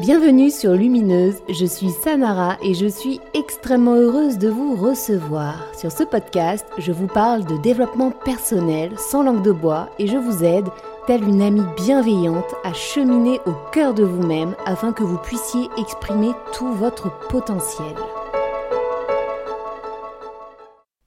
Bienvenue 0.00 0.52
sur 0.52 0.74
Lumineuse, 0.74 1.38
je 1.48 1.66
suis 1.66 1.90
Sanara 1.90 2.56
et 2.62 2.72
je 2.72 2.86
suis 2.86 3.20
extrêmement 3.34 3.96
heureuse 3.96 4.38
de 4.38 4.48
vous 4.48 4.76
recevoir. 4.76 5.66
Sur 5.76 5.90
ce 5.90 6.04
podcast, 6.04 6.64
je 6.78 6.92
vous 6.92 7.08
parle 7.08 7.44
de 7.44 7.56
développement 7.56 8.12
personnel 8.12 8.92
sans 8.96 9.24
langue 9.24 9.42
de 9.42 9.50
bois 9.50 9.90
et 9.98 10.06
je 10.06 10.16
vous 10.16 10.44
aide, 10.44 10.68
telle 11.08 11.24
une 11.24 11.42
amie 11.42 11.66
bienveillante, 11.76 12.54
à 12.62 12.72
cheminer 12.74 13.40
au 13.44 13.52
cœur 13.72 13.92
de 13.92 14.04
vous-même 14.04 14.54
afin 14.66 14.92
que 14.92 15.02
vous 15.02 15.18
puissiez 15.18 15.68
exprimer 15.76 16.30
tout 16.52 16.72
votre 16.74 17.10
potentiel. 17.26 17.96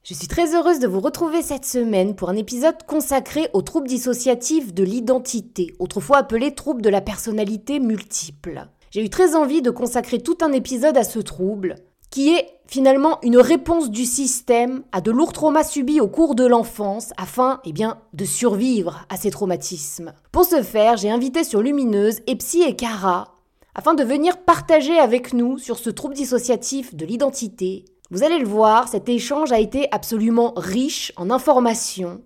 Je 0.04 0.14
suis 0.14 0.28
très 0.28 0.54
heureuse 0.54 0.80
de 0.80 0.88
vous 0.88 1.00
retrouver 1.00 1.42
cette 1.42 1.64
semaine 1.64 2.14
pour 2.14 2.28
un 2.30 2.36
épisode 2.36 2.84
consacré 2.86 3.48
aux 3.54 3.62
troubles 3.62 3.88
dissociatifs 3.88 4.74
de 4.74 4.84
l'identité, 4.84 5.74
autrefois 5.80 6.18
appelés 6.18 6.54
troubles 6.54 6.82
de 6.82 6.90
la 6.90 7.00
personnalité 7.00 7.80
multiple. 7.80 8.68
J'ai 8.92 9.06
eu 9.06 9.10
très 9.10 9.36
envie 9.36 9.62
de 9.62 9.72
consacrer 9.72 10.20
tout 10.20 10.38
un 10.42 10.52
épisode 10.52 10.98
à 10.98 11.06
ce 11.06 11.20
trouble, 11.20 11.76
qui 12.10 12.34
est 12.34 12.46
finalement 12.68 13.20
une 13.24 13.38
réponse 13.38 13.90
du 13.90 14.04
système 14.04 14.84
à 14.92 15.00
de 15.00 15.12
lourds 15.12 15.32
traumas 15.32 15.64
subis 15.64 16.02
au 16.02 16.10
cours 16.10 16.36
de 16.36 16.46
l'enfance 16.46 17.14
afin 17.16 17.62
eh 17.64 17.72
bien, 17.72 18.00
de 18.12 18.26
survivre 18.26 19.06
à 19.08 19.16
ces 19.16 19.32
traumatismes. 19.32 20.14
Pour 20.34 20.44
ce 20.44 20.62
faire, 20.62 20.98
j'ai 20.98 21.10
invité 21.10 21.46
sur 21.46 21.62
Lumineuse 21.62 22.20
Epsi 22.28 22.64
et 22.64 22.76
Cara 22.76 23.38
afin 23.76 23.94
de 23.94 24.04
venir 24.04 24.44
partager 24.44 25.00
avec 25.00 25.32
nous 25.32 25.58
sur 25.58 25.80
ce 25.80 25.90
trouble 25.90 26.14
dissociatif 26.14 26.94
de 26.94 27.06
l'identité. 27.06 27.86
Vous 28.10 28.24
allez 28.24 28.40
le 28.40 28.48
voir, 28.48 28.90
cet 28.90 29.08
échange 29.08 29.54
a 29.54 29.60
été 29.62 29.88
absolument 29.94 30.52
riche 30.58 31.14
en 31.16 31.30
informations 31.30 32.22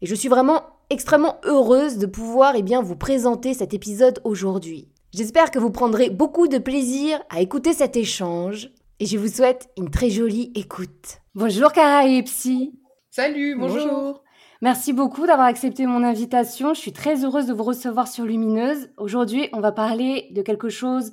et 0.00 0.06
je 0.06 0.14
suis 0.14 0.30
vraiment 0.30 0.62
extrêmement 0.88 1.36
heureuse 1.44 1.98
de 1.98 2.06
pouvoir 2.06 2.54
eh 2.56 2.62
bien, 2.62 2.80
vous 2.80 2.96
présenter 2.96 3.52
cet 3.52 3.74
épisode 3.74 4.18
aujourd'hui. 4.24 4.88
J'espère 5.16 5.50
que 5.50 5.58
vous 5.58 5.70
prendrez 5.70 6.10
beaucoup 6.10 6.46
de 6.46 6.58
plaisir 6.58 7.22
à 7.30 7.40
écouter 7.40 7.72
cet 7.72 7.96
échange 7.96 8.68
et 9.00 9.06
je 9.06 9.16
vous 9.16 9.28
souhaite 9.28 9.70
une 9.78 9.88
très 9.88 10.10
jolie 10.10 10.52
écoute. 10.54 11.22
Bonjour 11.34 11.72
Cara 11.72 12.06
et 12.06 12.22
Psy. 12.22 12.78
Salut, 13.10 13.56
bonjour. 13.58 14.22
Merci 14.60 14.92
beaucoup 14.92 15.26
d'avoir 15.26 15.46
accepté 15.46 15.86
mon 15.86 16.02
invitation. 16.02 16.74
Je 16.74 16.80
suis 16.80 16.92
très 16.92 17.24
heureuse 17.24 17.46
de 17.46 17.54
vous 17.54 17.62
recevoir 17.62 18.08
sur 18.08 18.26
Lumineuse. 18.26 18.90
Aujourd'hui, 18.98 19.48
on 19.54 19.60
va 19.60 19.72
parler 19.72 20.28
de 20.32 20.42
quelque 20.42 20.68
chose 20.68 21.12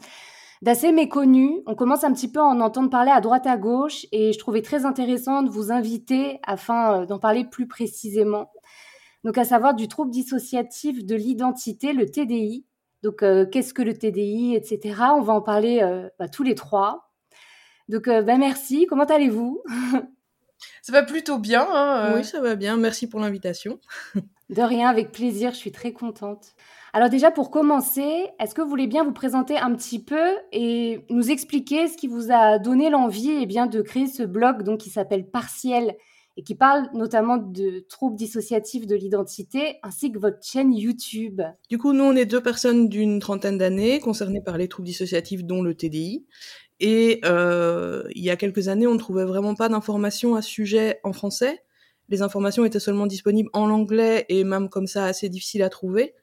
d'assez 0.62 0.92
méconnu. 0.92 1.62
On 1.66 1.74
commence 1.74 2.04
un 2.04 2.12
petit 2.12 2.30
peu 2.30 2.42
à 2.42 2.46
en 2.46 2.60
entendre 2.60 2.90
parler 2.90 3.12
à 3.12 3.22
droite 3.22 3.48
à 3.48 3.56
gauche 3.56 4.06
et 4.12 4.34
je 4.34 4.38
trouvais 4.38 4.62
très 4.62 4.86
intéressant 4.86 5.44
de 5.44 5.50
vous 5.50 5.72
inviter 5.72 6.42
afin 6.46 7.04
euh, 7.04 7.06
d'en 7.06 7.20
parler 7.20 7.46
plus 7.46 7.70
précisément. 7.70 8.52
Donc 9.24 9.38
à 9.38 9.46
savoir 9.46 9.74
du 9.74 9.88
trouble 9.88 10.12
dissociatif 10.12 11.06
de 11.06 11.16
l'identité, 11.16 11.94
le 11.94 12.12
TDI, 12.12 12.66
donc, 13.04 13.22
euh, 13.22 13.46
qu'est-ce 13.46 13.74
que 13.74 13.82
le 13.82 13.94
TDI, 13.94 14.56
etc. 14.56 14.96
On 15.18 15.22
va 15.22 15.34
en 15.34 15.42
parler 15.42 15.82
euh, 15.84 16.08
bah, 16.18 16.30
tous 16.30 16.44
les 16.44 16.56
trois. 16.56 17.12
Donc, 17.90 18.08
euh, 18.08 18.22
bah, 18.22 18.38
merci. 18.38 18.88
Comment 18.90 19.04
allez-vous? 19.04 19.62
Ça 20.82 20.94
va 20.94 21.04
plutôt 21.04 21.38
bien. 21.38 21.68
Hein, 21.70 22.14
oui, 22.16 22.24
ça 22.24 22.40
va 22.40 22.56
bien. 22.56 22.78
Merci 22.78 23.08
pour 23.08 23.20
l'invitation. 23.20 23.80
De 24.50 24.62
rien, 24.62 24.90
avec 24.90 25.12
plaisir. 25.12 25.52
Je 25.52 25.58
suis 25.58 25.74
très 25.74 25.92
contente. 25.92 26.56
Alors 26.94 27.10
déjà, 27.10 27.32
pour 27.32 27.52
commencer, 27.52 28.30
est-ce 28.40 28.56
que 28.56 28.62
vous 28.62 28.70
voulez 28.70 28.88
bien 28.88 29.04
vous 29.04 29.14
présenter 29.14 29.58
un 29.58 29.74
petit 29.76 30.02
peu 30.02 30.38
et 30.52 31.06
nous 31.10 31.32
expliquer 31.32 31.88
ce 31.88 31.98
qui 31.98 32.08
vous 32.08 32.32
a 32.32 32.60
donné 32.60 32.90
l'envie 32.90 33.32
eh 33.42 33.46
bien, 33.46 33.66
de 33.66 33.82
créer 33.82 34.08
ce 34.08 34.24
blog 34.24 34.64
donc, 34.64 34.80
qui 34.80 34.90
s'appelle 34.90 35.30
Partiel? 35.30 35.98
Et 36.36 36.44
qui 36.44 36.56
parle 36.56 36.90
notamment 36.94 37.38
de 37.38 37.86
troubles 37.90 38.16
dissociatifs 38.16 38.88
de 38.88 38.96
l'identité, 38.96 39.78
ainsi 39.84 40.12
que 40.12 40.18
votre 40.18 40.44
chaîne 40.44 40.74
YouTube. 40.74 41.42
Du 41.70 41.78
coup, 41.78 41.94
nous, 41.94 42.04
on 42.04 42.16
est 42.16 42.26
deux 42.26 42.42
personnes 42.42 42.90
d'une 42.90 43.20
trentaine 43.20 43.58
d'années 43.58 44.00
concernées 44.00 44.42
par 44.42 44.58
les 44.58 44.68
troubles 44.68 44.88
dissociatifs, 44.88 45.44
dont 45.44 45.62
le 45.62 45.76
TDI. 45.76 46.26
Et 46.80 47.22
euh, 47.24 48.04
il 48.16 48.24
y 48.24 48.30
a 48.30 48.36
quelques 48.36 48.68
années, 48.68 48.88
on 48.88 48.96
ne 48.96 49.00
trouvait 49.00 49.26
vraiment 49.26 49.56
pas 49.56 49.70
d'informations 49.70 50.36
à 50.36 50.42
ce 50.42 50.50
sujet 50.50 51.00
en 51.04 51.14
français. 51.14 51.64
Les 52.10 52.22
informations 52.22 52.66
étaient 52.66 52.80
seulement 52.80 53.08
disponibles 53.08 53.50
en 53.54 53.70
anglais 53.70 54.26
et 54.28 54.44
même 54.44 54.70
comme 54.70 54.88
ça 54.88 55.06
assez 55.06 55.30
difficiles 55.30 55.64
à 55.64 55.70
trouver. 55.70 56.14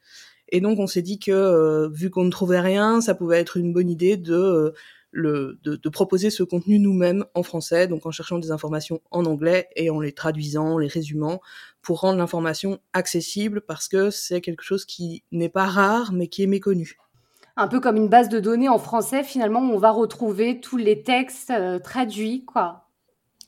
Et 0.50 0.60
donc 0.60 0.78
on 0.78 0.86
s'est 0.86 1.02
dit 1.02 1.18
que 1.18 1.30
euh, 1.30 1.88
vu 1.88 2.10
qu'on 2.10 2.24
ne 2.24 2.30
trouvait 2.30 2.60
rien, 2.60 3.00
ça 3.00 3.14
pouvait 3.14 3.38
être 3.38 3.56
une 3.56 3.72
bonne 3.72 3.88
idée 3.88 4.16
de 4.16 4.34
euh, 4.34 4.72
le, 5.12 5.58
de, 5.64 5.88
proposer 5.88 6.30
ce 6.30 6.42
contenu 6.42 6.78
nous-mêmes 6.78 7.24
en 7.34 7.42
français, 7.42 7.88
donc 7.88 8.06
en 8.06 8.10
cherchant 8.10 8.38
des 8.38 8.50
informations 8.50 9.00
en 9.10 9.24
anglais 9.24 9.68
et 9.76 9.90
en 9.90 10.00
les 10.00 10.12
traduisant, 10.12 10.78
les 10.78 10.86
résumant, 10.86 11.40
pour 11.82 12.00
rendre 12.00 12.18
l'information 12.18 12.78
accessible 12.92 13.60
parce 13.60 13.88
que 13.88 14.10
c'est 14.10 14.40
quelque 14.40 14.62
chose 14.62 14.84
qui 14.84 15.24
n'est 15.32 15.48
pas 15.48 15.66
rare 15.66 16.12
mais 16.12 16.28
qui 16.28 16.42
est 16.42 16.46
méconnu. 16.46 16.96
Un 17.56 17.68
peu 17.68 17.80
comme 17.80 17.96
une 17.96 18.08
base 18.08 18.28
de 18.28 18.40
données 18.40 18.68
en 18.68 18.78
français, 18.78 19.22
finalement, 19.22 19.60
où 19.60 19.72
on 19.72 19.78
va 19.78 19.90
retrouver 19.90 20.60
tous 20.60 20.76
les 20.76 21.02
textes 21.02 21.50
euh, 21.50 21.78
traduits, 21.78 22.44
quoi. 22.46 22.88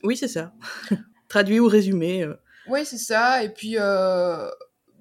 Oui, 0.03 0.17
c'est 0.17 0.27
ça. 0.27 0.53
traduits 1.29 1.59
ou 1.59 1.67
résumés. 1.67 2.23
Euh. 2.23 2.35
Oui, 2.67 2.85
c'est 2.85 2.97
ça. 2.97 3.43
Et 3.43 3.49
puis, 3.49 3.75
euh, 3.79 4.49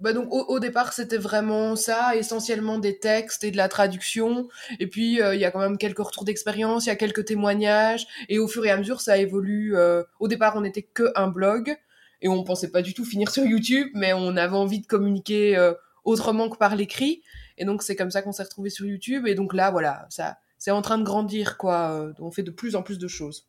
bah 0.02 0.12
donc 0.12 0.26
au, 0.32 0.58
départ 0.58 0.92
c'était 0.92 1.16
vraiment 1.16 1.76
ça, 1.76 2.16
essentiellement 2.16 2.78
des 2.78 2.98
textes 2.98 3.44
et 3.44 3.52
de 3.52 3.56
la 3.56 3.68
traduction. 3.68 4.48
Et 4.80 4.88
puis 4.88 5.22
euh, 5.22 5.36
il 5.36 5.40
y 5.40 5.44
a 5.44 5.52
quand 5.52 5.60
même 5.60 5.78
quelques 5.78 6.00
retours 6.00 6.24
d'expérience, 6.24 6.86
il 6.86 6.88
y 6.88 6.92
a 6.92 6.96
quelques 6.96 7.24
témoignages. 7.24 8.08
Et 8.28 8.41
au 8.41 8.48
fur 8.48 8.66
et 8.66 8.70
à 8.70 8.76
mesure 8.76 9.00
ça 9.00 9.16
évolue. 9.16 9.76
Euh, 9.76 10.02
au 10.18 10.26
départ 10.26 10.56
on 10.56 10.62
n'était 10.62 10.82
que 10.82 11.12
un 11.14 11.28
blog 11.28 11.76
et 12.20 12.28
on 12.28 12.42
pensait 12.42 12.72
pas 12.72 12.82
du 12.82 12.94
tout 12.94 13.04
finir 13.04 13.30
sur 13.30 13.44
YouTube, 13.44 13.91
mais 13.94 14.12
on 14.12 14.36
avait 14.36 14.56
envie 14.56 14.80
de 14.80 14.86
communiquer 14.86 15.56
euh, 15.56 15.72
autrement 16.04 16.48
que 16.48 16.56
par 16.56 16.74
l'écrit. 16.74 17.22
Et 17.56 17.64
donc 17.64 17.84
c'est 17.84 17.94
comme 17.94 18.10
ça 18.10 18.22
qu'on 18.22 18.32
s'est 18.32 18.42
retrouvé 18.42 18.70
sur 18.70 18.86
YouTube. 18.86 19.28
Et 19.28 19.36
donc 19.36 19.54
là 19.54 19.70
voilà, 19.70 20.06
ça 20.10 20.38
c'est 20.58 20.72
en 20.72 20.82
train 20.82 20.98
de 20.98 21.04
grandir 21.04 21.56
quoi. 21.58 22.12
on 22.18 22.32
fait 22.32 22.42
de 22.42 22.50
plus 22.50 22.74
en 22.74 22.82
plus 22.82 22.98
de 22.98 23.06
choses. 23.06 23.46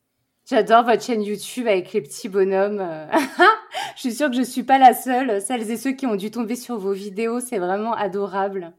J'adore 0.50 0.84
votre 0.84 1.02
chaîne 1.02 1.24
YouTube 1.24 1.68
avec 1.68 1.94
les 1.94 2.02
petits 2.02 2.28
bonhommes. 2.28 2.86
je 3.96 4.02
suis 4.02 4.14
sûre 4.14 4.28
que 4.28 4.36
je 4.36 4.42
ne 4.42 4.46
suis 4.46 4.64
pas 4.64 4.78
la 4.78 4.94
seule. 4.94 5.42
Celles 5.42 5.72
et 5.72 5.78
ceux 5.78 5.94
qui 5.94 6.06
ont 6.06 6.18
dû 6.18 6.32
tomber 6.32 6.58
sur 6.58 6.78
vos 6.78 6.92
vidéos, 6.92 7.40
c'est 7.40 7.60
vraiment 7.60 7.94
adorable. 7.94 8.74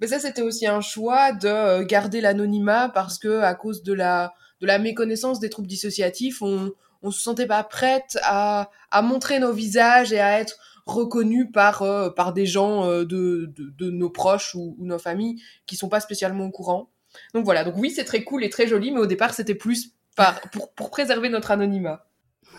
Mais 0.00 0.08
ça, 0.08 0.18
c'était 0.18 0.42
aussi 0.42 0.66
un 0.66 0.80
choix 0.80 1.30
de 1.30 1.46
euh, 1.46 1.84
garder 1.86 2.20
l'anonymat 2.20 2.88
parce 2.88 3.18
que 3.18 3.40
à 3.40 3.54
cause 3.54 3.84
de 3.84 3.92
la 3.92 4.34
de 4.60 4.66
la 4.66 4.80
méconnaissance 4.80 5.38
des 5.38 5.50
troubles 5.50 5.68
dissociatifs, 5.68 6.42
on 6.42 6.72
on 7.02 7.12
se 7.12 7.20
sentait 7.20 7.46
pas 7.46 7.62
prête 7.62 8.18
à 8.24 8.70
à 8.90 9.00
montrer 9.00 9.38
nos 9.38 9.52
visages 9.52 10.12
et 10.12 10.20
à 10.20 10.40
être 10.40 10.56
reconnus 10.84 11.46
par 11.52 11.82
euh, 11.82 12.10
par 12.10 12.32
des 12.32 12.46
gens 12.46 12.86
euh, 12.86 13.04
de, 13.04 13.52
de, 13.56 13.90
nos 13.90 14.10
proches 14.10 14.56
ou, 14.56 14.74
ou 14.80 14.84
nos 14.84 14.98
familles 14.98 15.40
qui 15.66 15.76
sont 15.76 15.88
pas 15.88 16.00
spécialement 16.00 16.46
au 16.46 16.50
courant. 16.50 16.90
Donc 17.34 17.44
voilà. 17.44 17.62
Donc 17.62 17.74
oui, 17.76 17.92
c'est 17.92 18.04
très 18.04 18.24
cool 18.24 18.42
et 18.42 18.50
très 18.50 18.66
joli, 18.66 18.90
mais 18.90 18.98
au 18.98 19.06
départ, 19.06 19.32
c'était 19.32 19.54
plus 19.54 19.94
pour, 20.76 20.90
préserver 20.90 21.28
notre 21.28 21.50
anonymat. 21.50 22.06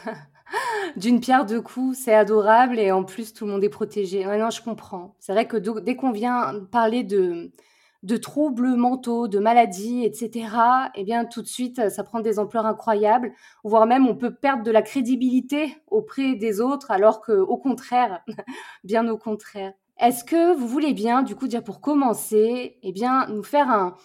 D'une 0.96 1.20
pierre 1.20 1.46
deux 1.46 1.62
coups, 1.62 1.98
c'est 1.98 2.14
adorable 2.14 2.80
et 2.80 2.92
en 2.92 3.04
plus 3.04 3.34
tout 3.34 3.46
le 3.46 3.52
monde 3.52 3.64
est 3.64 3.70
protégé. 3.70 4.26
Ouais, 4.28 4.38
non, 4.38 4.50
je 4.50 4.62
comprends. 4.62 5.16
C'est 5.20 5.34
vrai 5.34 5.48
que 5.48 5.58
dès 5.58 5.96
qu'on 5.96 6.12
vient 6.12 6.54
parler 6.72 7.04
de, 7.04 7.52
de 8.04 8.18
troubles 8.18 8.76
mentaux, 8.76 9.28
de 9.28 9.40
maladies, 9.40 10.06
etc., 10.06 10.48
eh 10.94 11.04
bien 11.04 11.26
tout 11.26 11.42
de 11.42 11.48
suite 11.48 11.90
ça 11.90 12.04
prend 12.04 12.20
des 12.20 12.38
ampleurs 12.38 12.66
incroyables, 12.66 13.34
voire 13.64 13.88
même 13.88 14.08
on 14.08 14.16
peut 14.16 14.34
perdre 14.34 14.64
de 14.64 14.72
la 14.72 14.84
crédibilité 14.84 15.76
auprès 15.88 16.36
des 16.36 16.62
autres, 16.62 16.92
alors 16.92 17.22
que 17.22 17.32
au 17.32 17.58
contraire, 17.58 18.24
bien 18.84 19.08
au 19.10 19.18
contraire. 19.18 19.74
Est-ce 19.98 20.24
que 20.24 20.54
vous 20.56 20.68
voulez 20.68 20.94
bien, 20.94 21.24
du 21.24 21.36
coup, 21.36 21.48
dire 21.48 21.64
pour 21.64 21.82
commencer, 21.82 22.78
eh 22.84 22.92
bien 22.92 23.28
nous 23.28 23.44
faire 23.44 23.70
un, 23.70 23.96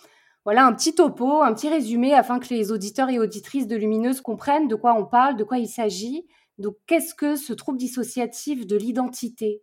voilà 0.45 0.67
un 0.67 0.73
petit 0.73 0.95
topo, 0.95 1.43
un 1.43 1.53
petit 1.53 1.69
résumé 1.69 2.15
afin 2.15 2.39
que 2.39 2.53
les 2.53 2.73
auditeurs 2.73 3.11
et 3.11 3.19
auditrices 3.19 3.67
de 3.67 3.77
Lumineuse 3.77 4.21
comprennent 4.21 4.69
de 4.69 4.75
quoi 4.75 4.95
on 4.95 5.05
parle, 5.05 5.37
de 5.37 5.45
quoi 5.45 5.59
il 5.59 5.69
s'agit. 5.69 6.27
Donc, 6.59 6.77
qu'est-ce 6.87 7.15
que 7.15 7.37
ce 7.37 7.53
trouble 7.53 7.79
dissociatif 7.79 8.67
de 8.67 8.77
l'identité? 8.77 9.63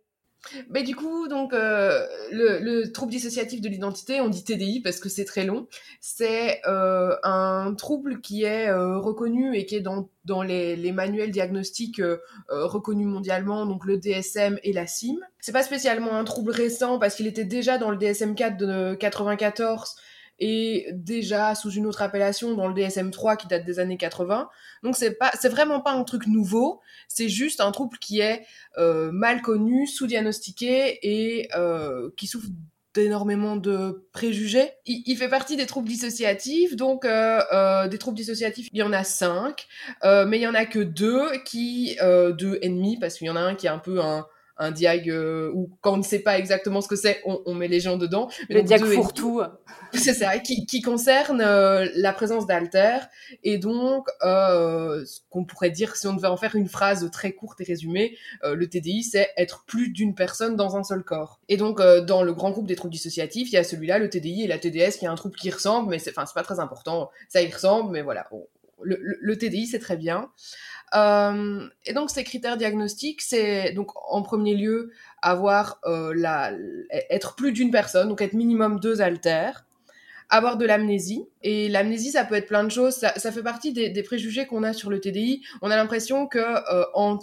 Mais 0.70 0.82
du 0.82 0.94
coup, 0.94 1.28
donc 1.28 1.52
euh, 1.52 2.06
le, 2.30 2.86
trouble 2.92 3.10
dissociatif 3.10 3.60
de 3.60 3.68
l'identité, 3.68 4.20
on 4.20 4.28
dit 4.28 4.44
TDI 4.44 4.80
parce 4.80 5.00
que 5.00 5.08
c'est 5.08 5.24
très 5.24 5.44
long. 5.44 5.66
C'est 6.00 6.60
euh, 6.66 7.16
un 7.24 7.74
trouble 7.74 8.20
qui 8.20 8.44
est 8.44 8.68
euh, 8.68 8.98
reconnu 8.98 9.56
et 9.56 9.66
qui 9.66 9.74
est 9.76 9.80
dans, 9.80 10.42
les, 10.42 10.92
manuels 10.92 11.32
diagnostiques 11.32 12.00
reconnus 12.48 13.08
mondialement, 13.08 13.66
donc 13.66 13.84
le 13.84 13.98
DSM 13.98 14.58
et 14.62 14.72
la 14.72 14.86
CIM. 14.86 15.16
C'est 15.40 15.52
pas 15.52 15.64
spécialement 15.64 16.14
un 16.14 16.24
trouble 16.24 16.52
récent 16.52 16.98
parce 16.98 17.16
qu'il 17.16 17.26
était 17.26 17.44
déjà 17.44 17.78
dans 17.78 17.90
le 17.90 17.98
DSM-4 17.98 18.56
de 18.56 18.94
94 18.94 19.96
et 20.38 20.88
déjà 20.92 21.54
sous 21.54 21.70
une 21.70 21.86
autre 21.86 22.02
appellation 22.02 22.54
dans 22.54 22.68
le 22.68 22.74
DSM-3 22.74 23.36
qui 23.36 23.46
date 23.46 23.64
des 23.64 23.78
années 23.78 23.96
80. 23.96 24.48
Donc 24.82 24.96
c'est 24.96 25.12
pas, 25.12 25.30
c'est 25.40 25.48
vraiment 25.48 25.80
pas 25.80 25.92
un 25.92 26.04
truc 26.04 26.26
nouveau. 26.26 26.80
C'est 27.08 27.28
juste 27.28 27.60
un 27.60 27.72
trouble 27.72 27.98
qui 27.98 28.20
est 28.20 28.46
euh, 28.76 29.10
mal 29.12 29.42
connu, 29.42 29.86
sous-diagnostiqué 29.86 30.98
et 31.02 31.48
euh, 31.56 32.10
qui 32.16 32.26
souffre 32.26 32.48
d'énormément 32.94 33.56
de 33.56 34.08
préjugés. 34.12 34.70
Il, 34.86 35.16
fait 35.16 35.28
partie 35.28 35.56
des 35.56 35.66
troubles 35.66 35.88
dissociatifs, 35.88 36.74
donc 36.74 37.04
euh, 37.04 37.40
euh, 37.52 37.86
des 37.86 37.98
troubles 37.98 38.16
dissociatifs, 38.16 38.68
il 38.72 38.78
y 38.78 38.82
en 38.82 38.92
a 38.92 39.04
cinq, 39.04 39.66
euh, 40.04 40.26
mais 40.26 40.38
il 40.38 40.42
y 40.42 40.46
en 40.46 40.54
a 40.54 40.64
que 40.64 40.80
deux 40.80 41.30
qui, 41.44 41.96
euh, 42.02 42.32
deux 42.32 42.58
ennemis, 42.62 42.98
parce 42.98 43.16
qu'il 43.18 43.26
y 43.26 43.30
en 43.30 43.36
a 43.36 43.40
un 43.40 43.54
qui 43.54 43.66
est 43.66 43.70
un 43.70 43.78
peu 43.78 44.00
un 44.00 44.26
un 44.58 44.70
diag 44.70 45.12
où 45.54 45.70
quand 45.80 45.94
on 45.94 45.98
ne 45.98 46.02
sait 46.02 46.18
pas 46.20 46.38
exactement 46.38 46.80
ce 46.80 46.88
que 46.88 46.96
c'est, 46.96 47.20
on, 47.24 47.40
on 47.46 47.54
met 47.54 47.68
les 47.68 47.80
gens 47.80 47.96
dedans. 47.96 48.28
le 48.48 48.62
diag 48.62 48.84
fourre-tout. 48.84 49.42
C'est 49.94 50.14
ça, 50.14 50.38
qui, 50.38 50.66
qui 50.66 50.82
concerne 50.82 51.40
euh, 51.40 51.88
la 51.94 52.12
présence 52.12 52.46
d'alter 52.46 52.98
et 53.42 53.58
donc 53.58 54.06
euh, 54.22 55.04
ce 55.06 55.20
qu'on 55.30 55.44
pourrait 55.44 55.70
dire 55.70 55.96
si 55.96 56.06
on 56.06 56.14
devait 56.14 56.28
en 56.28 56.36
faire 56.36 56.56
une 56.56 56.68
phrase 56.68 57.08
très 57.10 57.32
courte 57.32 57.60
et 57.60 57.64
résumée, 57.64 58.16
euh, 58.44 58.54
le 58.54 58.68
TDI 58.68 59.02
c'est 59.02 59.30
être 59.36 59.64
plus 59.66 59.90
d'une 59.90 60.14
personne 60.14 60.56
dans 60.56 60.76
un 60.76 60.84
seul 60.84 61.02
corps. 61.02 61.40
Et 61.48 61.56
donc 61.56 61.80
euh, 61.80 62.02
dans 62.02 62.22
le 62.22 62.32
grand 62.34 62.50
groupe 62.50 62.66
des 62.66 62.76
troubles 62.76 62.92
dissociatifs, 62.92 63.48
il 63.50 63.54
y 63.54 63.58
a 63.58 63.64
celui-là, 63.64 63.98
le 63.98 64.10
TDI 64.10 64.44
et 64.44 64.46
la 64.46 64.58
TDS, 64.58 64.98
qui 64.98 65.06
a 65.06 65.10
un 65.10 65.14
trouble 65.14 65.36
qui 65.36 65.50
ressemble, 65.50 65.90
mais 65.90 65.98
c'est 65.98 66.10
enfin 66.10 66.26
c'est 66.26 66.34
pas 66.34 66.42
très 66.42 66.60
important, 66.60 67.10
ça 67.28 67.42
y 67.42 67.50
ressemble, 67.50 67.92
mais 67.92 68.02
voilà. 68.02 68.28
Le, 68.80 68.96
le, 69.00 69.18
le, 69.20 69.38
TDI 69.38 69.66
c'est 69.66 69.80
très 69.80 69.96
bien. 69.96 70.30
Euh, 70.94 71.68
et 71.84 71.92
donc 71.92 72.10
ces 72.10 72.24
critères 72.24 72.56
diagnostiques, 72.56 73.22
c'est 73.22 73.72
donc 73.72 73.90
en 74.10 74.22
premier 74.22 74.54
lieu 74.54 74.90
avoir 75.22 75.80
euh, 75.84 76.12
la, 76.14 76.52
être 77.10 77.34
plus 77.34 77.52
d'une 77.52 77.70
personne, 77.70 78.08
donc 78.08 78.20
être 78.20 78.32
minimum 78.32 78.80
deux 78.80 79.00
altères, 79.00 79.66
avoir 80.28 80.56
de 80.56 80.66
l'amnésie. 80.66 81.26
Et 81.42 81.68
l'amnésie, 81.68 82.12
ça 82.12 82.24
peut 82.24 82.34
être 82.34 82.48
plein 82.48 82.64
de 82.64 82.70
choses. 82.70 82.94
Ça, 82.94 83.12
ça 83.16 83.32
fait 83.32 83.42
partie 83.42 83.72
des, 83.72 83.90
des 83.90 84.02
préjugés 84.02 84.46
qu'on 84.46 84.62
a 84.62 84.72
sur 84.72 84.90
le 84.90 85.00
TDI. 85.00 85.42
On 85.62 85.70
a 85.70 85.76
l'impression 85.76 86.26
que 86.26 86.38
euh, 86.38 86.84
en, 86.94 87.18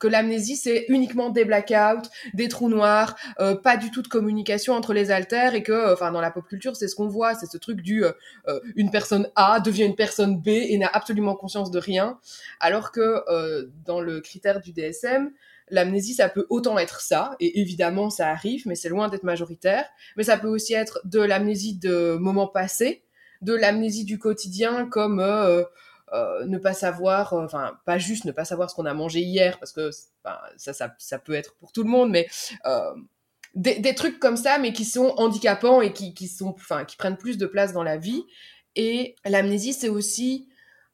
que 0.00 0.08
l'amnésie 0.08 0.56
c'est 0.56 0.86
uniquement 0.88 1.30
des 1.30 1.44
blackouts, 1.44 2.08
des 2.34 2.48
trous 2.48 2.68
noirs, 2.68 3.16
euh, 3.38 3.54
pas 3.54 3.76
du 3.76 3.92
tout 3.92 4.02
de 4.02 4.08
communication 4.08 4.74
entre 4.74 4.92
les 4.92 5.12
altères 5.12 5.54
et 5.54 5.62
que, 5.62 5.70
euh, 5.70 5.92
enfin 5.92 6.10
dans 6.10 6.22
la 6.22 6.32
pop 6.32 6.48
culture 6.48 6.74
c'est 6.74 6.88
ce 6.88 6.96
qu'on 6.96 7.06
voit, 7.06 7.34
c'est 7.34 7.46
ce 7.46 7.58
truc 7.58 7.82
du 7.82 8.04
euh, 8.04 8.10
euh, 8.48 8.58
une 8.74 8.90
personne 8.90 9.28
A 9.36 9.60
devient 9.60 9.84
une 9.84 9.94
personne 9.94 10.40
B 10.40 10.48
et 10.48 10.76
n'a 10.78 10.88
absolument 10.88 11.36
conscience 11.36 11.70
de 11.70 11.78
rien, 11.78 12.18
alors 12.58 12.90
que 12.90 13.22
euh, 13.28 13.68
dans 13.84 14.00
le 14.00 14.20
critère 14.20 14.60
du 14.60 14.72
DSM 14.72 15.30
l'amnésie 15.68 16.14
ça 16.14 16.28
peut 16.28 16.46
autant 16.48 16.78
être 16.78 17.00
ça 17.00 17.36
et 17.38 17.60
évidemment 17.60 18.10
ça 18.10 18.28
arrive 18.30 18.66
mais 18.66 18.74
c'est 18.74 18.88
loin 18.88 19.08
d'être 19.08 19.22
majoritaire, 19.22 19.84
mais 20.16 20.24
ça 20.24 20.38
peut 20.38 20.48
aussi 20.48 20.72
être 20.72 21.00
de 21.04 21.20
l'amnésie 21.20 21.76
de 21.76 22.16
moments 22.18 22.48
passés, 22.48 23.04
de 23.42 23.54
l'amnésie 23.54 24.04
du 24.04 24.18
quotidien 24.18 24.86
comme 24.86 25.20
euh, 26.12 26.44
ne 26.46 26.58
pas 26.58 26.74
savoir, 26.74 27.32
euh, 27.32 27.44
enfin 27.44 27.78
pas 27.84 27.98
juste 27.98 28.24
ne 28.24 28.32
pas 28.32 28.44
savoir 28.44 28.68
ce 28.68 28.74
qu'on 28.74 28.86
a 28.86 28.94
mangé 28.94 29.20
hier 29.20 29.58
parce 29.58 29.72
que 29.72 29.90
ça, 30.56 30.74
ça, 30.98 31.18
peut 31.18 31.34
être 31.34 31.54
pour 31.56 31.72
tout 31.72 31.84
le 31.84 31.88
monde, 31.88 32.10
mais 32.10 32.28
euh, 32.66 32.94
des, 33.54 33.78
des, 33.78 33.94
trucs 33.94 34.18
comme 34.18 34.36
ça, 34.36 34.58
mais 34.58 34.72
qui 34.72 34.84
sont 34.84 35.14
handicapants 35.16 35.80
et 35.80 35.92
qui, 35.92 36.12
qui 36.14 36.26
sont, 36.26 36.54
qui 36.86 36.96
prennent 36.96 37.16
plus 37.16 37.38
de 37.38 37.46
place 37.46 37.72
dans 37.72 37.84
la 37.84 37.96
vie. 37.96 38.24
Et 38.74 39.16
l'amnésie, 39.24 39.72
c'est 39.72 39.88
aussi 39.88 40.48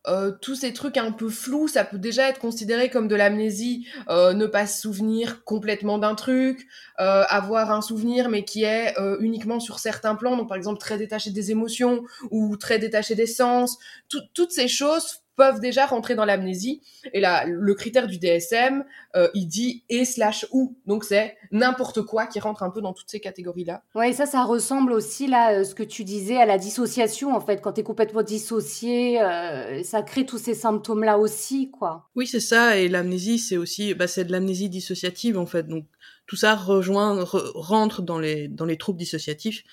euh, 0.08 0.32
tous 0.40 0.54
ces 0.54 0.72
trucs 0.72 0.96
un 0.96 1.12
peu 1.12 1.28
flous, 1.28 1.68
ça 1.68 1.84
peut 1.84 1.98
déjà 1.98 2.28
être 2.28 2.38
considéré 2.38 2.90
comme 2.90 3.08
de 3.08 3.16
l'amnésie, 3.16 3.86
euh, 4.08 4.32
ne 4.34 4.46
pas 4.46 4.66
se 4.66 4.80
souvenir 4.80 5.44
complètement 5.44 5.98
d'un 5.98 6.14
truc, 6.14 6.66
euh, 7.00 7.24
avoir 7.28 7.72
un 7.72 7.82
souvenir 7.82 8.28
mais 8.28 8.44
qui 8.44 8.64
est 8.64 8.98
euh, 8.98 9.16
uniquement 9.20 9.60
sur 9.60 9.78
certains 9.78 10.14
plans, 10.14 10.36
donc 10.36 10.48
par 10.48 10.56
exemple 10.56 10.78
très 10.78 10.98
détaché 10.98 11.30
des 11.30 11.50
émotions 11.50 12.04
ou 12.30 12.56
très 12.56 12.78
détaché 12.78 13.14
des 13.14 13.26
sens, 13.26 13.78
Tout, 14.08 14.22
toutes 14.34 14.52
ces 14.52 14.68
choses 14.68 15.25
peuvent 15.36 15.60
déjà 15.60 15.86
rentrer 15.86 16.14
dans 16.14 16.24
l'amnésie. 16.24 16.80
Et 17.12 17.20
là, 17.20 17.44
le 17.46 17.74
critère 17.74 18.06
du 18.06 18.18
DSM, 18.18 18.84
euh, 19.14 19.28
il 19.34 19.46
dit 19.46 19.84
et 19.88 20.04
slash 20.04 20.46
ou. 20.50 20.76
Donc 20.86 21.04
c'est 21.04 21.36
n'importe 21.52 22.02
quoi 22.02 22.26
qui 22.26 22.40
rentre 22.40 22.62
un 22.62 22.70
peu 22.70 22.80
dans 22.80 22.92
toutes 22.92 23.10
ces 23.10 23.20
catégories-là. 23.20 23.82
Ouais, 23.94 24.12
ça, 24.12 24.26
ça 24.26 24.44
ressemble 24.44 24.92
aussi 24.92 25.26
là, 25.26 25.62
ce 25.64 25.74
que 25.74 25.82
tu 25.82 26.04
disais 26.04 26.36
à 26.36 26.46
la 26.46 26.58
dissociation 26.58 27.34
en 27.34 27.40
fait. 27.40 27.60
Quand 27.60 27.74
tu 27.74 27.80
es 27.80 27.84
complètement 27.84 28.22
dissocié, 28.22 29.20
euh, 29.20 29.82
ça 29.82 30.02
crée 30.02 30.26
tous 30.26 30.38
ces 30.38 30.54
symptômes-là 30.54 31.18
aussi, 31.18 31.70
quoi. 31.70 32.08
Oui, 32.16 32.26
c'est 32.26 32.40
ça. 32.40 32.78
Et 32.78 32.88
l'amnésie, 32.88 33.38
c'est 33.38 33.56
aussi, 33.56 33.94
bah, 33.94 34.08
c'est 34.08 34.24
de 34.24 34.32
l'amnésie 34.32 34.68
dissociative 34.68 35.38
en 35.38 35.46
fait. 35.46 35.68
Donc 35.68 35.84
tout 36.26 36.36
ça 36.36 36.54
rejoint, 36.54 37.22
re, 37.22 37.52
rentre 37.54 38.02
dans 38.02 38.18
les 38.18 38.48
dans 38.48 38.64
les 38.64 38.78
troubles 38.78 38.98
dissociatifs. 38.98 39.64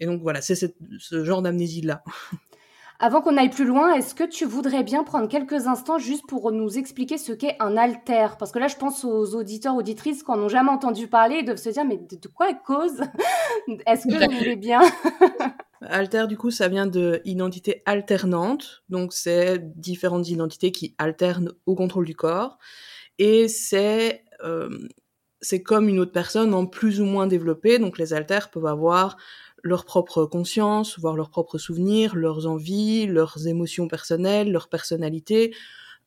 Et 0.00 0.06
donc 0.06 0.22
voilà, 0.22 0.40
c'est 0.42 0.54
ce 0.54 1.24
genre 1.24 1.42
d'amnésie 1.42 1.80
là. 1.80 2.04
Avant 3.00 3.20
qu'on 3.20 3.36
aille 3.36 3.50
plus 3.50 3.64
loin, 3.64 3.94
est-ce 3.94 4.12
que 4.12 4.24
tu 4.24 4.44
voudrais 4.44 4.82
bien 4.82 5.04
prendre 5.04 5.28
quelques 5.28 5.68
instants 5.68 5.98
juste 5.98 6.26
pour 6.26 6.50
nous 6.50 6.78
expliquer 6.78 7.16
ce 7.16 7.32
qu'est 7.32 7.54
un 7.60 7.76
alter? 7.76 8.30
Parce 8.40 8.50
que 8.50 8.58
là, 8.58 8.66
je 8.66 8.74
pense 8.74 9.04
aux 9.04 9.36
auditeurs, 9.36 9.76
auditrices 9.76 10.24
qui 10.24 10.30
n'en 10.32 10.38
ont 10.38 10.48
jamais 10.48 10.70
entendu 10.70 11.06
parler 11.06 11.36
et 11.36 11.42
doivent 11.44 11.58
se 11.58 11.68
dire, 11.68 11.84
mais 11.84 11.96
de, 11.96 12.28
quoi 12.28 12.50
elle 12.50 12.58
cause? 12.66 13.00
Est-ce 13.86 14.08
que 14.08 14.28
vous 14.28 14.38
voulez 14.38 14.56
bien? 14.56 14.80
Alter, 15.82 16.26
du 16.28 16.36
coup, 16.36 16.50
ça 16.50 16.66
vient 16.66 16.88
de 16.88 17.20
identité 17.24 17.82
alternante. 17.86 18.82
Donc, 18.88 19.12
c'est 19.12 19.60
différentes 19.78 20.28
identités 20.28 20.72
qui 20.72 20.96
alternent 20.98 21.52
au 21.66 21.76
contrôle 21.76 22.04
du 22.04 22.16
corps. 22.16 22.58
Et 23.20 23.46
c'est 23.46 24.24
euh, 24.42 24.88
c'est 25.40 25.62
comme 25.62 25.88
une 25.88 26.00
autre 26.00 26.10
personne 26.10 26.52
en 26.52 26.66
plus 26.66 27.00
ou 27.00 27.04
moins 27.04 27.28
développée. 27.28 27.78
Donc, 27.78 27.96
les 27.96 28.12
alters 28.12 28.50
peuvent 28.50 28.66
avoir 28.66 29.16
leur 29.68 29.84
propre 29.84 30.24
conscience, 30.24 30.98
voir 30.98 31.14
leurs 31.14 31.30
propres 31.30 31.58
souvenirs, 31.58 32.16
leurs 32.16 32.46
envies, 32.46 33.06
leurs 33.06 33.46
émotions 33.46 33.86
personnelles, 33.86 34.50
leur 34.50 34.68
personnalité, 34.68 35.54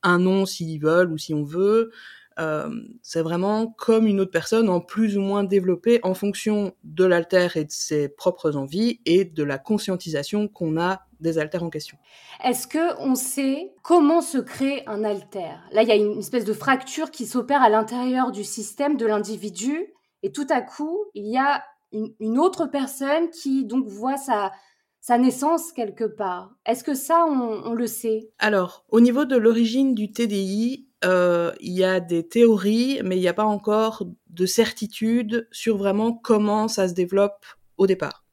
un 0.03 0.19
nom 0.19 0.45
s'ils 0.45 0.81
veulent 0.81 1.11
ou 1.11 1.17
si 1.17 1.33
on 1.33 1.43
veut. 1.43 1.91
Euh, 2.39 2.69
c'est 3.01 3.21
vraiment 3.21 3.67
comme 3.67 4.07
une 4.07 4.19
autre 4.21 4.31
personne 4.31 4.69
en 4.69 4.79
plus 4.79 5.17
ou 5.17 5.21
moins 5.21 5.43
développée 5.43 5.99
en 6.03 6.13
fonction 6.13 6.73
de 6.83 7.05
l'alter 7.05 7.49
et 7.55 7.65
de 7.65 7.71
ses 7.71 8.09
propres 8.09 8.55
envies 8.55 8.99
et 9.05 9.25
de 9.25 9.43
la 9.43 9.57
conscientisation 9.57 10.47
qu'on 10.47 10.79
a 10.79 11.01
des 11.19 11.37
alters 11.37 11.63
en 11.63 11.69
question. 11.69 11.97
Est-ce 12.43 12.67
que 12.67 12.99
on 12.99 13.15
sait 13.15 13.73
comment 13.83 14.21
se 14.21 14.39
crée 14.39 14.83
un 14.87 15.03
alter? 15.03 15.51
Là, 15.71 15.83
il 15.83 15.89
y 15.89 15.91
a 15.91 15.95
une 15.95 16.17
espèce 16.17 16.45
de 16.45 16.53
fracture 16.53 17.11
qui 17.11 17.25
s'opère 17.25 17.61
à 17.61 17.69
l'intérieur 17.69 18.31
du 18.31 18.43
système 18.43 18.97
de 18.97 19.05
l'individu 19.05 19.93
et 20.23 20.31
tout 20.31 20.47
à 20.49 20.61
coup, 20.61 21.05
il 21.13 21.27
y 21.27 21.37
a 21.37 21.63
une, 21.91 22.39
autre 22.39 22.65
personne 22.65 23.29
qui 23.29 23.65
donc 23.65 23.87
voit 23.87 24.17
sa, 24.17 24.51
sa 24.99 25.17
naissance 25.17 25.71
quelque 25.71 26.03
part. 26.03 26.53
Est-ce 26.65 26.83
que 26.83 26.93
ça, 26.93 27.25
on, 27.25 27.73
le 27.73 27.87
sait? 27.87 28.29
Alors, 28.39 28.85
au 28.89 29.01
niveau 29.01 29.25
de 29.25 29.35
l'origine 29.35 29.95
du 29.95 30.11
TDI, 30.11 30.87
euh, 31.03 31.51
il 31.59 31.73
y 31.73 31.83
a 31.83 31.99
des 31.99 32.27
théories, 32.27 33.01
mais 33.03 33.17
il 33.17 33.21
n'y 33.21 33.27
a 33.27 33.33
pas 33.33 33.45
encore 33.45 34.05
de 34.29 34.45
certitude 34.45 35.47
sur 35.51 35.77
vraiment 35.77 36.13
comment 36.13 36.67
ça 36.67 36.87
se 36.87 36.93
développe 36.93 37.45
au 37.77 37.87
départ. 37.87 38.23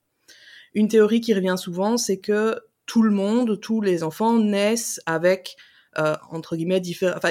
Une 0.74 0.88
théorie 0.88 1.20
qui 1.20 1.34
revient 1.34 1.56
souvent, 1.56 1.96
c'est 1.96 2.20
que 2.20 2.60
tout 2.86 3.02
le 3.02 3.10
monde, 3.10 3.60
tous 3.60 3.80
les 3.80 4.02
enfants 4.02 4.38
naissent 4.38 5.00
avec, 5.06 5.56
euh, 5.98 6.16
entre 6.30 6.56
guillemets, 6.56 6.82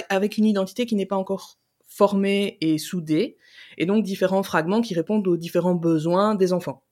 avec 0.09 0.37
une 0.37 0.45
identité 0.45 0.85
qui 0.85 0.95
n'est 0.95 1.05
pas 1.05 1.15
encore 1.15 1.57
formée 1.97 2.57
et 2.61 2.77
soudée, 2.77 3.37
et 3.77 3.85
donc 3.87 4.03
différents 4.03 4.43
fragments 4.43 4.81
qui 4.81 4.93
répondent 4.93 5.27
aux 5.27 5.37
différents 5.37 5.75
besoins 5.75 6.35
des 6.35 6.53
enfants. 6.53 6.83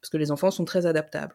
Parce 0.00 0.10
que 0.10 0.16
les 0.16 0.30
enfants 0.30 0.50
sont 0.50 0.64
très 0.64 0.86
adaptables. 0.86 1.34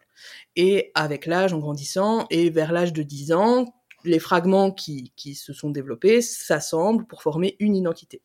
Et 0.56 0.90
avec 0.94 1.26
l'âge, 1.26 1.52
en 1.52 1.58
grandissant, 1.58 2.26
et 2.30 2.50
vers 2.50 2.72
l'âge 2.72 2.92
de 2.92 3.02
10 3.02 3.32
ans, 3.32 3.74
les 4.04 4.18
fragments 4.18 4.72
qui, 4.72 5.12
qui 5.16 5.34
se 5.34 5.52
sont 5.52 5.70
développés 5.70 6.22
s'assemblent 6.22 7.06
pour 7.06 7.22
former 7.22 7.56
une 7.60 7.76
identité. 7.76 8.22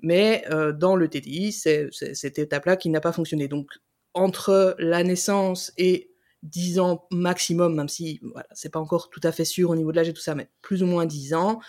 Mais 0.00 0.44
euh, 0.50 0.72
dans 0.72 0.96
le 0.96 1.08
TDI, 1.08 1.52
c'est 1.52 1.88
cette 1.92 2.38
étape-là 2.38 2.76
qui 2.76 2.88
n'a 2.88 3.00
pas 3.00 3.12
fonctionné. 3.12 3.48
Donc, 3.48 3.68
entre 4.14 4.74
la 4.78 5.04
naissance 5.04 5.72
et 5.76 6.10
10 6.42 6.80
ans 6.80 7.06
maximum, 7.10 7.74
même 7.76 7.88
si 7.88 8.20
voilà, 8.22 8.48
c'est 8.52 8.72
pas 8.72 8.80
encore 8.80 9.10
tout 9.10 9.20
à 9.22 9.32
fait 9.32 9.44
sûr 9.44 9.70
au 9.70 9.76
niveau 9.76 9.92
de 9.92 9.96
l'âge 9.96 10.08
et 10.08 10.12
tout 10.12 10.22
ça, 10.22 10.34
mais 10.34 10.48
plus 10.60 10.82
ou 10.82 10.86
moins 10.86 11.06
10 11.06 11.34
ans, 11.34 11.60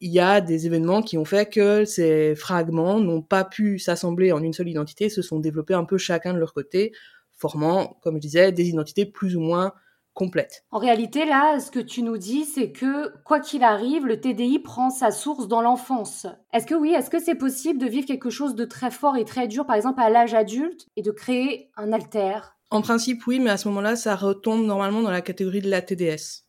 il 0.00 0.10
y 0.10 0.20
a 0.20 0.40
des 0.40 0.66
événements 0.66 1.02
qui 1.02 1.18
ont 1.18 1.24
fait 1.24 1.46
que 1.46 1.84
ces 1.84 2.34
fragments 2.34 3.00
n'ont 3.00 3.22
pas 3.22 3.44
pu 3.44 3.78
s'assembler 3.78 4.32
en 4.32 4.42
une 4.42 4.52
seule 4.52 4.68
identité, 4.68 5.08
se 5.08 5.22
sont 5.22 5.38
développés 5.38 5.74
un 5.74 5.84
peu 5.84 5.98
chacun 5.98 6.32
de 6.32 6.38
leur 6.38 6.54
côté, 6.54 6.92
formant, 7.32 7.98
comme 8.02 8.16
je 8.16 8.20
disais, 8.20 8.52
des 8.52 8.68
identités 8.68 9.06
plus 9.06 9.36
ou 9.36 9.40
moins 9.40 9.72
complète. 10.14 10.64
En 10.70 10.78
réalité, 10.78 11.24
là, 11.24 11.60
ce 11.60 11.70
que 11.70 11.78
tu 11.78 12.02
nous 12.02 12.18
dis, 12.18 12.44
c'est 12.44 12.72
que 12.72 13.12
quoi 13.24 13.40
qu'il 13.40 13.62
arrive, 13.62 14.06
le 14.06 14.20
TDI 14.20 14.58
prend 14.58 14.90
sa 14.90 15.10
source 15.10 15.48
dans 15.48 15.62
l'enfance. 15.62 16.26
Est-ce 16.52 16.66
que 16.66 16.74
oui, 16.74 16.90
est-ce 16.90 17.10
que 17.10 17.20
c'est 17.20 17.36
possible 17.36 17.78
de 17.78 17.86
vivre 17.86 18.06
quelque 18.06 18.30
chose 18.30 18.54
de 18.54 18.64
très 18.64 18.90
fort 18.90 19.16
et 19.16 19.24
très 19.24 19.48
dur, 19.48 19.66
par 19.66 19.76
exemple 19.76 20.00
à 20.00 20.10
l'âge 20.10 20.34
adulte, 20.34 20.86
et 20.96 21.02
de 21.02 21.10
créer 21.10 21.70
un 21.76 21.92
alter? 21.92 22.40
En 22.70 22.82
principe, 22.82 23.26
oui, 23.26 23.38
mais 23.38 23.50
à 23.50 23.56
ce 23.56 23.68
moment-là, 23.68 23.96
ça 23.96 24.16
retombe 24.16 24.64
normalement 24.64 25.02
dans 25.02 25.10
la 25.10 25.22
catégorie 25.22 25.60
de 25.60 25.70
la 25.70 25.82
TDS. 25.82 26.44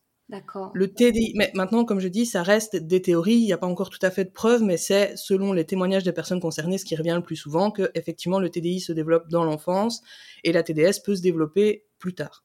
Le 0.74 0.92
TDI, 0.92 1.32
mais 1.36 1.50
maintenant, 1.54 1.84
comme 1.84 2.00
je 2.00 2.08
dis, 2.08 2.26
ça 2.26 2.42
reste 2.42 2.76
des 2.76 3.02
théories, 3.02 3.34
il 3.34 3.44
n'y 3.44 3.52
a 3.52 3.58
pas 3.58 3.66
encore 3.66 3.90
tout 3.90 3.98
à 4.02 4.10
fait 4.10 4.24
de 4.24 4.30
preuves, 4.30 4.62
mais 4.62 4.76
c'est 4.76 5.16
selon 5.16 5.52
les 5.52 5.64
témoignages 5.64 6.04
des 6.04 6.12
personnes 6.12 6.40
concernées 6.40 6.78
ce 6.78 6.84
qui 6.84 6.96
revient 6.96 7.14
le 7.16 7.22
plus 7.22 7.36
souvent 7.36 7.70
que 7.70 7.90
effectivement 7.94 8.40
le 8.40 8.48
TDI 8.48 8.80
se 8.80 8.92
développe 8.92 9.28
dans 9.28 9.44
l'enfance 9.44 10.02
et 10.44 10.52
la 10.52 10.62
TDS 10.62 11.00
peut 11.04 11.16
se 11.16 11.22
développer 11.22 11.86
plus 11.98 12.14
tard. 12.14 12.44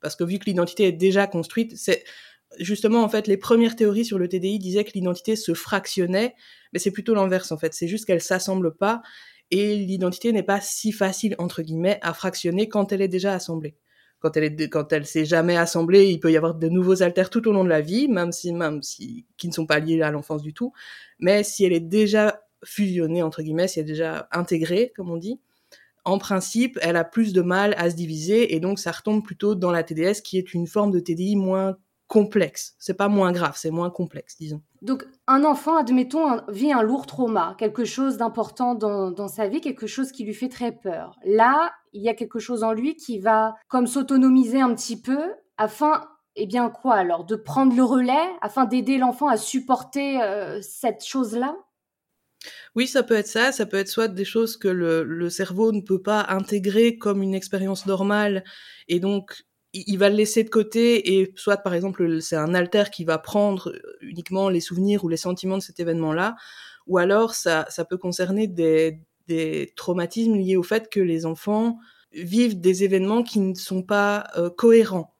Parce 0.00 0.16
que 0.16 0.24
vu 0.24 0.38
que 0.38 0.44
l'identité 0.44 0.84
est 0.84 0.92
déjà 0.92 1.26
construite, 1.26 1.76
c'est 1.76 2.04
justement 2.58 3.02
en 3.02 3.08
fait 3.08 3.26
les 3.26 3.38
premières 3.38 3.74
théories 3.74 4.04
sur 4.04 4.18
le 4.18 4.28
TDI 4.28 4.58
disaient 4.58 4.84
que 4.84 4.92
l'identité 4.92 5.34
se 5.34 5.54
fractionnait, 5.54 6.34
mais 6.72 6.78
c'est 6.78 6.90
plutôt 6.90 7.14
l'inverse 7.14 7.52
en 7.52 7.58
fait, 7.58 7.72
c'est 7.72 7.88
juste 7.88 8.04
qu'elle 8.04 8.20
s'assemble 8.20 8.76
pas 8.76 9.02
et 9.50 9.76
l'identité 9.76 10.32
n'est 10.32 10.42
pas 10.42 10.60
si 10.60 10.92
facile 10.92 11.34
entre 11.38 11.62
guillemets 11.62 11.98
à 12.02 12.12
fractionner 12.12 12.68
quand 12.68 12.92
elle 12.92 13.02
est 13.02 13.08
déjà 13.08 13.32
assemblée. 13.32 13.76
Quand 14.24 14.38
elle 14.38 14.44
est 14.44 14.68
quand 14.70 14.90
elle 14.90 15.04
s'est 15.04 15.26
jamais 15.26 15.54
assemblée, 15.58 16.06
il 16.06 16.18
peut 16.18 16.32
y 16.32 16.36
avoir 16.38 16.54
de 16.54 16.68
nouveaux 16.70 17.02
alters 17.02 17.28
tout 17.28 17.46
au 17.46 17.52
long 17.52 17.62
de 17.62 17.68
la 17.68 17.82
vie, 17.82 18.08
même 18.08 18.32
si 18.32 18.54
même 18.54 18.82
si 18.82 19.26
qui 19.36 19.48
ne 19.48 19.52
sont 19.52 19.66
pas 19.66 19.80
liés 19.80 20.00
à 20.00 20.10
l'enfance 20.10 20.40
du 20.40 20.54
tout, 20.54 20.72
mais 21.18 21.44
si 21.44 21.62
elle 21.62 21.74
est 21.74 21.80
déjà 21.80 22.40
fusionnée 22.64 23.22
entre 23.22 23.42
guillemets, 23.42 23.68
si 23.68 23.80
elle 23.80 23.84
est 23.84 23.88
déjà 23.88 24.26
intégrée 24.32 24.94
comme 24.96 25.10
on 25.10 25.18
dit, 25.18 25.40
en 26.06 26.16
principe, 26.16 26.78
elle 26.80 26.96
a 26.96 27.04
plus 27.04 27.34
de 27.34 27.42
mal 27.42 27.74
à 27.76 27.90
se 27.90 27.96
diviser 27.96 28.54
et 28.54 28.60
donc 28.60 28.78
ça 28.78 28.92
retombe 28.92 29.22
plutôt 29.22 29.54
dans 29.54 29.70
la 29.70 29.82
TDS 29.82 30.22
qui 30.24 30.38
est 30.38 30.54
une 30.54 30.66
forme 30.66 30.90
de 30.90 31.00
TDI 31.00 31.36
moins 31.36 31.76
complexe. 32.06 32.76
C'est 32.78 32.94
pas 32.94 33.08
moins 33.08 33.30
grave, 33.30 33.56
c'est 33.58 33.70
moins 33.70 33.90
complexe, 33.90 34.38
disons. 34.38 34.62
Donc, 34.84 35.06
un 35.26 35.44
enfant, 35.44 35.78
admettons, 35.78 36.42
vit 36.48 36.70
un 36.70 36.82
lourd 36.82 37.06
trauma, 37.06 37.56
quelque 37.58 37.86
chose 37.86 38.18
d'important 38.18 38.74
dans, 38.74 39.10
dans, 39.10 39.28
sa 39.28 39.48
vie, 39.48 39.62
quelque 39.62 39.86
chose 39.86 40.12
qui 40.12 40.24
lui 40.24 40.34
fait 40.34 40.50
très 40.50 40.72
peur. 40.72 41.16
Là, 41.24 41.72
il 41.94 42.02
y 42.02 42.10
a 42.10 42.14
quelque 42.14 42.38
chose 42.38 42.62
en 42.62 42.72
lui 42.72 42.94
qui 42.94 43.18
va 43.18 43.54
comme 43.68 43.86
s'autonomiser 43.86 44.60
un 44.60 44.74
petit 44.74 45.00
peu 45.00 45.32
afin, 45.56 46.06
eh 46.36 46.44
bien 46.46 46.68
quoi 46.68 46.96
alors, 46.96 47.24
de 47.24 47.34
prendre 47.34 47.74
le 47.74 47.82
relais, 47.82 48.28
afin 48.42 48.66
d'aider 48.66 48.98
l'enfant 48.98 49.28
à 49.28 49.38
supporter 49.38 50.20
euh, 50.20 50.60
cette 50.60 51.02
chose-là? 51.02 51.56
Oui, 52.74 52.86
ça 52.86 53.02
peut 53.02 53.14
être 53.14 53.26
ça. 53.26 53.52
Ça 53.52 53.64
peut 53.64 53.78
être 53.78 53.88
soit 53.88 54.08
des 54.08 54.26
choses 54.26 54.58
que 54.58 54.68
le, 54.68 55.02
le 55.02 55.30
cerveau 55.30 55.72
ne 55.72 55.80
peut 55.80 56.02
pas 56.02 56.26
intégrer 56.28 56.98
comme 56.98 57.22
une 57.22 57.34
expérience 57.34 57.86
normale 57.86 58.44
et 58.88 59.00
donc 59.00 59.46
il 59.74 59.98
va 59.98 60.08
le 60.08 60.16
laisser 60.16 60.44
de 60.44 60.50
côté 60.50 61.18
et 61.18 61.32
soit 61.34 61.58
par 61.58 61.74
exemple 61.74 62.20
c'est 62.22 62.36
un 62.36 62.54
alter 62.54 62.84
qui 62.92 63.04
va 63.04 63.18
prendre 63.18 63.72
uniquement 64.00 64.48
les 64.48 64.60
souvenirs 64.60 65.04
ou 65.04 65.08
les 65.08 65.16
sentiments 65.16 65.58
de 65.58 65.62
cet 65.62 65.80
événement-là, 65.80 66.36
ou 66.86 66.98
alors 66.98 67.34
ça, 67.34 67.66
ça 67.68 67.84
peut 67.84 67.98
concerner 67.98 68.46
des, 68.46 69.00
des 69.26 69.72
traumatismes 69.76 70.36
liés 70.36 70.56
au 70.56 70.62
fait 70.62 70.88
que 70.88 71.00
les 71.00 71.26
enfants 71.26 71.78
vivent 72.12 72.60
des 72.60 72.84
événements 72.84 73.22
qui 73.24 73.40
ne 73.40 73.54
sont 73.54 73.82
pas 73.82 74.28
euh, 74.36 74.48
cohérents. 74.48 75.14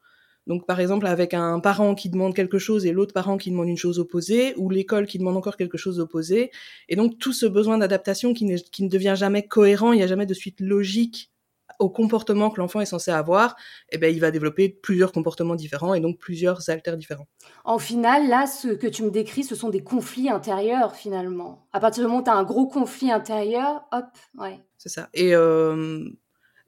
Donc 0.46 0.66
par 0.66 0.78
exemple 0.78 1.06
avec 1.06 1.34
un 1.34 1.58
parent 1.58 1.94
qui 1.94 2.10
demande 2.10 2.34
quelque 2.34 2.58
chose 2.58 2.84
et 2.86 2.92
l'autre 2.92 3.14
parent 3.14 3.38
qui 3.38 3.50
demande 3.50 3.68
une 3.68 3.78
chose 3.78 3.98
opposée, 3.98 4.54
ou 4.56 4.70
l'école 4.70 5.06
qui 5.06 5.18
demande 5.18 5.36
encore 5.36 5.56
quelque 5.56 5.78
chose 5.78 5.98
opposé, 5.98 6.50
et 6.88 6.96
donc 6.96 7.18
tout 7.18 7.32
ce 7.32 7.46
besoin 7.46 7.78
d'adaptation 7.78 8.34
qui, 8.34 8.54
qui 8.70 8.84
ne 8.84 8.88
devient 8.88 9.14
jamais 9.16 9.46
cohérent, 9.46 9.92
il 9.92 9.96
n'y 9.96 10.02
a 10.02 10.06
jamais 10.06 10.26
de 10.26 10.34
suite 10.34 10.60
logique 10.60 11.30
au 11.78 11.90
comportement 11.90 12.50
que 12.50 12.60
l'enfant 12.60 12.80
est 12.80 12.86
censé 12.86 13.10
avoir, 13.10 13.56
eh 13.90 13.98
ben, 13.98 14.14
il 14.14 14.20
va 14.20 14.30
développer 14.30 14.68
plusieurs 14.68 15.12
comportements 15.12 15.54
différents 15.54 15.94
et 15.94 16.00
donc 16.00 16.18
plusieurs 16.18 16.68
alters 16.70 16.96
différents. 16.96 17.26
En 17.64 17.78
final, 17.78 18.28
là, 18.28 18.46
ce 18.46 18.68
que 18.68 18.86
tu 18.86 19.02
me 19.02 19.10
décris, 19.10 19.44
ce 19.44 19.54
sont 19.54 19.70
des 19.70 19.82
conflits 19.82 20.28
intérieurs 20.28 20.94
finalement. 20.94 21.66
À 21.72 21.80
partir 21.80 22.02
du 22.02 22.08
moment 22.08 22.20
où 22.20 22.24
tu 22.24 22.30
as 22.30 22.34
un 22.34 22.44
gros 22.44 22.66
conflit 22.66 23.10
intérieur, 23.10 23.84
hop, 23.92 24.06
ouais. 24.38 24.60
C'est 24.78 24.88
ça. 24.88 25.08
Et 25.14 25.34
euh, 25.34 26.04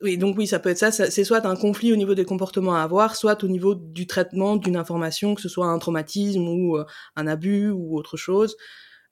oui, 0.03 0.19
donc 0.19 0.37
oui, 0.37 0.47
ça 0.47 0.59
peut 0.59 0.71
être 0.71 0.79
ça. 0.79 0.91
C'est 0.91 1.25
soit 1.25 1.47
un 1.47 1.57
conflit 1.57 1.93
au 1.93 1.97
niveau 1.97 2.15
des 2.15 2.25
comportements 2.25 2.75
à 2.75 2.83
avoir, 2.83 3.17
soit 3.17 3.43
au 3.45 3.49
niveau 3.49 3.75
du 3.75 4.07
traitement 4.07 4.57
d'une 4.57 4.77
information, 4.77 5.35
que 5.35 5.41
ce 5.41 5.49
soit 5.49 5.67
un 5.67 5.79
traumatisme 5.79 6.47
ou 6.47 6.77
euh, 6.77 6.85
un 7.17 7.27
abus 7.27 7.71
ou 7.71 7.97
autre 7.97 8.17
chose. 8.17 8.57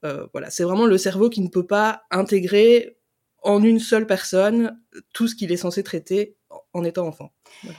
Euh, 0.04 0.26
voilà, 0.32 0.50
c'est 0.50 0.64
vraiment 0.64 0.86
le 0.86 0.98
cerveau 0.98 1.30
qui 1.30 1.40
ne 1.40 1.48
peut 1.48 1.66
pas 1.66 2.02
intégrer 2.10 2.98
en 3.44 3.62
une 3.62 3.78
seule 3.78 4.06
personne 4.06 4.80
tout 5.12 5.28
ce 5.28 5.34
qu'il 5.34 5.52
est 5.52 5.58
censé 5.58 5.82
traiter 5.82 6.36
en 6.72 6.82
étant 6.82 7.06
enfant. 7.06 7.32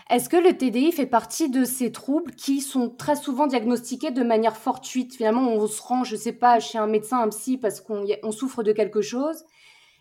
Est-ce 0.09 0.29
que 0.29 0.37
le 0.37 0.55
TDI 0.55 0.91
fait 0.91 1.05
partie 1.05 1.49
de 1.49 1.65
ces 1.65 1.91
troubles 1.91 2.33
qui 2.35 2.61
sont 2.61 2.89
très 2.89 3.15
souvent 3.15 3.47
diagnostiqués 3.47 4.11
de 4.11 4.23
manière 4.23 4.55
fortuite? 4.55 5.15
Finalement, 5.15 5.49
on 5.51 5.67
se 5.67 5.81
rend, 5.81 6.03
je 6.03 6.15
sais 6.15 6.33
pas, 6.33 6.59
chez 6.59 6.77
un 6.77 6.87
médecin, 6.87 7.19
un 7.19 7.29
psy, 7.29 7.57
parce 7.57 7.81
qu'on 7.81 8.31
souffre 8.31 8.63
de 8.63 8.71
quelque 8.71 9.01
chose. 9.01 9.43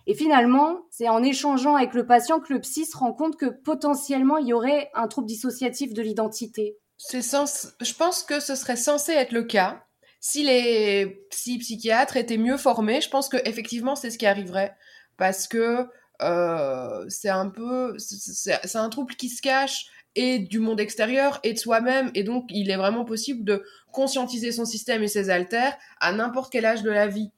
Et 0.07 0.15
finalement, 0.15 0.83
c'est 0.91 1.09
en 1.09 1.23
échangeant 1.23 1.77
avec 1.77 1.95
le 1.95 2.07
patient 2.07 2.41
que 2.41 2.53
le 2.53 2.61
psy 2.61 2.85
se 2.85 2.97
rend 2.97 3.15
compte 3.15 3.37
que 3.37 3.47
potentiellement, 3.47 4.37
il 4.37 4.49
y 4.49 4.53
aurait 4.53 4.91
un 4.95 5.09
trouble 5.09 5.27
dissociatif 5.27 5.95
de 5.95 6.03
l'identité. 6.03 6.77
C'est 6.99 7.23
sens... 7.23 7.75
Je 7.81 7.95
pense 7.95 8.23
que 8.23 8.39
ce 8.39 8.55
serait 8.55 8.77
censé 8.77 9.13
être 9.13 9.33
le 9.33 9.45
cas. 9.45 9.83
Si 10.21 10.43
les 10.43 11.27
psy 11.31 11.59
psychiatres 11.59 12.17
étaient 12.17 12.39
mieux 12.39 12.57
formés, 12.57 13.01
je 13.01 13.11
pense 13.11 13.29
que 13.29 13.37
effectivement 13.45 13.95
c'est 13.95 14.11
ce 14.11 14.17
qui 14.17 14.27
arriverait 14.27 14.75
parce 15.17 15.49
que 15.49 15.87
euh, 16.23 17.05
c'est 17.09 17.29
un 17.29 17.49
peu, 17.49 17.97
c'est 17.99 18.77
un 18.77 18.89
trouble 18.89 19.15
qui 19.15 19.29
se 19.29 19.43
cache 19.43 19.87
et 20.15 20.39
du 20.39 20.61
monde 20.61 20.81
extérieur 20.81 21.41
et 21.43 21.53
de 21.53 21.59
soi-même 21.59 22.11
et 22.15 22.23
donc 22.23 22.45
il 22.51 22.71
est 22.71 22.77
vraiment 22.77 23.05
possible 23.05 23.45
de 23.45 23.65
conscientiser 23.93 24.53
son 24.53 24.65
système 24.65 25.03
et 25.03 25.09
ses 25.09 25.29
altères 25.29 25.77
à 26.01 26.13
n'importe 26.13 26.53
quel 26.53 26.67
âge 26.67 26.83
de 26.83 26.91
la 26.91 27.09
vie. 27.09 27.31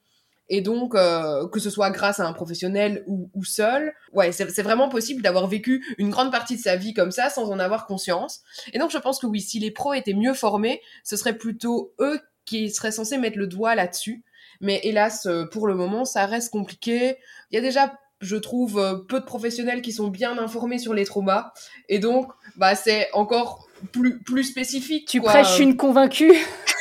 Et 0.48 0.60
donc, 0.60 0.94
euh, 0.94 1.48
que 1.48 1.58
ce 1.58 1.70
soit 1.70 1.90
grâce 1.90 2.20
à 2.20 2.26
un 2.26 2.32
professionnel 2.32 3.02
ou, 3.06 3.30
ou 3.34 3.44
seul, 3.44 3.92
ouais, 4.12 4.30
c'est 4.30 4.62
vraiment 4.62 4.88
possible 4.88 5.22
d'avoir 5.22 5.48
vécu 5.48 5.84
une 5.98 6.10
grande 6.10 6.30
partie 6.30 6.56
de 6.56 6.62
sa 6.62 6.76
vie 6.76 6.94
comme 6.94 7.10
ça 7.10 7.30
sans 7.30 7.50
en 7.50 7.58
avoir 7.58 7.86
conscience. 7.86 8.42
Et 8.72 8.78
donc, 8.78 8.90
je 8.90 8.98
pense 8.98 9.18
que 9.18 9.26
oui, 9.26 9.40
si 9.40 9.58
les 9.58 9.72
pros 9.72 9.92
étaient 9.92 10.14
mieux 10.14 10.34
formés, 10.34 10.80
ce 11.02 11.16
serait 11.16 11.36
plutôt 11.36 11.92
eux 12.00 12.20
qui 12.44 12.70
seraient 12.70 12.92
censés 12.92 13.18
mettre 13.18 13.38
le 13.38 13.48
doigt 13.48 13.74
là-dessus. 13.74 14.22
Mais 14.60 14.80
hélas, 14.84 15.26
euh, 15.26 15.44
pour 15.46 15.66
le 15.66 15.74
moment, 15.74 16.04
ça 16.04 16.26
reste 16.26 16.50
compliqué. 16.50 17.16
Il 17.50 17.54
y 17.54 17.58
a 17.58 17.60
déjà, 17.60 17.98
je 18.20 18.36
trouve, 18.36 18.78
euh, 18.78 18.96
peu 18.96 19.20
de 19.20 19.24
professionnels 19.24 19.82
qui 19.82 19.92
sont 19.92 20.08
bien 20.08 20.38
informés 20.38 20.78
sur 20.78 20.94
les 20.94 21.04
traumas. 21.04 21.52
Et 21.88 21.98
donc, 21.98 22.30
bah, 22.56 22.74
c'est 22.74 23.08
encore 23.12 23.68
plus, 23.92 24.18
plus 24.20 24.44
spécifique. 24.44 25.08
Tu 25.08 25.20
prêches 25.20 25.58
une 25.58 25.76
convaincue 25.76 26.32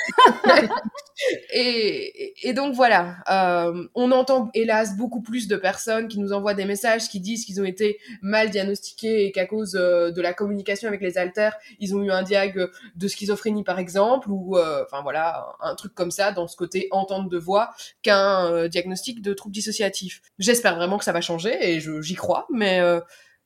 et, 1.53 2.47
et, 2.47 2.53
donc 2.53 2.75
voilà, 2.75 3.17
euh, 3.29 3.87
on 3.95 4.11
entend 4.11 4.49
hélas 4.53 4.97
beaucoup 4.97 5.21
plus 5.21 5.47
de 5.47 5.55
personnes 5.55 6.07
qui 6.07 6.19
nous 6.19 6.33
envoient 6.33 6.53
des 6.53 6.65
messages 6.65 7.09
qui 7.09 7.19
disent 7.19 7.45
qu'ils 7.45 7.61
ont 7.61 7.65
été 7.65 7.99
mal 8.21 8.49
diagnostiqués 8.49 9.25
et 9.25 9.31
qu'à 9.31 9.45
cause 9.45 9.75
euh, 9.75 10.11
de 10.11 10.21
la 10.21 10.33
communication 10.33 10.87
avec 10.87 11.01
les 11.01 11.17
alters, 11.17 11.55
ils 11.79 11.95
ont 11.95 12.03
eu 12.03 12.11
un 12.11 12.23
diag 12.23 12.69
de 12.95 13.07
schizophrénie 13.07 13.63
par 13.63 13.79
exemple, 13.79 14.29
ou 14.29 14.57
euh, 14.57 14.83
enfin 14.85 15.01
voilà, 15.01 15.47
un 15.61 15.75
truc 15.75 15.93
comme 15.93 16.11
ça 16.11 16.31
dans 16.31 16.47
ce 16.47 16.55
côté 16.55 16.87
entente 16.91 17.29
de 17.29 17.37
voix 17.37 17.71
qu'un 18.01 18.67
diagnostic 18.67 19.21
de 19.21 19.33
trouble 19.33 19.53
dissociatif. 19.53 20.21
J'espère 20.39 20.75
vraiment 20.75 20.97
que 20.97 21.05
ça 21.05 21.13
va 21.13 21.21
changer 21.21 21.57
et 21.61 21.79
j'y 21.79 22.15
crois, 22.15 22.47
mais 22.51 22.81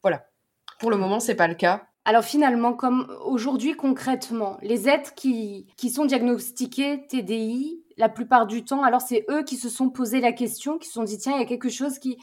voilà. 0.01 0.25
Pour 0.79 0.91
le 0.91 0.98
moment, 0.98 1.20
c'est 1.20 1.36
pas 1.36 1.48
le 1.48 1.56
cas. 1.56 1.88
Alors 2.06 2.24
finalement, 2.24 2.74
comme 2.74 3.08
aujourd'hui 3.25 3.74
concrètement, 3.74 4.58
les 4.62 4.88
êtres 4.89 5.13
qui, 5.15 5.68
qui 5.77 5.89
sont 5.89 6.06
diagnostiqués 6.06 7.06
TDI, 7.08 7.84
la 7.98 8.10
plupart 8.10 8.48
du 8.48 8.63
temps, 8.63 8.84
alors 8.84 9.01
c'est 9.01 9.25
eux 9.29 9.44
qui 9.44 9.58
se 9.58 9.70
sont 9.70 9.89
posé 9.89 10.22
la 10.22 10.32
question, 10.32 10.77
qui 10.77 10.88
se 10.88 10.94
sont 10.94 11.03
dit 11.03 11.18
tiens, 11.18 11.34
il 11.36 11.39
y 11.39 11.44
a 11.44 11.48
quelque 11.48 11.70
chose 11.70 12.00
qui, 12.00 12.18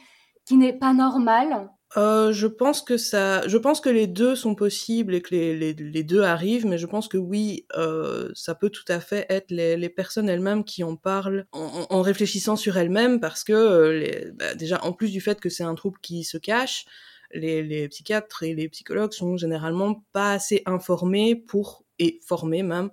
qui 0.45 0.57
n'est 0.57 0.73
pas 0.73 0.93
normal. 0.93 1.69
Euh, 1.95 2.33
je 2.33 2.47
pense 2.47 2.81
que 2.81 2.97
ça, 2.97 3.47
je 3.47 3.57
pense 3.57 3.79
que 3.79 3.89
les 3.89 4.07
deux 4.07 4.35
sont 4.35 4.55
possibles 4.55 5.15
et 5.15 5.21
que 5.21 5.33
les, 5.33 5.55
les, 5.55 5.73
les 5.73 6.03
deux 6.03 6.21
arrivent, 6.21 6.65
mais 6.65 6.77
je 6.77 6.85
pense 6.85 7.07
que 7.07 7.17
oui, 7.17 7.65
euh, 7.77 8.29
ça 8.33 8.55
peut 8.55 8.69
tout 8.69 8.83
à 8.89 8.99
fait 8.99 9.25
être 9.29 9.51
les, 9.51 9.77
les 9.77 9.89
personnes 9.89 10.27
elles-mêmes 10.27 10.65
qui 10.65 10.83
en 10.83 10.97
parlent 10.97 11.45
en, 11.53 12.01
réfléchissant 12.01 12.57
sur 12.57 12.77
elles-mêmes, 12.77 13.21
parce 13.21 13.45
que 13.45 13.53
euh, 13.53 14.31
bah, 14.35 14.53
déjà 14.55 14.83
en 14.83 14.91
plus 14.91 15.11
du 15.11 15.21
fait 15.21 15.39
que 15.39 15.49
c'est 15.49 15.63
un 15.63 15.75
trouble 15.75 15.97
qui 16.01 16.25
se 16.25 16.37
cache, 16.37 16.85
les, 17.33 17.87
psychiatres 17.89 18.43
et 18.43 18.53
les 18.53 18.69
psychologues 18.69 19.13
sont 19.13 19.37
généralement 19.37 20.03
pas 20.13 20.31
assez 20.31 20.61
informés 20.65 21.35
pour, 21.35 21.85
et 21.99 22.19
formés 22.25 22.63
même, 22.63 22.89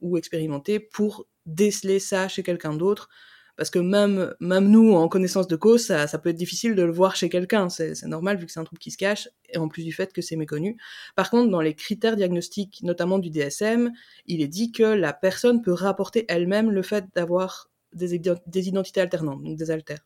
ou 0.00 0.16
expérimentés 0.16 0.80
pour 0.80 1.26
déceler 1.46 1.98
ça 1.98 2.28
chez 2.28 2.42
quelqu'un 2.42 2.74
d'autre. 2.74 3.08
Parce 3.56 3.70
que 3.70 3.78
même, 3.78 4.34
même 4.40 4.68
nous, 4.68 4.94
en 4.94 5.06
connaissance 5.08 5.46
de 5.46 5.54
cause, 5.54 5.86
ça, 5.86 6.08
ça 6.08 6.18
peut 6.18 6.30
être 6.30 6.36
difficile 6.36 6.74
de 6.74 6.82
le 6.82 6.90
voir 6.90 7.14
chez 7.14 7.28
quelqu'un. 7.28 7.68
C'est 7.68 8.02
normal 8.04 8.36
vu 8.36 8.46
que 8.46 8.52
c'est 8.52 8.58
un 8.58 8.64
trouble 8.64 8.80
qui 8.80 8.90
se 8.90 8.98
cache, 8.98 9.28
et 9.48 9.58
en 9.58 9.68
plus 9.68 9.84
du 9.84 9.92
fait 9.92 10.12
que 10.12 10.22
c'est 10.22 10.34
méconnu. 10.34 10.76
Par 11.14 11.30
contre, 11.30 11.50
dans 11.50 11.60
les 11.60 11.74
critères 11.74 12.16
diagnostiques, 12.16 12.80
notamment 12.82 13.20
du 13.20 13.30
DSM, 13.30 13.92
il 14.26 14.42
est 14.42 14.48
dit 14.48 14.72
que 14.72 14.82
la 14.82 15.12
personne 15.12 15.62
peut 15.62 15.72
rapporter 15.72 16.24
elle-même 16.28 16.72
le 16.72 16.82
fait 16.82 17.04
d'avoir 17.14 17.70
des, 17.92 18.18
des 18.18 18.68
identités 18.68 19.00
alternantes, 19.00 19.42
donc 19.42 19.56
des 19.56 19.70
altères. 19.70 20.04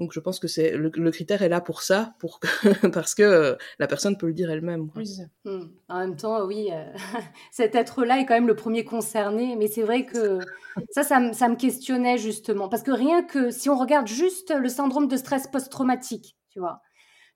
Donc 0.00 0.14
je 0.14 0.20
pense 0.20 0.40
que 0.40 0.48
c'est 0.48 0.70
le, 0.70 0.90
le, 0.92 1.10
critère 1.10 1.42
est 1.42 1.50
là 1.50 1.60
pour 1.60 1.82
ça, 1.82 2.14
pour 2.18 2.40
que, 2.40 2.48
parce 2.88 3.14
que 3.14 3.22
euh, 3.22 3.54
la 3.78 3.86
personne 3.86 4.16
peut 4.16 4.26
le 4.26 4.32
dire 4.32 4.50
elle-même. 4.50 4.88
Oui. 4.96 5.18
Mmh. 5.44 5.60
En 5.90 5.98
même 5.98 6.16
temps, 6.16 6.42
oui, 6.46 6.70
euh, 6.72 6.84
cet 7.52 7.74
être-là 7.74 8.18
est 8.18 8.24
quand 8.24 8.32
même 8.32 8.46
le 8.46 8.56
premier 8.56 8.82
concerné, 8.82 9.56
mais 9.56 9.68
c'est 9.68 9.82
vrai 9.82 10.06
que 10.06 10.38
ça, 10.92 11.02
ça, 11.02 11.34
ça, 11.34 11.48
me 11.50 11.56
questionnait 11.56 12.16
justement, 12.16 12.70
parce 12.70 12.82
que 12.82 12.90
rien 12.90 13.22
que 13.22 13.50
si 13.50 13.68
on 13.68 13.76
regarde 13.76 14.06
juste 14.06 14.54
le 14.58 14.70
syndrome 14.70 15.06
de 15.06 15.18
stress 15.18 15.46
post-traumatique, 15.48 16.34
tu 16.48 16.60
vois, 16.60 16.80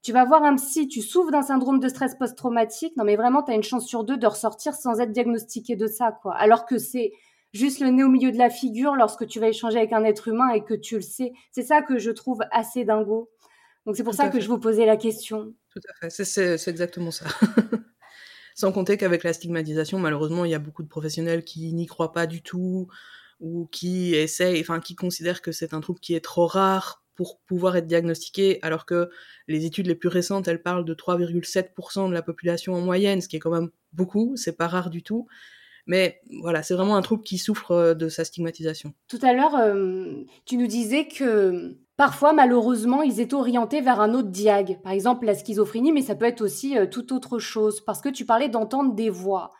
tu 0.00 0.12
vas 0.12 0.24
voir 0.24 0.42
un 0.42 0.56
psy, 0.56 0.88
tu 0.88 1.02
souffres 1.02 1.32
d'un 1.32 1.42
syndrome 1.42 1.80
de 1.80 1.88
stress 1.88 2.14
post-traumatique, 2.14 2.96
non 2.96 3.04
mais 3.04 3.16
vraiment, 3.16 3.42
tu 3.42 3.52
as 3.52 3.56
une 3.56 3.62
chance 3.62 3.86
sur 3.86 4.04
deux 4.04 4.16
de 4.16 4.26
ressortir 4.26 4.72
sans 4.72 5.00
être 5.00 5.12
diagnostiqué 5.12 5.76
de 5.76 5.86
ça, 5.86 6.12
quoi. 6.22 6.34
Alors 6.36 6.64
que 6.64 6.78
c'est 6.78 7.12
juste 7.54 7.80
le 7.80 7.88
nez 7.88 8.04
au 8.04 8.08
milieu 8.08 8.32
de 8.32 8.36
la 8.36 8.50
figure 8.50 8.96
lorsque 8.96 9.26
tu 9.26 9.40
vas 9.40 9.48
échanger 9.48 9.78
avec 9.78 9.92
un 9.92 10.04
être 10.04 10.28
humain 10.28 10.50
et 10.50 10.62
que 10.62 10.74
tu 10.74 10.96
le 10.96 11.02
sais. 11.02 11.32
C'est 11.52 11.62
ça 11.62 11.80
que 11.80 11.98
je 11.98 12.10
trouve 12.10 12.40
assez 12.50 12.84
dingo. 12.84 13.30
Donc 13.86 13.96
c'est 13.96 14.04
pour 14.04 14.12
Tout 14.12 14.18
ça 14.18 14.28
que 14.28 14.38
fait. 14.38 14.40
je 14.40 14.48
vous 14.48 14.58
posais 14.58 14.86
la 14.86 14.96
question. 14.96 15.54
Tout 15.70 15.80
à 15.88 16.10
fait, 16.10 16.24
c'est 16.24 16.68
exactement 16.68 17.10
ça. 17.10 17.26
Sans 18.54 18.72
compter 18.72 18.96
qu'avec 18.96 19.24
la 19.24 19.32
stigmatisation, 19.32 19.98
malheureusement, 19.98 20.44
il 20.44 20.50
y 20.50 20.54
a 20.54 20.58
beaucoup 20.58 20.82
de 20.82 20.88
professionnels 20.88 21.44
qui 21.44 21.72
n'y 21.72 21.86
croient 21.86 22.12
pas 22.12 22.26
du 22.26 22.42
tout 22.42 22.88
ou 23.40 23.66
qui 23.70 24.14
essayent, 24.14 24.60
enfin, 24.60 24.80
qui 24.80 24.94
considèrent 24.94 25.42
que 25.42 25.52
c'est 25.52 25.74
un 25.74 25.80
trouble 25.80 26.00
qui 26.00 26.14
est 26.14 26.24
trop 26.24 26.46
rare 26.46 27.04
pour 27.14 27.40
pouvoir 27.40 27.76
être 27.76 27.86
diagnostiqué, 27.86 28.58
alors 28.62 28.86
que 28.86 29.10
les 29.48 29.66
études 29.66 29.86
les 29.86 29.94
plus 29.94 30.08
récentes, 30.08 30.48
elles 30.48 30.62
parlent 30.62 30.84
de 30.84 30.94
3,7% 30.94 32.08
de 32.08 32.14
la 32.14 32.22
population 32.22 32.74
en 32.74 32.80
moyenne, 32.80 33.20
ce 33.20 33.28
qui 33.28 33.36
est 33.36 33.40
quand 33.40 33.52
même 33.52 33.70
beaucoup, 33.92 34.34
c'est 34.36 34.56
pas 34.56 34.66
rare 34.66 34.90
du 34.90 35.02
tout. 35.02 35.28
Mais 35.86 36.20
voilà, 36.40 36.62
c'est 36.62 36.74
vraiment 36.74 36.96
un 36.96 37.02
trouble 37.02 37.22
qui 37.22 37.38
souffre 37.38 37.72
euh, 37.72 37.94
de 37.94 38.08
sa 38.08 38.24
stigmatisation. 38.24 38.94
Tout 39.08 39.18
à 39.22 39.32
l'heure, 39.32 39.56
euh, 39.56 40.24
tu 40.46 40.56
nous 40.56 40.66
disais 40.66 41.08
que 41.08 41.76
parfois, 41.96 42.32
malheureusement, 42.32 43.02
ils 43.02 43.20
étaient 43.20 43.34
orientés 43.34 43.80
vers 43.80 44.00
un 44.00 44.14
autre 44.14 44.28
diag. 44.28 44.80
Par 44.82 44.92
exemple, 44.92 45.26
la 45.26 45.34
schizophrénie, 45.34 45.92
mais 45.92 46.02
ça 46.02 46.14
peut 46.14 46.24
être 46.24 46.40
aussi 46.40 46.78
euh, 46.78 46.86
toute 46.86 47.12
autre 47.12 47.38
chose. 47.38 47.82
Parce 47.82 48.00
que 48.00 48.08
tu 48.08 48.24
parlais 48.24 48.48
d'entendre 48.48 48.94
des 48.94 49.10
voix. 49.10 49.50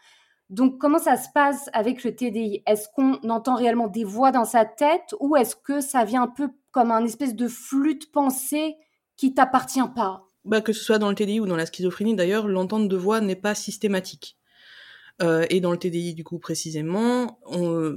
Donc, 0.51 0.79
comment 0.79 0.99
ça 0.99 1.17
se 1.17 1.29
passe 1.35 1.69
avec 1.73 2.05
le 2.05 2.15
TDI 2.15 2.63
Est-ce 2.67 2.89
qu'on 2.95 3.15
entend 3.29 3.55
réellement 3.55 3.89
des 3.89 4.05
voix 4.05 4.31
dans 4.31 4.45
sa 4.45 4.65
tête 4.65 5.15
ou 5.21 5.37
est-ce 5.37 5.57
que 5.57 5.81
ça 5.81 6.05
vient 6.05 6.23
un 6.23 6.29
peu 6.29 6.49
comme 6.71 6.91
un 6.91 7.05
espèce 7.05 7.35
de 7.35 7.49
flux 7.49 7.97
de 7.97 8.07
pensée 8.13 8.77
qui 9.17 9.35
t'appartient 9.35 9.81
pas? 9.95 10.27
Bah, 10.45 10.61
Que 10.61 10.73
ce 10.73 10.85
soit 10.85 10.99
dans 10.99 11.09
le 11.09 11.15
TDI 11.15 11.41
ou 11.41 11.47
dans 11.47 11.57
la 11.57 11.67
schizophrénie, 11.67 12.15
d'ailleurs, 12.15 12.47
l'entente 12.47 12.89
de 12.89 12.97
voix 12.97 13.21
n'est 13.21 13.37
pas 13.37 13.55
systématique. 13.55 14.37
Euh, 15.23 15.47
et 15.51 15.61
dans 15.61 15.71
le 15.71 15.79
TDI, 15.79 16.15
du 16.15 16.25
coup, 16.25 16.39
précisément, 16.39 17.39
on, 17.47 17.95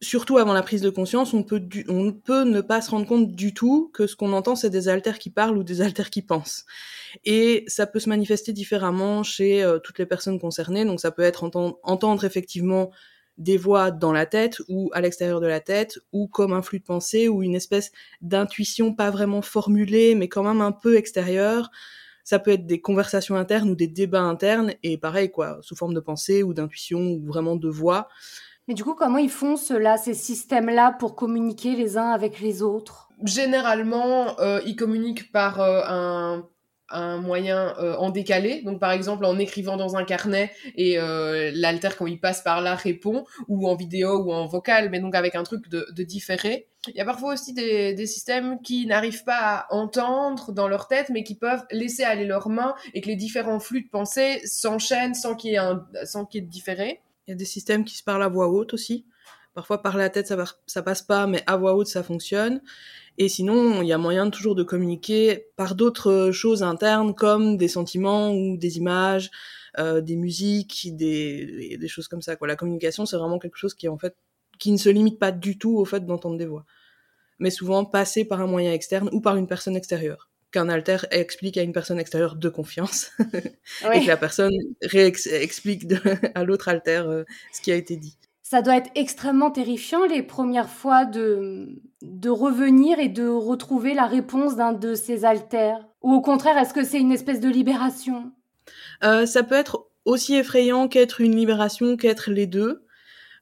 surtout 0.00 0.38
avant 0.38 0.52
la 0.52 0.62
prise 0.62 0.82
de 0.82 0.90
conscience, 0.90 1.34
on 1.34 1.42
peut, 1.42 1.66
on 1.88 2.12
peut 2.12 2.44
ne 2.44 2.60
pas 2.60 2.80
se 2.80 2.90
rendre 2.90 3.06
compte 3.06 3.32
du 3.32 3.54
tout 3.54 3.90
que 3.92 4.06
ce 4.06 4.16
qu'on 4.16 4.32
entend, 4.32 4.54
c'est 4.54 4.70
des 4.70 4.88
alters 4.88 5.18
qui 5.18 5.30
parlent 5.30 5.58
ou 5.58 5.64
des 5.64 5.80
alters 5.80 6.10
qui 6.10 6.22
pensent. 6.22 6.66
Et 7.24 7.64
ça 7.66 7.86
peut 7.86 7.98
se 7.98 8.08
manifester 8.08 8.52
différemment 8.52 9.22
chez 9.22 9.62
euh, 9.62 9.78
toutes 9.78 9.98
les 9.98 10.06
personnes 10.06 10.38
concernées. 10.38 10.84
Donc 10.84 11.00
ça 11.00 11.10
peut 11.10 11.22
être 11.22 11.44
entendre, 11.44 11.78
entendre 11.82 12.24
effectivement 12.24 12.90
des 13.38 13.56
voix 13.56 13.90
dans 13.90 14.12
la 14.12 14.26
tête 14.26 14.60
ou 14.68 14.90
à 14.92 15.00
l'extérieur 15.00 15.40
de 15.40 15.46
la 15.46 15.60
tête 15.60 16.00
ou 16.12 16.26
comme 16.26 16.52
un 16.52 16.62
flux 16.62 16.80
de 16.80 16.84
pensée 16.84 17.28
ou 17.28 17.42
une 17.42 17.54
espèce 17.54 17.92
d'intuition 18.20 18.94
pas 18.94 19.10
vraiment 19.10 19.42
formulée 19.42 20.16
mais 20.16 20.28
quand 20.28 20.42
même 20.42 20.60
un 20.60 20.72
peu 20.72 20.96
extérieure. 20.96 21.70
Ça 22.28 22.38
peut 22.38 22.50
être 22.50 22.66
des 22.66 22.82
conversations 22.82 23.36
internes 23.36 23.70
ou 23.70 23.74
des 23.74 23.86
débats 23.86 24.20
internes 24.20 24.74
et 24.82 24.98
pareil 24.98 25.30
quoi, 25.30 25.56
sous 25.62 25.74
forme 25.74 25.94
de 25.94 26.00
pensée 26.00 26.42
ou 26.42 26.52
d'intuition 26.52 27.12
ou 27.12 27.24
vraiment 27.24 27.56
de 27.56 27.70
voix. 27.70 28.10
Mais 28.66 28.74
du 28.74 28.84
coup, 28.84 28.92
comment 28.92 29.16
ils 29.16 29.30
font 29.30 29.56
cela, 29.56 29.96
ces 29.96 30.12
systèmes-là, 30.12 30.92
pour 30.92 31.16
communiquer 31.16 31.74
les 31.74 31.96
uns 31.96 32.10
avec 32.10 32.40
les 32.40 32.60
autres? 32.60 33.08
Généralement, 33.24 34.38
euh, 34.40 34.60
ils 34.66 34.76
communiquent 34.76 35.32
par 35.32 35.62
euh, 35.62 35.80
un, 35.86 36.46
un, 36.90 37.18
moyen 37.18 37.74
euh, 37.78 37.96
en 37.96 38.10
décalé. 38.10 38.62
Donc, 38.62 38.80
par 38.80 38.92
exemple, 38.92 39.24
en 39.24 39.38
écrivant 39.38 39.76
dans 39.76 39.96
un 39.96 40.04
carnet 40.04 40.52
et 40.76 40.96
l'alter, 41.52 41.90
quand 41.98 42.06
il 42.06 42.20
passe 42.20 42.42
par 42.42 42.60
là, 42.60 42.74
répond, 42.74 43.24
ou 43.48 43.68
en 43.68 43.74
vidéo 43.74 44.22
ou 44.24 44.32
en 44.32 44.46
vocal, 44.46 44.90
mais 44.90 45.00
donc 45.00 45.14
avec 45.14 45.34
un 45.34 45.42
truc 45.42 45.68
de, 45.68 45.86
de 45.94 46.02
différé. 46.02 46.68
Il 46.86 46.94
y 46.94 47.00
a 47.00 47.04
parfois 47.04 47.34
aussi 47.34 47.52
des, 47.52 48.06
systèmes 48.06 48.60
qui 48.62 48.86
n'arrivent 48.86 49.24
pas 49.24 49.38
à 49.38 49.74
entendre 49.74 50.52
dans 50.52 50.68
leur 50.68 50.88
tête, 50.88 51.10
mais 51.10 51.24
qui 51.24 51.34
peuvent 51.34 51.64
laisser 51.70 52.04
aller 52.04 52.24
leurs 52.24 52.48
mains 52.48 52.74
et 52.94 53.00
que 53.00 53.08
les 53.08 53.16
différents 53.16 53.60
flux 53.60 53.82
de 53.82 53.88
pensée 53.88 54.40
s'enchaînent 54.46 55.14
sans 55.14 55.34
qu'il 55.34 55.52
y 55.52 55.56
ait 55.56 56.06
sans 56.06 56.24
qu'il 56.24 56.40
y 56.40 56.44
ait 56.44 56.46
de 56.46 56.50
différé. 56.50 57.00
Il 57.26 57.32
y 57.32 57.34
a 57.34 57.36
des 57.36 57.44
systèmes 57.44 57.84
qui 57.84 57.96
se 57.96 58.04
parlent 58.04 58.22
à 58.22 58.28
voix 58.28 58.48
haute 58.48 58.74
aussi. 58.74 59.06
Parfois 59.54 59.82
par 59.82 59.96
la 59.96 60.08
tête 60.08 60.28
ça, 60.28 60.36
ça 60.66 60.82
passe 60.82 61.02
pas, 61.02 61.26
mais 61.26 61.42
à 61.46 61.56
voix 61.56 61.74
haute 61.74 61.88
ça 61.88 62.02
fonctionne. 62.02 62.62
Et 63.18 63.28
sinon, 63.28 63.82
il 63.82 63.88
y 63.88 63.92
a 63.92 63.98
moyen 63.98 64.30
toujours 64.30 64.54
de 64.54 64.62
communiquer 64.62 65.48
par 65.56 65.74
d'autres 65.74 66.30
choses 66.32 66.62
internes 66.62 67.14
comme 67.14 67.56
des 67.56 67.66
sentiments 67.66 68.32
ou 68.32 68.56
des 68.56 68.78
images, 68.78 69.30
euh, 69.78 70.00
des 70.00 70.16
musiques, 70.16 70.96
des, 70.96 71.76
des 71.78 71.88
choses 71.88 72.06
comme 72.06 72.22
ça. 72.22 72.36
Quoi. 72.36 72.46
La 72.46 72.56
communication, 72.56 73.06
c'est 73.06 73.16
vraiment 73.16 73.40
quelque 73.40 73.56
chose 73.56 73.74
qui 73.74 73.88
en 73.88 73.98
fait 73.98 74.14
qui 74.58 74.72
ne 74.72 74.76
se 74.76 74.88
limite 74.88 75.18
pas 75.18 75.32
du 75.32 75.58
tout 75.58 75.76
au 75.76 75.84
fait 75.84 76.04
d'entendre 76.04 76.36
des 76.36 76.46
voix, 76.46 76.64
mais 77.38 77.50
souvent 77.50 77.84
passer 77.84 78.24
par 78.24 78.40
un 78.40 78.46
moyen 78.46 78.72
externe 78.72 79.08
ou 79.12 79.20
par 79.20 79.36
une 79.36 79.46
personne 79.46 79.76
extérieure 79.76 80.30
qu'un 80.50 80.68
alter 80.68 80.98
explique 81.10 81.58
à 81.58 81.62
une 81.62 81.72
personne 81.72 81.98
extérieure 81.98 82.36
de 82.36 82.48
confiance 82.48 83.10
et 83.92 84.00
que 84.00 84.06
la 84.06 84.16
personne 84.16 84.54
explique 84.80 85.84
à 86.34 86.44
l'autre 86.44 86.68
alter 86.68 87.02
euh, 87.06 87.24
ce 87.52 87.60
qui 87.60 87.70
a 87.70 87.76
été 87.76 87.96
dit. 87.96 88.16
Ça 88.50 88.62
doit 88.62 88.78
être 88.78 88.90
extrêmement 88.94 89.50
terrifiant 89.50 90.06
les 90.06 90.22
premières 90.22 90.70
fois 90.70 91.04
de, 91.04 91.82
de 92.00 92.30
revenir 92.30 92.98
et 92.98 93.10
de 93.10 93.28
retrouver 93.28 93.92
la 93.92 94.06
réponse 94.06 94.56
d'un 94.56 94.72
de 94.72 94.94
ces 94.94 95.26
alters. 95.26 95.86
Ou 96.00 96.14
au 96.14 96.22
contraire, 96.22 96.56
est-ce 96.56 96.72
que 96.72 96.82
c'est 96.82 96.98
une 96.98 97.12
espèce 97.12 97.40
de 97.40 97.50
libération? 97.50 98.32
Euh, 99.04 99.26
Ça 99.26 99.42
peut 99.42 99.54
être 99.54 99.90
aussi 100.06 100.34
effrayant 100.34 100.88
qu'être 100.88 101.20
une 101.20 101.36
libération, 101.36 101.98
qu'être 101.98 102.30
les 102.30 102.46
deux. 102.46 102.86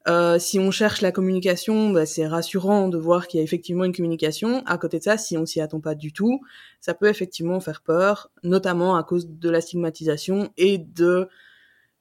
Euh, 0.08 0.40
si 0.40 0.58
on 0.58 0.72
cherche 0.72 1.02
la 1.02 1.12
communication, 1.12 1.90
bah, 1.90 2.04
c'est 2.04 2.26
rassurant 2.26 2.88
de 2.88 2.98
voir 2.98 3.28
qu'il 3.28 3.38
y 3.38 3.40
a 3.42 3.44
effectivement 3.44 3.84
une 3.84 3.94
communication. 3.94 4.64
À 4.66 4.76
côté 4.76 4.98
de 4.98 5.04
ça, 5.04 5.18
si 5.18 5.38
on 5.38 5.46
s'y 5.46 5.60
attend 5.60 5.78
pas 5.78 5.94
du 5.94 6.12
tout, 6.12 6.40
ça 6.80 6.94
peut 6.94 7.06
effectivement 7.06 7.60
faire 7.60 7.82
peur, 7.82 8.32
notamment 8.42 8.96
à 8.96 9.04
cause 9.04 9.28
de 9.28 9.50
la 9.50 9.60
stigmatisation 9.60 10.50
et 10.56 10.78
de 10.78 11.28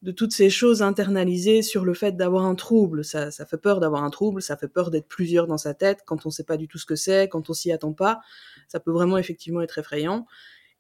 de 0.06 0.12
toutes 0.12 0.34
ces 0.34 0.52
choses 0.52 0.84
internalisées 0.84 1.64
sur 1.64 1.84
le 1.84 1.96
fait 1.96 2.16
d'avoir 2.16 2.46
un 2.46 2.54
trouble. 2.54 3.04
Ça, 3.04 3.32
ça 3.32 3.44
fait 3.48 3.58
peur 3.58 3.80
d'avoir 3.80 4.04
un 4.04 4.12
trouble, 4.12 4.44
ça 4.44 4.56
fait 4.56 4.68
peur 4.68 4.92
d'être 4.92 5.08
plusieurs 5.08 5.48
dans 5.48 5.58
sa 5.58 5.74
tête 5.74 6.04
quand 6.06 6.28
on 6.28 6.30
sait 6.30 6.44
pas 6.44 6.58
du 6.58 6.68
tout 6.68 6.78
ce 6.78 6.86
que 6.86 6.96
c'est, 6.96 7.28
quand 7.28 7.50
on 7.50 7.54
s'y 7.54 7.72
attend 7.72 7.92
pas. 7.92 8.22
Ça 8.68 8.80
peut 8.80 8.92
vraiment 8.92 9.18
effectivement 9.18 9.62
être 9.62 9.80
effrayant. 9.80 10.28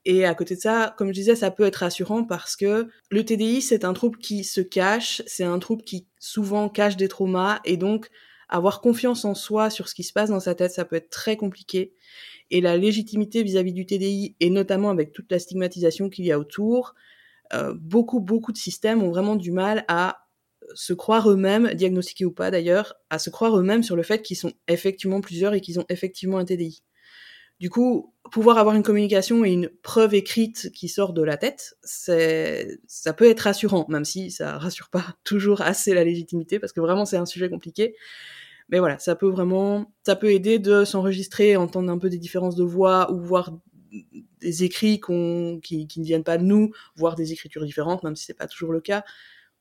Et 0.05 0.25
à 0.25 0.35
côté 0.35 0.55
de 0.55 0.61
ça, 0.61 0.93
comme 0.99 1.07
je 1.07 1.13
disais, 1.13 1.35
ça 1.35 1.49
peut 1.49 1.63
être 1.63 1.77
rassurant 1.77 2.23
parce 2.23 2.55
que 2.55 2.87
le 3.09 3.25
TDI, 3.25 3.63
c'est 3.63 3.83
un 3.83 3.93
trouble 3.93 4.19
qui 4.19 4.43
se 4.43 4.61
cache, 4.61 5.23
c'est 5.25 5.43
un 5.43 5.57
trouble 5.57 5.81
qui 5.83 6.05
souvent 6.19 6.69
cache 6.69 6.95
des 6.95 7.07
traumas, 7.07 7.61
et 7.65 7.77
donc 7.77 8.11
avoir 8.47 8.79
confiance 8.79 9.25
en 9.25 9.33
soi 9.33 9.71
sur 9.71 9.89
ce 9.89 9.95
qui 9.95 10.03
se 10.03 10.13
passe 10.13 10.29
dans 10.29 10.39
sa 10.39 10.53
tête, 10.53 10.71
ça 10.71 10.85
peut 10.85 10.97
être 10.97 11.09
très 11.09 11.35
compliqué. 11.35 11.93
Et 12.51 12.61
la 12.61 12.77
légitimité 12.77 13.41
vis-à-vis 13.41 13.73
du 13.73 13.87
TDI, 13.87 14.35
et 14.39 14.51
notamment 14.51 14.91
avec 14.91 15.13
toute 15.13 15.31
la 15.31 15.39
stigmatisation 15.39 16.11
qu'il 16.11 16.25
y 16.25 16.31
a 16.31 16.37
autour, 16.37 16.93
euh, 17.53 17.73
beaucoup, 17.79 18.19
beaucoup 18.19 18.51
de 18.51 18.57
systèmes 18.57 19.03
ont 19.03 19.09
vraiment 19.09 19.35
du 19.35 19.51
mal 19.51 19.85
à 19.87 20.17
se 20.73 20.93
croire 20.93 21.29
eux-mêmes, 21.29 21.73
diagnostiqués 21.73 22.25
ou 22.25 22.31
pas 22.31 22.51
d'ailleurs, 22.51 22.95
à 23.09 23.19
se 23.19 23.29
croire 23.29 23.57
eux-mêmes 23.57 23.83
sur 23.83 23.95
le 23.95 24.03
fait 24.03 24.21
qu'ils 24.21 24.37
sont 24.37 24.53
effectivement 24.67 25.21
plusieurs 25.21 25.53
et 25.53 25.61
qu'ils 25.61 25.79
ont 25.79 25.85
effectivement 25.89 26.37
un 26.37 26.45
TDI. 26.45 26.83
Du 27.59 27.69
coup, 27.69 28.13
pouvoir 28.31 28.57
avoir 28.57 28.75
une 28.75 28.83
communication 28.83 29.45
et 29.45 29.51
une 29.51 29.69
preuve 29.81 30.13
écrite 30.13 30.71
qui 30.73 30.89
sort 30.89 31.13
de 31.13 31.23
la 31.23 31.37
tête, 31.37 31.77
ça 31.83 33.13
peut 33.13 33.29
être 33.29 33.41
rassurant, 33.41 33.85
même 33.87 34.03
si 34.03 34.29
ça 34.31 34.57
rassure 34.57 34.89
pas 34.89 35.05
toujours 35.23 35.61
assez 35.61 35.93
la 35.93 36.03
légitimité, 36.03 36.59
parce 36.59 36.73
que 36.73 36.81
vraiment 36.81 37.05
c'est 37.05 37.17
un 37.17 37.25
sujet 37.25 37.49
compliqué. 37.49 37.95
Mais 38.69 38.79
voilà, 38.79 38.97
ça 38.97 39.15
peut 39.15 39.29
vraiment, 39.29 39.93
ça 40.05 40.15
peut 40.15 40.31
aider 40.31 40.57
de 40.59 40.85
s'enregistrer, 40.85 41.55
entendre 41.55 41.91
un 41.91 41.99
peu 41.99 42.09
des 42.09 42.17
différences 42.17 42.55
de 42.55 42.63
voix 42.63 43.11
ou 43.13 43.21
voir 43.21 43.51
des 44.39 44.63
écrits 44.63 44.99
qui, 44.99 45.87
ne 45.97 46.03
viennent 46.03 46.23
pas 46.23 46.37
de 46.37 46.43
nous, 46.43 46.71
voir 46.95 47.15
des 47.15 47.31
écritures 47.33 47.65
différentes, 47.65 48.03
même 48.03 48.15
si 48.15 48.25
c'est 48.25 48.33
pas 48.33 48.47
toujours 48.47 48.71
le 48.71 48.81
cas. 48.81 49.03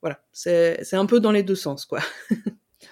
Voilà, 0.00 0.20
c'est, 0.32 0.94
un 0.94 1.06
peu 1.06 1.18
dans 1.18 1.32
les 1.32 1.42
deux 1.42 1.54
sens, 1.54 1.86
quoi. 1.86 2.00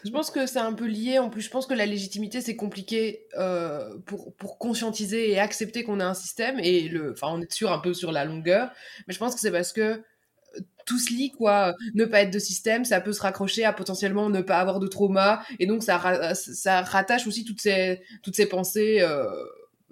Je 0.05 0.11
pense 0.11 0.31
que 0.31 0.47
c'est 0.47 0.59
un 0.59 0.73
peu 0.73 0.87
lié. 0.87 1.19
En 1.19 1.29
plus, 1.29 1.43
je 1.43 1.51
pense 1.51 1.67
que 1.67 1.75
la 1.75 1.87
légitimité, 1.87 2.41
c'est 2.41 2.57
compliqué 2.57 3.27
euh, 3.39 3.99
pour, 4.07 4.59
conscientiser 4.59 5.31
et 5.31 5.39
accepter 5.39 5.85
qu'on 5.85 6.01
a 6.01 6.07
un 6.07 6.15
système. 6.15 6.59
Et 6.61 6.91
enfin, 7.11 7.29
on 7.31 7.41
est 7.41 7.53
sûr 7.53 7.71
un 7.71 7.79
peu 7.79 7.95
sur 7.95 8.13
la 8.13 8.25
longueur. 8.25 8.71
Mais 9.07 9.15
je 9.15 9.19
pense 9.19 9.35
que 9.35 9.41
c'est 9.41 9.53
parce 9.53 9.73
que 9.73 9.81
euh, 9.81 10.61
tout 10.87 10.99
se 10.99 11.13
lit, 11.13 11.31
quoi. 11.31 11.75
Ne 11.95 12.05
pas 12.05 12.23
être 12.23 12.33
de 12.33 12.39
système, 12.39 12.85
ça 12.85 13.01
peut 13.01 13.13
se 13.13 13.21
raccrocher 13.21 13.65
à 13.65 13.73
potentiellement 13.73 14.31
ne 14.31 14.41
pas 14.41 14.59
avoir 14.59 14.81
de 14.81 14.89
trauma. 14.89 15.45
Et 15.59 15.67
donc, 15.67 15.83
ça, 15.83 16.35
ça 16.35 16.83
rattache 16.83 17.27
aussi 17.27 17.45
toutes 17.45 17.61
ces, 17.61 18.01
toutes 18.23 18.37
ces 18.37 18.47
pensées, 18.47 19.03
euh, 19.03 19.31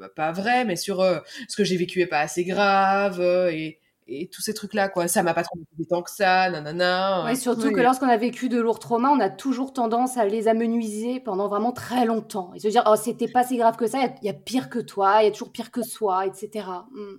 pas 0.09 0.33
vraies, 0.33 0.65
mais 0.65 0.77
sur 0.77 1.01
euh, 1.01 1.19
ce 1.49 1.57
que 1.57 1.65
j'ai 1.65 1.77
vécu 1.77 2.01
est 2.01 2.07
pas 2.07 2.21
assez 2.21 2.45
grave. 2.45 3.21
Euh, 3.21 3.51
et, 3.51 3.79
et 4.07 4.29
tous 4.29 4.43
ces 4.43 4.55
trucs-là, 4.55 4.89
quoi. 4.89 5.07
Ça 5.07 5.23
m'a 5.23 5.35
pas 5.35 5.45
traumatisé 5.45 5.85
tant 5.89 6.03
que 6.03 6.11
ça, 6.11 6.51
nanana. 6.51 7.25
Oui, 7.27 7.37
surtout 7.37 7.71
que 7.71 7.81
lorsqu'on 7.81 8.09
a 8.09 8.17
vécu 8.17 8.49
de 8.49 8.61
lourds 8.61 8.81
traumas, 8.81 9.11
on 9.11 9.21
a 9.21 9.31
toujours 9.31 9.73
tendance 9.73 10.17
à 10.17 10.25
les 10.25 10.49
amenuiser 10.49 11.21
pendant 11.21 11.49
vraiment 11.49 11.73
très 11.73 12.07
longtemps. 12.07 12.53
Et 12.55 12.59
se 12.59 12.69
dire, 12.69 12.83
oh, 12.87 12.97
c'était 12.97 13.29
pas 13.29 13.45
si 13.45 13.57
grave 13.57 13.77
que 13.77 13.87
ça, 13.87 13.99
il 14.23 14.27
y, 14.27 14.31
a 14.31 14.35
pire 14.35 14.69
que 14.69 14.81
toi, 14.81 15.23
il 15.23 15.27
y 15.27 15.29
a 15.29 15.31
toujours 15.31 15.53
pire 15.53 15.71
que 15.71 15.83
soi, 15.83 16.27
etc. 16.27 16.67
Mm. 16.91 17.17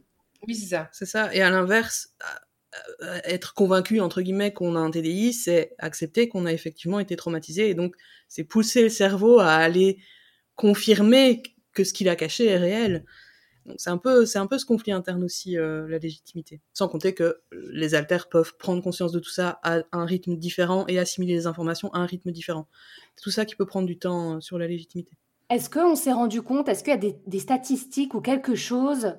Oui, 0.48 0.56
c'est 0.56 0.76
ça. 0.76 0.90
C'est 0.92 1.06
ça. 1.06 1.34
Et 1.34 1.42
à 1.42 1.50
l'inverse, 1.50 2.10
être 3.26 3.54
convaincu, 3.54 4.00
entre 4.00 4.22
guillemets, 4.22 4.54
qu'on 4.54 4.76
a 4.76 4.80
un 4.80 4.92
TDI, 4.92 5.34
c'est 5.34 5.76
accepter 5.78 6.30
qu'on 6.30 6.46
a 6.46 6.54
effectivement 6.54 7.00
été 7.00 7.16
traumatisé. 7.16 7.70
Et 7.70 7.74
donc, 7.74 7.96
c'est 8.28 8.44
pousser 8.44 8.84
le 8.84 8.90
cerveau 8.90 9.40
à 9.40 9.52
aller 9.52 10.00
confirmer 10.56 11.44
que 11.74 11.84
ce 11.84 11.94
qu'il 11.94 12.10
a 12.10 12.16
caché 12.16 12.46
est 12.46 12.58
réel. 12.58 13.06
Donc 13.66 13.76
c'est 13.80 13.90
un 13.90 13.98
peu, 13.98 14.26
c'est 14.26 14.40
un 14.40 14.48
peu 14.48 14.58
ce 14.58 14.66
conflit 14.66 14.92
interne 14.92 15.24
aussi, 15.24 15.58
euh, 15.58 15.88
la 15.88 16.00
légitimité. 16.00 16.62
Sans 16.74 16.88
compter 16.88 17.14
que 17.14 17.42
les 17.52 17.94
alters 17.94 18.28
peuvent 18.28 18.56
prendre 18.58 18.82
conscience 18.82 19.12
de 19.12 19.20
tout 19.20 19.30
ça 19.30 19.60
à 19.64 19.82
un 19.92 20.06
rythme 20.06 20.36
différent 20.36 20.86
et 20.88 20.98
assimiler 20.98 21.34
les 21.34 21.48
informations 21.48 21.94
à 21.94 22.00
un 22.00 22.06
rythme 22.06 22.32
différent. 22.32 22.68
C'est 23.16 23.24
tout 23.24 23.32
ça 23.32 23.46
qui 23.46 23.56
peut 23.56 23.66
prendre 23.66 23.86
du 23.86 24.00
temps 24.00 24.38
euh, 24.38 24.40
sur 24.40 24.58
la 24.58 24.68
légitimité. 24.68 25.12
Est-ce 25.50 25.70
qu'on 25.70 25.96
s'est 25.96 26.14
rendu 26.14 26.42
compte, 26.42 26.70
est-ce 26.70 26.84
qu'il 26.84 26.94
y 26.94 26.96
a 26.96 27.14
des, 27.28 27.40
statistiques 27.40 28.14
ou 28.14 28.22
quelque 28.22 28.56
chose 28.56 29.16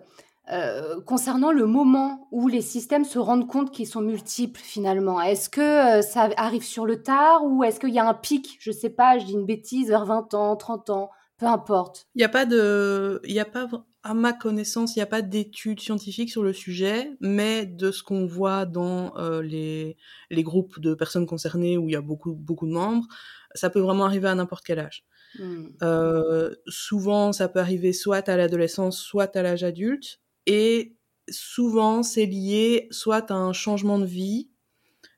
euh, 0.50 0.98
concernant 1.02 1.52
le 1.52 1.66
moment 1.66 2.26
où 2.32 2.48
les 2.48 2.62
systèmes 2.62 3.04
se 3.04 3.18
rendent 3.18 3.46
compte 3.46 3.70
qu'ils 3.70 3.86
sont 3.86 4.00
multiples 4.00 4.60
finalement? 4.60 5.20
Est-ce 5.20 5.50
que 5.50 6.00
ça 6.00 6.30
arrive 6.38 6.64
sur 6.64 6.86
le 6.86 7.02
tard 7.02 7.44
ou 7.44 7.64
est-ce 7.64 7.78
qu'il 7.78 7.90
y 7.90 7.98
a 7.98 8.08
un 8.08 8.14
pic? 8.14 8.56
Je 8.60 8.72
sais 8.72 8.88
pas, 8.88 9.18
je 9.18 9.26
dis 9.26 9.34
une 9.34 9.44
bêtise, 9.44 9.88
vers 9.88 10.06
20 10.06 10.32
ans, 10.32 10.56
30 10.56 10.90
ans 10.90 11.10
peu 11.42 11.48
importe. 11.48 12.06
Il 12.14 12.18
n'y 12.18 12.24
a 12.24 12.28
pas 12.28 12.46
de, 12.46 13.20
il 13.24 13.32
y 13.32 13.40
a 13.40 13.44
pas 13.44 13.68
à 14.04 14.14
ma 14.14 14.32
connaissance, 14.32 14.94
il 14.94 15.00
n'y 15.00 15.02
a 15.02 15.06
pas 15.06 15.22
d'études 15.22 15.80
scientifiques 15.80 16.30
sur 16.30 16.44
le 16.44 16.52
sujet, 16.52 17.10
mais 17.20 17.66
de 17.66 17.90
ce 17.90 18.04
qu'on 18.04 18.26
voit 18.26 18.64
dans 18.64 19.16
euh, 19.16 19.42
les, 19.42 19.96
les 20.30 20.42
groupes 20.44 20.78
de 20.78 20.94
personnes 20.94 21.26
concernées 21.26 21.76
où 21.76 21.88
il 21.88 21.92
y 21.92 21.96
a 21.96 22.00
beaucoup, 22.00 22.32
beaucoup 22.32 22.66
de 22.66 22.72
membres, 22.72 23.06
ça 23.54 23.70
peut 23.70 23.80
vraiment 23.80 24.04
arriver 24.04 24.28
à 24.28 24.34
n'importe 24.36 24.64
quel 24.64 24.78
âge. 24.78 25.04
Hmm. 25.36 25.66
Euh, 25.82 26.54
souvent, 26.68 27.32
ça 27.32 27.48
peut 27.48 27.60
arriver 27.60 27.92
soit 27.92 28.28
à 28.28 28.36
l'adolescence, 28.36 29.00
soit 29.00 29.34
à 29.34 29.42
l'âge 29.42 29.64
adulte, 29.64 30.20
et 30.46 30.96
souvent, 31.28 32.04
c'est 32.04 32.26
lié 32.26 32.86
soit 32.92 33.32
à 33.32 33.34
un 33.34 33.52
changement 33.52 33.98
de 33.98 34.06
vie, 34.06 34.51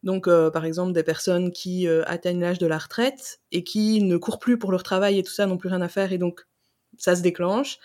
donc 0.05 0.29
euh, 0.29 0.51
par 0.51 0.65
exemple 0.65 0.93
des 0.93 1.03
personnes 1.03 1.51
qui 1.51 1.89
atteignent 2.07 2.41
l'âge 2.41 2.59
de 2.59 2.67
la 2.69 2.79
retraite 2.79 3.41
et 3.51 3.65
qui 3.65 4.03
ne 4.03 4.17
courent 4.17 4.39
plus 4.39 4.59
pour 4.59 4.71
leur 4.71 4.85
travail 4.85 5.19
et 5.19 5.23
tout 5.25 5.33
ça, 5.33 5.47
n'ont 5.47 5.59
plus 5.59 5.69
rien 5.69 5.83
à 5.83 5.89
faire, 5.89 6.13
et 6.13 6.19
donc 6.19 6.47
ça 6.99 7.17
se 7.17 7.23
déclenche. 7.23 7.79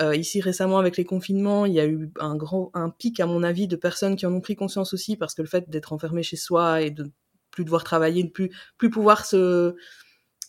Euh, 0.00 0.16
ici 0.16 0.40
récemment 0.40 0.78
avec 0.78 0.96
les 0.96 1.04
confinements, 1.04 1.66
il 1.66 1.74
y 1.74 1.80
a 1.80 1.86
eu 1.86 2.10
un 2.18 2.34
grand 2.34 2.70
un 2.74 2.90
pic 2.90 3.20
à 3.20 3.26
mon 3.26 3.44
avis 3.44 3.68
de 3.68 3.76
personnes 3.76 4.16
qui 4.16 4.26
en 4.26 4.32
ont 4.32 4.40
pris 4.40 4.56
conscience 4.56 4.92
aussi 4.92 5.16
parce 5.16 5.34
que 5.34 5.42
le 5.42 5.48
fait 5.48 5.70
d'être 5.70 5.92
enfermé 5.92 6.24
chez 6.24 6.36
soi 6.36 6.82
et 6.82 6.90
de 6.90 7.12
plus 7.52 7.64
devoir 7.64 7.84
travailler, 7.84 8.24
de 8.24 8.30
plus 8.30 8.50
plus 8.76 8.90
pouvoir 8.90 9.24
se 9.24 9.76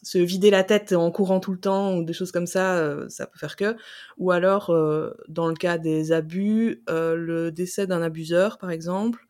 se 0.01 0.17
vider 0.19 0.51
la 0.51 0.63
tête 0.63 0.93
en 0.93 1.11
courant 1.11 1.39
tout 1.39 1.51
le 1.51 1.59
temps 1.59 1.95
ou 1.95 2.03
des 2.03 2.13
choses 2.13 2.31
comme 2.31 2.47
ça, 2.47 2.77
euh, 2.77 3.07
ça 3.09 3.27
peut 3.27 3.39
faire 3.39 3.55
que. 3.55 3.75
Ou 4.17 4.31
alors, 4.31 4.69
euh, 4.71 5.11
dans 5.27 5.47
le 5.47 5.55
cas 5.55 5.77
des 5.77 6.11
abus, 6.11 6.83
le 6.87 7.49
décès 7.51 7.87
d'un 7.87 8.01
abuseur, 8.01 8.57
par 8.57 8.71
exemple, 8.71 9.24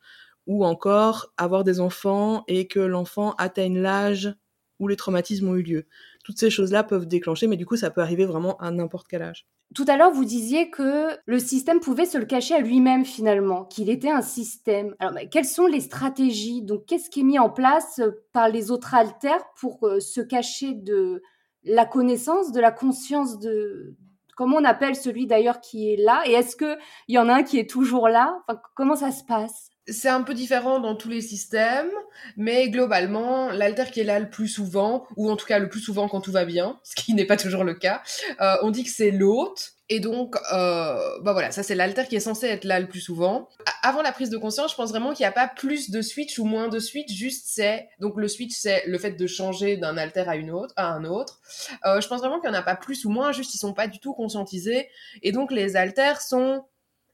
ou 0.47 0.65
encore 0.65 1.33
avoir 1.37 1.63
des 1.63 1.79
enfants 1.79 2.43
et 2.47 2.67
que 2.67 2.79
l'enfant 2.79 3.31
atteigne 3.37 3.79
l'âge 3.79 4.35
où 4.79 4.87
les 4.87 4.95
traumatismes 4.95 5.49
ont 5.49 5.55
eu 5.55 5.63
lieu. 5.63 5.85
Toutes 6.23 6.37
ces 6.37 6.49
choses-là 6.49 6.83
peuvent 6.83 7.07
déclencher, 7.07 7.47
mais 7.47 7.57
du 7.57 7.65
coup, 7.65 7.77
ça 7.77 7.91
peut 7.91 8.01
arriver 8.01 8.25
vraiment 8.25 8.57
à 8.57 8.71
n'importe 8.71 9.07
quel 9.07 9.21
âge. 9.21 9.47
Tout 9.73 9.85
à 9.87 9.97
l'heure, 9.97 10.11
vous 10.11 10.25
disiez 10.25 10.69
que 10.69 11.09
le 11.25 11.39
système 11.39 11.79
pouvait 11.79 12.05
se 12.05 12.17
le 12.17 12.25
cacher 12.25 12.55
à 12.55 12.59
lui-même 12.59 13.03
finalement, 13.03 13.65
qu'il 13.65 13.89
était 13.89 14.11
un 14.11 14.21
système. 14.21 14.95
Alors, 14.99 15.17
quelles 15.31 15.45
sont 15.45 15.65
les 15.65 15.81
stratégies? 15.81 16.61
Donc, 16.61 16.85
qu'est-ce 16.85 17.09
qui 17.09 17.21
est 17.21 17.23
mis 17.23 17.39
en 17.39 17.49
place 17.49 18.01
par 18.31 18.49
les 18.49 18.69
autres 18.69 18.93
alters 18.93 19.43
pour 19.59 19.87
euh, 19.87 19.99
se 19.99 20.21
cacher 20.21 20.73
de 20.73 21.21
la 21.63 21.85
connaissance, 21.85 22.51
de 22.51 22.59
la 22.59 22.71
conscience 22.71 23.39
de 23.39 23.95
comment 24.35 24.57
on 24.57 24.65
appelle 24.65 24.95
celui 24.95 25.25
d'ailleurs 25.25 25.61
qui 25.61 25.91
est 25.91 25.97
là? 25.97 26.21
Et 26.25 26.33
est-ce 26.33 26.55
qu'il 26.55 26.77
y 27.07 27.17
en 27.17 27.27
a 27.27 27.33
un 27.33 27.43
qui 27.43 27.57
est 27.57 27.69
toujours 27.69 28.07
là? 28.07 28.43
Comment 28.75 28.95
ça 28.95 29.11
se 29.11 29.23
passe? 29.23 29.71
C'est 29.87 30.09
un 30.09 30.23
peu 30.23 30.33
différent 30.33 30.79
dans 30.79 30.95
tous 30.95 31.09
les 31.09 31.21
systèmes, 31.21 31.91
mais 32.37 32.69
globalement, 32.69 33.51
l'alter 33.51 33.91
qui 33.91 33.99
est 33.99 34.05
là 34.05 34.19
le 34.19 34.29
plus 34.29 34.47
souvent, 34.47 35.05
ou 35.15 35.29
en 35.29 35.35
tout 35.35 35.45
cas 35.45 35.59
le 35.59 35.69
plus 35.69 35.79
souvent 35.79 36.07
quand 36.07 36.21
tout 36.21 36.31
va 36.31 36.45
bien, 36.45 36.79
ce 36.83 36.95
qui 36.95 37.13
n'est 37.13 37.25
pas 37.25 37.37
toujours 37.37 37.63
le 37.63 37.75
cas, 37.75 38.01
euh, 38.41 38.55
on 38.63 38.71
dit 38.71 38.83
que 38.83 38.89
c'est 38.89 39.11
l'hôte. 39.11 39.71
Et 39.87 39.99
donc, 39.99 40.35
euh, 40.51 41.19
bah 41.21 41.33
voilà, 41.33 41.51
ça 41.51 41.61
c'est 41.61 41.75
l'alter 41.75 42.07
qui 42.09 42.15
est 42.15 42.19
censé 42.19 42.47
être 42.47 42.63
là 42.63 42.79
le 42.79 42.87
plus 42.87 43.01
souvent. 43.01 43.49
Avant 43.83 44.01
la 44.01 44.11
prise 44.11 44.31
de 44.31 44.37
conscience, 44.37 44.71
je 44.71 44.75
pense 44.75 44.89
vraiment 44.89 45.13
qu'il 45.13 45.21
n'y 45.21 45.27
a 45.27 45.31
pas 45.31 45.47
plus 45.47 45.91
de 45.91 46.01
switch 46.01 46.39
ou 46.39 46.45
moins 46.45 46.69
de 46.69 46.79
switch, 46.79 47.13
juste 47.13 47.45
c'est 47.47 47.87
donc 47.99 48.17
le 48.17 48.27
switch 48.27 48.55
c'est 48.55 48.83
le 48.87 48.97
fait 48.97 49.11
de 49.11 49.27
changer 49.27 49.77
d'un 49.77 49.95
alter 49.95 50.27
à 50.27 50.37
une 50.37 50.49
autre, 50.49 50.73
à 50.75 50.87
un 50.87 51.05
autre. 51.05 51.39
Euh, 51.85 52.01
je 52.01 52.07
pense 52.07 52.21
vraiment 52.21 52.39
qu'il 52.39 52.49
n'y 52.49 52.55
en 52.55 52.59
a 52.59 52.63
pas 52.63 52.75
plus 52.75 53.05
ou 53.05 53.11
moins, 53.11 53.31
juste 53.31 53.53
ils 53.53 53.59
sont 53.59 53.75
pas 53.75 53.87
du 53.87 53.99
tout 53.99 54.15
conscientisés. 54.15 54.89
Et 55.21 55.31
donc 55.31 55.51
les 55.51 55.75
alters 55.75 56.19
sont 56.19 56.65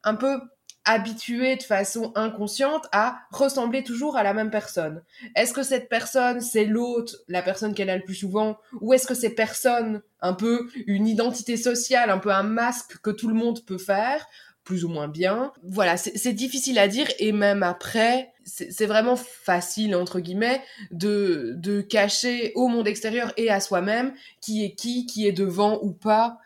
un 0.03 0.15
peu 0.15 0.39
habitué 0.85 1.55
de 1.55 1.63
façon 1.63 2.11
inconsciente 2.15 2.87
à 2.91 3.19
ressembler 3.31 3.83
toujours 3.83 4.17
à 4.17 4.23
la 4.23 4.33
même 4.33 4.49
personne. 4.49 5.03
Est-ce 5.35 5.53
que 5.53 5.63
cette 5.63 5.89
personne, 5.89 6.41
c'est 6.41 6.65
l'autre, 6.65 7.17
la 7.27 7.41
personne 7.41 7.73
qu'elle 7.73 7.89
a 7.89 7.97
le 7.97 8.03
plus 8.03 8.15
souvent, 8.15 8.57
ou 8.79 8.93
est-ce 8.93 9.07
que 9.07 9.13
c'est 9.13 9.31
personne, 9.31 10.01
un 10.21 10.33
peu 10.33 10.67
une 10.87 11.07
identité 11.07 11.57
sociale, 11.57 12.09
un 12.09 12.17
peu 12.17 12.31
un 12.31 12.43
masque 12.43 12.97
que 13.01 13.11
tout 13.11 13.27
le 13.27 13.35
monde 13.35 13.63
peut 13.65 13.77
faire, 13.77 14.25
plus 14.63 14.85
ou 14.85 14.89
moins 14.89 15.07
bien 15.07 15.53
Voilà, 15.63 15.97
c'est 15.97 16.33
difficile 16.33 16.77
à 16.79 16.87
dire, 16.87 17.07
et 17.19 17.31
même 17.31 17.63
après, 17.63 18.31
c'est 18.43 18.85
vraiment 18.85 19.15
facile, 19.15 19.95
entre 19.95 20.19
guillemets, 20.19 20.61
de, 20.91 21.53
de 21.57 21.81
cacher 21.81 22.51
au 22.55 22.67
monde 22.67 22.87
extérieur 22.87 23.33
et 23.37 23.49
à 23.49 23.59
soi-même 23.59 24.13
qui 24.39 24.63
est 24.63 24.75
qui, 24.75 25.05
qui 25.05 25.27
est 25.27 25.31
devant 25.31 25.79
ou 25.83 25.91
pas. 25.91 26.37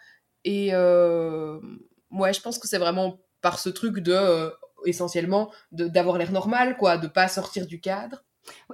Et 0.43 0.69
euh, 0.73 1.59
ouais, 2.11 2.33
je 2.33 2.41
pense 2.41 2.59
que 2.59 2.67
c'est 2.67 2.77
vraiment 2.77 3.19
par 3.45 3.59
ce 3.59 3.69
truc 3.69 3.99
de 3.99 4.11
euh, 4.11 4.49
essentiellement 4.87 5.51
d'avoir 5.71 6.17
l'air 6.17 6.31
normal, 6.31 6.77
quoi, 6.77 6.97
de 6.97 7.05
pas 7.05 7.27
sortir 7.27 7.67
du 7.67 7.79
cadre. 7.79 8.23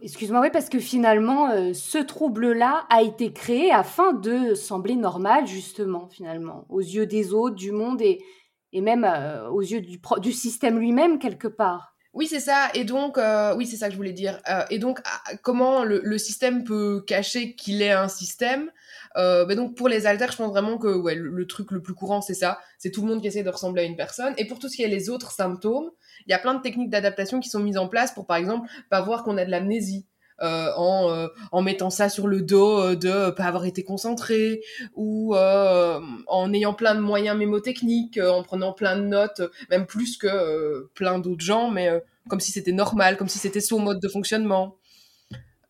Excuse-moi, 0.02 0.40
oui, 0.40 0.50
parce 0.50 0.70
que 0.70 0.80
finalement, 0.80 1.50
euh, 1.50 1.74
ce 1.74 1.98
trouble-là 1.98 2.86
a 2.90 3.02
été 3.02 3.34
créé 3.34 3.70
afin 3.70 4.14
de 4.14 4.54
sembler 4.54 4.96
normal, 4.96 5.46
justement, 5.46 6.08
finalement, 6.08 6.66
aux 6.70 6.80
yeux 6.80 7.06
des 7.06 7.34
autres, 7.34 7.58
du 7.58 7.74
monde 7.74 8.02
et, 8.02 8.24
et 8.72 8.80
même 8.80 9.04
euh, 9.04 9.50
aux 9.50 9.60
yeux 9.60 9.82
du, 9.82 10.00
du 10.22 10.32
système 10.32 10.80
lui-même, 10.80 11.20
quelque 11.20 11.50
part. 11.50 11.94
Oui, 12.14 12.28
c'est 12.28 12.40
ça. 12.40 12.70
Et 12.74 12.86
donc, 12.86 13.18
oui, 13.58 13.68
c'est 13.68 13.76
ça 13.76 13.88
que 13.88 13.92
je 13.92 13.98
voulais 13.98 14.14
dire. 14.14 14.40
et 14.70 14.80
donc, 14.80 15.02
ah, 15.04 15.32
comment 15.44 15.84
le, 15.84 16.00
le 16.02 16.18
système 16.18 16.64
peut 16.64 17.04
cacher 17.06 17.56
qu'il 17.56 17.82
est 17.82 17.92
un 17.92 18.08
système 18.08 18.72
euh, 19.18 19.46
mais 19.48 19.56
donc 19.56 19.76
pour 19.76 19.90
les 19.90 20.06
alters, 20.06 20.32
je 20.32 20.38
pense 20.38 20.50
vraiment 20.50 20.78
que 20.78 20.88
ouais, 20.88 21.16
le, 21.16 21.48
truc 21.48 21.72
le 21.72 21.82
plus 21.82 21.94
courant, 21.94 22.22
c'est 22.22 22.34
ça. 22.34 22.60
C'est 22.78 22.92
tout 22.92 23.02
le 23.02 23.08
monde 23.08 23.22
qui 23.22 23.28
essaie 23.28 23.44
de 23.44 23.50
ressembler 23.50 23.84
à 23.84 23.86
une 23.86 23.96
personne. 23.96 24.34
Et 24.38 24.46
pour 24.48 24.60
tout 24.60 24.70
ce 24.70 24.76
qui 24.76 24.84
est 24.84 24.88
les 24.88 25.10
autres 25.10 25.32
symptômes, 25.32 25.90
il 26.28 26.32
y 26.32 26.34
a 26.34 26.40
plein 26.40 26.54
de 26.54 26.62
techniques 26.62 26.90
d'adaptation 26.90 27.40
qui 27.40 27.50
sont 27.50 27.60
mises 27.60 27.78
en 27.78 27.88
place 27.88 28.14
pour, 28.14 28.26
par 28.26 28.38
exemple, 28.38 28.70
pas 28.90 29.02
voir 29.02 29.24
qu'on 29.24 29.38
a 29.38 29.46
de 29.46 29.52
l'amnésie. 29.52 30.06
Euh, 30.42 30.72
en, 30.76 31.12
euh, 31.12 31.28
en 31.52 31.62
mettant 31.62 31.92
ça 31.92 32.10
sur 32.10 32.28
le 32.28 32.42
dos 32.42 32.80
euh, 32.80 32.96
de 32.96 33.30
pas 33.30 33.44
avoir 33.44 33.66
été 33.66 33.84
concentré 33.84 34.62
ou 34.96 35.36
en 35.36 36.54
ayant 36.54 36.74
plein 36.74 36.96
de 36.96 37.00
moyens 37.00 37.38
mémotechniques, 37.38 38.18
en 38.20 38.42
prenant 38.42 38.74
plein 38.74 38.98
de 38.98 39.04
notes, 39.04 39.42
même 39.70 39.86
plus 39.86 40.18
que 40.18 40.88
plein 40.96 41.20
d'autres 41.20 41.46
gens, 41.46 41.70
mais 41.70 41.90
comme 42.28 42.40
si 42.40 42.52
c'était 42.52 42.72
normal, 42.72 43.18
comme 43.18 43.28
si 43.28 43.38
c'était 43.38 43.62
son 43.62 43.80
mode 43.80 44.00
de 44.00 44.08
fonctionnement. 44.08 44.78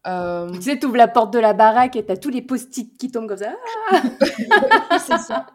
Euh... 0.07 0.51
Tu 0.53 0.63
sais, 0.63 0.79
tu 0.79 0.87
ouvres 0.87 0.97
la 0.97 1.07
porte 1.07 1.31
de 1.31 1.37
la 1.37 1.53
baraque 1.53 1.95
et 1.95 2.03
t'as 2.03 2.17
tous 2.17 2.29
les 2.29 2.41
post-it 2.41 2.97
qui 2.97 3.11
tombent 3.11 3.27
comme 3.27 3.37
ça. 3.37 3.55
c'est 4.99 5.19
ça. 5.19 5.45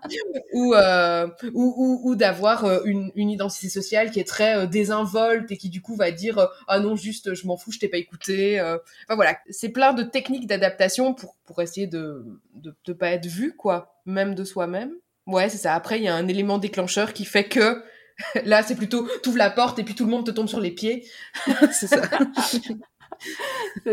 Ou, 0.52 0.74
euh, 0.74 1.26
ou, 1.52 1.74
ou, 1.76 2.11
ou 2.11 2.14
d'avoir 2.14 2.64
euh, 2.64 2.80
une, 2.85 3.11
une, 3.16 3.30
identité 3.30 3.68
sociale 3.68 4.12
qui 4.12 4.20
est 4.20 4.28
très 4.28 4.56
euh, 4.56 4.66
désinvolte 4.66 5.50
et 5.50 5.56
qui 5.56 5.68
du 5.68 5.82
coup 5.82 5.96
va 5.96 6.12
dire 6.12 6.48
ah 6.68 6.78
non 6.78 6.94
juste 6.94 7.35
je 7.35 7.46
m'en 7.46 7.56
fous 7.56 7.72
je 7.72 7.80
t'ai 7.80 7.88
pas 7.88 7.96
écouté. 7.96 8.61
Enfin 8.61 9.16
voilà, 9.16 9.37
c'est 9.50 9.70
plein 9.70 9.92
de 9.92 10.04
techniques 10.04 10.46
d'adaptation 10.46 11.12
pour 11.12 11.35
pour 11.44 11.61
essayer 11.61 11.88
de, 11.88 12.24
de 12.54 12.74
de 12.85 12.92
pas 12.92 13.11
être 13.11 13.26
vu 13.26 13.56
quoi, 13.56 13.96
même 14.06 14.37
de 14.37 14.44
soi-même. 14.44 14.92
Ouais 15.26 15.48
c'est 15.48 15.59
ça. 15.59 15.74
Après 15.74 15.98
il 15.98 16.04
y 16.04 16.09
a 16.09 16.14
un 16.14 16.28
élément 16.28 16.59
déclencheur 16.59 17.12
qui 17.14 17.24
fait 17.24 17.48
que 17.48 17.82
là 18.44 18.62
c'est 18.62 18.76
plutôt 18.76 19.09
t'ouvres 19.24 19.38
la 19.38 19.50
porte 19.50 19.80
et 19.80 19.82
puis 19.82 19.96
tout 19.96 20.04
le 20.04 20.11
monde 20.11 20.24
te 20.24 20.30
tombe 20.30 20.48
sur 20.48 20.61
les 20.61 20.70
pieds. 20.70 21.04
c'est 21.72 21.88
ça. 21.88 22.02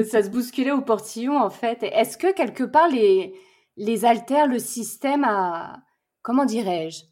Ça 0.05 0.23
se 0.23 0.29
bousculait 0.29 0.71
au 0.71 0.81
portillon, 0.81 1.37
en 1.37 1.49
fait. 1.49 1.83
Est-ce 1.83 2.17
que 2.17 2.33
quelque 2.33 2.63
part, 2.63 2.87
les, 2.89 3.33
les 3.77 4.05
altères, 4.05 4.47
le 4.47 4.59
système 4.59 5.23
a, 5.23 5.81
comment 6.21 6.45
dirais-je, 6.45 7.03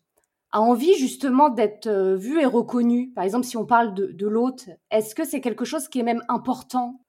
a 0.51 0.59
envie 0.59 0.95
justement 0.95 1.49
d'être 1.49 1.87
euh, 1.87 2.15
vu 2.15 2.41
et 2.41 2.45
reconnu? 2.45 3.11
Par 3.13 3.23
exemple, 3.23 3.45
si 3.45 3.57
on 3.57 3.65
parle 3.65 3.93
de, 3.93 4.27
l'autre, 4.27 4.65
est-ce 4.89 5.15
que 5.15 5.25
c'est 5.25 5.41
quelque 5.41 5.65
chose 5.65 5.87
qui 5.87 5.99
est 5.99 6.03
même 6.03 6.23
important? 6.27 7.01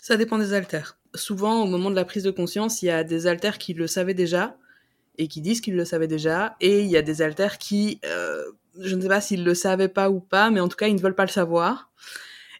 Ça 0.00 0.16
dépend 0.16 0.38
des 0.38 0.52
altères. 0.52 0.98
Souvent, 1.14 1.62
au 1.62 1.66
moment 1.66 1.90
de 1.90 1.96
la 1.96 2.04
prise 2.04 2.24
de 2.24 2.30
conscience, 2.30 2.82
il 2.82 2.86
y 2.86 2.90
a 2.90 3.04
des 3.04 3.26
altères 3.26 3.58
qui 3.58 3.74
le 3.74 3.86
savaient 3.86 4.14
déjà 4.14 4.56
et 5.16 5.28
qui 5.28 5.40
disent 5.40 5.60
qu'ils 5.60 5.76
le 5.76 5.84
savaient 5.84 6.08
déjà, 6.08 6.56
et 6.60 6.80
il 6.80 6.88
y 6.88 6.96
a 6.96 7.02
des 7.02 7.22
altères 7.22 7.58
qui, 7.58 8.00
euh, 8.04 8.42
je 8.80 8.96
ne 8.96 9.00
sais 9.02 9.08
pas 9.08 9.20
s'ils 9.20 9.44
le 9.44 9.54
savaient 9.54 9.88
pas 9.88 10.10
ou 10.10 10.18
pas, 10.18 10.50
mais 10.50 10.58
en 10.58 10.66
tout 10.66 10.76
cas, 10.76 10.88
ils 10.88 10.96
ne 10.96 11.00
veulent 11.00 11.14
pas 11.14 11.24
le 11.24 11.30
savoir. 11.30 11.92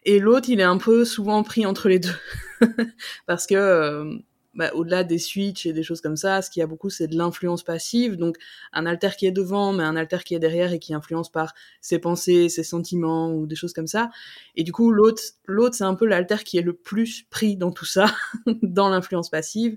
Et 0.05 0.19
l'autre, 0.19 0.49
il 0.49 0.59
est 0.59 0.63
un 0.63 0.77
peu 0.77 1.03
souvent 1.03 1.43
pris 1.43 1.65
entre 1.65 1.89
les 1.89 1.99
deux. 1.99 2.15
Parce 3.25 3.47
que, 3.47 3.55
euh, 3.55 4.17
bah, 4.53 4.71
au-delà 4.73 5.03
des 5.03 5.17
switches 5.17 5.65
et 5.65 5.73
des 5.73 5.83
choses 5.83 5.99
comme 5.99 6.15
ça, 6.15 6.41
ce 6.41 6.49
qu'il 6.49 6.61
y 6.61 6.63
a 6.63 6.67
beaucoup, 6.67 6.89
c'est 6.89 7.07
de 7.07 7.17
l'influence 7.17 7.63
passive. 7.63 8.15
Donc, 8.15 8.37
un 8.71 8.85
alter 8.85 9.09
qui 9.17 9.25
est 9.25 9.31
devant, 9.31 9.73
mais 9.73 9.83
un 9.83 9.95
alter 9.95 10.19
qui 10.23 10.35
est 10.35 10.39
derrière 10.39 10.71
et 10.71 10.79
qui 10.79 10.93
influence 10.93 11.31
par 11.31 11.53
ses 11.81 11.99
pensées, 11.99 12.47
ses 12.49 12.63
sentiments 12.63 13.33
ou 13.33 13.47
des 13.47 13.55
choses 13.55 13.73
comme 13.73 13.87
ça. 13.87 14.11
Et 14.55 14.63
du 14.63 14.71
coup, 14.71 14.91
l'autre, 14.91 15.21
l'autre, 15.45 15.75
c'est 15.75 15.83
un 15.83 15.95
peu 15.95 16.05
l'alter 16.05 16.43
qui 16.45 16.57
est 16.57 16.61
le 16.61 16.73
plus 16.73 17.23
pris 17.29 17.57
dans 17.57 17.71
tout 17.71 17.85
ça, 17.85 18.13
dans 18.61 18.89
l'influence 18.89 19.29
passive. 19.29 19.75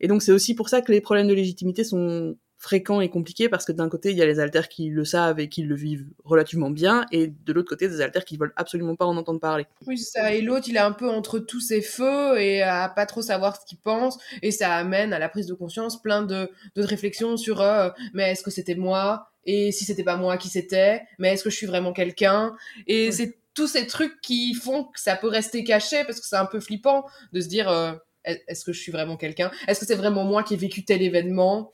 Et 0.00 0.06
donc, 0.06 0.22
c'est 0.22 0.32
aussi 0.32 0.54
pour 0.54 0.68
ça 0.68 0.82
que 0.82 0.92
les 0.92 1.00
problèmes 1.00 1.28
de 1.28 1.34
légitimité 1.34 1.82
sont 1.82 2.36
fréquent 2.62 3.00
et 3.00 3.10
compliqué 3.10 3.48
parce 3.48 3.64
que 3.64 3.72
d'un 3.72 3.88
côté 3.88 4.12
il 4.12 4.16
y 4.16 4.22
a 4.22 4.26
les 4.26 4.38
alters 4.38 4.68
qui 4.68 4.88
le 4.88 5.04
savent 5.04 5.40
et 5.40 5.48
qui 5.48 5.64
le 5.64 5.74
vivent 5.74 6.06
relativement 6.24 6.70
bien 6.70 7.06
et 7.10 7.26
de 7.26 7.52
l'autre 7.52 7.68
côté 7.68 7.88
des 7.88 8.00
alters 8.00 8.24
qui 8.24 8.36
veulent 8.36 8.52
absolument 8.54 8.94
pas 8.94 9.04
en 9.04 9.16
entendre 9.16 9.40
parler. 9.40 9.66
Oui 9.84 9.98
ça. 9.98 10.32
Et 10.32 10.40
l'autre 10.40 10.68
il 10.68 10.76
est 10.76 10.80
un 10.80 10.92
peu 10.92 11.10
entre 11.10 11.40
tous 11.40 11.60
ses 11.60 11.82
feux 11.82 12.40
et 12.40 12.62
à 12.62 12.88
pas 12.88 13.04
trop 13.04 13.20
savoir 13.20 13.60
ce 13.60 13.66
qu'il 13.66 13.78
pense 13.78 14.16
et 14.42 14.52
ça 14.52 14.76
amène 14.76 15.12
à 15.12 15.18
la 15.18 15.28
prise 15.28 15.46
de 15.46 15.54
conscience 15.54 16.00
plein 16.00 16.22
de, 16.22 16.48
de 16.76 16.82
réflexions 16.84 17.36
sur 17.36 17.60
euh, 17.60 17.90
mais 18.14 18.30
est-ce 18.30 18.44
que 18.44 18.52
c'était 18.52 18.76
moi? 18.76 19.32
Et 19.44 19.72
si 19.72 19.84
c'était 19.84 20.04
pas 20.04 20.16
moi 20.16 20.36
qui 20.36 20.48
c'était? 20.48 21.02
Mais 21.18 21.30
est-ce 21.30 21.42
que 21.42 21.50
je 21.50 21.56
suis 21.56 21.66
vraiment 21.66 21.92
quelqu'un? 21.92 22.54
Et 22.86 23.10
c'est 23.10 23.38
tous 23.54 23.66
ces 23.66 23.88
trucs 23.88 24.20
qui 24.20 24.54
font 24.54 24.84
que 24.84 25.00
ça 25.00 25.16
peut 25.16 25.26
rester 25.26 25.64
caché 25.64 26.04
parce 26.04 26.20
que 26.20 26.26
c'est 26.26 26.36
un 26.36 26.46
peu 26.46 26.60
flippant 26.60 27.06
de 27.32 27.40
se 27.40 27.48
dire 27.48 27.68
euh, 27.68 27.92
est-ce 28.24 28.64
que 28.64 28.72
je 28.72 28.80
suis 28.80 28.92
vraiment 28.92 29.16
quelqu'un? 29.16 29.50
Est-ce 29.66 29.80
que 29.80 29.86
c'est 29.86 29.96
vraiment 29.96 30.22
moi 30.22 30.44
qui 30.44 30.54
ai 30.54 30.56
vécu 30.56 30.84
tel 30.84 31.02
événement? 31.02 31.72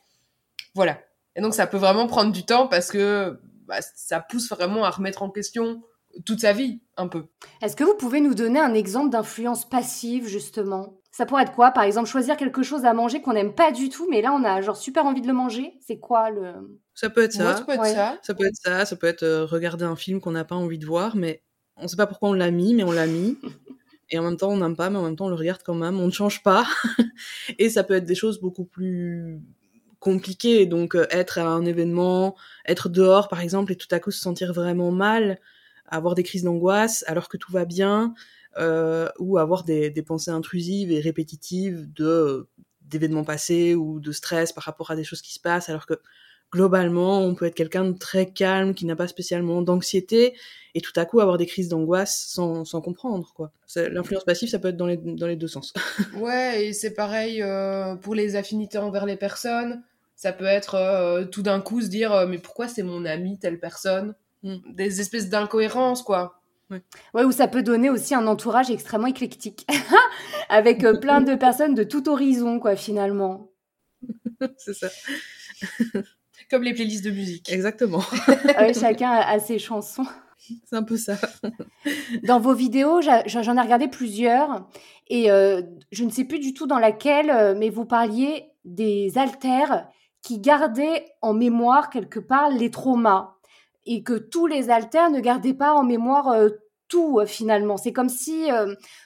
Voilà. 0.79 1.01
Et 1.35 1.41
donc 1.41 1.55
ça 1.55 1.67
peut 1.67 1.77
vraiment 1.77 2.07
prendre 2.07 2.31
du 2.31 2.45
temps 2.47 2.69
parce 2.69 2.91
que 2.93 3.41
bah, 3.67 3.81
ça 3.81 4.21
pousse 4.21 4.49
vraiment 4.49 4.85
à 4.85 4.91
remettre 4.91 5.25
en 5.25 5.31
question 5.31 5.83
toute 6.25 6.41
sa 6.41 6.53
vie, 6.53 6.81
un 6.97 7.09
peu. 7.09 7.25
Est-ce 7.61 7.75
que 7.75 7.83
vous 7.83 7.95
pouvez 7.95 8.21
nous 8.21 8.35
donner 8.35 8.61
un 8.61 8.75
exemple 8.75 9.11
d'influence 9.11 9.69
passive, 9.69 10.27
justement? 10.27 11.01
Ça 11.11 11.27
pourrait 11.27 11.43
être 11.43 11.53
quoi? 11.53 11.73
Par 11.73 11.83
exemple, 11.83 12.09
choisir 12.09 12.37
quelque 12.37 12.63
chose 12.63 12.85
à 12.85 12.95
manger 12.95 13.21
qu'on 13.21 13.33
n'aime 13.33 13.55
pas 13.55 13.73
du 13.73 13.89
tout, 13.89 14.07
mais 14.09 14.23
là, 14.23 14.33
on 14.33 14.45
a 14.45 14.61
genre 14.61 14.77
super 14.77 15.05
envie 15.05 15.21
de 15.21 15.27
le 15.27 15.33
manger? 15.33 15.75
C'est 15.85 15.99
quoi 15.99 16.31
le... 16.31 16.55
Ça 16.95 17.11
peut 17.11 17.23
être 17.23 17.33
ça. 17.33 17.57
ça 17.57 17.65
peut 17.65 17.73
être 17.73 17.87
ça. 17.87 18.19
Ça 18.23 18.35
peut 18.35 18.47
être 18.47 18.57
ça. 18.57 18.85
Ça 18.85 18.97
peut 18.97 19.07
être 19.09 19.23
euh, 19.25 19.45
regarder 19.45 19.85
un 19.85 19.97
film 19.97 20.21
qu'on 20.21 20.31
n'a 20.31 20.45
pas 20.45 20.55
envie 20.55 20.79
de 20.79 20.87
voir, 20.87 21.17
mais 21.17 21.43
on 21.77 21.83
ne 21.83 21.89
sait 21.89 21.97
pas 21.97 22.07
pourquoi 22.07 22.29
on 22.29 22.35
l'a 22.35 22.53
mis, 22.53 22.75
mais 22.75 22.85
on 22.85 22.93
l'a 22.93 23.07
mis. 23.07 23.37
Et 24.11 24.19
en 24.19 24.23
même 24.23 24.37
temps, 24.37 24.51
on 24.51 24.57
n'aime 24.57 24.77
pas, 24.77 24.89
mais 24.89 24.99
en 24.99 25.03
même 25.03 25.17
temps, 25.17 25.27
on 25.27 25.31
le 25.31 25.35
regarde 25.35 25.63
quand 25.65 25.75
même. 25.75 26.01
On 26.01 26.07
ne 26.07 26.13
change 26.13 26.43
pas. 26.43 26.67
et 27.59 27.69
ça 27.69 27.85
peut 27.85 27.95
être 27.95 28.07
des 28.07 28.15
choses 28.15 28.41
beaucoup 28.41 28.65
plus 28.65 29.39
compliquées. 30.01 30.67
Donc, 30.67 30.95
euh, 30.95 31.07
être 31.11 31.39
à 31.39 31.47
un 31.47 31.65
événement, 31.65 32.37
être 32.67 32.89
dehors, 32.89 33.29
par 33.29 33.41
exemple, 33.41 33.73
et 33.73 33.77
tout 33.77 33.89
à 33.91 34.01
coup 34.01 34.11
se 34.11 34.21
sentir 34.21 34.53
vraiment 34.53 34.93
mal, 34.93 35.39
avoir 35.87 36.15
des 36.15 36.23
crises 36.23 36.45
d'angoisse 36.45 37.05
alors 37.07 37.29
que 37.29 37.37
tout 37.37 37.53
va 37.53 37.65
bien, 37.65 38.15
euh, 38.59 39.09
ou 39.19 39.39
avoir 39.39 39.65
des, 39.65 39.91
des, 39.91 40.03
pensées 40.03 40.31
intrusives 40.31 40.91
et 40.91 41.01
répétitives 41.01 41.93
de 41.93 42.49
d'événements 42.83 43.25
passés 43.25 43.75
ou 43.75 44.01
de 44.01 44.13
stress 44.13 44.53
par 44.53 44.65
rapport 44.65 44.91
à 44.91 44.97
des 44.97 45.05
choses 45.05 45.21
qui 45.21 45.35
se 45.35 45.41
passent, 45.41 45.69
alors 45.69 45.87
que 45.87 45.95
globalement, 46.53 47.21
on 47.21 47.35
peut 47.35 47.47
être 47.47 47.55
quelqu'un 47.55 47.85
de 47.85 47.97
très 47.97 48.27
calme, 48.27 48.75
qui 48.75 48.87
n'a 48.87 48.97
pas 48.97 49.09
spécialement 49.09 49.63
d'anxiété, 49.63 50.35
et 50.75 50.81
tout 50.81 50.93
à 50.97 51.05
coup 51.05 51.21
avoir 51.21 51.39
des 51.39 51.47
crises 51.47 51.69
d'angoisse 51.69 52.27
sans, 52.29 52.65
sans 52.65 52.81
comprendre, 52.81 53.33
quoi. 53.35 53.53
L'influence 53.77 54.25
passive, 54.25 54.49
ça 54.49 54.59
peut 54.59 54.69
être 54.69 54.77
dans 54.77 54.87
les, 54.87 54.97
dans 54.97 55.27
les 55.27 55.37
deux 55.37 55.49
sens. 55.49 55.75
ouais, 56.17 56.67
et 56.67 56.73
c'est 56.73 56.95
pareil 56.95 57.43
euh, 57.43 57.97
pour 57.97 58.15
les 58.15 58.37
affinités 58.37 58.79
envers 58.79 59.07
les 59.07 59.17
personnes. 59.17 59.83
Ça 60.17 60.33
peut 60.33 60.47
être 60.47 60.75
euh, 60.75 61.25
tout 61.25 61.43
d'un 61.43 61.61
coup 61.61 61.81
se 61.81 61.89
dire, 61.89 62.13
euh, 62.13 62.27
mais 62.27 62.39
pourquoi 62.39 62.67
c'est 62.67 62.83
mon 62.83 63.05
ami, 63.05 63.39
telle 63.39 63.61
personne? 63.61 64.15
Mm. 64.43 64.57
Des 64.75 65.01
espèces 65.01 65.29
d'incohérences, 65.29 66.03
quoi. 66.03 66.41
Ouais. 66.71 66.83
ouais, 67.15 67.25
ou 67.25 67.33
ça 67.33 67.49
peut 67.49 67.63
donner 67.63 67.89
aussi 67.89 68.15
un 68.15 68.27
entourage 68.27 68.71
extrêmement 68.71 69.07
éclectique, 69.07 69.67
avec 70.51 70.85
plein 71.01 71.23
de 71.23 71.35
personnes 71.35 71.75
de 71.75 71.83
tout 71.83 72.11
horizon, 72.11 72.61
quoi, 72.61 72.77
finalement. 72.77 73.51
c'est 74.59 74.75
ça. 74.75 74.89
Comme 76.51 76.63
les 76.63 76.73
playlists 76.73 77.05
de 77.05 77.11
musique. 77.11 77.53
Exactement. 77.53 78.03
ouais, 78.59 78.73
chacun 78.81 79.11
a 79.11 79.39
ses 79.39 79.59
chansons. 79.59 80.07
C'est 80.65 80.77
un 80.77 80.83
peu 80.83 80.97
ça. 80.97 81.17
dans 82.25 82.41
vos 82.41 82.55
vidéos, 82.55 83.01
j'en 83.03 83.57
ai 83.57 83.61
regardé 83.61 83.89
plusieurs 83.89 84.67
et 85.09 85.31
euh, 85.31 85.63
je 85.93 86.05
ne 86.05 86.11
sais 86.11 86.25
plus 86.25 86.39
du 86.39 86.55
tout 86.55 86.67
dans 86.67 86.79
laquelle, 86.79 87.31
euh, 87.31 87.55
mais 87.57 87.71
vous 87.71 87.85
parliez 87.85 88.45
des 88.65 89.19
altères 89.19 89.89
qui 90.23 90.39
gardaient 90.39 91.05
en 91.23 91.35
mémoire 91.35 91.91
quelque 91.91 92.21
part 92.21 92.51
les 92.51 92.71
traumas 92.71 93.35
et 93.85 94.03
que 94.03 94.15
tous 94.15 94.47
les 94.47 94.71
altères 94.71 95.11
ne 95.11 95.21
gardaient 95.21 95.55
pas 95.55 95.75
en 95.75 95.83
mémoire 95.83 96.29
euh, 96.29 96.51
tout 96.89 97.21
finalement. 97.27 97.77
C'est 97.77 97.93
comme 97.93 98.09
si, 98.09 98.49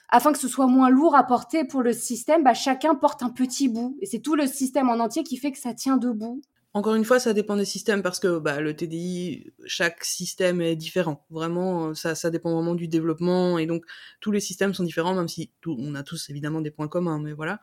afin 0.07 0.31
que 0.31 0.39
ce 0.39 0.47
soit 0.47 0.67
moins 0.67 0.89
lourd 0.89 1.17
à 1.17 1.23
porter 1.23 1.65
pour 1.65 1.81
le 1.81 1.91
système, 1.91 2.41
bah, 2.41 2.53
chacun 2.53 2.95
porte 2.95 3.23
un 3.23 3.29
petit 3.29 3.67
bout 3.67 3.97
et 3.99 4.05
c'est 4.05 4.19
tout 4.19 4.35
le 4.35 4.47
système 4.47 4.87
en 4.89 4.99
entier 4.99 5.23
qui 5.23 5.35
fait 5.35 5.51
que 5.51 5.57
ça 5.57 5.73
tient 5.73 5.97
debout. 5.97 6.41
Encore 6.75 6.95
une 6.95 7.05
fois, 7.05 7.19
ça 7.19 7.33
dépend 7.33 7.55
des 7.55 7.65
systèmes 7.65 8.01
parce 8.01 8.19
que 8.19 8.39
bah, 8.39 8.59
le 8.59 8.75
TDI, 8.75 9.53
chaque 9.67 10.03
système 10.03 10.59
est 10.59 10.75
différent. 10.75 11.23
Vraiment, 11.29 11.89
euh, 11.89 11.93
ça, 11.93 12.15
ça 12.15 12.31
dépend 12.31 12.51
vraiment 12.51 12.73
du 12.73 12.87
développement 12.87 13.59
et 13.59 13.67
donc 13.67 13.85
tous 14.21 14.31
les 14.31 14.39
systèmes 14.39 14.73
sont 14.73 14.83
différents, 14.83 15.13
même 15.13 15.27
si 15.27 15.51
on 15.67 15.93
a 15.93 16.01
tous 16.01 16.31
évidemment 16.31 16.61
des 16.61 16.71
points 16.71 16.87
communs, 16.87 17.19
mais 17.19 17.33
voilà. 17.33 17.59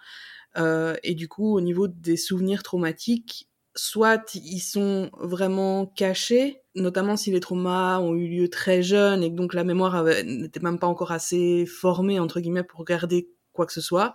Euh, 0.57 0.95
et 1.03 1.15
du 1.15 1.27
coup, 1.27 1.57
au 1.57 1.61
niveau 1.61 1.89
des 1.89 2.17
souvenirs 2.17 2.63
traumatiques, 2.63 3.49
soit 3.75 4.35
ils 4.37 4.61
sont 4.61 5.11
vraiment 5.19 5.87
cachés, 5.87 6.63
notamment 6.77 7.17
si 7.17 7.33
les 7.33 7.41
traumas 7.41 7.99
ont 7.99 8.15
eu 8.15 8.29
lieu 8.29 8.49
très 8.49 8.83
jeunes 8.83 9.25
et 9.25 9.31
que 9.31 9.37
donc 9.37 9.55
la 9.55 9.65
mémoire 9.65 10.05
n'était 10.25 10.61
même 10.61 10.79
pas 10.79 10.89
encore 10.89 11.13
assez 11.13 11.67
formée 11.67 12.21
entre 12.21 12.41
guillemets 12.41 12.65
pour 12.65 12.85
garder 12.85 13.31
quoi 13.53 13.67
que 13.67 13.73
ce 13.73 13.81
soit 13.81 14.15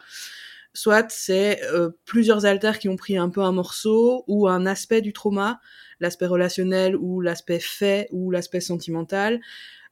soit 0.75 1.09
c'est 1.09 1.63
euh, 1.63 1.89
plusieurs 2.05 2.45
alters 2.45 2.77
qui 2.77 2.89
ont 2.89 2.97
pris 2.97 3.17
un 3.17 3.29
peu 3.29 3.41
un 3.41 3.53
morceau 3.53 4.23
ou 4.27 4.47
un 4.47 4.65
aspect 4.65 5.01
du 5.01 5.13
trauma, 5.13 5.59
l'aspect 5.99 6.27
relationnel 6.27 6.95
ou 6.97 7.21
l'aspect 7.21 7.59
fait 7.59 8.07
ou 8.11 8.29
l'aspect 8.29 8.59
sentimental, 8.59 9.39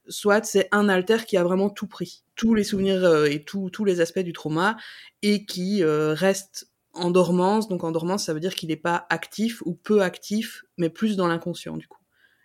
soit 0.08 0.44
c'est 0.44 0.68
un 0.72 0.88
alter 0.88 1.24
qui 1.26 1.38
a 1.38 1.42
vraiment 1.42 1.70
tout 1.70 1.86
pris, 1.86 2.22
tous 2.36 2.54
les 2.54 2.64
souvenirs 2.64 3.02
euh, 3.02 3.24
et 3.24 3.42
tous 3.44 3.84
les 3.84 4.00
aspects 4.00 4.20
du 4.20 4.34
trauma 4.34 4.76
et 5.22 5.46
qui 5.46 5.82
euh, 5.82 6.12
reste 6.12 6.68
en 6.92 7.10
dormance. 7.10 7.68
Donc 7.68 7.82
en 7.82 7.90
dormance, 7.90 8.26
ça 8.26 8.34
veut 8.34 8.40
dire 8.40 8.54
qu'il 8.54 8.68
n'est 8.68 8.76
pas 8.76 9.06
actif 9.08 9.62
ou 9.64 9.74
peu 9.74 10.02
actif, 10.02 10.64
mais 10.76 10.90
plus 10.90 11.16
dans 11.16 11.26
l'inconscient 11.26 11.78
du 11.78 11.88
coup. 11.88 12.00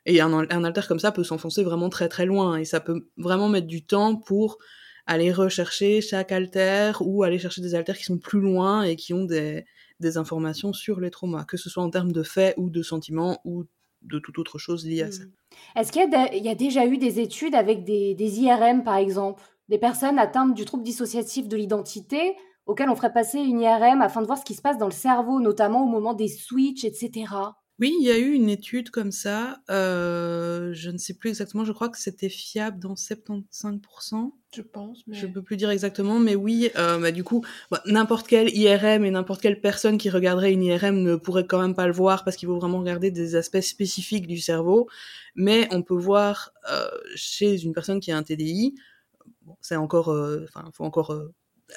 Et 0.05 0.21
un, 0.21 0.31
un 0.33 0.63
alter 0.63 0.81
comme 0.87 0.99
ça 0.99 1.11
peut 1.11 1.25
s'enfoncer 1.25 1.61
vraiment 1.61 1.89
très 1.89 2.07
très 2.07 2.25
loin 2.25 2.55
et 2.55 2.63
ça 2.63 2.79
peut 2.79 3.07
vraiment 3.17 3.49
mettre 3.49 3.67
du 3.67 3.85
temps 3.85 4.15
pour 4.15 4.57
aller 5.09 5.31
rechercher 5.31 6.01
chaque 6.01 6.31
alter 6.31 6.91
ou 7.01 7.23
aller 7.23 7.39
chercher 7.39 7.61
des 7.61 7.73
alters 7.73 7.97
qui 7.97 8.03
sont 8.03 8.19
plus 8.19 8.39
loin 8.39 8.83
et 8.83 8.95
qui 8.95 9.11
ont 9.15 9.25
des, 9.25 9.65
des 9.99 10.17
informations 10.17 10.71
sur 10.71 10.99
les 10.99 11.09
traumas, 11.09 11.45
que 11.45 11.57
ce 11.57 11.67
soit 11.67 11.81
en 11.81 11.89
termes 11.89 12.11
de 12.11 12.21
faits 12.21 12.53
ou 12.57 12.69
de 12.69 12.83
sentiments 12.83 13.39
ou 13.43 13.65
de 14.03 14.19
toute 14.19 14.37
autre 14.37 14.59
chose 14.59 14.85
liée 14.85 15.01
à 15.01 15.11
ça. 15.11 15.23
Mmh. 15.23 15.79
Est-ce 15.79 15.91
qu'il 15.91 16.03
y, 16.03 16.43
y, 16.45 16.49
a 16.49 16.55
déjà 16.55 16.85
eu 16.85 16.99
des 16.99 17.19
études 17.19 17.55
avec 17.55 17.83
des, 17.83 18.13
des, 18.13 18.39
IRM, 18.39 18.83
par 18.83 18.97
exemple? 18.97 19.41
Des 19.67 19.79
personnes 19.79 20.19
atteintes 20.19 20.53
du 20.53 20.63
trouble 20.63 20.83
dissociatif 20.83 21.47
de 21.47 21.57
l'identité 21.57 22.35
auxquelles 22.67 22.89
on 22.89 22.95
ferait 22.95 23.11
passer 23.11 23.39
une 23.39 23.61
IRM 23.61 24.03
afin 24.03 24.21
de 24.21 24.27
voir 24.27 24.37
ce 24.37 24.45
qui 24.45 24.53
se 24.53 24.61
passe 24.61 24.77
dans 24.77 24.85
le 24.85 24.91
cerveau, 24.91 25.39
notamment 25.39 25.83
au 25.83 25.87
moment 25.87 26.13
des 26.13 26.27
switches, 26.27 26.85
etc. 26.85 27.25
Oui, 27.79 27.95
il 27.99 28.05
y 28.05 28.11
a 28.11 28.17
eu 28.17 28.33
une 28.33 28.49
étude 28.49 28.89
comme 28.89 29.11
ça. 29.11 29.61
Euh, 29.69 30.73
je 30.73 30.89
ne 30.89 30.97
sais 30.97 31.13
plus 31.13 31.29
exactement. 31.29 31.63
Je 31.63 31.71
crois 31.71 31.87
que 31.87 31.97
c'était 31.97 32.29
fiable 32.29 32.79
dans 32.79 32.95
75%. 32.95 34.31
Je 34.53 34.61
pense. 34.61 35.03
Mais... 35.07 35.15
Je 35.15 35.27
peux 35.27 35.41
plus 35.41 35.55
dire 35.55 35.69
exactement, 35.69 36.19
mais 36.19 36.35
oui. 36.35 36.71
Euh, 36.75 36.99
bah, 36.99 37.11
du 37.11 37.23
coup, 37.23 37.45
bah, 37.71 37.81
n'importe 37.85 38.27
quel 38.27 38.49
IRM 38.53 39.05
et 39.05 39.11
n'importe 39.11 39.41
quelle 39.41 39.61
personne 39.61 39.97
qui 39.97 40.09
regarderait 40.09 40.51
une 40.51 40.63
IRM 40.63 41.01
ne 41.01 41.15
pourrait 41.15 41.45
quand 41.45 41.61
même 41.61 41.75
pas 41.75 41.87
le 41.87 41.93
voir 41.93 42.25
parce 42.25 42.35
qu'il 42.35 42.47
faut 42.47 42.57
vraiment 42.57 42.79
regarder 42.79 43.11
des 43.11 43.35
aspects 43.35 43.61
spécifiques 43.61 44.27
du 44.27 44.39
cerveau. 44.39 44.89
Mais 45.35 45.67
on 45.71 45.81
peut 45.81 45.95
voir 45.95 46.51
euh, 46.69 46.89
chez 47.15 47.63
une 47.63 47.73
personne 47.73 47.99
qui 48.01 48.11
a 48.11 48.17
un 48.17 48.23
TDI. 48.23 48.75
Bon, 49.43 49.55
c'est 49.61 49.77
encore, 49.77 50.09
euh, 50.09 50.45
enfin, 50.47 50.69
faut 50.73 50.83
encore 50.83 51.11
euh, 51.11 51.33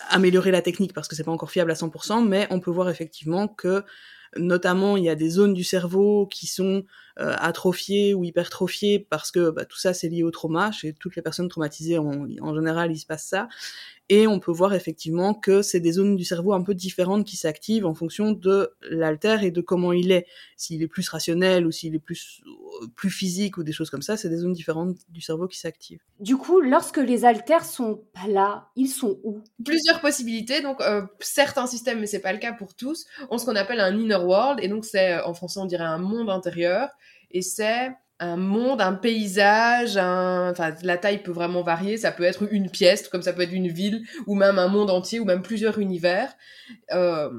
améliorer 0.08 0.50
la 0.50 0.62
technique 0.62 0.92
parce 0.92 1.08
que 1.08 1.14
c'est 1.14 1.24
pas 1.24 1.30
encore 1.30 1.50
fiable 1.50 1.70
à 1.70 1.74
100%, 1.74 2.26
mais 2.26 2.46
on 2.50 2.60
peut 2.60 2.70
voir 2.70 2.88
effectivement 2.88 3.48
que 3.48 3.84
Notamment, 4.36 4.96
il 4.96 5.04
y 5.04 5.08
a 5.08 5.14
des 5.14 5.28
zones 5.28 5.54
du 5.54 5.64
cerveau 5.64 6.26
qui 6.26 6.46
sont 6.46 6.84
euh, 7.18 7.34
atrophiées 7.38 8.14
ou 8.14 8.24
hypertrophiées 8.24 8.98
parce 8.98 9.30
que 9.30 9.50
bah, 9.50 9.66
tout 9.66 9.78
ça 9.78 9.92
c'est 9.92 10.08
lié 10.08 10.22
au 10.22 10.30
trauma. 10.30 10.72
Chez 10.72 10.94
toutes 10.94 11.16
les 11.16 11.22
personnes 11.22 11.48
traumatisées, 11.48 11.98
en, 11.98 12.26
en 12.40 12.54
général, 12.54 12.92
il 12.92 12.98
se 12.98 13.06
passe 13.06 13.26
ça. 13.26 13.48
Et 14.14 14.26
on 14.26 14.40
peut 14.40 14.52
voir 14.52 14.74
effectivement 14.74 15.32
que 15.32 15.62
c'est 15.62 15.80
des 15.80 15.92
zones 15.92 16.16
du 16.16 16.24
cerveau 16.26 16.52
un 16.52 16.60
peu 16.60 16.74
différentes 16.74 17.24
qui 17.24 17.38
s'activent 17.38 17.86
en 17.86 17.94
fonction 17.94 18.32
de 18.32 18.74
l'alter 18.82 19.38
et 19.42 19.50
de 19.50 19.62
comment 19.62 19.90
il 19.90 20.12
est. 20.12 20.26
S'il 20.58 20.82
est 20.82 20.86
plus 20.86 21.08
rationnel 21.08 21.66
ou 21.66 21.70
s'il 21.70 21.94
est 21.94 21.98
plus, 21.98 22.42
euh, 22.46 22.88
plus 22.94 23.08
physique 23.08 23.56
ou 23.56 23.62
des 23.62 23.72
choses 23.72 23.88
comme 23.88 24.02
ça, 24.02 24.18
c'est 24.18 24.28
des 24.28 24.36
zones 24.36 24.52
différentes 24.52 24.98
du 25.08 25.22
cerveau 25.22 25.48
qui 25.48 25.58
s'activent. 25.58 26.02
Du 26.20 26.36
coup, 26.36 26.60
lorsque 26.60 26.98
les 26.98 27.24
alters 27.24 27.64
sont 27.64 28.04
pas 28.12 28.28
là, 28.28 28.68
ils 28.76 28.88
sont 28.90 29.18
où? 29.24 29.40
Plusieurs 29.64 30.02
possibilités. 30.02 30.60
Donc, 30.60 30.82
euh, 30.82 31.06
certains 31.20 31.66
systèmes, 31.66 31.98
mais 31.98 32.06
c'est 32.06 32.20
pas 32.20 32.34
le 32.34 32.38
cas 32.38 32.52
pour 32.52 32.74
tous, 32.74 33.06
ont 33.30 33.38
ce 33.38 33.46
qu'on 33.46 33.56
appelle 33.56 33.80
un 33.80 33.98
inner 33.98 34.16
world. 34.16 34.60
Et 34.62 34.68
donc, 34.68 34.84
c'est, 34.84 35.22
en 35.22 35.32
français, 35.32 35.58
on 35.58 35.64
dirait 35.64 35.84
un 35.84 35.96
monde 35.96 36.28
intérieur. 36.28 36.90
Et 37.30 37.40
c'est 37.40 37.92
un 38.22 38.36
monde, 38.36 38.80
un 38.80 38.92
paysage, 38.94 39.96
enfin 39.96 40.74
la 40.82 40.96
taille 40.96 41.22
peut 41.22 41.32
vraiment 41.32 41.62
varier, 41.62 41.96
ça 41.96 42.12
peut 42.12 42.22
être 42.22 42.44
une 42.52 42.70
pièce, 42.70 43.08
comme 43.08 43.22
ça 43.22 43.32
peut 43.32 43.42
être 43.42 43.52
une 43.52 43.68
ville, 43.68 44.06
ou 44.26 44.36
même 44.36 44.60
un 44.60 44.68
monde 44.68 44.90
entier, 44.90 45.18
ou 45.18 45.24
même 45.24 45.42
plusieurs 45.42 45.80
univers, 45.80 46.32
euh, 46.92 47.30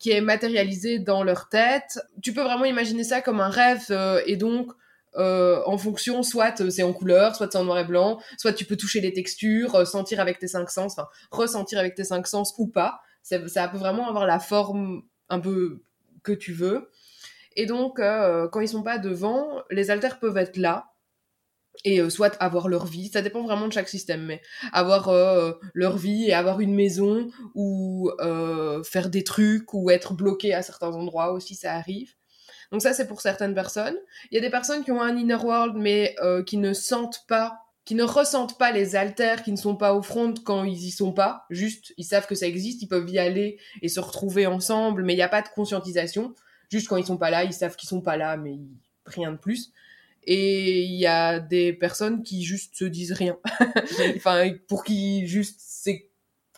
qui 0.00 0.12
est 0.12 0.22
matérialisé 0.22 0.98
dans 0.98 1.22
leur 1.24 1.50
tête. 1.50 1.98
Tu 2.22 2.32
peux 2.32 2.42
vraiment 2.42 2.64
imaginer 2.64 3.04
ça 3.04 3.20
comme 3.20 3.40
un 3.40 3.50
rêve, 3.50 3.84
euh, 3.90 4.22
et 4.26 4.36
donc 4.36 4.72
euh, 5.16 5.60
en 5.66 5.76
fonction, 5.76 6.22
soit 6.22 6.54
c'est 6.70 6.82
en 6.82 6.94
couleur, 6.94 7.36
soit 7.36 7.52
c'est 7.52 7.58
en 7.58 7.64
noir 7.64 7.78
et 7.78 7.84
blanc, 7.84 8.18
soit 8.38 8.54
tu 8.54 8.64
peux 8.64 8.76
toucher 8.76 9.02
les 9.02 9.12
textures, 9.12 9.86
sentir 9.86 10.20
avec 10.20 10.38
tes 10.38 10.48
cinq 10.48 10.70
sens, 10.70 10.92
enfin 10.92 11.06
ressentir 11.30 11.78
avec 11.78 11.94
tes 11.94 12.04
cinq 12.04 12.26
sens 12.26 12.54
ou 12.56 12.66
pas. 12.66 13.00
Ça 13.22 13.68
peut 13.68 13.78
vraiment 13.78 14.08
avoir 14.08 14.26
la 14.26 14.38
forme 14.38 15.02
un 15.28 15.40
peu 15.40 15.82
que 16.22 16.32
tu 16.32 16.52
veux. 16.52 16.88
Et 17.56 17.66
donc, 17.66 18.00
euh, 18.00 18.48
quand 18.48 18.60
ils 18.60 18.68
sont 18.68 18.82
pas 18.82 18.98
devant, 18.98 19.62
les 19.70 19.90
alters 19.90 20.18
peuvent 20.18 20.36
être 20.36 20.56
là 20.56 20.90
et 21.84 22.00
euh, 22.00 22.08
soit 22.08 22.36
avoir 22.40 22.68
leur 22.68 22.86
vie, 22.86 23.08
ça 23.08 23.22
dépend 23.22 23.42
vraiment 23.42 23.66
de 23.66 23.72
chaque 23.72 23.88
système, 23.88 24.24
mais 24.24 24.40
avoir 24.72 25.08
euh, 25.08 25.52
leur 25.72 25.96
vie 25.96 26.26
et 26.26 26.32
avoir 26.32 26.60
une 26.60 26.74
maison 26.74 27.28
ou 27.54 28.10
faire 28.84 29.08
des 29.08 29.24
trucs 29.24 29.74
ou 29.74 29.90
être 29.90 30.14
bloqué 30.14 30.54
à 30.54 30.62
certains 30.62 30.92
endroits 30.92 31.32
aussi, 31.32 31.54
ça 31.54 31.74
arrive. 31.74 32.12
Donc 32.72 32.82
ça, 32.82 32.92
c'est 32.92 33.06
pour 33.06 33.20
certaines 33.20 33.54
personnes. 33.54 33.96
Il 34.30 34.34
y 34.34 34.38
a 34.38 34.40
des 34.40 34.50
personnes 34.50 34.84
qui 34.84 34.90
ont 34.90 35.02
un 35.02 35.16
inner 35.16 35.36
world, 35.36 35.76
mais 35.76 36.16
qui 36.46 36.56
ne 36.56 36.72
sentent 36.72 37.24
pas 37.28 37.60
qui 37.84 37.94
ne 37.94 38.04
ressentent 38.04 38.58
pas 38.58 38.72
les 38.72 38.96
alters, 38.96 39.42
qui 39.42 39.52
ne 39.52 39.56
sont 39.56 39.76
pas 39.76 39.94
au 39.94 40.02
front 40.02 40.32
quand 40.44 40.64
ils 40.64 40.86
y 40.86 40.90
sont 40.90 41.12
pas. 41.12 41.44
Juste, 41.50 41.92
ils 41.98 42.04
savent 42.04 42.26
que 42.26 42.34
ça 42.34 42.46
existe, 42.46 42.82
ils 42.82 42.88
peuvent 42.88 43.08
y 43.10 43.18
aller 43.18 43.58
et 43.82 43.88
se 43.88 44.00
retrouver 44.00 44.46
ensemble, 44.46 45.04
mais 45.04 45.12
il 45.12 45.16
n'y 45.16 45.22
a 45.22 45.28
pas 45.28 45.42
de 45.42 45.48
conscientisation. 45.48 46.34
Juste 46.70 46.88
quand 46.88 46.96
ils 46.96 47.06
sont 47.06 47.18
pas 47.18 47.30
là, 47.30 47.44
ils 47.44 47.52
savent 47.52 47.76
qu'ils 47.76 47.88
sont 47.88 48.00
pas 48.00 48.16
là, 48.16 48.36
mais 48.36 48.58
rien 49.06 49.32
de 49.32 49.36
plus. 49.36 49.72
Et 50.26 50.82
il 50.82 50.94
y 50.94 51.06
a 51.06 51.38
des 51.38 51.72
personnes 51.72 52.22
qui 52.22 52.42
juste 52.42 52.76
se 52.76 52.84
disent 52.84 53.12
rien. 53.12 53.36
enfin, 54.16 54.50
pour 54.68 54.84
qui 54.84 55.26
juste 55.26 55.56
c'est 55.58 56.08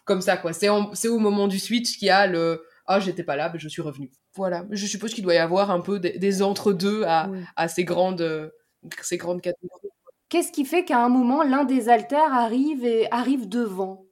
comme 0.04 0.20
ça 0.20 0.36
quoi. 0.36 0.52
C'est 0.52 0.68
au 0.68 1.18
moment 1.18 1.48
du 1.48 1.58
switch 1.58 1.98
qu'il 1.98 2.06
y 2.06 2.10
a 2.10 2.26
le 2.26 2.64
ah 2.86 3.00
j'étais 3.00 3.24
pas 3.24 3.34
là, 3.34 3.50
mais 3.52 3.58
je 3.58 3.68
suis 3.68 3.82
revenu. 3.82 4.10
Voilà. 4.34 4.64
Je 4.70 4.86
suppose 4.86 5.12
qu'il 5.12 5.24
doit 5.24 5.34
y 5.34 5.38
avoir 5.38 5.70
un 5.70 5.80
peu 5.80 5.98
des, 5.98 6.42
entre-deux 6.42 7.02
à, 7.04 7.28
à 7.56 7.68
ces 7.68 7.84
grandes 7.84 8.52
ces 9.02 9.16
grandes 9.16 9.40
catégories. 9.40 9.88
Qu'est-ce 10.28 10.52
qui 10.52 10.64
fait 10.64 10.84
qu'à 10.84 11.04
un 11.04 11.08
moment 11.08 11.42
l'un 11.42 11.64
des 11.64 11.88
alters 11.88 12.32
arrive 12.32 12.84
et 12.84 13.10
arrive 13.10 13.48
devant? 13.48 14.06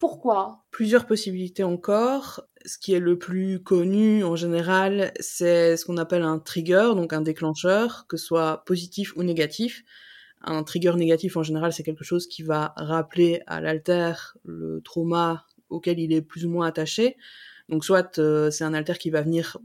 Pourquoi? 0.00 0.64
Plusieurs 0.70 1.06
possibilités 1.06 1.62
encore. 1.62 2.42
Ce 2.64 2.78
qui 2.78 2.94
est 2.94 3.00
le 3.00 3.18
plus 3.18 3.62
connu 3.62 4.24
en 4.24 4.34
général, 4.34 5.12
c'est 5.20 5.76
ce 5.76 5.84
qu'on 5.84 5.98
appelle 5.98 6.22
un 6.22 6.38
trigger, 6.38 6.92
donc 6.96 7.12
un 7.12 7.20
déclencheur, 7.20 8.06
que 8.08 8.16
ce 8.16 8.24
soit 8.24 8.64
positif 8.64 9.14
ou 9.16 9.22
négatif. 9.22 9.84
Un 10.42 10.64
trigger 10.64 10.94
négatif 10.96 11.36
en 11.36 11.42
général, 11.42 11.74
c'est 11.74 11.82
quelque 11.82 12.02
chose 12.02 12.26
qui 12.26 12.42
va 12.42 12.72
rappeler 12.76 13.42
à 13.46 13.60
l'alter 13.60 14.14
le 14.44 14.80
trauma 14.82 15.44
auquel 15.68 15.98
il 16.00 16.14
est 16.14 16.22
plus 16.22 16.46
ou 16.46 16.50
moins 16.50 16.66
attaché. 16.66 17.18
Donc 17.68 17.84
soit 17.84 18.18
euh, 18.18 18.50
c'est 18.50 18.64
un 18.64 18.72
alter 18.72 18.94
qui 18.94 19.10
va 19.10 19.20
venir, 19.20 19.58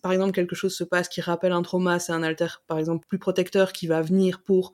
par 0.00 0.12
exemple 0.12 0.32
quelque 0.32 0.56
chose 0.56 0.74
se 0.74 0.84
passe 0.84 1.10
qui 1.10 1.20
rappelle 1.20 1.52
un 1.52 1.62
trauma, 1.62 1.98
c'est 1.98 2.12
un 2.12 2.22
alter 2.22 2.62
par 2.66 2.78
exemple 2.78 3.06
plus 3.06 3.18
protecteur 3.18 3.74
qui 3.74 3.86
va 3.86 4.00
venir 4.00 4.42
pour 4.42 4.72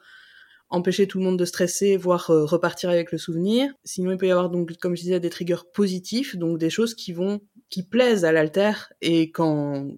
empêcher 0.71 1.07
tout 1.07 1.19
le 1.19 1.25
monde 1.25 1.39
de 1.39 1.45
stresser, 1.45 1.97
voire 1.97 2.31
euh, 2.31 2.45
repartir 2.45 2.91
avec 2.91 3.13
le 3.13 3.19
souvenir. 3.19 3.73
Sinon, 3.85 4.13
il 4.13 4.17
peut 4.17 4.27
y 4.27 4.31
avoir 4.31 4.51
donc, 4.51 4.77
comme 4.79 4.97
je 4.97 5.03
disais, 5.03 5.21
des 5.21 5.31
triggers 5.31 5.65
positifs, 5.75 6.37
donc 6.37 6.59
des 6.59 6.71
choses 6.71 6.95
qui 6.95 7.13
vont, 7.13 7.41
qui 7.69 7.83
plaisent 7.83 8.25
à 8.25 8.33
l'alter 8.33 8.73
et 9.03 9.31
quand 9.31 9.89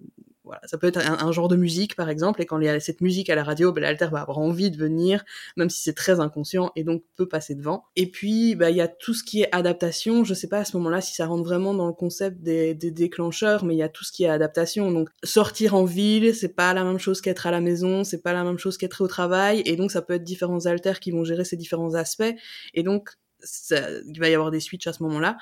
voilà, 0.43 0.61
ça 0.65 0.77
peut 0.77 0.87
être 0.87 0.99
un, 0.99 1.31
genre 1.31 1.47
de 1.47 1.55
musique 1.55 1.95
par 1.95 2.09
exemple, 2.09 2.41
et 2.41 2.45
quand 2.45 2.59
il 2.59 2.65
y 2.65 2.69
a 2.69 2.79
cette 2.79 2.99
musique 2.99 3.29
à 3.29 3.35
la 3.35 3.43
radio, 3.43 3.71
ben, 3.71 3.81
l'alter 3.81 4.09
va 4.11 4.21
avoir 4.21 4.39
envie 4.39 4.71
de 4.71 4.77
venir, 4.77 5.23
même 5.55 5.69
si 5.69 5.81
c'est 5.81 5.93
très 5.93 6.19
inconscient, 6.19 6.71
et 6.75 6.83
donc 6.83 7.03
peut 7.15 7.27
passer 7.27 7.55
devant. 7.55 7.85
Et 7.95 8.11
puis, 8.11 8.55
ben, 8.55 8.69
il 8.69 8.75
y 8.75 8.81
a 8.81 8.89
tout 8.89 9.13
ce 9.13 9.23
qui 9.23 9.41
est 9.41 9.55
adaptation. 9.55 10.23
Je 10.23 10.33
sais 10.33 10.47
pas 10.47 10.59
à 10.59 10.65
ce 10.65 10.75
moment-là 10.77 10.99
si 10.99 11.15
ça 11.15 11.27
rentre 11.27 11.43
vraiment 11.43 11.73
dans 11.73 11.87
le 11.87 11.93
concept 11.93 12.41
des, 12.41 12.73
des 12.73 12.91
déclencheurs, 12.91 13.63
mais 13.63 13.73
il 13.73 13.77
y 13.77 13.83
a 13.83 13.89
tout 13.89 14.03
ce 14.03 14.11
qui 14.11 14.25
est 14.25 14.29
adaptation. 14.29 14.91
Donc, 14.91 15.09
sortir 15.23 15.75
en 15.75 15.85
ville, 15.85 16.35
c'est 16.35 16.55
pas 16.55 16.73
la 16.73 16.83
même 16.83 16.99
chose 16.99 17.21
qu'être 17.21 17.47
à 17.47 17.51
la 17.51 17.61
maison, 17.61 18.03
c'est 18.03 18.21
pas 18.21 18.33
la 18.33 18.43
même 18.43 18.57
chose 18.57 18.77
qu'être 18.77 19.01
au 19.01 19.07
travail, 19.07 19.61
et 19.65 19.75
donc 19.77 19.91
ça 19.91 20.01
peut 20.01 20.13
être 20.13 20.23
différents 20.23 20.65
alters 20.65 20.99
qui 20.99 21.11
vont 21.11 21.23
gérer 21.23 21.45
ces 21.45 21.55
différents 21.55 21.95
aspects, 21.95 22.33
et 22.73 22.83
donc 22.83 23.11
ça, 23.39 23.77
il 24.05 24.19
va 24.19 24.29
y 24.29 24.33
avoir 24.33 24.51
des 24.51 24.59
switches 24.59 24.87
à 24.87 24.93
ce 24.93 25.03
moment-là. 25.03 25.37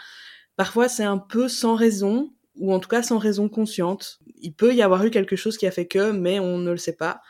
Parfois, 0.56 0.90
c'est 0.90 1.04
un 1.04 1.18
peu 1.18 1.48
sans 1.48 1.76
raison, 1.76 2.34
ou 2.56 2.74
en 2.74 2.80
tout 2.80 2.90
cas 2.90 3.04
sans 3.04 3.18
raison 3.18 3.50
consciente. 3.50 4.20
Il 4.42 4.54
peut 4.54 4.74
y 4.74 4.82
avoir 4.82 5.06
eu 5.06 5.12
quelque 5.12 5.36
chose 5.36 5.58
qui 5.58 5.68
a 5.68 5.72
fait 5.72 5.88
que, 5.88 6.12
mais 6.12 6.40
on 6.40 6.58
ne 6.58 6.72
le 6.72 6.78
sait 6.78 6.96
pas. 6.96 7.22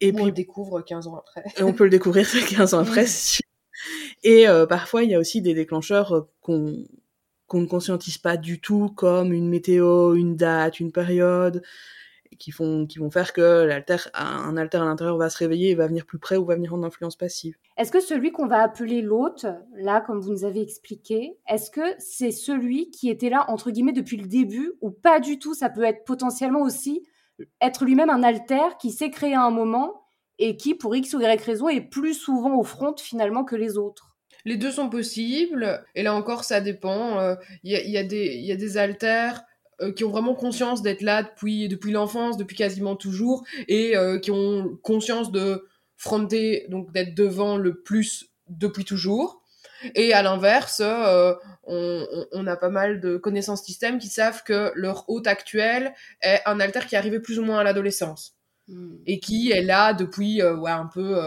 Et 0.00 0.12
puis, 0.12 0.22
on 0.22 0.26
le 0.26 0.32
découvre 0.32 0.80
15 0.80 1.06
ans 1.06 1.16
après. 1.16 1.44
et 1.56 1.62
on 1.62 1.72
peut 1.72 1.84
le 1.84 1.90
découvrir 1.90 2.26
15 2.48 2.74
ans 2.74 2.80
après, 2.80 3.06
Et 4.22 4.48
euh, 4.48 4.66
parfois, 4.66 5.04
il 5.04 5.10
y 5.10 5.14
a 5.14 5.18
aussi 5.18 5.42
des 5.42 5.54
déclencheurs 5.54 6.12
euh, 6.12 6.20
qu'on 6.40 6.84
qu'on 7.46 7.60
ne 7.60 7.66
conscientise 7.66 8.16
pas 8.16 8.38
du 8.38 8.58
tout, 8.58 8.88
comme 8.96 9.32
une 9.32 9.48
météo, 9.48 10.14
une 10.14 10.34
date, 10.34 10.80
une 10.80 10.92
période 10.92 11.62
qui 12.38 12.50
font 12.50 12.86
qui 12.86 12.98
vont 12.98 13.10
faire 13.10 13.32
que 13.32 13.64
l'alter 13.64 14.08
un 14.14 14.56
alter 14.56 14.78
à 14.78 14.84
l'intérieur 14.84 15.16
va 15.16 15.30
se 15.30 15.38
réveiller 15.38 15.70
et 15.70 15.74
va 15.74 15.86
venir 15.86 16.06
plus 16.06 16.18
près 16.18 16.36
ou 16.36 16.44
va 16.44 16.54
venir 16.54 16.74
en 16.74 16.82
influence 16.82 17.16
passive. 17.16 17.56
Est-ce 17.76 17.90
que 17.90 18.00
celui 18.00 18.32
qu'on 18.32 18.46
va 18.46 18.62
appeler 18.62 19.02
l'hôte, 19.02 19.46
là 19.76 20.00
comme 20.00 20.20
vous 20.20 20.32
nous 20.32 20.44
avez 20.44 20.60
expliqué, 20.60 21.38
est-ce 21.48 21.70
que 21.70 21.94
c'est 21.98 22.32
celui 22.32 22.90
qui 22.90 23.10
était 23.10 23.30
là 23.30 23.44
entre 23.48 23.70
guillemets 23.70 23.92
depuis 23.92 24.16
le 24.16 24.28
début 24.28 24.72
ou 24.80 24.90
pas 24.90 25.20
du 25.20 25.38
tout? 25.38 25.54
Ça 25.54 25.70
peut 25.70 25.84
être 25.84 26.04
potentiellement 26.04 26.62
aussi 26.62 27.06
être 27.60 27.84
lui-même 27.84 28.10
un 28.10 28.22
alter 28.22 28.76
qui 28.80 28.90
s'est 28.90 29.10
créé 29.10 29.34
à 29.34 29.42
un 29.42 29.50
moment 29.50 30.04
et 30.38 30.56
qui 30.56 30.74
pour 30.74 30.94
x 30.94 31.14
ou 31.14 31.20
y 31.20 31.42
raison 31.42 31.68
est 31.68 31.80
plus 31.80 32.14
souvent 32.14 32.56
au 32.56 32.64
front 32.64 32.94
finalement 32.96 33.44
que 33.44 33.56
les 33.56 33.78
autres. 33.78 34.14
Les 34.44 34.56
deux 34.56 34.72
sont 34.72 34.90
possibles, 34.90 35.84
et 35.94 36.02
là 36.02 36.14
encore, 36.14 36.44
ça 36.44 36.60
dépend. 36.60 37.18
Euh, 37.18 37.34
il 37.62 37.72
y, 37.72 37.76
a, 37.76 37.82
y, 37.82 37.96
a 37.96 38.02
y, 38.02 38.52
a, 38.52 38.56
des 38.56 38.76
alters 38.76 39.42
euh, 39.80 39.92
qui 39.92 40.04
ont 40.04 40.10
vraiment 40.10 40.34
conscience 40.34 40.82
d'être 40.82 41.00
là 41.00 41.24
depuis, 41.24 41.66
depuis 41.66 41.90
l'enfance, 41.90 42.36
depuis 42.36 42.56
quasiment 42.56 42.94
toujours, 42.94 43.44
et 43.66 43.96
euh, 43.96 44.20
qui 44.20 44.30
ont 44.30 44.78
conscience 44.82 45.32
de 45.32 45.66
fronter, 45.96 46.66
donc 46.68 46.92
d'être 46.92 47.14
devant 47.14 47.56
le 47.56 47.80
plus 47.80 48.26
depuis 48.48 48.84
toujours. 48.84 49.42
Et 49.96 50.12
à 50.12 50.22
l'inverse, 50.22 50.80
euh, 50.80 51.34
on, 51.64 52.06
on, 52.32 52.46
a 52.46 52.56
pas 52.56 52.68
mal 52.68 53.00
de 53.00 53.16
connaissances 53.16 53.64
système 53.64 53.98
qui 53.98 54.06
savent 54.06 54.44
que 54.44 54.70
leur 54.76 55.08
hôte 55.10 55.26
actuel 55.26 55.92
est 56.20 56.40
un 56.46 56.60
alter 56.60 56.86
qui 56.88 56.94
est 56.94 56.98
arrivé 56.98 57.18
plus 57.18 57.40
ou 57.40 57.44
moins 57.44 57.58
à 57.58 57.64
l'adolescence. 57.64 58.36
Hmm. 58.68 58.96
Et 59.06 59.18
qui 59.18 59.50
est 59.50 59.62
là 59.62 59.92
depuis 59.92 60.42
ouais, 60.42 60.70
un 60.70 60.86
peu 60.86 61.20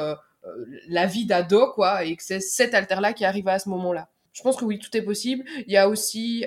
la 0.87 1.05
vie 1.05 1.25
d'ado, 1.25 1.71
quoi, 1.73 2.05
et 2.05 2.15
que 2.15 2.23
c'est 2.23 2.39
cet 2.39 2.73
alter-là 2.73 3.11
qui 3.11 3.25
arrive 3.25 3.47
à 3.49 3.59
ce 3.59 3.67
moment-là. 3.69 4.09
Je 4.31 4.41
pense 4.41 4.55
que 4.55 4.63
oui, 4.63 4.79
tout 4.79 4.95
est 4.95 5.01
possible. 5.01 5.43
Il 5.65 5.73
y 5.73 5.77
a 5.77 5.89
aussi 5.89 6.45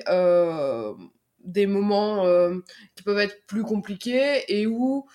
des 1.44 1.66
moments 1.66 2.24
euh, 2.26 2.56
qui 2.94 3.02
peuvent 3.02 3.18
être 3.18 3.46
plus 3.46 3.62
compliqués 3.62 4.44
et 4.48 4.66
où 4.66 5.06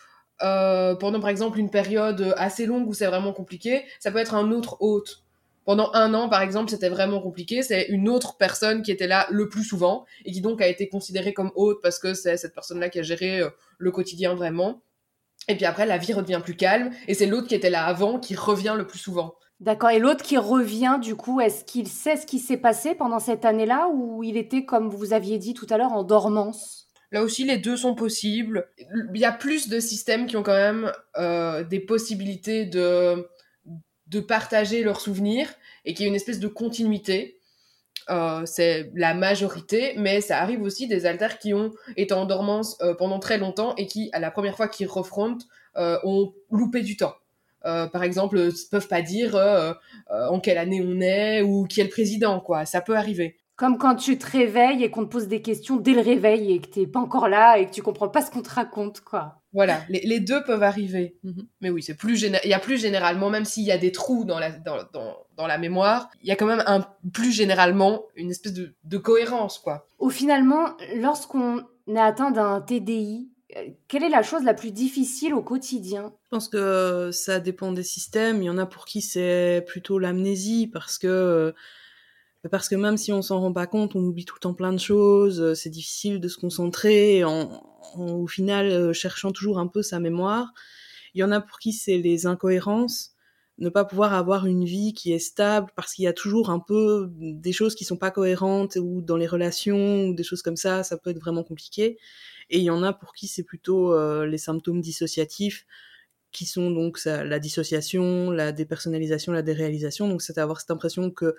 euh, 0.44 0.96
pendant 0.96 1.20
par 1.20 1.30
exemple 1.30 1.60
une 1.60 1.70
période 1.70 2.34
assez 2.38 2.66
longue 2.66 2.88
où 2.88 2.94
c'est 2.94 3.06
vraiment 3.06 3.34
compliqué, 3.34 3.84
ça 4.00 4.12
peut 4.12 4.18
être 4.18 4.36
un 4.36 4.52
autre 4.52 4.78
hôte. 4.82 5.22
Pendant 5.64 5.90
un 5.94 6.14
an, 6.14 6.30
par 6.30 6.42
exemple, 6.42 6.70
c'était 6.70 6.90
vraiment 6.90 7.20
compliqué. 7.20 7.64
C'est 7.64 7.88
une 7.88 8.08
autre 8.08 8.38
personne 8.38 8.84
qui 8.84 8.92
était 8.92 9.08
là 9.08 9.26
le 9.32 9.50
plus 9.50 9.64
souvent 9.64 10.06
et 10.24 10.32
qui 10.32 10.42
donc 10.42 10.62
a 10.62 10.68
été 10.68 10.88
considérée 10.90 11.34
comme 11.34 11.52
hôte 11.56 11.82
parce 11.82 11.98
que 11.98 12.14
c'est 12.14 12.38
cette 12.38 12.54
personne-là 12.54 12.90
qui 12.90 13.00
a 13.00 13.04
géré 13.04 13.42
euh, 13.42 13.50
le 13.80 13.92
quotidien 13.92 14.36
vraiment. 14.36 14.82
Et 15.48 15.56
puis 15.56 15.66
après, 15.66 15.86
la 15.86 15.98
vie 15.98 16.14
redevient 16.14 16.42
plus 16.44 16.56
calme 16.56 16.92
et 17.08 17.14
c'est 17.16 17.26
l'autre 17.26 17.48
qui 17.48 17.56
était 17.56 17.70
là 17.70 17.86
avant 17.86 18.20
qui 18.20 18.36
revient 18.36 18.76
le 18.78 18.86
plus 18.86 19.00
souvent. 19.00 19.36
D'accord. 19.62 19.90
Et 19.90 20.00
l'autre 20.00 20.24
qui 20.24 20.38
revient, 20.38 20.98
du 21.02 21.16
coup, 21.16 21.40
est-ce 21.40 21.64
qu'il 21.64 21.88
sait 21.88 22.18
ce 22.18 22.26
qui 22.26 22.40
s'est 22.40 22.58
passé 22.58 22.94
pendant 22.94 23.20
cette 23.20 23.46
année-là 23.46 23.88
ou 23.94 24.22
il 24.24 24.36
était, 24.38 24.66
comme 24.66 24.90
vous 24.90 25.14
aviez 25.14 25.38
dit 25.38 25.54
tout 25.54 25.68
à 25.70 25.78
l'heure, 25.78 25.94
en 25.94 26.04
dormance? 26.04 26.90
Là 27.12 27.24
aussi, 27.24 27.46
les 27.46 27.58
deux 27.58 27.78
sont 27.78 27.96
possibles. 27.96 28.68
Il 29.14 29.20
y 29.22 29.26
a 29.26 29.32
plus 29.32 29.70
de 29.70 29.80
systèmes 29.80 30.26
qui 30.28 30.36
ont 30.36 30.44
quand 30.44 30.52
même 30.52 30.92
euh, 31.18 31.64
des 31.64 31.80
possibilités 31.80 32.66
de, 32.66 33.30
de 34.08 34.20
partager 34.20 34.84
leurs 34.84 35.00
souvenirs 35.00 35.48
et 35.86 35.94
qui 35.94 36.04
a 36.04 36.08
une 36.08 36.16
espèce 36.16 36.40
de 36.40 36.50
continuité. 36.50 37.40
Euh, 38.10 38.46
c'est 38.46 38.92
la 38.94 39.14
majorité, 39.14 39.94
mais 39.98 40.20
ça 40.20 40.42
arrive 40.42 40.62
aussi 40.62 40.88
des 40.88 41.06
alters 41.06 41.40
qui 41.40 41.54
ont 41.54 41.72
été 41.96 42.14
en 42.14 42.26
dormance 42.26 42.78
euh, 42.82 42.94
pendant 42.94 43.20
très 43.20 43.38
longtemps 43.38 43.74
et 43.78 43.88
qui, 43.88 44.10
à 44.12 44.20
la 44.20 44.32
première 44.32 44.58
fois 44.58 44.68
qu'ils 44.68 44.88
refrontent, 44.88 45.46
ont 45.78 46.34
loupé 46.52 46.82
du 46.82 46.96
temps. 46.96 47.16
Euh, 47.66 47.88
par 47.88 48.04
exemple, 48.04 48.38
ne 48.38 48.70
peuvent 48.70 48.88
pas 48.88 49.02
dire 49.02 49.36
euh, 49.36 49.74
euh, 50.12 50.28
en 50.28 50.40
quelle 50.40 50.58
année 50.58 50.84
on 50.86 51.02
est 51.02 51.42
ou 51.42 51.66
qui 51.66 51.82
est 51.82 51.86
le 51.86 51.90
président, 51.90 52.40
quoi. 52.40 52.66
Ça 52.66 52.82
peut 52.82 52.96
arriver. 52.96 53.38
Comme 53.56 53.78
quand 53.78 53.96
tu 53.96 54.18
te 54.18 54.30
réveilles 54.30 54.84
et 54.84 54.92
qu'on 54.92 55.06
te 55.06 55.10
pose 55.10 55.28
des 55.28 55.42
questions 55.42 55.78
dès 55.78 55.94
le 55.94 56.02
réveil 56.02 56.52
et 56.52 56.60
que 56.60 56.68
tu 56.68 56.80
n'es 56.80 56.88
pas 56.88 57.00
encore 57.00 57.30
là 57.30 57.58
et 57.58 57.66
que 57.66 57.72
tu 57.72 57.82
comprends 57.82 58.10
pas 58.10 58.22
ce 58.22 58.30
qu'on 58.30 58.42
te 58.42 58.50
raconte, 58.50 59.00
quoi. 59.00 59.42
Voilà, 59.54 59.80
les, 59.88 60.20
deux 60.20 60.44
peuvent 60.44 60.64
arriver. 60.64 61.16
Mhm. 61.24 61.48
Mais 61.62 61.70
oui, 61.70 61.82
c'est 61.82 61.96
plus 61.96 62.22
il 62.22 62.50
y 62.50 62.54
a 62.54 62.60
plus 62.60 62.78
généralement, 62.78 63.30
même 63.30 63.46
s'il 63.46 63.64
y 63.64 63.72
a 63.72 63.78
des 63.78 63.94
trous 63.94 64.26
dans 64.26 64.38
la, 64.38 64.52
dans, 64.52 64.80
dans, 65.38 65.48
la 65.48 65.58
mémoire, 65.58 66.10
il 66.22 66.28
y 66.28 66.32
a 66.34 66.36
quand 66.36 66.46
même 66.46 66.64
un, 66.68 66.86
plus 67.14 67.32
généralement 67.32 68.04
une 68.18 68.32
espèce 68.32 68.52
de, 68.52 68.76
de 68.84 68.98
cohérence, 68.98 69.58
quoi. 69.58 69.88
Ou 70.00 70.10
finalement, 70.10 70.76
lorsqu'on 70.98 71.64
est 71.88 71.98
atteint 71.98 72.32
d'un 72.32 72.60
TDI, 72.60 73.30
quelle 73.88 74.04
est 74.04 74.10
la 74.10 74.24
chose 74.24 74.44
la 74.44 74.54
plus 74.54 74.72
difficile 74.72 75.34
au 75.34 75.42
quotidien? 75.42 76.14
Je 76.26 76.30
pense 76.30 76.50
que 76.50 77.12
ça 77.12 77.40
dépend 77.40 77.72
des 77.72 77.84
systèmes. 77.84 78.42
Il 78.42 78.46
y 78.46 78.50
en 78.50 78.58
a 78.58 78.66
pour 78.66 78.86
qui 78.86 79.02
c'est 79.02 79.64
plutôt 79.68 80.00
l'amnésie 80.00 80.68
parce 80.68 80.98
que 80.98 81.54
parce 82.52 82.70
que 82.70 82.76
même 82.76 82.98
si 82.98 83.12
on 83.12 83.22
s'en 83.22 83.40
rend 83.40 83.54
pas 83.54 83.66
compte, 83.66 83.96
on 83.96 84.02
oublie 84.02 84.26
tout 84.26 84.36
le 84.36 84.42
temps 84.42 84.54
plein 84.54 84.74
de 84.74 84.80
choses. 84.80 85.54
C'est 85.56 85.70
difficile 85.70 86.20
de 86.20 86.28
se 86.28 86.38
concentrer 86.38 87.24
en, 87.24 87.64
au 87.98 88.28
final 88.28 88.68
euh, 88.68 88.94
cherchant 88.94 89.32
toujours 89.32 89.60
un 89.60 89.68
peu 89.68 89.82
sa 89.82 90.00
mémoire. 90.00 90.54
Il 91.14 91.22
y 91.22 91.24
en 91.24 91.32
a 91.32 91.42
pour 91.42 91.60
qui 91.60 91.74
c'est 91.74 91.98
les 91.98 92.28
incohérences 92.28 93.16
ne 93.58 93.70
pas 93.70 93.86
pouvoir 93.86 94.14
avoir 94.14 94.46
une 94.46 94.66
vie 94.66 94.94
qui 94.94 95.14
est 95.14 95.20
stable 95.20 95.72
parce 95.76 95.94
qu'il 95.94 96.04
y 96.04 96.08
a 96.08 96.14
toujours 96.14 96.50
un 96.50 96.60
peu 96.60 97.10
des 97.12 97.54
choses 97.54 97.76
qui 97.76 97.86
sont 97.86 97.98
pas 97.98 98.12
cohérentes 98.12 98.76
ou 98.76 99.02
dans 99.02 99.16
les 99.16 99.28
relations 99.28 100.08
ou 100.08 100.14
des 100.14 100.24
choses 100.24 100.42
comme 100.42 100.58
ça, 100.58 100.84
ça 100.84 100.98
peut 100.98 101.12
être 101.12 101.20
vraiment 101.20 101.44
compliqué. 101.44 101.98
Et 102.50 102.60
il 102.60 102.64
y 102.64 102.70
en 102.70 102.84
a 102.84 102.94
pour 102.94 103.14
qui 103.14 103.28
c'est 103.28 103.44
plutôt 103.44 103.94
euh, 103.94 104.26
les 104.26 104.38
symptômes 104.38 104.82
dissociatifs, 104.82 105.66
qui 106.32 106.46
sont 106.46 106.70
donc 106.70 107.00
la 107.06 107.40
dissociation, 107.40 108.30
la 108.30 108.52
dépersonnalisation, 108.52 109.32
la 109.32 109.42
déréalisation. 109.42 110.10
Donc 110.10 110.22
c'est 110.22 110.38
avoir 110.38 110.60
cette 110.60 110.72
impression 110.72 111.10
que 111.10 111.36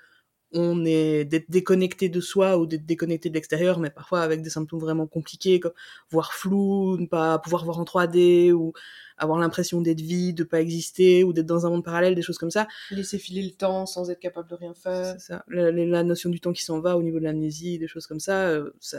on 0.52 0.84
est 0.84 1.24
d'être 1.24 1.50
déconnecté 1.50 2.08
de 2.08 2.20
soi 2.20 2.58
ou 2.58 2.66
d'être 2.66 2.86
déconnecté 2.86 3.28
de 3.28 3.34
l'extérieur, 3.34 3.78
mais 3.78 3.90
parfois 3.90 4.20
avec 4.20 4.42
des 4.42 4.50
symptômes 4.50 4.80
vraiment 4.80 5.06
compliqués, 5.06 5.60
comme 5.60 5.72
voir 6.10 6.32
flou, 6.32 6.96
ne 6.98 7.06
pas 7.06 7.38
pouvoir 7.38 7.64
voir 7.64 7.78
en 7.78 7.84
3D 7.84 8.52
ou 8.52 8.72
avoir 9.18 9.38
l'impression 9.38 9.80
d'être 9.80 10.00
vide, 10.00 10.36
de 10.36 10.44
pas 10.44 10.60
exister 10.60 11.24
ou 11.24 11.32
d'être 11.32 11.46
dans 11.46 11.66
un 11.66 11.70
monde 11.70 11.84
parallèle, 11.84 12.14
des 12.14 12.22
choses 12.22 12.38
comme 12.38 12.50
ça. 12.50 12.68
Laisser 12.90 13.18
filer 13.18 13.42
le 13.42 13.50
temps 13.50 13.86
sans 13.86 14.10
être 14.10 14.20
capable 14.20 14.48
de 14.48 14.54
rien 14.54 14.74
faire. 14.74 15.14
C'est 15.18 15.32
ça. 15.32 15.44
La, 15.48 15.70
la, 15.70 16.02
notion 16.02 16.30
du 16.30 16.40
temps 16.40 16.52
qui 16.52 16.62
s'en 16.62 16.80
va 16.80 16.96
au 16.96 17.02
niveau 17.02 17.18
de 17.18 17.24
l'amnésie, 17.24 17.78
des 17.78 17.88
choses 17.88 18.06
comme 18.06 18.20
ça, 18.20 18.48
euh, 18.48 18.70
ça. 18.80 18.98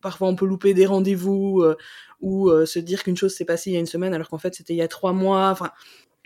Parfois, 0.00 0.28
on 0.28 0.34
peut 0.34 0.46
louper 0.46 0.74
des 0.74 0.86
rendez-vous 0.86 1.62
euh, 1.62 1.76
ou 2.20 2.50
euh, 2.50 2.66
se 2.66 2.80
dire 2.80 3.04
qu'une 3.04 3.16
chose 3.16 3.34
s'est 3.34 3.44
passée 3.44 3.70
il 3.70 3.74
y 3.74 3.76
a 3.76 3.80
une 3.80 3.86
semaine 3.86 4.14
alors 4.14 4.28
qu'en 4.28 4.38
fait 4.38 4.54
c'était 4.54 4.74
il 4.74 4.78
y 4.78 4.82
a 4.82 4.88
trois 4.88 5.12
mois. 5.12 5.50
Enfin, 5.50 5.70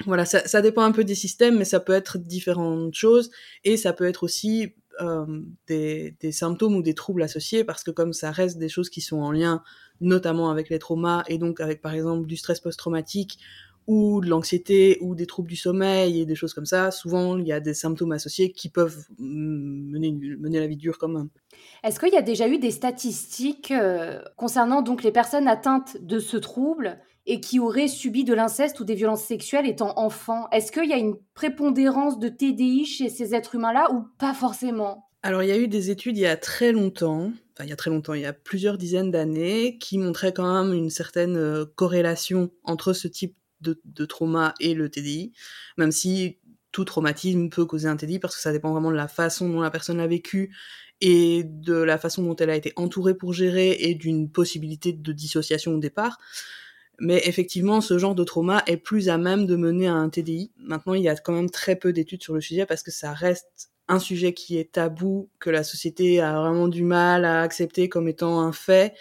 voilà, 0.05 0.27
ça, 0.27 0.61
dépend 0.61 0.83
un 0.83 0.93
peu 0.93 1.05
des 1.05 1.15
systèmes, 1.15 1.57
mais 1.57 1.65
ça 1.65 1.81
peut 1.81 1.95
être 1.95 2.19
différentes 2.19 2.95
choses 2.95 3.31
et 3.65 3.77
ça 3.77 3.95
peut 3.95 4.05
être 4.05 4.25
aussi 4.25 4.75
euh, 5.01 5.41
des, 5.67 6.15
des, 6.21 6.33
symptômes 6.33 6.77
ou 6.77 6.83
des 6.83 6.95
troubles 6.95 7.23
associés 7.23 7.65
parce 7.65 7.83
que 7.83 7.91
comme 7.91 8.13
ça 8.13 8.31
reste 8.31 8.59
des 8.59 8.69
choses 8.69 8.91
qui 8.91 9.01
sont 9.01 9.19
en 9.19 9.33
lien 9.33 9.63
notamment 10.01 10.51
avec 10.51 10.69
les 10.69 10.79
traumas 10.79 11.23
et 11.29 11.39
donc 11.39 11.61
avec 11.61 11.81
par 11.81 11.95
exemple 11.95 12.27
du 12.27 12.37
stress 12.37 12.61
post-traumatique 12.61 13.39
ou 13.87 14.21
de 14.21 14.29
l'anxiété 14.29 14.99
ou 15.01 15.15
des 15.15 15.27
troubles 15.27 15.49
du 15.49 15.57
sommeil 15.57 16.21
et 16.21 16.27
des 16.27 16.35
choses 16.35 16.55
comme 16.55 16.67
ça, 16.67 16.91
souvent 16.91 17.39
il 17.39 17.47
y 17.47 17.53
a 17.53 17.61
des 17.61 17.75
symptômes 17.75 18.13
associés 18.13 18.53
qui 18.53 18.69
peuvent 18.69 19.05
mener, 19.19 20.13
mener 20.13 20.61
la 20.61 20.67
vie 20.67 20.77
dure 20.77 20.99
quand 20.99 21.09
même. 21.09 21.29
Est-ce 21.85 22.01
qu'il 22.01 22.13
y 22.13 22.17
a 22.17 22.23
déjà 22.23 22.49
eu 22.49 22.59
des 22.59 22.73
statistiques 22.73 23.71
euh, 23.71 24.21
concernant 24.37 24.83
donc 24.83 25.03
les 25.03 25.13
personnes 25.13 25.47
atteintes 25.47 25.97
de 26.01 26.19
ce 26.19 26.37
trouble 26.37 26.99
et 27.27 27.41
qui 27.41 27.59
auraient 27.59 27.89
subi 27.89 28.25
de 28.25 28.35
l'inceste 28.35 28.79
ou 28.81 28.85
des 28.85 28.95
violences 28.95 29.25
sexuelles 29.25 29.67
étant 29.67 29.99
enfants. 29.99 30.49
Est-ce 30.51 30.71
qu'il 30.71 30.89
y 30.89 30.93
a 30.93 30.99
une 30.99 31.17
prépondérance 31.35 32.19
de 32.19 32.29
TDI 32.29 32.85
chez 32.85 33.09
ces 33.09 33.35
êtres 33.35 33.57
humains-là 33.57 33.93
ou 33.93 34.05
pas 34.19 34.35
forcément? 34.35 35.09
Alors, 35.23 35.43
il 35.43 35.49
y 35.49 35.53
a 35.53 35.59
eu 35.59 35.67
des 35.67 35.91
études 35.91 36.17
il 36.17 36.21
y 36.21 36.27
a 36.27 36.37
très 36.37 36.71
longtemps, 36.71 37.33
enfin, 37.53 37.65
il 37.65 37.69
y 37.69 37.73
a 37.73 37.77
très 37.77 37.91
longtemps, 37.91 38.15
il 38.15 38.23
y 38.23 38.27
a 38.27 38.33
plusieurs 38.33 38.79
dizaines 38.79 39.11
d'années, 39.11 39.77
qui 39.79 39.99
montraient 39.99 40.33
quand 40.33 40.65
même 40.65 40.73
une 40.73 40.91
certaine 40.91 41.37
euh, 41.37 41.65
corrélation 41.75 42.53
entre 42.63 42.93
ce 42.93 43.09
type 43.09 43.37
de, 43.61 43.81
de, 43.85 44.05
trauma 44.05 44.55
et 44.61 44.75
le 44.75 44.89
TDI, 44.89 45.33
même 45.79 45.91
si 45.91 46.39
tout 46.71 46.85
traumatisme 46.85 47.49
peut 47.49 47.65
causer 47.65 47.89
un 47.89 47.97
TDI 47.97 48.19
parce 48.19 48.37
que 48.37 48.43
ça 48.43 48.53
dépend 48.53 48.71
vraiment 48.71 48.91
de 48.91 48.97
la 48.97 49.09
façon 49.09 49.49
dont 49.49 49.63
la 49.63 49.71
personne 49.71 49.97
l'a 49.97 50.07
vécu 50.07 50.55
et 51.01 51.43
de 51.45 51.75
la 51.75 51.99
façon 51.99 52.23
dont 52.23 52.37
elle 52.37 52.51
a 52.51 52.55
été 52.55 52.73
entourée 52.77 53.15
pour 53.15 53.33
gérer 53.33 53.77
et 53.81 53.95
d'une 53.95 54.31
possibilité 54.31 54.93
de 54.93 55.13
dissociation 55.13 55.73
au 55.73 55.79
départ. 55.79 56.19
Mais 56.99 57.23
effectivement, 57.27 57.81
ce 57.81 57.99
genre 57.99 58.15
de 58.15 58.25
trauma 58.25 58.63
est 58.67 58.77
plus 58.77 59.09
à 59.09 59.19
même 59.19 59.47
de 59.47 59.57
mener 59.57 59.87
à 59.87 59.95
un 59.95 60.09
TDI. 60.09 60.51
Maintenant, 60.59 60.95
il 60.95 61.03
y 61.03 61.09
a 61.09 61.17
quand 61.17 61.33
même 61.33 61.51
très 61.51 61.77
peu 61.77 61.93
d'études 61.93 62.23
sur 62.23 62.35
le 62.35 62.41
sujet 62.41 62.67
parce 62.67 62.83
que 62.83 62.91
ça 62.91 63.13
reste 63.13 63.71
un 63.89 63.99
sujet 63.99 64.33
qui 64.33 64.59
est 64.59 64.73
tabou, 64.73 65.29
que 65.39 65.51
la 65.51 65.63
société 65.63 66.21
a 66.21 66.41
vraiment 66.41 66.69
du 66.69 66.83
mal 66.83 67.25
à 67.25 67.43
accepter 67.43 67.89
comme 67.89 68.09
étant 68.09 68.41
un 68.41 68.53
fait. 68.53 68.95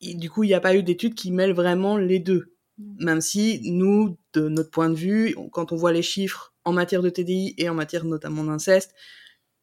Et 0.00 0.14
du 0.14 0.30
coup, 0.30 0.44
il 0.44 0.48
n'y 0.48 0.54
a 0.54 0.60
pas 0.60 0.74
eu 0.74 0.82
d'études 0.82 1.14
qui 1.14 1.30
mêlent 1.30 1.52
vraiment 1.52 1.96
les 1.96 2.20
deux. 2.20 2.54
Mmh. 2.78 3.04
Même 3.04 3.20
si 3.20 3.60
nous, 3.64 4.16
de 4.32 4.48
notre 4.48 4.70
point 4.70 4.88
de 4.88 4.94
vue, 4.94 5.36
quand 5.52 5.72
on 5.72 5.76
voit 5.76 5.92
les 5.92 6.02
chiffres 6.02 6.54
en 6.64 6.72
matière 6.72 7.02
de 7.02 7.10
TDI 7.10 7.54
et 7.58 7.68
en 7.68 7.74
matière 7.74 8.04
notamment 8.04 8.44
d'inceste, 8.44 8.94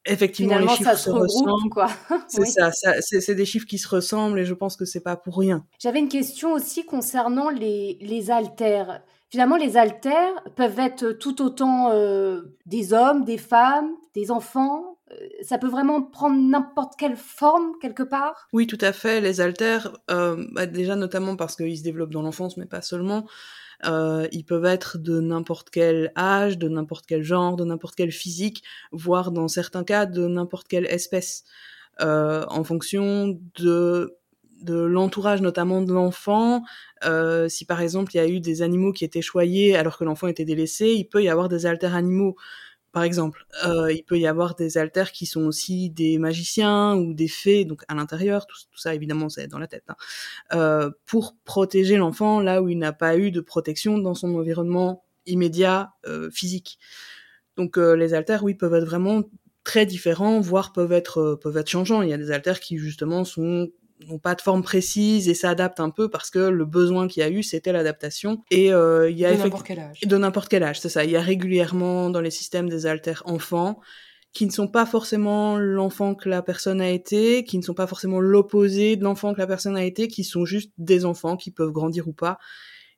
effectivement, 0.08 0.58
les 0.58 0.68
chiffres 0.70 0.98
se, 0.98 1.10
ressemblent. 1.10 1.70
quoi. 1.70 1.88
C'est 2.28 2.46
ça, 2.46 2.72
c'est 2.72 3.36
des 3.36 3.46
chiffres 3.46 3.68
qui 3.68 3.78
se 3.78 3.88
ressemblent 3.88 4.40
et 4.40 4.46
je 4.46 4.54
pense 4.54 4.76
que 4.76 4.86
c'est 4.86 5.02
pas 5.02 5.16
pour 5.16 5.38
rien. 5.38 5.66
J'avais 5.80 6.00
une 6.00 6.10
question 6.10 6.54
aussi 6.54 6.86
concernant 6.86 7.50
les, 7.50 7.98
les 8.02 8.32
haltères. 8.32 9.02
Finalement, 9.30 9.58
les 9.58 9.76
haltères 9.76 10.44
peuvent 10.56 10.80
être 10.80 11.12
tout 11.12 11.42
autant 11.42 11.92
euh, 11.92 12.44
des 12.66 12.94
hommes, 12.94 13.26
des 13.26 13.38
femmes, 13.38 13.92
des 14.16 14.32
enfants. 14.32 14.98
Euh, 15.12 15.16
ça 15.42 15.58
peut 15.58 15.68
vraiment 15.68 16.02
prendre 16.02 16.38
n'importe 16.38 16.94
quelle 16.98 17.18
forme 17.18 17.74
quelque 17.82 18.04
part? 18.04 18.48
Oui, 18.54 18.68
tout 18.68 18.78
à 18.80 18.94
fait. 18.94 19.20
Les 19.20 19.42
haltères, 19.42 19.98
euh, 20.10 20.46
bah 20.54 20.66
déjà 20.66 20.96
notamment 20.96 21.36
parce 21.36 21.58
qu'ils 21.58 21.78
se 21.78 21.84
développent 21.84 22.14
dans 22.14 22.22
l'enfance, 22.22 22.56
mais 22.56 22.66
pas 22.66 22.82
seulement. 22.82 23.26
Euh, 23.86 24.28
ils 24.32 24.44
peuvent 24.44 24.66
être 24.66 24.98
de 24.98 25.20
n'importe 25.20 25.70
quel 25.70 26.12
âge, 26.18 26.58
de 26.58 26.68
n'importe 26.68 27.06
quel 27.06 27.24
genre, 27.24 27.56
de 27.56 27.66
n'importe 27.66 27.96
quel 27.96 28.12
physique, 28.12 28.64
voire 28.92 29.32
dans 29.32 29.48
certains 29.48 29.84
cas 29.84 30.06
de 30.06 30.28
n'importe 30.28 30.68
quelle 30.68 30.86
espèce, 30.86 31.44
euh, 32.02 32.46
en 32.50 32.64
fonction 32.64 33.40
de 33.56 34.18
l'entourage 34.66 35.42
notamment 35.42 35.82
de 35.82 35.94
l'enfant. 35.94 36.64
Euh, 37.06 37.48
si 37.48 37.66
par 37.66 37.82
exemple 37.82 38.16
il 38.16 38.18
y 38.18 38.22
a 38.22 38.28
eu 38.28 38.40
des 38.40 38.62
animaux 38.64 38.92
qui 38.92 39.06
étaient 39.06 39.22
choyés 39.22 39.76
alors 39.76 39.98
que 39.98 40.04
l'enfant 40.04 40.28
était 40.28 40.46
délaissé, 40.46 40.94
il 40.94 41.06
peut 41.06 41.24
y 41.24 41.30
avoir 41.30 41.48
des 41.48 41.66
alters 41.66 41.94
animaux 41.94 42.36
par 42.98 43.04
exemple. 43.04 43.46
Euh, 43.64 43.94
il 43.94 44.02
peut 44.02 44.18
y 44.18 44.26
avoir 44.26 44.56
des 44.56 44.80
alters 44.80 45.12
qui 45.12 45.28
sont 45.28 45.44
aussi 45.44 45.92
des 45.92 46.18
magiciens 46.18 46.96
ou 46.96 47.14
des 47.14 47.28
fées, 47.28 47.64
donc 47.64 47.84
à 47.88 47.94
l'intérieur, 47.94 48.48
tout, 48.48 48.58
ça 48.76 48.96
évidemment 48.96 49.30
c'est 49.30 49.46
dans 49.46 49.60
la 49.60 49.68
tête, 49.68 49.84
hein. 49.88 49.96
euh, 50.54 50.90
pour 51.06 51.36
protéger 51.46 51.98
l'enfant 51.98 52.42
là 52.42 52.64
où 52.64 52.70
il 52.70 52.80
n'a 52.80 52.94
pas 52.94 53.16
eu 53.16 53.30
de 53.30 53.40
protection 53.40 54.00
dans 54.00 54.16
son 54.16 54.34
environnement 54.34 55.04
immédiat 55.28 55.92
euh, 56.08 56.32
physique. 56.32 56.80
Donc 57.56 57.78
euh, 57.78 57.96
les 57.96 58.16
alters, 58.16 58.44
oui, 58.44 58.56
peuvent 58.56 58.74
être 58.74 58.86
vraiment 58.86 59.22
très 59.64 59.86
différents, 59.86 60.40
voire 60.40 60.74
peuvent 60.74 60.92
être 60.92 61.20
euh, 61.20 61.36
peuvent 61.36 61.58
être 61.58 61.70
changeants. 61.70 62.02
Il 62.02 62.10
y 62.10 62.14
a 62.14 62.18
des 62.18 62.32
alters 62.32 62.60
qui 62.60 62.80
justement 62.80 63.26
sont 63.26 63.70
n'ont 64.06 64.20
pas 64.20 64.36
de 64.36 64.42
forme 64.42 64.64
précise 64.64 65.30
et 65.30 65.34
s'adaptent 65.34 65.80
un 65.80 65.90
peu 65.90 66.10
parce 66.10 66.30
que 66.30 66.40
le 66.40 66.66
besoin 66.66 67.08
qu'il 67.08 67.22
y 67.22 67.24
a 67.24 67.30
eu, 67.30 67.44
c'était 67.44 67.72
l'adaptation. 67.72 68.44
Et 68.52 68.72
euh, 68.74 69.10
il 69.10 69.18
y 69.18 69.26
a 69.26 69.34
de 69.34 69.38
n'importe 69.38 69.66
quel 69.66 69.80
âge. 69.80 70.00
De 70.02 70.18
n'importe 70.18 70.50
quel 70.50 70.64
âge, 70.64 70.80
c'est 70.80 70.90
ça. 70.90 71.04
Il 71.04 71.12
y 71.12 71.18
a 71.18 71.22
régulièrement 71.22 72.10
dans 72.10 72.22
les 72.22 72.32
systèmes 72.32 72.70
des 72.70 72.86
alters 72.86 73.24
enfants 73.26 73.80
qui 74.34 74.46
ne 74.46 74.52
sont 74.52 74.68
pas 74.68 74.86
forcément 74.86 75.58
l'enfant 75.58 76.14
que 76.14 76.30
la 76.30 76.42
personne 76.44 76.80
a 76.80 76.90
été, 76.90 77.44
qui 77.44 77.58
ne 77.58 77.64
sont 77.64 77.74
pas 77.74 77.88
forcément 77.88 78.20
l'opposé 78.20 78.96
de 78.96 79.04
l'enfant 79.04 79.34
que 79.34 79.40
la 79.40 79.48
personne 79.48 79.76
a 79.76 79.84
été, 79.84 80.08
qui 80.08 80.24
sont 80.24 80.46
juste 80.46 80.72
des 80.78 81.06
enfants 81.06 81.38
qui 81.38 81.50
peuvent 81.50 81.72
grandir 81.72 82.08
ou 82.08 82.14
pas 82.14 82.38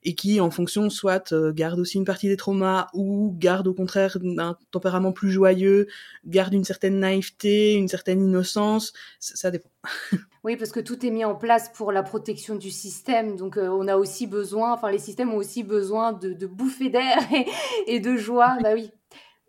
et 0.02 0.14
qui, 0.14 0.40
en 0.40 0.50
fonction, 0.50 0.90
soit 0.90 1.32
euh, 1.32 1.52
garde 1.52 1.78
aussi 1.78 1.98
une 1.98 2.04
partie 2.04 2.28
des 2.28 2.36
traumas 2.36 2.88
ou 2.94 3.34
garde 3.38 3.68
au 3.68 3.74
contraire 3.74 4.16
un 4.38 4.56
tempérament 4.70 5.12
plus 5.12 5.30
joyeux, 5.30 5.86
garde 6.24 6.54
une 6.54 6.64
certaine 6.64 6.98
naïveté, 7.00 7.74
une 7.74 7.88
certaine 7.88 8.22
innocence, 8.22 8.92
ça, 9.18 9.36
ça 9.36 9.50
dépend. 9.50 9.68
oui, 10.44 10.56
parce 10.56 10.72
que 10.72 10.80
tout 10.80 11.04
est 11.04 11.10
mis 11.10 11.24
en 11.24 11.34
place 11.34 11.70
pour 11.74 11.92
la 11.92 12.02
protection 12.02 12.54
du 12.56 12.70
système, 12.70 13.36
donc 13.36 13.56
euh, 13.56 13.68
on 13.68 13.88
a 13.88 13.96
aussi 13.96 14.26
besoin, 14.26 14.72
enfin 14.72 14.90
les 14.90 14.98
systèmes 14.98 15.32
ont 15.32 15.36
aussi 15.36 15.62
besoin 15.62 16.12
de, 16.12 16.32
de 16.32 16.46
bouffer 16.46 16.88
d'air 16.88 17.18
et, 17.32 17.46
et, 17.86 18.00
de 18.00 18.16
joie, 18.16 18.56
bah 18.62 18.70
oui. 18.74 18.90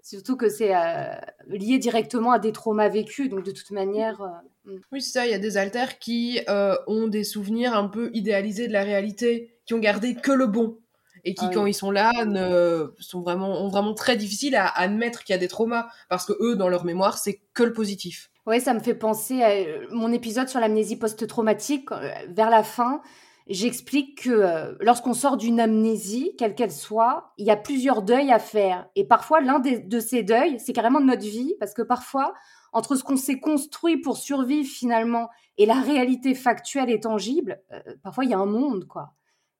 Surtout 0.03 0.35
que 0.35 0.49
c'est 0.49 0.75
euh, 0.75 1.13
lié 1.47 1.77
directement 1.77 2.31
à 2.31 2.39
des 2.39 2.51
traumas 2.51 2.89
vécus, 2.89 3.29
donc 3.29 3.45
de 3.45 3.51
toute 3.51 3.71
manière. 3.71 4.21
Euh, 4.21 4.73
mm. 4.73 4.79
oui, 4.91 5.01
c'est 5.01 5.11
ça. 5.11 5.25
Il 5.25 5.31
y 5.31 5.35
a 5.35 5.39
des 5.39 5.57
alters 5.57 5.99
qui 5.99 6.39
euh, 6.49 6.75
ont 6.87 7.07
des 7.07 7.23
souvenirs 7.23 7.75
un 7.75 7.87
peu 7.87 8.09
idéalisés 8.13 8.67
de 8.67 8.73
la 8.73 8.83
réalité, 8.83 9.60
qui 9.71 9.75
ont 9.75 9.79
gardé 9.79 10.15
que 10.15 10.33
le 10.33 10.47
bon, 10.47 10.79
et 11.23 11.33
qui, 11.33 11.45
ah 11.45 11.51
quand 11.53 11.65
ils 11.65 11.73
sont 11.73 11.91
là, 11.91 12.11
ne, 12.25 12.93
sont 12.99 13.21
vraiment, 13.21 13.61
ont 13.63 13.69
vraiment 13.69 13.93
très 13.93 14.17
difficile 14.17 14.55
à 14.57 14.67
admettre 14.67 15.23
qu'il 15.23 15.33
y 15.33 15.37
a 15.37 15.39
des 15.39 15.47
traumas, 15.47 15.87
parce 16.09 16.25
que 16.25 16.33
eux, 16.41 16.57
dans 16.57 16.67
leur 16.67 16.83
mémoire, 16.83 17.17
c'est 17.17 17.41
que 17.53 17.63
le 17.63 17.71
positif. 17.71 18.29
Oui, 18.45 18.59
ça 18.59 18.73
me 18.73 18.79
fait 18.79 18.95
penser 18.95 19.41
à 19.41 19.51
mon 19.91 20.11
épisode 20.11 20.49
sur 20.49 20.59
l'amnésie 20.59 20.97
post-traumatique, 20.97 21.89
vers 22.27 22.49
la 22.49 22.63
fin 22.63 23.01
j'explique 23.47 24.23
que 24.23 24.29
euh, 24.29 24.75
lorsqu'on 24.79 25.13
sort 25.13 25.35
d'une 25.37 25.59
amnésie, 25.59 26.33
quelle 26.37 26.55
qu'elle 26.55 26.71
soit, 26.71 27.33
il 27.37 27.45
y 27.45 27.51
a 27.51 27.57
plusieurs 27.57 28.01
deuils 28.01 28.31
à 28.31 28.39
faire. 28.39 28.87
Et 28.95 29.03
parfois, 29.03 29.41
l'un 29.41 29.59
de 29.59 29.99
ces 29.99 30.23
deuils, 30.23 30.59
c'est 30.59 30.73
carrément 30.73 31.01
de 31.01 31.05
notre 31.05 31.23
vie, 31.23 31.55
parce 31.59 31.73
que 31.73 31.81
parfois, 31.81 32.33
entre 32.71 32.95
ce 32.95 33.03
qu'on 33.03 33.17
s'est 33.17 33.39
construit 33.39 33.97
pour 33.97 34.17
survivre 34.17 34.69
finalement 34.69 35.29
et 35.57 35.65
la 35.65 35.81
réalité 35.81 36.33
factuelle 36.33 36.89
et 36.89 36.99
tangible, 36.99 37.61
euh, 37.71 37.79
parfois 38.03 38.25
il 38.25 38.31
y 38.31 38.33
a 38.33 38.39
un 38.39 38.45
monde, 38.45 38.85
quoi. 38.87 39.13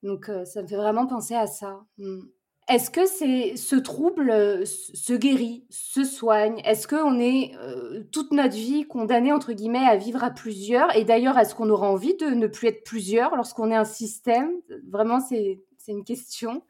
Donc 0.04 0.30
euh, 0.30 0.46
ça 0.46 0.62
me 0.62 0.68
fait 0.68 0.76
vraiment 0.76 1.08
penser 1.08 1.36
à 1.36 1.48
ça. 1.48 1.82
Hmm. 1.98 2.22
Est-ce 2.70 2.90
que 2.90 3.06
c'est 3.06 3.58
ce 3.58 3.76
trouble 3.76 4.30
euh, 4.30 4.64
se 4.66 5.14
guérit, 5.14 5.66
se 5.70 6.04
soigne? 6.04 6.62
Est-ce 6.64 6.88
qu'on 6.88 7.20
est, 7.20 7.52
euh, 7.58 8.04
toute 8.12 8.32
notre 8.32 8.56
vie 8.56 8.86
condamné 8.88 9.34
entre 9.34 9.52
guillemets 9.52 9.86
à 9.86 9.98
vivre 9.98 10.24
à 10.24 10.30
plusieurs? 10.30 10.96
Et 10.96 11.04
d'ailleurs, 11.04 11.38
est-ce 11.38 11.54
qu'on 11.54 11.70
aura 11.70 11.90
envie 11.90 12.16
de 12.16 12.28
ne 12.28 12.48
plus 12.48 12.70
être 12.70 12.84
plusieurs 12.84 13.36
lorsqu'on 13.36 13.72
est 13.72 13.76
un 13.76 13.84
système? 13.84 14.52
Vraiment, 14.88 15.20
c'est 15.20 15.60
une 15.88 16.06
question. 16.06 16.62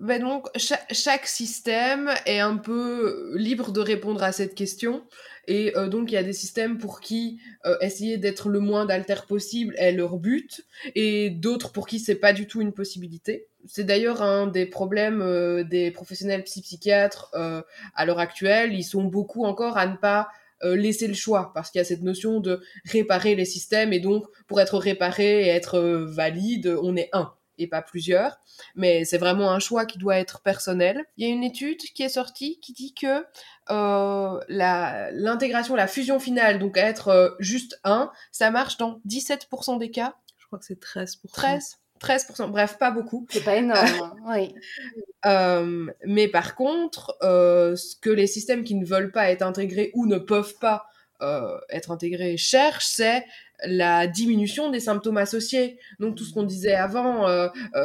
Euh, 0.00 0.04
ben 0.06 0.20
donc, 0.20 0.48
chaque, 0.56 1.26
système 1.26 2.10
est 2.26 2.40
un 2.40 2.56
peu 2.56 3.32
libre 3.36 3.72
de 3.72 3.80
répondre 3.80 4.22
à 4.22 4.32
cette 4.32 4.54
question. 4.54 5.02
Et 5.46 5.74
euh, 5.76 5.88
donc, 5.88 6.10
il 6.12 6.14
y 6.14 6.18
a 6.18 6.22
des 6.22 6.34
systèmes 6.34 6.76
pour 6.78 7.00
qui 7.00 7.40
euh, 7.64 7.76
essayer 7.80 8.18
d'être 8.18 8.50
le 8.50 8.60
moins 8.60 8.84
d'alter 8.84 9.26
possible 9.26 9.74
est 9.78 9.92
leur 9.92 10.18
but, 10.18 10.64
et 10.94 11.30
d'autres 11.30 11.72
pour 11.72 11.86
qui 11.86 11.98
c'est 12.00 12.16
pas 12.16 12.34
du 12.34 12.46
tout 12.46 12.60
une 12.60 12.74
possibilité. 12.74 13.48
C'est 13.66 13.84
d'ailleurs 13.84 14.22
un 14.22 14.46
des 14.46 14.66
problèmes 14.66 15.22
euh, 15.22 15.64
des 15.64 15.90
professionnels 15.90 16.44
psychiatres 16.44 17.30
à 17.32 18.06
l'heure 18.06 18.18
actuelle. 18.18 18.74
Ils 18.74 18.84
sont 18.84 19.04
beaucoup 19.04 19.44
encore 19.44 19.78
à 19.78 19.86
ne 19.86 19.96
pas 19.96 20.28
laisser 20.62 21.06
le 21.06 21.14
choix 21.14 21.52
parce 21.54 21.70
qu'il 21.70 21.78
y 21.78 21.82
a 21.82 21.84
cette 21.84 22.02
notion 22.02 22.40
de 22.40 22.60
réparer 22.84 23.36
les 23.36 23.44
systèmes 23.44 23.92
et 23.92 24.00
donc 24.00 24.26
pour 24.48 24.60
être 24.60 24.76
réparé 24.76 25.44
et 25.44 25.48
être 25.48 25.78
valide, 25.78 26.76
on 26.82 26.96
est 26.96 27.08
un 27.12 27.32
et 27.58 27.66
pas 27.66 27.82
plusieurs. 27.82 28.40
Mais 28.74 29.04
c'est 29.04 29.18
vraiment 29.18 29.50
un 29.50 29.58
choix 29.58 29.86
qui 29.86 29.98
doit 29.98 30.18
être 30.18 30.40
personnel. 30.40 31.04
Il 31.16 31.26
y 31.26 31.30
a 31.30 31.32
une 31.32 31.44
étude 31.44 31.78
qui 31.78 32.02
est 32.02 32.08
sortie 32.08 32.58
qui 32.60 32.72
dit 32.72 32.94
que 32.94 33.24
euh, 33.70 34.40
l'intégration, 34.48 35.74
la, 35.74 35.86
fusion 35.86 36.18
finale, 36.18 36.58
donc 36.58 36.76
être 36.76 37.08
euh, 37.08 37.30
juste 37.38 37.80
un, 37.84 38.10
ça 38.32 38.50
marche 38.50 38.76
dans 38.76 39.00
17% 39.08 39.78
des 39.78 39.90
cas. 39.90 40.14
Je 40.38 40.46
crois 40.46 40.58
que 40.58 40.64
c'est 40.64 40.80
13%. 40.80 41.30
13 41.32 41.78
13%, 41.98 42.50
bref, 42.50 42.78
pas 42.78 42.90
beaucoup. 42.90 43.26
C'est 43.30 43.44
pas 43.44 43.56
énorme, 43.56 44.14
oui. 44.28 44.54
Euh, 45.26 45.86
mais 46.04 46.28
par 46.28 46.54
contre, 46.54 47.16
euh, 47.22 47.76
ce 47.76 47.96
que 47.96 48.10
les 48.10 48.26
systèmes 48.26 48.64
qui 48.64 48.74
ne 48.74 48.86
veulent 48.86 49.12
pas 49.12 49.30
être 49.30 49.42
intégrés 49.42 49.90
ou 49.94 50.06
ne 50.06 50.18
peuvent 50.18 50.54
pas 50.60 50.86
euh, 51.20 51.58
être 51.70 51.90
intégrés 51.90 52.36
cherchent, 52.36 52.86
c'est 52.86 53.24
la 53.64 54.06
diminution 54.06 54.70
des 54.70 54.80
symptômes 54.80 55.16
associés. 55.16 55.78
Donc 55.98 56.16
tout 56.16 56.24
ce 56.24 56.32
qu'on 56.32 56.44
disait 56.44 56.74
avant, 56.74 57.26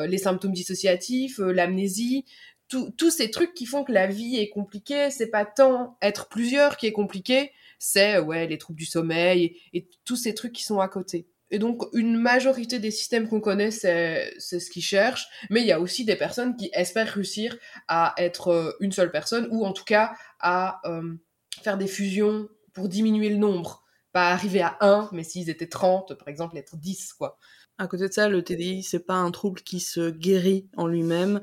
les 0.05 0.19
symptômes 0.19 0.53
dissociatifs, 0.53 1.39
l'amnésie, 1.39 2.25
tous 2.67 3.09
ces 3.09 3.31
trucs 3.31 3.55
qui 3.55 3.65
font 3.65 3.83
que 3.83 3.91
la 3.91 4.05
vie 4.05 4.37
est 4.37 4.49
compliquée, 4.49 5.09
c'est 5.09 5.31
pas 5.31 5.45
tant 5.45 5.97
être 6.01 6.29
plusieurs 6.29 6.77
qui 6.77 6.85
est 6.85 6.91
compliqué, 6.91 7.51
c'est 7.79 8.19
ouais 8.19 8.47
les 8.47 8.59
troubles 8.59 8.77
du 8.77 8.85
sommeil 8.85 9.57
et 9.73 9.89
tous 10.05 10.15
ces 10.15 10.35
trucs 10.35 10.53
qui 10.53 10.63
sont 10.63 10.79
à 10.79 10.87
côté. 10.87 11.27
Et 11.53 11.59
donc, 11.59 11.83
une 11.93 12.17
majorité 12.17 12.79
des 12.79 12.89
systèmes 12.89 13.29
qu'on 13.29 13.39
connaît, 13.39 13.69
c'est 13.69 14.39
ce 14.39 14.71
qu'ils 14.71 14.81
cherchent. 14.81 15.27
Mais 15.51 15.61
il 15.61 15.67
y 15.67 15.71
a 15.71 15.79
aussi 15.79 16.03
des 16.03 16.15
personnes 16.15 16.55
qui 16.55 16.71
espèrent 16.73 17.13
réussir 17.13 17.55
à 17.87 18.15
être 18.17 18.47
euh, 18.47 18.71
une 18.79 18.91
seule 18.91 19.11
personne, 19.11 19.47
ou 19.51 19.63
en 19.63 19.71
tout 19.71 19.83
cas 19.83 20.15
à 20.39 20.81
euh, 20.85 21.13
faire 21.61 21.77
des 21.77 21.85
fusions 21.85 22.49
pour 22.73 22.89
diminuer 22.89 23.29
le 23.29 23.37
nombre. 23.37 23.83
Pas 24.11 24.29
arriver 24.31 24.61
à 24.61 24.77
1, 24.81 25.09
mais 25.11 25.23
s'ils 25.23 25.49
étaient 25.49 25.67
30, 25.67 26.13
par 26.15 26.27
exemple, 26.27 26.57
être 26.57 26.77
10, 26.77 27.13
quoi. 27.13 27.39
À 27.77 27.87
côté 27.87 28.07
de 28.07 28.13
ça, 28.13 28.29
le 28.29 28.43
TDI, 28.43 28.83
c'est 28.83 29.05
pas 29.05 29.15
un 29.15 29.31
trouble 29.31 29.61
qui 29.61 29.79
se 29.79 30.11
guérit 30.11 30.67
en 30.77 30.87
lui-même. 30.87 31.41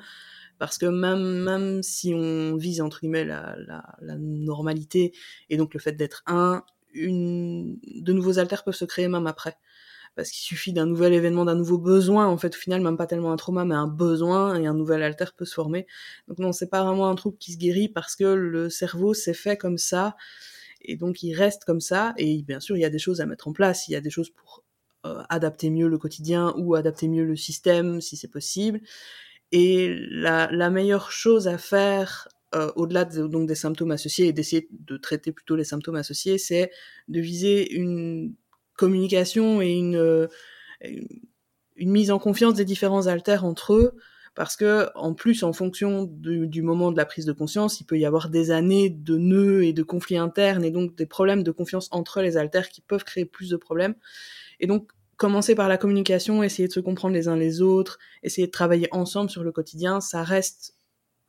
Parce 0.58 0.76
que 0.78 0.86
même, 0.86 1.42
même 1.42 1.82
si 1.82 2.12
on 2.14 2.54
vise, 2.56 2.80
entre 2.80 3.00
guillemets, 3.00 3.24
la, 3.24 3.56
la, 3.66 3.82
la 4.00 4.16
normalité, 4.16 5.12
et 5.48 5.56
donc 5.56 5.74
le 5.74 5.80
fait 5.80 5.92
d'être 5.92 6.22
un, 6.26 6.62
une, 6.92 7.78
de 7.82 8.12
nouveaux 8.12 8.38
alters 8.38 8.62
peuvent 8.62 8.74
se 8.74 8.84
créer 8.84 9.08
même 9.08 9.26
après 9.26 9.56
parce 10.16 10.30
qu'il 10.30 10.42
suffit 10.42 10.72
d'un 10.72 10.86
nouvel 10.86 11.12
événement, 11.12 11.44
d'un 11.44 11.54
nouveau 11.54 11.78
besoin, 11.78 12.26
en 12.26 12.36
fait, 12.36 12.54
au 12.54 12.58
final, 12.58 12.80
même 12.80 12.96
pas 12.96 13.06
tellement 13.06 13.32
un 13.32 13.36
trauma, 13.36 13.64
mais 13.64 13.74
un 13.74 13.86
besoin, 13.86 14.60
et 14.60 14.66
un 14.66 14.74
nouvel 14.74 15.02
alter 15.02 15.26
peut 15.36 15.44
se 15.44 15.54
former. 15.54 15.86
Donc 16.28 16.38
non, 16.38 16.52
c'est 16.52 16.68
pas 16.68 16.84
vraiment 16.84 17.08
un 17.08 17.14
trouble 17.14 17.38
qui 17.38 17.52
se 17.52 17.58
guérit 17.58 17.88
parce 17.88 18.16
que 18.16 18.24
le 18.24 18.68
cerveau 18.70 19.14
s'est 19.14 19.34
fait 19.34 19.56
comme 19.56 19.78
ça, 19.78 20.16
et 20.82 20.96
donc 20.96 21.22
il 21.22 21.34
reste 21.34 21.64
comme 21.64 21.80
ça, 21.80 22.14
et 22.16 22.42
bien 22.42 22.60
sûr, 22.60 22.76
il 22.76 22.80
y 22.80 22.84
a 22.84 22.90
des 22.90 22.98
choses 22.98 23.20
à 23.20 23.26
mettre 23.26 23.48
en 23.48 23.52
place, 23.52 23.88
il 23.88 23.92
y 23.92 23.96
a 23.96 24.00
des 24.00 24.10
choses 24.10 24.30
pour 24.30 24.64
euh, 25.06 25.22
adapter 25.28 25.70
mieux 25.70 25.88
le 25.88 25.98
quotidien 25.98 26.54
ou 26.58 26.74
adapter 26.74 27.08
mieux 27.08 27.24
le 27.24 27.36
système, 27.36 28.00
si 28.00 28.16
c'est 28.16 28.28
possible. 28.28 28.80
Et 29.52 29.96
la, 30.10 30.50
la 30.52 30.70
meilleure 30.70 31.10
chose 31.10 31.48
à 31.48 31.58
faire 31.58 32.28
euh, 32.54 32.72
au-delà 32.76 33.04
donc 33.04 33.46
des 33.46 33.54
symptômes 33.54 33.92
associés 33.92 34.26
et 34.26 34.32
d'essayer 34.32 34.68
de 34.72 34.96
traiter 34.96 35.32
plutôt 35.32 35.56
les 35.56 35.64
symptômes 35.64 35.96
associés, 35.96 36.36
c'est 36.36 36.70
de 37.08 37.20
viser 37.20 37.72
une 37.72 38.34
communication 38.76 39.62
et 39.62 39.72
une, 39.72 39.96
euh, 39.96 40.26
une 40.80 41.90
mise 41.90 42.10
en 42.10 42.18
confiance 42.18 42.54
des 42.54 42.64
différents 42.64 43.06
alters 43.06 43.44
entre 43.44 43.74
eux, 43.74 43.96
parce 44.40 44.56
que 44.56 44.88
en 44.94 45.12
plus, 45.12 45.42
en 45.42 45.52
fonction 45.52 46.08
du 46.10 46.62
moment 46.62 46.92
de 46.92 46.96
la 46.96 47.04
prise 47.04 47.26
de 47.26 47.32
conscience, 47.32 47.78
il 47.78 47.84
peut 47.84 47.98
y 47.98 48.06
avoir 48.06 48.30
des 48.30 48.50
années 48.50 48.88
de 48.88 49.18
nœuds 49.18 49.66
et 49.66 49.74
de 49.74 49.82
conflits 49.82 50.16
internes, 50.16 50.64
et 50.64 50.70
donc 50.70 50.96
des 50.96 51.04
problèmes 51.04 51.42
de 51.42 51.50
confiance 51.50 51.88
entre 51.90 52.22
les 52.22 52.38
alters 52.38 52.70
qui 52.70 52.80
peuvent 52.80 53.04
créer 53.04 53.26
plus 53.26 53.50
de 53.50 53.58
problèmes. 53.58 53.94
Et 54.58 54.66
donc, 54.66 54.92
commencer 55.18 55.54
par 55.54 55.68
la 55.68 55.76
communication, 55.76 56.42
essayer 56.42 56.68
de 56.68 56.72
se 56.72 56.80
comprendre 56.80 57.12
les 57.12 57.28
uns 57.28 57.36
les 57.36 57.60
autres, 57.60 57.98
essayer 58.22 58.46
de 58.46 58.50
travailler 58.50 58.88
ensemble 58.92 59.28
sur 59.28 59.44
le 59.44 59.52
quotidien, 59.52 60.00
ça 60.00 60.22
reste 60.22 60.74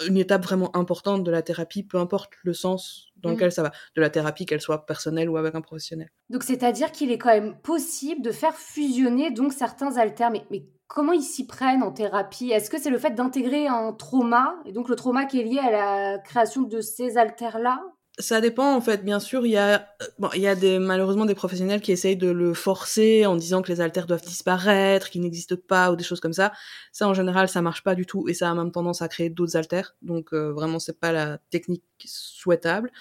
une 0.08 0.16
étape 0.16 0.46
vraiment 0.46 0.74
importante 0.74 1.26
de 1.26 1.32
la 1.32 1.42
thérapie, 1.42 1.84
peu 1.84 1.98
importe 1.98 2.32
le 2.44 2.54
sens 2.54 3.11
dans 3.22 3.30
mm. 3.30 3.34
lequel 3.34 3.52
ça 3.52 3.64
va, 3.64 3.72
de 3.96 4.02
la 4.02 4.10
thérapie, 4.10 4.46
qu'elle 4.46 4.62
soit 4.62 4.86
personnelle 4.86 5.30
ou 5.30 5.38
avec 5.38 5.56
un 5.56 5.62
professionnel. 5.62 6.10
Donc 6.30 6.44
c'est-à-dire 6.44 6.92
qu'il 6.92 7.12
est 7.12 7.18
quand 7.18 7.30
même 7.30 7.60
possible 7.62 8.22
de 8.22 8.32
faire 8.32 8.56
fusionner 8.56 9.32
donc 9.32 9.54
certains 9.54 9.98
alters, 9.98 10.32
mais, 10.32 10.44
mais 10.52 10.66
comment 10.88 11.14
ils 11.14 11.24
s'y 11.24 11.48
prennent 11.48 11.84
en 11.84 11.92
thérapie? 11.92 12.52
Est-ce 12.52 12.70
que 12.70 12.80
c'est 12.80 12.90
le 12.90 12.98
fait 12.98 13.12
d'intégrer 13.12 13.68
un 13.68 13.94
trauma, 13.94 14.56
et 14.66 14.74
donc 14.74 14.90
le 14.90 14.96
trauma 14.96 15.26
qui 15.26 15.40
est 15.40 15.44
lié 15.44 15.60
à 15.60 15.72
la 15.72 16.18
création 16.20 16.64
de 16.64 16.82
ces 16.82 17.18
alters-là 17.18 17.82
ça 18.22 18.42
dépend 18.42 18.76
en 18.76 18.82
fait. 18.82 19.04
Bien 19.04 19.20
sûr, 19.20 19.46
il 19.46 19.52
y 19.52 19.58
a 19.58 19.88
bon, 20.20 20.30
il 20.36 20.42
y 20.42 20.48
a 20.48 20.56
des 20.56 20.80
malheureusement 20.80 21.26
des 21.26 21.36
professionnels 21.36 21.82
qui 21.82 21.92
essayent 21.92 22.18
de 22.18 22.30
le 22.30 22.54
forcer 22.54 23.26
en 23.26 23.36
disant 23.36 23.62
que 23.62 23.72
les 23.72 23.82
haltères 23.82 24.08
doivent 24.08 24.24
disparaître, 24.24 25.10
qu'ils 25.10 25.22
n'existent 25.22 25.56
pas 25.68 25.92
ou 25.92 25.96
des 25.96 26.04
choses 26.04 26.20
comme 26.20 26.34
ça. 26.34 26.54
Ça 26.92 27.08
en 27.08 27.14
général, 27.14 27.50
ça 27.50 27.62
marche 27.62 27.84
pas 27.84 27.96
du 27.96 28.06
tout 28.06 28.28
et 28.30 28.34
ça 28.34 28.50
a 28.50 28.54
même 28.56 28.72
tendance 28.72 29.02
à 29.02 29.08
créer 29.08 29.30
d'autres 29.30 29.58
haltères. 29.58 29.96
Donc 30.02 30.34
euh, 30.34 30.52
vraiment, 30.52 30.80
c'est 30.80 31.00
pas 31.00 31.12
la 31.12 31.40
technique 31.50 31.84
souhaitable. 32.06 32.92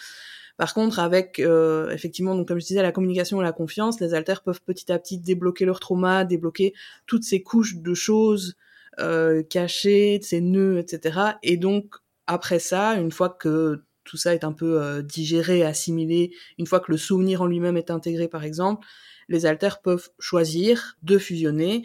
Par 0.57 0.75
contre, 0.75 0.99
avec 0.99 1.39
euh, 1.39 1.91
effectivement, 1.91 2.35
donc 2.35 2.49
comme 2.49 2.61
je 2.61 2.67
disais, 2.67 2.83
la 2.83 2.93
communication 2.93 3.41
et 3.41 3.45
la 3.45 3.53
confiance, 3.53 4.01
les 4.01 4.15
haltères 4.15 4.43
peuvent 4.43 4.61
petit 4.61 4.93
à 4.93 4.99
petit 4.99 5.19
débloquer 5.19 5.65
leur 5.65 5.81
trauma, 5.81 6.25
débloquer 6.25 6.75
toutes 7.07 7.25
ces 7.25 7.43
couches 7.43 7.77
de 7.77 7.95
choses 7.95 8.57
euh, 8.99 9.43
cachées, 9.43 10.21
ces 10.23 10.41
nœuds, 10.41 10.79
etc. 10.79 11.19
Et 11.43 11.57
donc 11.57 11.95
après 12.27 12.59
ça, 12.59 12.95
une 12.95 13.11
fois 13.11 13.31
que 13.31 13.83
tout 14.11 14.17
ça 14.17 14.35
est 14.35 14.43
un 14.43 14.53
peu 14.53 14.83
euh, 14.83 15.03
digéré, 15.03 15.65
assimilé, 15.65 16.33
une 16.59 16.67
fois 16.67 16.81
que 16.81 16.91
le 16.91 16.99
souvenir 16.99 17.43
en 17.43 17.47
lui-même 17.47 17.77
est 17.77 17.93
intégré 17.93 18.27
par 18.27 18.43
exemple, 18.43 18.85
les 19.29 19.47
alters 19.47 19.81
peuvent 19.81 20.11
choisir 20.19 20.99
de 21.05 21.17
fusionner. 21.17 21.85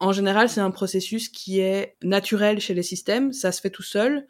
En 0.00 0.10
général, 0.10 0.48
c'est 0.48 0.60
un 0.60 0.72
processus 0.72 1.28
qui 1.28 1.60
est 1.60 1.94
naturel 2.02 2.58
chez 2.58 2.74
les 2.74 2.82
systèmes, 2.82 3.32
ça 3.32 3.52
se 3.52 3.60
fait 3.60 3.70
tout 3.70 3.84
seul. 3.84 4.26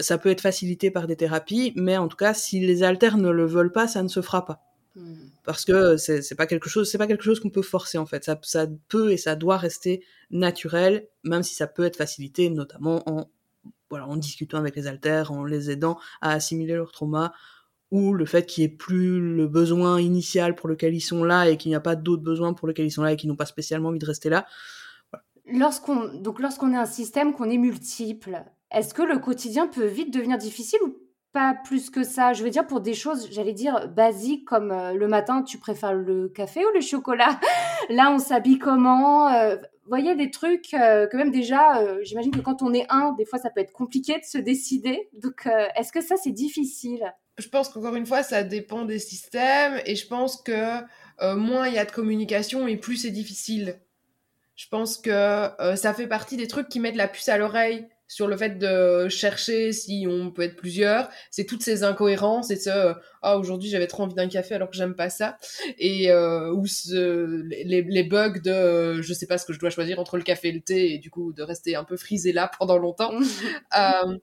Ça 0.00 0.18
peut 0.18 0.28
être 0.28 0.42
facilité 0.42 0.90
par 0.90 1.06
des 1.06 1.16
thérapies, 1.16 1.72
mais 1.76 1.96
en 1.96 2.08
tout 2.08 2.16
cas, 2.16 2.34
si 2.34 2.60
les 2.60 2.82
alters 2.82 3.16
ne 3.16 3.30
le 3.30 3.46
veulent 3.46 3.72
pas, 3.72 3.88
ça 3.88 4.02
ne 4.02 4.08
se 4.08 4.20
fera 4.20 4.44
pas. 4.44 4.60
Hmm. 4.94 5.14
Parce 5.44 5.64
que 5.64 5.96
c'est 5.96 6.34
pas 6.34 6.46
quelque 6.46 6.68
chose, 6.68 6.90
c'est 6.90 6.98
pas 6.98 7.06
quelque 7.06 7.24
chose 7.24 7.40
qu'on 7.40 7.50
peut 7.50 7.62
forcer 7.62 7.96
en 7.96 8.06
fait. 8.06 8.22
Ça, 8.24 8.38
ça 8.42 8.66
peut 8.88 9.12
et 9.12 9.16
ça 9.16 9.34
doit 9.34 9.56
rester 9.56 10.04
naturel, 10.30 11.08
même 11.22 11.42
si 11.42 11.54
ça 11.54 11.66
peut 11.66 11.84
être 11.84 11.96
facilité, 11.96 12.50
notamment 12.50 13.02
en 13.08 13.30
voilà, 13.94 14.08
en 14.08 14.16
discutant 14.16 14.58
avec 14.58 14.74
les 14.74 14.88
alters, 14.88 15.30
en 15.30 15.44
les 15.44 15.70
aidant 15.70 16.00
à 16.20 16.32
assimiler 16.32 16.74
leur 16.74 16.90
trauma, 16.90 17.32
ou 17.92 18.12
le 18.12 18.26
fait 18.26 18.44
qu'il 18.44 18.66
n'y 18.66 18.72
ait 18.72 18.76
plus 18.76 19.20
le 19.20 19.46
besoin 19.46 20.00
initial 20.00 20.56
pour 20.56 20.68
lequel 20.68 20.96
ils 20.96 21.00
sont 21.00 21.22
là 21.22 21.48
et 21.48 21.56
qu'il 21.56 21.70
n'y 21.70 21.76
a 21.76 21.80
pas 21.80 21.94
d'autres 21.94 22.24
besoins 22.24 22.52
pour 22.52 22.66
lesquels 22.66 22.86
ils 22.86 22.90
sont 22.90 23.04
là 23.04 23.12
et 23.12 23.16
qu'ils 23.16 23.30
n'ont 23.30 23.36
pas 23.36 23.46
spécialement 23.46 23.90
envie 23.90 24.00
de 24.00 24.06
rester 24.06 24.28
là. 24.28 24.46
Lorsqu'on 25.46 26.12
donc 26.14 26.40
lorsqu'on 26.40 26.72
est 26.72 26.76
un 26.76 26.86
système 26.86 27.34
qu'on 27.34 27.48
est 27.48 27.56
multiple, 27.56 28.42
est-ce 28.72 28.94
que 28.94 29.02
le 29.02 29.20
quotidien 29.20 29.68
peut 29.68 29.86
vite 29.86 30.12
devenir 30.12 30.38
difficile 30.38 30.80
ou 30.84 30.96
pas 31.32 31.54
plus 31.54 31.88
que 31.88 32.02
ça? 32.02 32.32
Je 32.32 32.42
veux 32.42 32.50
dire 32.50 32.66
pour 32.66 32.80
des 32.80 32.94
choses, 32.94 33.28
j'allais 33.30 33.52
dire 33.52 33.88
basiques 33.88 34.44
comme 34.44 34.72
euh, 34.72 34.94
le 34.94 35.06
matin, 35.06 35.44
tu 35.44 35.58
préfères 35.58 35.94
le 35.94 36.28
café 36.28 36.64
ou 36.64 36.74
le 36.74 36.80
chocolat? 36.80 37.38
Là, 37.90 38.10
on 38.10 38.18
s'habille 38.18 38.58
comment? 38.58 39.28
Euh, 39.28 39.54
voyez 39.86 40.14
des 40.14 40.30
trucs 40.30 40.74
euh, 40.74 41.06
que 41.06 41.16
même 41.16 41.30
déjà, 41.30 41.80
euh, 41.80 41.98
j'imagine 42.02 42.32
que 42.32 42.40
quand 42.40 42.62
on 42.62 42.72
est 42.72 42.86
un, 42.88 43.12
des 43.12 43.24
fois 43.24 43.38
ça 43.38 43.50
peut 43.50 43.60
être 43.60 43.72
compliqué 43.72 44.18
de 44.18 44.24
se 44.24 44.38
décider. 44.38 45.08
Donc 45.12 45.46
euh, 45.46 45.66
est-ce 45.76 45.92
que 45.92 46.00
ça 46.00 46.16
c'est 46.16 46.32
difficile? 46.32 47.12
Je 47.38 47.48
pense 47.48 47.68
qu'encore 47.68 47.96
une 47.96 48.06
fois 48.06 48.22
ça 48.22 48.42
dépend 48.42 48.84
des 48.84 48.98
systèmes 48.98 49.80
et 49.86 49.96
je 49.96 50.06
pense 50.06 50.40
que 50.40 50.80
moins 51.34 51.68
il 51.68 51.74
y 51.74 51.78
a 51.78 51.84
de 51.84 51.90
communication 51.90 52.68
et 52.68 52.76
plus 52.76 52.96
c'est 52.96 53.10
difficile. 53.10 53.80
Je 54.54 54.68
pense 54.68 54.98
que 54.98 55.50
ça 55.74 55.94
fait 55.94 56.06
partie 56.06 56.36
des 56.36 56.46
trucs 56.46 56.68
qui 56.68 56.78
mettent 56.78 56.94
la 56.94 57.08
puce 57.08 57.28
à 57.28 57.38
l'oreille 57.38 57.88
sur 58.06 58.28
le 58.28 58.36
fait 58.36 58.58
de 58.58 59.08
chercher 59.08 59.72
si 59.72 60.06
on 60.08 60.30
peut 60.30 60.42
être 60.42 60.56
plusieurs, 60.56 61.08
c'est 61.30 61.44
toutes 61.44 61.62
ces 61.62 61.84
incohérences 61.84 62.50
et 62.50 62.56
ce 62.56 62.94
ah 63.22 63.38
aujourd'hui 63.38 63.70
j'avais 63.70 63.86
trop 63.86 64.02
envie 64.02 64.14
d'un 64.14 64.28
café 64.28 64.54
alors 64.54 64.70
que 64.70 64.76
j'aime 64.76 64.94
pas 64.94 65.10
ça 65.10 65.38
et 65.78 66.10
euh, 66.10 66.52
ou 66.52 66.66
ce, 66.66 67.42
les, 67.64 67.82
les, 67.82 68.02
bugs 68.04 68.40
de 68.44 68.50
euh, 68.50 69.02
je 69.02 69.12
sais 69.14 69.26
pas 69.26 69.38
ce 69.38 69.46
que 69.46 69.52
je 69.52 69.58
dois 69.58 69.70
choisir 69.70 69.98
entre 69.98 70.16
le 70.16 70.22
café 70.22 70.48
et 70.48 70.52
le 70.52 70.60
thé 70.60 70.94
et 70.94 70.98
du 70.98 71.10
coup 71.10 71.32
de 71.32 71.42
rester 71.42 71.76
un 71.76 71.84
peu 71.84 71.96
frisé 71.96 72.32
là 72.32 72.50
pendant 72.58 72.78
longtemps. 72.78 73.12
euh, 73.78 74.18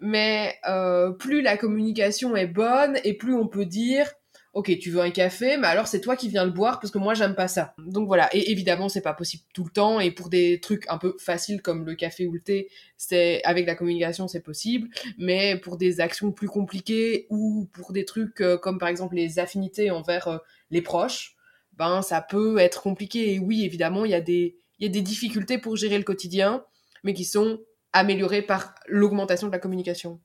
mais 0.00 0.56
euh, 0.68 1.10
plus 1.12 1.42
la 1.42 1.56
communication 1.56 2.36
est 2.36 2.46
bonne 2.46 2.98
et 3.04 3.16
plus 3.16 3.34
on 3.34 3.46
peut 3.46 3.64
dire 3.64 4.10
ok, 4.52 4.78
tu 4.78 4.90
veux 4.90 5.00
un 5.00 5.10
café, 5.10 5.56
mais 5.56 5.68
alors 5.68 5.86
c'est 5.86 6.00
toi 6.00 6.16
qui 6.16 6.28
viens 6.28 6.44
le 6.44 6.50
boire 6.50 6.80
parce 6.80 6.90
que 6.90 6.98
moi 6.98 7.14
j'aime 7.14 7.34
pas 7.34 7.48
ça. 7.48 7.74
Donc 7.78 8.06
voilà, 8.06 8.28
et 8.34 8.50
évidemment 8.50 8.88
c'est 8.88 9.00
pas 9.00 9.14
possible 9.14 9.44
tout 9.54 9.64
le 9.64 9.70
temps, 9.70 10.00
et 10.00 10.10
pour 10.10 10.28
des 10.28 10.60
trucs 10.60 10.84
un 10.88 10.98
peu 10.98 11.16
faciles 11.18 11.62
comme 11.62 11.84
le 11.84 11.94
café 11.94 12.26
ou 12.26 12.32
le 12.32 12.40
thé, 12.40 12.68
c'est 12.96 13.42
avec 13.44 13.66
la 13.66 13.74
communication 13.74 14.26
c'est 14.26 14.40
possible, 14.42 14.88
mais 15.18 15.56
pour 15.56 15.76
des 15.76 16.00
actions 16.00 16.32
plus 16.32 16.48
compliquées 16.48 17.26
ou 17.30 17.68
pour 17.72 17.92
des 17.92 18.04
trucs 18.04 18.40
euh, 18.40 18.56
comme 18.58 18.78
par 18.78 18.88
exemple 18.88 19.14
les 19.14 19.38
affinités 19.38 19.90
envers 19.90 20.28
euh, 20.28 20.38
les 20.70 20.82
proches, 20.82 21.36
ben 21.76 22.02
ça 22.02 22.20
peut 22.20 22.58
être 22.58 22.82
compliqué. 22.82 23.34
Et 23.34 23.38
oui, 23.38 23.64
évidemment 23.64 24.04
il 24.04 24.10
y 24.10 24.14
a 24.14 24.20
des 24.20 24.56
il 24.78 24.86
y 24.86 24.88
a 24.88 24.92
des 24.92 25.02
difficultés 25.02 25.58
pour 25.58 25.76
gérer 25.76 25.98
le 25.98 26.04
quotidien, 26.04 26.64
mais 27.04 27.14
qui 27.14 27.24
sont 27.24 27.60
améliorées 27.92 28.42
par 28.42 28.74
l'augmentation 28.88 29.46
de 29.46 29.52
la 29.52 29.58
communication. 29.58 30.20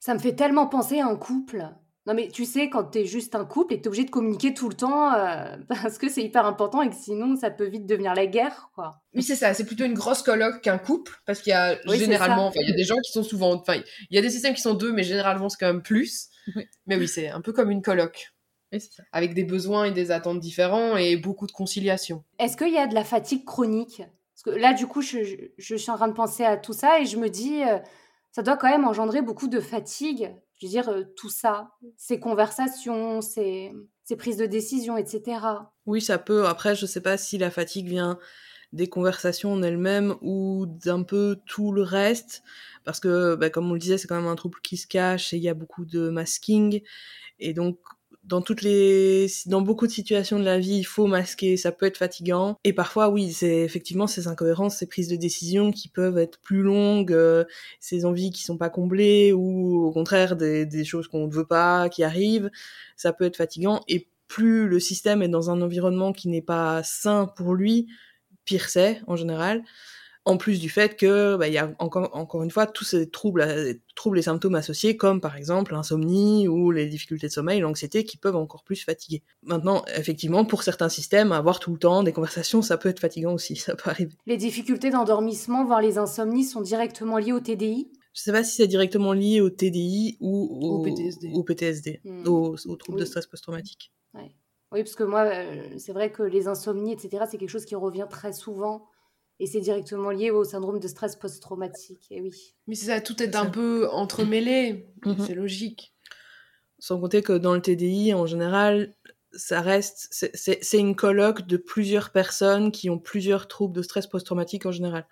Ça 0.00 0.14
me 0.14 0.18
fait 0.18 0.34
tellement 0.34 0.66
penser 0.66 1.00
à 1.00 1.06
un 1.06 1.16
couple 1.16 1.68
Non, 2.06 2.14
mais 2.14 2.28
tu 2.28 2.44
sais, 2.44 2.68
quand 2.68 2.84
tu 2.90 2.98
es 2.98 3.06
juste 3.06 3.36
un 3.36 3.44
couple 3.44 3.74
et 3.74 3.76
que 3.76 3.82
tu 3.82 3.86
es 3.86 3.88
obligé 3.88 4.04
de 4.04 4.10
communiquer 4.10 4.54
tout 4.54 4.68
le 4.68 4.74
temps, 4.74 5.12
euh, 5.14 5.56
parce 5.68 5.98
que 5.98 6.08
c'est 6.08 6.22
hyper 6.22 6.46
important 6.46 6.82
et 6.82 6.90
que 6.90 6.96
sinon, 6.96 7.36
ça 7.36 7.50
peut 7.50 7.66
vite 7.66 7.86
devenir 7.86 8.14
la 8.14 8.26
guerre, 8.26 8.70
quoi. 8.74 9.00
Oui, 9.14 9.22
c'est 9.22 9.36
ça. 9.36 9.54
C'est 9.54 9.64
plutôt 9.64 9.84
une 9.84 9.94
grosse 9.94 10.22
coloc 10.22 10.60
qu'un 10.62 10.78
couple, 10.78 11.12
parce 11.26 11.40
qu'il 11.40 11.50
y 11.50 11.54
a 11.54 11.78
généralement, 11.96 12.50
il 12.56 12.68
y 12.68 12.72
a 12.72 12.76
des 12.76 12.84
gens 12.84 12.98
qui 13.04 13.12
sont 13.12 13.22
souvent, 13.22 13.54
enfin, 13.54 13.76
il 14.10 14.14
y 14.14 14.18
a 14.18 14.22
des 14.22 14.30
systèmes 14.30 14.54
qui 14.54 14.62
sont 14.62 14.74
deux, 14.74 14.92
mais 14.92 15.04
généralement, 15.04 15.48
c'est 15.48 15.58
quand 15.58 15.72
même 15.72 15.82
plus. 15.82 16.28
Mais 16.86 16.96
oui, 16.96 17.06
c'est 17.06 17.28
un 17.28 17.40
peu 17.40 17.52
comme 17.52 17.70
une 17.70 17.82
coloc. 17.82 18.32
Avec 19.12 19.34
des 19.34 19.44
besoins 19.44 19.84
et 19.84 19.90
des 19.90 20.10
attentes 20.10 20.40
différents 20.40 20.96
et 20.96 21.16
beaucoup 21.16 21.46
de 21.46 21.52
conciliation. 21.52 22.24
Est-ce 22.38 22.56
qu'il 22.56 22.72
y 22.72 22.78
a 22.78 22.86
de 22.86 22.94
la 22.94 23.04
fatigue 23.04 23.44
chronique? 23.44 23.98
Parce 23.98 24.42
que 24.56 24.60
là, 24.60 24.72
du 24.72 24.86
coup, 24.86 25.02
je, 25.02 25.18
je, 25.58 25.76
suis 25.76 25.90
en 25.90 25.96
train 25.96 26.08
de 26.08 26.14
penser 26.14 26.42
à 26.42 26.56
tout 26.56 26.72
ça 26.72 26.98
et 26.98 27.04
je 27.04 27.18
me 27.18 27.28
dis, 27.28 27.62
euh, 27.62 27.78
ça 28.30 28.42
doit 28.42 28.56
quand 28.56 28.70
même 28.70 28.86
engendrer 28.86 29.20
beaucoup 29.20 29.46
de 29.46 29.60
fatigue 29.60 30.34
je 30.62 30.66
veux 30.68 30.70
dire, 30.70 30.88
euh, 30.90 31.02
tout 31.16 31.28
ça, 31.28 31.72
ces 31.96 32.20
conversations, 32.20 33.20
ces, 33.20 33.72
prises 34.16 34.36
de 34.36 34.46
décision, 34.46 34.96
etc. 34.96 35.40
Oui, 35.86 36.00
ça 36.00 36.18
peut. 36.18 36.46
Après, 36.46 36.76
je 36.76 36.82
ne 36.82 36.86
sais 36.86 37.00
pas 37.00 37.16
si 37.16 37.38
la 37.38 37.50
fatigue 37.50 37.88
vient 37.88 38.18
des 38.72 38.88
conversations 38.88 39.54
en 39.54 39.62
elles-mêmes 39.62 40.14
ou 40.20 40.66
d'un 40.66 41.02
peu 41.02 41.40
tout 41.46 41.72
le 41.72 41.82
reste. 41.82 42.42
Parce 42.84 43.00
que, 43.00 43.34
bah, 43.34 43.50
comme 43.50 43.70
on 43.70 43.72
le 43.72 43.80
disait, 43.80 43.98
c'est 43.98 44.06
quand 44.06 44.20
même 44.20 44.30
un 44.30 44.36
trouble 44.36 44.60
qui 44.62 44.76
se 44.76 44.86
cache 44.86 45.32
et 45.32 45.38
il 45.38 45.42
y 45.42 45.48
a 45.48 45.54
beaucoup 45.54 45.84
de 45.84 46.10
masking. 46.10 46.82
Et 47.40 47.54
donc, 47.54 47.78
dans 48.24 48.40
toutes 48.40 48.62
les, 48.62 49.26
dans 49.46 49.62
beaucoup 49.62 49.86
de 49.86 49.92
situations 49.92 50.38
de 50.38 50.44
la 50.44 50.58
vie, 50.58 50.76
il 50.76 50.84
faut 50.84 51.06
masquer, 51.06 51.56
ça 51.56 51.72
peut 51.72 51.86
être 51.86 51.96
fatigant. 51.96 52.56
Et 52.64 52.72
parfois, 52.72 53.08
oui, 53.08 53.32
c'est 53.32 53.60
effectivement 53.60 54.06
ces 54.06 54.28
incohérences, 54.28 54.76
ces 54.76 54.86
prises 54.86 55.08
de 55.08 55.16
décision 55.16 55.72
qui 55.72 55.88
peuvent 55.88 56.18
être 56.18 56.38
plus 56.40 56.62
longues, 56.62 57.12
euh, 57.12 57.44
ces 57.80 58.04
envies 58.04 58.30
qui 58.30 58.44
sont 58.44 58.56
pas 58.56 58.70
comblées 58.70 59.32
ou 59.32 59.84
au 59.84 59.90
contraire 59.90 60.36
des, 60.36 60.66
des 60.66 60.84
choses 60.84 61.08
qu'on 61.08 61.26
ne 61.26 61.32
veut 61.32 61.46
pas 61.46 61.88
qui 61.88 62.04
arrivent. 62.04 62.50
Ça 62.96 63.12
peut 63.12 63.24
être 63.24 63.36
fatigant. 63.36 63.82
Et 63.88 64.08
plus 64.28 64.68
le 64.68 64.80
système 64.80 65.22
est 65.22 65.28
dans 65.28 65.50
un 65.50 65.60
environnement 65.60 66.12
qui 66.12 66.28
n'est 66.28 66.42
pas 66.42 66.82
sain 66.84 67.26
pour 67.26 67.54
lui, 67.54 67.88
pire 68.44 68.68
c'est 68.68 69.02
en 69.06 69.16
général 69.16 69.62
en 70.24 70.36
plus 70.36 70.60
du 70.60 70.70
fait 70.70 70.96
que 70.96 71.36
bah, 71.36 71.48
y 71.48 71.58
a 71.58 71.74
encore, 71.78 72.10
encore 72.14 72.42
une 72.42 72.50
fois 72.50 72.66
tous 72.66 72.84
ces 72.84 73.10
troubles, 73.10 73.44
troubles 73.94 74.18
et 74.18 74.22
symptômes 74.22 74.54
associés, 74.54 74.96
comme 74.96 75.20
par 75.20 75.36
exemple 75.36 75.72
l'insomnie 75.72 76.48
ou 76.48 76.70
les 76.70 76.86
difficultés 76.86 77.28
de 77.28 77.32
sommeil, 77.32 77.60
l'anxiété, 77.60 78.04
qui 78.04 78.16
peuvent 78.16 78.36
encore 78.36 78.62
plus 78.64 78.84
fatiguer. 78.84 79.22
Maintenant, 79.42 79.84
effectivement, 79.96 80.44
pour 80.44 80.62
certains 80.62 80.88
systèmes, 80.88 81.32
avoir 81.32 81.58
tout 81.58 81.72
le 81.72 81.78
temps 81.78 82.02
des 82.02 82.12
conversations, 82.12 82.62
ça 82.62 82.76
peut 82.76 82.88
être 82.88 83.00
fatigant 83.00 83.34
aussi, 83.34 83.56
ça 83.56 83.74
peut 83.74 83.90
arriver. 83.90 84.12
Les 84.26 84.36
difficultés 84.36 84.90
d'endormissement, 84.90 85.64
voire 85.64 85.80
les 85.80 85.98
insomnies, 85.98 86.44
sont 86.44 86.60
directement 86.60 87.18
liées 87.18 87.32
au 87.32 87.40
TDI 87.40 87.90
je 88.14 88.20
sais 88.20 88.32
pas 88.32 88.44
si 88.44 88.56
c'est 88.56 88.66
directement 88.66 89.14
lié 89.14 89.40
au 89.40 89.48
TDI 89.48 90.18
ou 90.20 90.58
au, 90.60 90.82
PTSD, 90.82 91.30
au, 91.32 91.42
PTSD, 91.42 92.00
hmm. 92.04 92.28
au, 92.28 92.76
trouble 92.76 93.00
de 93.00 93.06
stress 93.06 93.26
post-traumatique. 93.26 93.90
Oui, 94.14 94.82
parce 94.82 94.94
que 94.94 95.04
moi, 95.04 95.24
euh, 95.24 95.68
c'est 95.76 95.92
vrai 95.92 96.10
que 96.10 96.22
les 96.22 96.48
insomnies, 96.48 96.92
etc., 96.92 97.24
c'est 97.30 97.36
quelque 97.36 97.50
chose 97.50 97.66
qui 97.66 97.74
revient 97.74 98.06
très 98.08 98.32
souvent 98.32 98.86
et 99.40 99.46
c'est 99.46 99.60
directement 99.60 100.10
lié 100.10 100.30
au 100.30 100.44
syndrome 100.44 100.78
de 100.78 100.88
stress 100.88 101.16
post-traumatique. 101.16 102.06
Et 102.10 102.20
oui. 102.20 102.54
Mais 102.66 102.74
c'est 102.74 102.86
ça, 102.86 103.00
tout 103.00 103.22
est 103.22 103.34
un 103.34 103.46
peu 103.46 103.88
entremêlé. 103.90 104.86
Mhm. 105.04 105.16
C'est 105.26 105.34
logique. 105.34 105.92
Sans 106.78 107.00
compter 107.00 107.22
que 107.22 107.32
dans 107.32 107.54
le 107.54 107.62
TDI, 107.62 108.14
en 108.14 108.26
général, 108.26 108.94
ça 109.32 109.60
reste, 109.60 110.28
c'est 110.34 110.78
une 110.78 110.96
colloque 110.96 111.46
de 111.46 111.56
plusieurs 111.56 112.10
personnes 112.10 112.70
qui 112.72 112.90
ont 112.90 112.98
plusieurs 112.98 113.48
troubles 113.48 113.74
de 113.74 113.82
stress 113.82 114.06
post-traumatique 114.06 114.66
en 114.66 114.72
général 114.72 115.06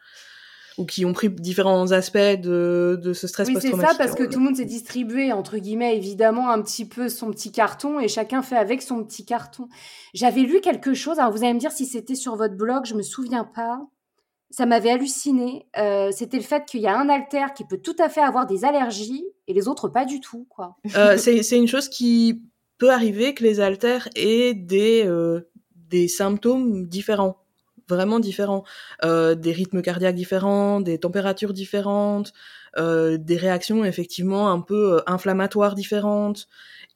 ou 0.78 0.86
qui 0.86 1.04
ont 1.04 1.12
pris 1.12 1.28
différents 1.28 1.92
aspects 1.92 2.16
de, 2.16 2.98
de 3.02 3.12
ce 3.12 3.26
stress 3.26 3.48
oui, 3.48 3.54
post-traumatique. 3.54 3.88
Oui, 3.88 3.94
c'est 3.96 4.02
ça, 4.02 4.04
parce 4.04 4.18
que 4.18 4.24
tout 4.24 4.38
le 4.38 4.44
monde 4.46 4.56
s'est 4.56 4.64
distribué, 4.64 5.32
entre 5.32 5.58
guillemets, 5.58 5.96
évidemment, 5.96 6.50
un 6.50 6.62
petit 6.62 6.86
peu 6.86 7.08
son 7.08 7.30
petit 7.30 7.52
carton, 7.52 8.00
et 8.00 8.08
chacun 8.08 8.42
fait 8.42 8.56
avec 8.56 8.80
son 8.80 9.04
petit 9.04 9.24
carton. 9.24 9.68
J'avais 10.14 10.42
lu 10.42 10.60
quelque 10.60 10.94
chose, 10.94 11.18
alors 11.18 11.32
vous 11.32 11.42
allez 11.44 11.54
me 11.54 11.58
dire 11.58 11.72
si 11.72 11.86
c'était 11.86 12.14
sur 12.14 12.36
votre 12.36 12.54
blog, 12.54 12.86
je 12.86 12.94
me 12.94 13.02
souviens 13.02 13.44
pas 13.44 13.80
ça 14.50 14.66
m'avait 14.66 14.90
halluciné. 14.90 15.66
Euh, 15.78 16.10
c'était 16.12 16.36
le 16.36 16.42
fait 16.42 16.64
qu'il 16.66 16.80
y 16.80 16.88
a 16.88 16.98
un 16.98 17.08
alter 17.08 17.46
qui 17.56 17.64
peut 17.64 17.78
tout 17.78 17.96
à 17.98 18.08
fait 18.08 18.20
avoir 18.20 18.46
des 18.46 18.64
allergies 18.64 19.24
et 19.46 19.54
les 19.54 19.68
autres 19.68 19.88
pas 19.88 20.04
du 20.04 20.20
tout. 20.20 20.46
Euh, 20.96 21.16
c'est 21.16 21.56
une 21.56 21.68
chose 21.68 21.88
qui 21.88 22.42
peut 22.78 22.90
arriver 22.90 23.34
que 23.34 23.44
les 23.44 23.60
haltères 23.60 24.08
aient 24.16 24.54
des, 24.54 25.04
euh, 25.06 25.48
des 25.74 26.08
symptômes 26.08 26.86
différents, 26.88 27.44
vraiment 27.88 28.18
différents, 28.18 28.64
des 29.02 29.52
rythmes 29.52 29.82
cardiaques 29.82 30.14
différents, 30.14 30.80
des 30.80 30.98
températures 30.98 31.52
différentes, 31.52 32.32
des 32.76 33.36
réactions 33.36 33.84
effectivement 33.84 34.50
un 34.50 34.60
peu 34.60 35.02
inflammatoires 35.06 35.74
différentes 35.74 36.48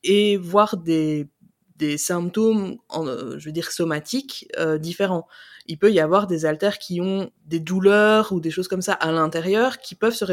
et 0.02 0.36
voire 0.36 0.76
des 0.76 1.28
des 1.76 1.98
symptômes, 1.98 2.76
je 2.92 3.44
veux 3.44 3.52
dire 3.52 3.72
somatiques 3.72 4.48
différents 4.78 5.26
il 5.66 5.78
peut 5.78 5.92
y 5.92 6.00
avoir 6.00 6.26
des 6.26 6.44
haltères 6.44 6.78
qui 6.78 7.00
ont 7.00 7.30
des 7.46 7.60
douleurs 7.60 8.32
ou 8.32 8.40
des 8.40 8.50
choses 8.50 8.68
comme 8.68 8.82
ça 8.82 8.92
à 8.92 9.10
l'intérieur 9.12 9.78
qui 9.78 9.94
peuvent 9.94 10.14
se, 10.14 10.24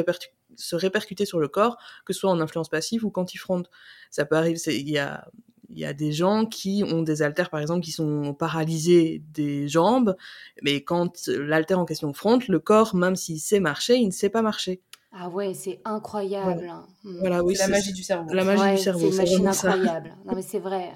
se, 0.55 0.75
répercuter 0.75 1.25
sur 1.25 1.39
le 1.39 1.47
corps, 1.47 1.77
que 2.05 2.13
ce 2.13 2.19
soit 2.19 2.31
en 2.31 2.39
influence 2.41 2.69
passive 2.69 3.05
ou 3.05 3.11
quand 3.11 3.33
ils 3.33 3.37
frondent. 3.37 3.69
Ça 4.09 4.25
peut 4.25 4.35
arriver, 4.35 4.59
il 4.67 4.89
y 4.89 4.97
a, 4.97 5.25
il 5.69 5.79
y 5.79 5.85
a 5.85 5.93
des 5.93 6.11
gens 6.11 6.45
qui 6.45 6.83
ont 6.85 7.01
des 7.01 7.21
haltères, 7.21 7.49
par 7.49 7.59
exemple, 7.59 7.81
qui 7.81 7.91
sont 7.91 8.33
paralysés 8.33 9.23
des 9.33 9.67
jambes, 9.67 10.15
mais 10.61 10.83
quand 10.83 11.27
l'haltère 11.27 11.79
en 11.79 11.85
question 11.85 12.11
fronte, 12.13 12.47
le 12.47 12.59
corps, 12.59 12.95
même 12.95 13.15
s'il 13.15 13.39
sait 13.39 13.59
marcher, 13.59 13.95
il 13.95 14.07
ne 14.07 14.11
sait 14.11 14.29
pas 14.29 14.41
marcher. 14.41 14.81
Ah 15.13 15.29
ouais, 15.29 15.53
c'est 15.53 15.81
incroyable. 15.83 16.71
Voilà, 17.03 17.37
hein. 17.37 17.41
mm. 17.41 17.45
oui, 17.45 17.55
c'est 17.55 17.63
la 17.63 17.69
magie 17.69 17.93
du 17.93 18.03
cerveau. 18.03 18.33
La 18.33 18.43
magie 18.43 18.77
du 18.77 18.81
cerveau. 18.81 19.11
C'est 19.11 19.35
une 19.35 19.43
machine 19.43 19.69
incroyable. 19.69 20.15
non 20.25 20.35
mais 20.35 20.41
c'est 20.41 20.59
vrai. 20.59 20.91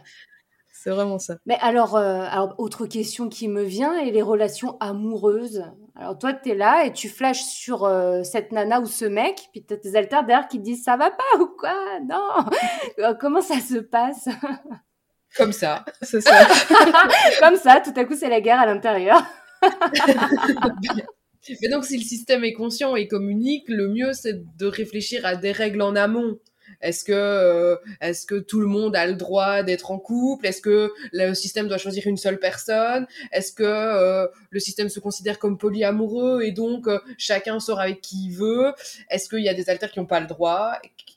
C'est 0.85 0.91
vraiment 0.91 1.17
ça. 1.17 1.37
Mais 1.47 1.57
alors, 1.61 1.95
euh, 1.95 2.27
alors, 2.29 2.53
autre 2.59 2.85
question 2.85 3.27
qui 3.27 3.47
me 3.47 3.63
vient, 3.63 3.97
et 3.97 4.11
les 4.11 4.21
relations 4.21 4.77
amoureuses. 4.79 5.63
Alors, 5.95 6.15
toi, 6.15 6.31
tu 6.31 6.51
es 6.51 6.53
là 6.53 6.85
et 6.85 6.93
tu 6.93 7.09
flashes 7.09 7.41
sur 7.41 7.85
euh, 7.85 8.21
cette 8.21 8.51
nana 8.51 8.79
ou 8.81 8.85
ce 8.85 9.05
mec, 9.05 9.49
puis 9.51 9.65
tu 9.65 9.73
as 9.73 9.77
tes 9.77 9.95
alters 9.95 10.23
derrière 10.27 10.47
qui 10.47 10.59
te 10.59 10.63
disent 10.63 10.83
ça 10.83 10.95
va 10.95 11.09
pas 11.09 11.39
ou 11.39 11.47
quoi? 11.57 11.73
Non 12.07 12.29
euh, 12.99 13.15
Comment 13.19 13.41
ça 13.41 13.59
se 13.61 13.79
passe? 13.79 14.29
Comme 15.35 15.53
ça, 15.53 15.83
c'est 16.03 16.21
ça. 16.21 16.47
Comme 17.39 17.55
ça, 17.55 17.81
tout 17.81 17.93
à 17.95 18.05
coup, 18.05 18.13
c'est 18.15 18.29
la 18.29 18.39
guerre 18.39 18.59
à 18.59 18.67
l'intérieur. 18.67 19.25
Mais 21.63 21.69
donc, 21.69 21.85
si 21.85 21.97
le 21.97 22.03
système 22.03 22.43
est 22.43 22.53
conscient 22.53 22.95
et 22.95 23.07
communique, 23.07 23.67
le 23.69 23.87
mieux, 23.87 24.13
c'est 24.13 24.39
de 24.55 24.67
réfléchir 24.67 25.25
à 25.25 25.35
des 25.35 25.51
règles 25.51 25.81
en 25.81 25.95
amont. 25.95 26.37
Est-ce 26.81 27.03
que, 27.03 27.13
euh, 27.13 27.75
est-ce 28.01 28.25
que 28.25 28.35
tout 28.35 28.59
le 28.59 28.67
monde 28.67 28.95
a 28.95 29.05
le 29.07 29.15
droit 29.15 29.63
d'être 29.63 29.91
en 29.91 29.99
couple? 29.99 30.45
Est-ce 30.45 30.61
que 30.61 30.91
le 31.11 31.33
système 31.33 31.67
doit 31.67 31.77
choisir 31.77 32.07
une 32.07 32.17
seule 32.17 32.39
personne? 32.39 33.07
Est-ce 33.31 33.51
que 33.51 33.63
euh, 33.63 34.27
le 34.49 34.59
système 34.59 34.89
se 34.89 34.99
considère 34.99 35.39
comme 35.39 35.57
polyamoureux 35.57 36.41
et 36.43 36.51
donc 36.51 36.87
euh, 36.87 36.99
chacun 37.17 37.59
sort 37.59 37.79
avec 37.79 38.01
qui 38.01 38.27
il 38.27 38.35
veut? 38.35 38.73
Est-ce 39.09 39.29
qu'il 39.29 39.43
y 39.43 39.49
a 39.49 39.53
des 39.53 39.69
alters 39.69 39.91
qui 39.91 39.99
n'ont 39.99 40.05
pas 40.05 40.19
le 40.19 40.27
droit? 40.27 40.73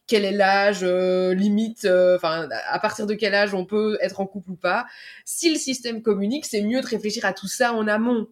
Quel 0.06 0.24
est 0.24 0.32
l'âge 0.32 0.84
limite 0.84 1.86
Enfin, 1.86 2.48
à 2.70 2.78
partir 2.78 3.06
de 3.06 3.14
quel 3.14 3.34
âge 3.34 3.52
on 3.54 3.66
peut 3.66 3.98
être 4.00 4.20
en 4.20 4.26
couple 4.26 4.52
ou 4.52 4.56
pas? 4.56 4.86
Si 5.24 5.50
le 5.50 5.58
système 5.58 6.02
communique, 6.02 6.46
c'est 6.46 6.62
mieux 6.62 6.80
de 6.80 6.86
réfléchir 6.86 7.24
à 7.26 7.32
tout 7.32 7.48
ça 7.48 7.74
en 7.74 7.86
amont 7.86 8.26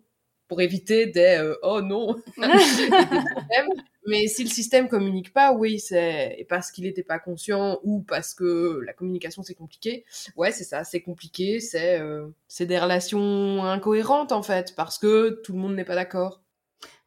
pour 0.48 0.60
éviter 0.60 1.06
des 1.06 1.52
oh 1.62 1.82
non 1.82 2.16
Mais 4.06 4.26
si 4.28 4.44
le 4.44 4.50
système 4.50 4.88
communique 4.88 5.32
pas, 5.32 5.52
oui, 5.52 5.80
c'est 5.80 6.46
parce 6.48 6.70
qu'il 6.70 6.84
n'était 6.84 7.02
pas 7.02 7.18
conscient 7.18 7.78
ou 7.82 8.00
parce 8.02 8.34
que 8.34 8.80
la 8.84 8.92
communication 8.92 9.42
c'est 9.42 9.54
compliqué. 9.54 10.04
Ouais, 10.36 10.52
c'est 10.52 10.64
ça, 10.64 10.84
c'est 10.84 11.00
compliqué, 11.00 11.60
c'est 11.60 12.00
euh, 12.00 12.28
c'est 12.48 12.66
des 12.66 12.78
relations 12.78 13.64
incohérentes 13.64 14.32
en 14.32 14.42
fait 14.42 14.74
parce 14.76 14.98
que 14.98 15.40
tout 15.42 15.52
le 15.52 15.58
monde 15.58 15.74
n'est 15.74 15.84
pas 15.84 15.94
d'accord. 15.94 16.40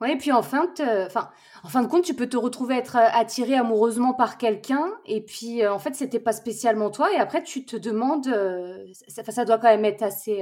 Et 0.08 0.18
puis 0.18 0.32
en 0.32 0.42
fin, 0.42 0.66
de, 0.66 1.06
enfin, 1.06 1.30
en 1.64 1.68
fin 1.68 1.84
de 1.84 1.88
compte, 1.88 2.06
tu 2.06 2.14
peux 2.14 2.28
te 2.28 2.38
retrouver 2.38 2.78
être 2.78 2.96
euh, 2.96 3.08
attiré 3.12 3.56
amoureusement 3.56 4.14
par 4.14 4.38
quelqu'un, 4.38 4.88
et 5.06 5.22
puis 5.22 5.62
euh, 5.62 5.74
en 5.74 5.80
fait, 5.80 5.94
c'était 5.94 6.22
pas 6.22 6.32
spécialement 6.32 6.90
toi, 6.90 7.12
et 7.14 7.18
après, 7.18 7.44
tu 7.44 7.66
te 7.66 7.76
demandes, 7.76 8.28
ça, 9.08 9.24
ça, 9.30 9.44
doit 9.44 9.58
quand 9.58 9.68
même 9.68 9.84
être 9.84 10.02
assez 10.04 10.42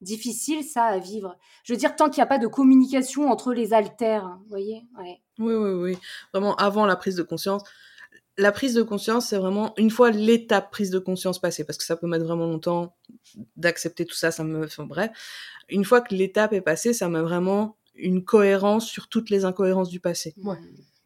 difficile, 0.00 0.62
ça, 0.62 0.84
à 0.84 0.98
vivre. 0.98 1.36
Je 1.64 1.72
veux 1.72 1.78
dire, 1.78 1.96
tant 1.96 2.10
qu'il 2.10 2.20
n'y 2.20 2.24
a 2.24 2.26
pas 2.26 2.38
de 2.38 2.46
communication 2.46 3.28
entre 3.30 3.52
les 3.52 3.74
altères, 3.74 4.38
vous 4.42 4.48
voyez 4.48 4.84
ouais. 4.98 5.20
Oui, 5.38 5.54
oui, 5.54 5.72
oui. 5.72 5.98
Vraiment, 6.32 6.54
avant 6.56 6.86
la 6.86 6.96
prise 6.96 7.16
de 7.16 7.22
conscience. 7.22 7.62
La 8.38 8.52
prise 8.52 8.74
de 8.74 8.82
conscience, 8.82 9.26
c'est 9.26 9.36
vraiment 9.36 9.74
une 9.76 9.90
fois 9.90 10.10
l'étape 10.10 10.70
prise 10.70 10.90
de 10.90 10.98
conscience 10.98 11.40
passée, 11.40 11.64
parce 11.64 11.76
que 11.76 11.84
ça 11.84 11.96
peut 11.96 12.06
mettre 12.06 12.24
vraiment 12.24 12.46
longtemps 12.46 12.94
d'accepter 13.56 14.06
tout 14.06 14.14
ça, 14.14 14.30
ça 14.30 14.44
me... 14.44 14.64
Enfin, 14.64 14.84
bref. 14.84 15.10
Une 15.68 15.84
fois 15.84 16.00
que 16.00 16.14
l'étape 16.14 16.52
est 16.52 16.60
passée, 16.60 16.92
ça 16.92 17.08
met 17.08 17.20
vraiment 17.20 17.76
une 17.94 18.24
cohérence 18.24 18.86
sur 18.86 19.08
toutes 19.08 19.30
les 19.30 19.44
incohérences 19.44 19.88
du 19.88 20.00
passé. 20.00 20.34
Ouais. 20.42 20.56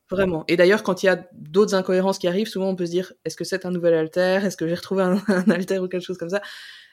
Vraiment. 0.08 0.44
Et 0.46 0.56
d'ailleurs, 0.56 0.84
quand 0.84 1.02
il 1.02 1.06
y 1.06 1.08
a 1.08 1.28
d'autres 1.32 1.74
incohérences 1.74 2.18
qui 2.18 2.28
arrivent, 2.28 2.46
souvent 2.46 2.68
on 2.68 2.76
peut 2.76 2.86
se 2.86 2.92
dire, 2.92 3.12
est-ce 3.24 3.36
que 3.36 3.44
c'est 3.44 3.66
un 3.66 3.72
nouvel 3.72 3.94
alter? 3.94 4.40
Est-ce 4.44 4.56
que 4.56 4.68
j'ai 4.68 4.74
retrouvé 4.74 5.02
un, 5.02 5.20
un 5.28 5.50
alter 5.50 5.78
ou 5.78 5.88
quelque 5.88 6.04
chose 6.04 6.18
comme 6.18 6.30
ça? 6.30 6.40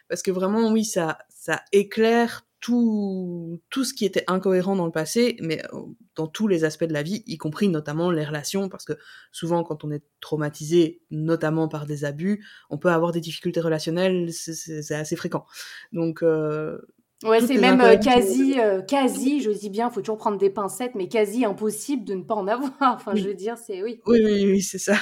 Parce 0.10 0.24
que 0.24 0.32
vraiment, 0.32 0.72
oui, 0.72 0.84
ça, 0.84 1.20
ça 1.30 1.62
éclaire 1.72 2.46
tout, 2.64 3.62
tout 3.70 3.84
ce 3.84 3.94
qui 3.94 4.06
était 4.06 4.24
incohérent 4.28 4.78
dans 4.78 4.86
le 4.86 4.92
passé, 4.92 5.36
mais 5.42 5.62
euh, 5.74 5.82
dans 6.16 6.28
tous 6.28 6.48
les 6.48 6.64
aspects 6.64 6.86
de 6.86 6.94
la 6.94 7.04
vie, 7.04 7.22
y 7.28 7.38
compris 7.38 7.68
notamment 7.68 8.10
les 8.10 8.24
relations, 8.24 8.70
parce 8.70 8.86
que 8.86 8.94
souvent 9.34 9.66
quand 9.66 9.84
on 9.84 9.92
est 9.92 10.04
traumatisé, 10.22 11.02
notamment 11.12 11.68
par 11.68 11.86
des 11.86 12.06
abus, 12.06 12.46
on 12.70 12.78
peut 12.78 12.90
avoir 12.90 13.12
des 13.12 13.20
difficultés 13.20 13.60
relationnelles, 13.60 14.32
c'est 14.32 14.96
assez 14.96 15.18
fréquent. 15.18 15.46
Donc 15.92 16.24
euh, 16.24 16.80
Ouais, 17.24 17.42
c'est 17.42 17.58
même 17.58 17.80
euh, 17.80 17.98
quasi, 17.98 18.60
euh, 18.60 18.82
quasi, 18.82 19.42
je 19.42 19.50
dis 19.50 19.70
bien, 19.70 19.90
faut 19.90 20.02
toujours 20.02 20.18
prendre 20.18 20.38
des 20.38 20.50
pincettes, 20.50 20.94
mais 20.96 21.08
quasi 21.08 21.46
impossible 21.46 22.04
de 22.04 22.16
ne 22.16 22.24
pas 22.24 22.36
en 22.36 22.48
avoir. 22.48 22.74
Enfin, 22.82 23.16
je 23.16 23.24
veux 23.24 23.34
dire, 23.34 23.58
c'est 23.58 23.82
oui. 23.82 24.02
Oui, 24.06 24.20
oui, 24.24 24.46
oui, 24.46 24.62
c'est 24.62 24.78
ça. 24.78 24.96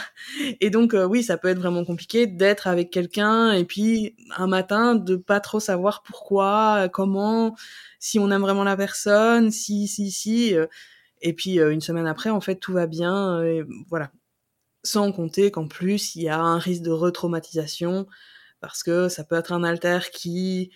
Et 0.60 0.70
donc, 0.70 0.94
euh, 0.94 1.06
oui, 1.06 1.24
ça 1.24 1.38
peut 1.38 1.48
être 1.48 1.60
vraiment 1.60 1.84
compliqué 1.84 2.28
d'être 2.28 2.68
avec 2.68 2.92
quelqu'un 2.92 3.54
et 3.54 3.66
puis 3.66 4.16
un 4.38 4.48
matin 4.48 4.96
de 4.96 5.16
pas 5.16 5.40
trop 5.40 5.60
savoir 5.60 6.04
pourquoi, 6.04 6.90
comment, 6.90 7.56
si 8.00 8.20
on 8.20 8.30
aime 8.32 8.42
vraiment 8.42 8.64
la 8.64 8.78
personne, 8.78 9.52
si, 9.52 9.88
si, 9.88 10.12
si. 10.12 10.56
et 11.22 11.34
puis 11.34 11.60
une 11.60 11.82
semaine 11.82 12.08
après, 12.08 12.30
en 12.30 12.42
fait, 12.42 12.56
tout 12.56 12.74
va 12.74 12.88
bien. 12.88 13.44
Et 13.44 13.64
voilà. 13.90 14.12
Sans 14.84 15.12
compter 15.12 15.52
qu'en 15.52 15.68
plus, 15.68 16.16
il 16.16 16.24
y 16.24 16.30
a 16.30 16.40
un 16.40 16.58
risque 16.58 16.82
de 16.82 16.92
retraumatisation 16.92 18.08
parce 18.62 18.84
que 18.84 19.10
ça 19.10 19.24
peut 19.24 19.36
être 19.36 19.52
un 19.52 19.64
alter 19.64 20.00
qui 20.12 20.72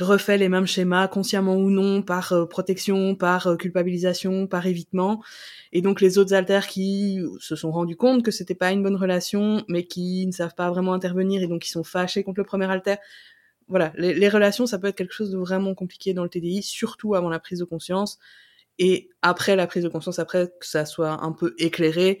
refait 0.00 0.38
les 0.38 0.48
mêmes 0.48 0.66
schémas, 0.66 1.08
consciemment 1.08 1.56
ou 1.56 1.70
non, 1.70 2.02
par 2.02 2.32
euh, 2.32 2.46
protection, 2.46 3.14
par 3.14 3.46
euh, 3.46 3.56
culpabilisation, 3.56 4.46
par 4.46 4.66
évitement. 4.66 5.22
Et 5.72 5.82
donc 5.82 6.00
les 6.00 6.18
autres 6.18 6.34
alters 6.34 6.66
qui 6.66 7.20
se 7.40 7.56
sont 7.56 7.70
rendus 7.70 7.96
compte 7.96 8.22
que 8.22 8.30
c'était 8.30 8.54
pas 8.54 8.72
une 8.72 8.82
bonne 8.82 8.96
relation, 8.96 9.64
mais 9.68 9.84
qui 9.84 10.26
ne 10.26 10.32
savent 10.32 10.54
pas 10.54 10.70
vraiment 10.70 10.92
intervenir 10.92 11.42
et 11.42 11.46
donc 11.46 11.62
qui 11.62 11.70
sont 11.70 11.84
fâchés 11.84 12.22
contre 12.24 12.40
le 12.40 12.44
premier 12.44 12.70
alter. 12.70 12.96
Voilà, 13.68 13.92
les, 13.96 14.14
les, 14.14 14.28
relations, 14.28 14.66
ça 14.66 14.78
peut 14.78 14.86
être 14.86 14.96
quelque 14.96 15.14
chose 15.14 15.30
de 15.30 15.38
vraiment 15.38 15.74
compliqué 15.74 16.14
dans 16.14 16.22
le 16.22 16.28
TDI, 16.28 16.62
surtout 16.62 17.14
avant 17.14 17.28
la 17.28 17.40
prise 17.40 17.58
de 17.58 17.64
conscience. 17.64 18.18
Et 18.78 19.08
après 19.22 19.56
la 19.56 19.66
prise 19.66 19.82
de 19.82 19.88
conscience, 19.88 20.18
après 20.18 20.52
que 20.60 20.66
ça 20.66 20.84
soit 20.84 21.24
un 21.24 21.32
peu 21.32 21.54
éclairé, 21.58 22.20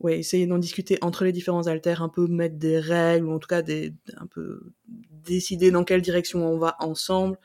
ouais, 0.00 0.18
essayer 0.18 0.46
d'en 0.46 0.58
discuter 0.58 0.98
entre 1.00 1.24
les 1.24 1.32
différents 1.32 1.66
alters, 1.66 2.02
un 2.02 2.08
peu 2.08 2.26
mettre 2.26 2.56
des 2.56 2.78
règles, 2.78 3.26
ou 3.26 3.32
en 3.32 3.38
tout 3.38 3.48
cas 3.48 3.62
des, 3.62 3.94
un 4.16 4.26
peu 4.26 4.72
décider 5.10 5.70
dans 5.70 5.84
quelle 5.84 6.02
direction 6.02 6.46
on 6.46 6.58
va 6.58 6.76
ensemble, 6.80 7.38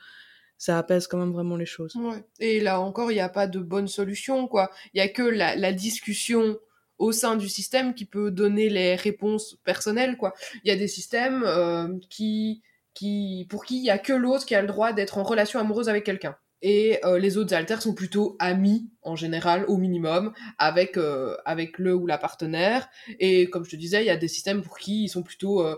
ça 0.58 0.78
apaise 0.78 1.06
quand 1.06 1.18
même 1.18 1.32
vraiment 1.32 1.56
les 1.56 1.66
choses. 1.66 1.94
Ouais. 1.96 2.24
Et 2.38 2.60
là 2.60 2.80
encore, 2.80 3.10
il 3.10 3.14
n'y 3.14 3.20
a 3.20 3.28
pas 3.28 3.46
de 3.46 3.58
bonne 3.58 3.88
solution, 3.88 4.46
quoi. 4.46 4.70
Il 4.94 4.98
y 4.98 5.00
a 5.00 5.08
que 5.08 5.22
la, 5.22 5.56
la, 5.56 5.72
discussion 5.72 6.58
au 6.98 7.10
sein 7.10 7.36
du 7.36 7.48
système 7.48 7.94
qui 7.94 8.04
peut 8.04 8.30
donner 8.30 8.68
les 8.68 8.94
réponses 8.94 9.56
personnelles, 9.64 10.16
quoi. 10.16 10.34
Il 10.62 10.68
y 10.68 10.70
a 10.70 10.76
des 10.76 10.88
systèmes 10.88 11.42
euh, 11.44 11.88
qui, 12.10 12.62
qui, 12.94 13.46
pour 13.50 13.64
qui 13.64 13.78
il 13.78 13.84
y 13.84 13.90
a 13.90 13.98
que 13.98 14.12
l'autre 14.12 14.46
qui 14.46 14.54
a 14.54 14.60
le 14.60 14.68
droit 14.68 14.92
d'être 14.92 15.18
en 15.18 15.22
relation 15.22 15.58
amoureuse 15.58 15.88
avec 15.88 16.04
quelqu'un 16.04 16.36
et 16.62 17.04
euh, 17.04 17.18
les 17.18 17.36
autres 17.36 17.54
alters 17.54 17.82
sont 17.82 17.94
plutôt 17.94 18.36
amis 18.38 18.88
en 19.02 19.16
général 19.16 19.64
au 19.68 19.76
minimum 19.76 20.32
avec 20.58 20.96
euh, 20.96 21.36
avec 21.44 21.78
le 21.78 21.94
ou 21.94 22.06
la 22.06 22.18
partenaire 22.18 22.88
et 23.18 23.50
comme 23.50 23.64
je 23.64 23.70
te 23.70 23.76
disais 23.76 24.02
il 24.02 24.06
y 24.06 24.10
a 24.10 24.16
des 24.16 24.28
systèmes 24.28 24.62
pour 24.62 24.78
qui 24.78 25.04
ils 25.04 25.08
sont 25.08 25.22
plutôt 25.22 25.62
euh, 25.62 25.76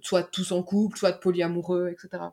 soit 0.00 0.22
tous 0.22 0.52
en 0.52 0.62
couple 0.62 0.98
soit 0.98 1.12
polyamoureux 1.12 1.90
etc 1.90 2.24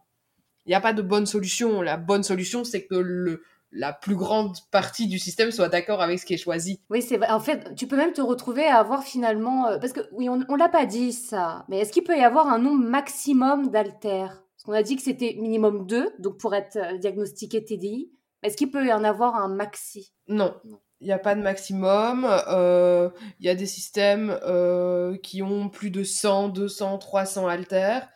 il 0.65 0.70
n'y 0.70 0.76
a 0.76 0.82
pas 0.82 0.93
de 0.93 1.01
bonne 1.01 1.26
solution 1.26 1.82
la 1.82 1.97
bonne 1.97 2.24
solution 2.24 2.63
c'est 2.63 2.86
que 2.86 3.41
la 3.74 3.91
plus 3.91 4.15
grande 4.15 4.55
partie 4.72 5.07
du 5.07 5.20
système 5.20 5.51
soit 5.51 5.68
d'accord 5.68 6.01
avec 6.01 6.20
ce 6.20 6.26
qui 6.26 6.34
est 6.34 6.38
choisi. 6.38 6.80
Oui, 6.89 7.01
c'est 7.01 7.18
vrai. 7.18 7.28
En 7.30 7.41
fait, 7.41 7.76
tu 7.76 7.86
peux 7.86 7.97
même 7.97 8.13
te 8.13 8.22
retrouver 8.22 8.65
à 8.65 8.78
avoir 8.78 9.03
finalement... 9.03 9.78
Parce 9.82 9.91
que, 9.91 9.99
oui, 10.13 10.30
on 10.30 10.38
ne 10.38 10.57
l'a 10.57 10.70
pas 10.70 10.86
dit 10.86 11.11
ça, 11.11 11.65
mais 11.68 11.80
est-ce 11.80 11.91
qu'il 11.91 12.05
peut 12.05 12.18
y 12.18 12.24
avoir 12.24 12.47
un 12.47 12.59
nombre 12.59 12.86
maximum 12.86 13.70
d'alters 13.70 14.41
on 14.68 14.74
a 14.74 14.84
dit 14.84 14.95
que 14.95 15.01
c'était 15.01 15.36
minimum 15.39 15.88
2, 15.88 16.15
donc 16.20 16.38
pour 16.38 16.53
être 16.53 16.76
euh, 16.76 16.97
diagnostiqué 16.97 17.63
TDI. 17.63 18.11
Est-ce 18.43 18.57
qu'il 18.57 18.70
peut 18.70 18.86
y 18.86 18.93
en 18.93 19.03
avoir 19.03 19.36
un 19.36 19.47
maxi? 19.47 20.13
Non. 20.28 20.53
Il 20.99 21.07
n'y 21.07 21.13
a 21.13 21.20
pas 21.20 21.36
de 21.36 21.41
maximum. 21.41 22.28
Euh, 22.47 23.09
il 23.39 23.45
y 23.45 23.49
a 23.49 23.55
des 23.55 23.65
systèmes 23.65 24.38
euh, 24.43 25.18
qui 25.18 25.41
ont 25.41 25.70
plus 25.70 25.89
de 25.89 26.03
100, 26.03 26.49
200, 26.49 26.97
300 26.97 27.47
haltères. 27.47 28.09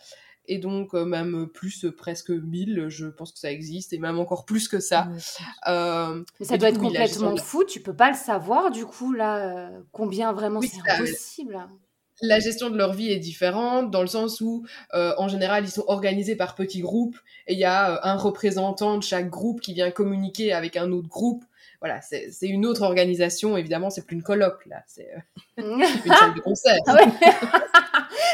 Et 0.45 0.57
donc, 0.57 0.93
même 0.93 1.47
plus, 1.47 1.85
presque 1.95 2.31
1000, 2.31 2.87
je 2.89 3.05
pense 3.05 3.31
que 3.31 3.39
ça 3.39 3.51
existe, 3.51 3.93
et 3.93 3.99
même 3.99 4.19
encore 4.19 4.43
plus 4.43 4.67
que 4.67 4.79
ça. 4.79 5.07
Mais 5.67 6.45
ça 6.45 6.57
doit 6.57 6.69
être 6.69 6.79
complètement 6.79 7.37
fou, 7.37 7.63
tu 7.63 7.79
peux 7.79 7.95
pas 7.95 8.09
le 8.09 8.17
savoir, 8.17 8.71
du 8.71 8.85
coup, 8.85 9.13
là, 9.13 9.69
combien 9.91 10.33
vraiment 10.33 10.59
c'est 10.61 10.81
impossible 10.89 11.69
la 12.21 12.39
gestion 12.39 12.69
de 12.69 12.77
leur 12.77 12.93
vie 12.93 13.11
est 13.11 13.19
différente 13.19 13.91
dans 13.91 14.01
le 14.01 14.07
sens 14.07 14.41
où, 14.41 14.65
euh, 14.93 15.13
en 15.17 15.27
général, 15.27 15.63
ils 15.65 15.71
sont 15.71 15.85
organisés 15.87 16.35
par 16.35 16.55
petits 16.55 16.81
groupes 16.81 17.17
et 17.47 17.53
il 17.53 17.59
y 17.59 17.65
a 17.65 17.95
euh, 17.95 17.99
un 18.03 18.15
représentant 18.15 18.97
de 18.97 19.03
chaque 19.03 19.29
groupe 19.29 19.61
qui 19.61 19.73
vient 19.73 19.91
communiquer 19.91 20.53
avec 20.53 20.77
un 20.77 20.91
autre 20.91 21.09
groupe. 21.09 21.43
Voilà, 21.79 21.99
c'est 22.01 22.29
une 22.43 22.67
autre 22.67 22.83
organisation. 22.83 23.57
Évidemment, 23.57 23.89
c'est 23.89 24.05
plus 24.05 24.15
une 24.15 24.21
colloque 24.21 24.67
là, 24.67 24.83
c'est 24.85 25.09
euh, 25.57 25.63
une 25.63 25.83
salle 26.13 26.35
de 26.35 26.41
concert. 26.41 26.77
Ah 26.85 26.97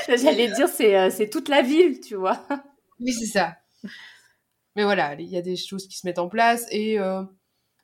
J'allais 0.17 0.51
dire, 0.51 0.67
c'est 0.67 1.29
toute 1.29 1.47
la 1.47 1.61
ville, 1.61 2.01
tu 2.01 2.15
vois. 2.15 2.45
Oui, 2.99 3.13
c'est 3.13 3.25
ça. 3.25 3.55
Mais 4.75 4.83
voilà, 4.83 5.13
il 5.17 5.29
y 5.29 5.38
a 5.38 5.41
des 5.41 5.55
choses 5.55 5.88
qui 5.88 5.97
se 5.97 6.05
mettent 6.05 6.19
en 6.19 6.27
place 6.27 6.65
et 6.71 6.97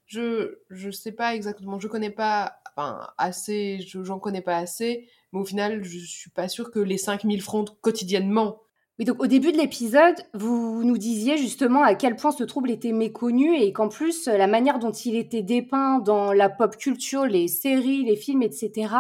je 0.06 0.58
je 0.70 0.92
sais 0.92 1.14
pas 1.14 1.34
exactement, 1.34 1.80
je 1.80 1.88
connais 1.88 2.10
pas, 2.10 2.58
enfin 2.76 3.08
assez, 3.18 3.80
j'en 3.88 4.20
connais 4.20 4.42
pas 4.42 4.58
assez 4.58 5.08
mais 5.34 5.40
au 5.40 5.46
final, 5.46 5.84
je 5.84 6.00
suis 6.00 6.30
pas 6.30 6.48
sûre 6.48 6.72
que 6.72 6.80
les 6.80 6.98
5000 6.98 7.42
francs 7.42 7.70
quotidiennement. 7.82 8.60
Oui, 9.00 9.06
donc 9.06 9.20
au 9.24 9.26
début 9.26 9.52
de 9.52 9.58
l'épisode, 9.58 10.16
vous 10.36 10.84
nous 10.84 11.00
disiez 11.00 11.38
justement 11.38 11.82
à 11.82 11.96
quel 11.96 12.16
point 12.16 12.32
ce 12.32 12.44
trouble 12.44 12.70
était 12.70 12.92
méconnu 12.92 13.56
et 13.56 13.74
qu'en 13.74 13.90
plus, 13.90 14.28
la 14.28 14.46
manière 14.46 14.78
dont 14.78 14.92
il 14.92 15.16
était 15.16 15.42
dépeint 15.42 15.98
dans 15.98 16.32
la 16.32 16.48
pop 16.50 16.78
culture, 16.78 17.26
les 17.26 17.48
séries, 17.48 18.04
les 18.04 18.16
films, 18.16 18.44
etc., 18.44 18.94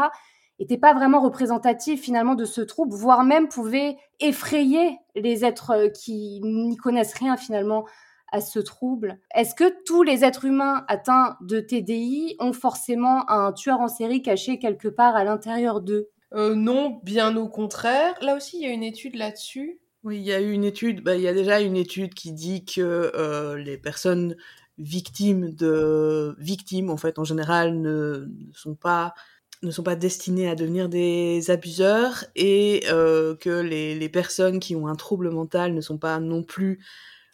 n'était 0.60 0.80
pas 0.80 0.96
vraiment 0.96 1.22
représentatif 1.22 2.02
finalement 2.02 2.34
de 2.34 2.46
ce 2.46 2.62
trouble, 2.62 2.96
voire 2.96 3.24
même 3.24 3.48
pouvait 3.48 3.98
effrayer 4.20 4.98
les 5.16 5.46
êtres 5.46 5.92
qui 5.94 6.42
n'y 6.44 6.78
connaissent 6.78 7.14
rien 7.14 7.38
finalement 7.38 7.86
à 8.32 8.42
ce 8.42 8.58
trouble. 8.58 9.20
Est-ce 9.36 9.54
que 9.54 9.84
tous 9.86 10.02
les 10.02 10.26
êtres 10.26 10.46
humains 10.46 10.86
atteints 10.88 11.38
de 11.42 11.60
TDI 11.60 12.36
ont 12.40 12.54
forcément 12.54 13.30
un 13.30 13.54
tueur 13.54 13.80
en 13.80 13.88
série 13.88 14.24
caché 14.24 14.58
quelque 14.58 14.88
part 14.88 15.16
à 15.16 15.24
l'intérieur 15.24 15.82
d'eux? 15.82 16.10
Euh, 16.34 16.56
non, 16.56 17.00
bien 17.04 17.36
au 17.38 17.48
contraire. 17.48 18.16
Là 18.22 18.36
aussi, 18.36 18.58
il 18.58 18.64
y 18.64 18.66
a 18.66 18.74
une 18.74 18.84
étude 18.84 19.16
là-dessus. 19.16 19.80
Oui, 20.04 20.18
il 20.18 20.24
y 20.24 20.34
a 20.34 20.42
eu 20.42 20.52
une 20.52 20.64
étude. 20.64 21.02
Bah, 21.02 21.16
il 21.16 21.22
y 21.22 21.28
a 21.28 21.34
déjà 21.34 21.62
une 21.62 21.78
étude 21.78 22.14
qui 22.14 22.32
dit 22.32 22.66
que 22.66 22.82
euh, 23.16 23.58
les 23.58 23.78
personnes 23.78 24.36
victimes 24.78 25.54
de 25.54 26.36
victimes, 26.40 26.90
en 26.90 26.98
fait, 26.98 27.20
en 27.20 27.24
général, 27.24 27.80
ne, 27.80 28.28
sont 28.54 28.76
pas 28.76 29.14
ne 29.62 29.72
sont 29.72 29.84
pas 29.84 29.96
destinées 29.96 30.50
à 30.50 30.56
devenir 30.56 30.90
des 30.90 31.50
abuseurs 31.50 32.26
et 32.36 32.84
euh, 32.90 33.34
que 33.38 33.62
les, 33.62 33.98
les, 33.98 34.10
personnes 34.10 34.60
qui 34.60 34.76
ont 34.76 34.88
un 34.88 34.96
trouble 34.96 35.30
mental 35.30 35.74
ne 35.74 35.80
sont 35.80 35.98
pas 35.98 36.20
non 36.20 36.44
plus 36.44 36.84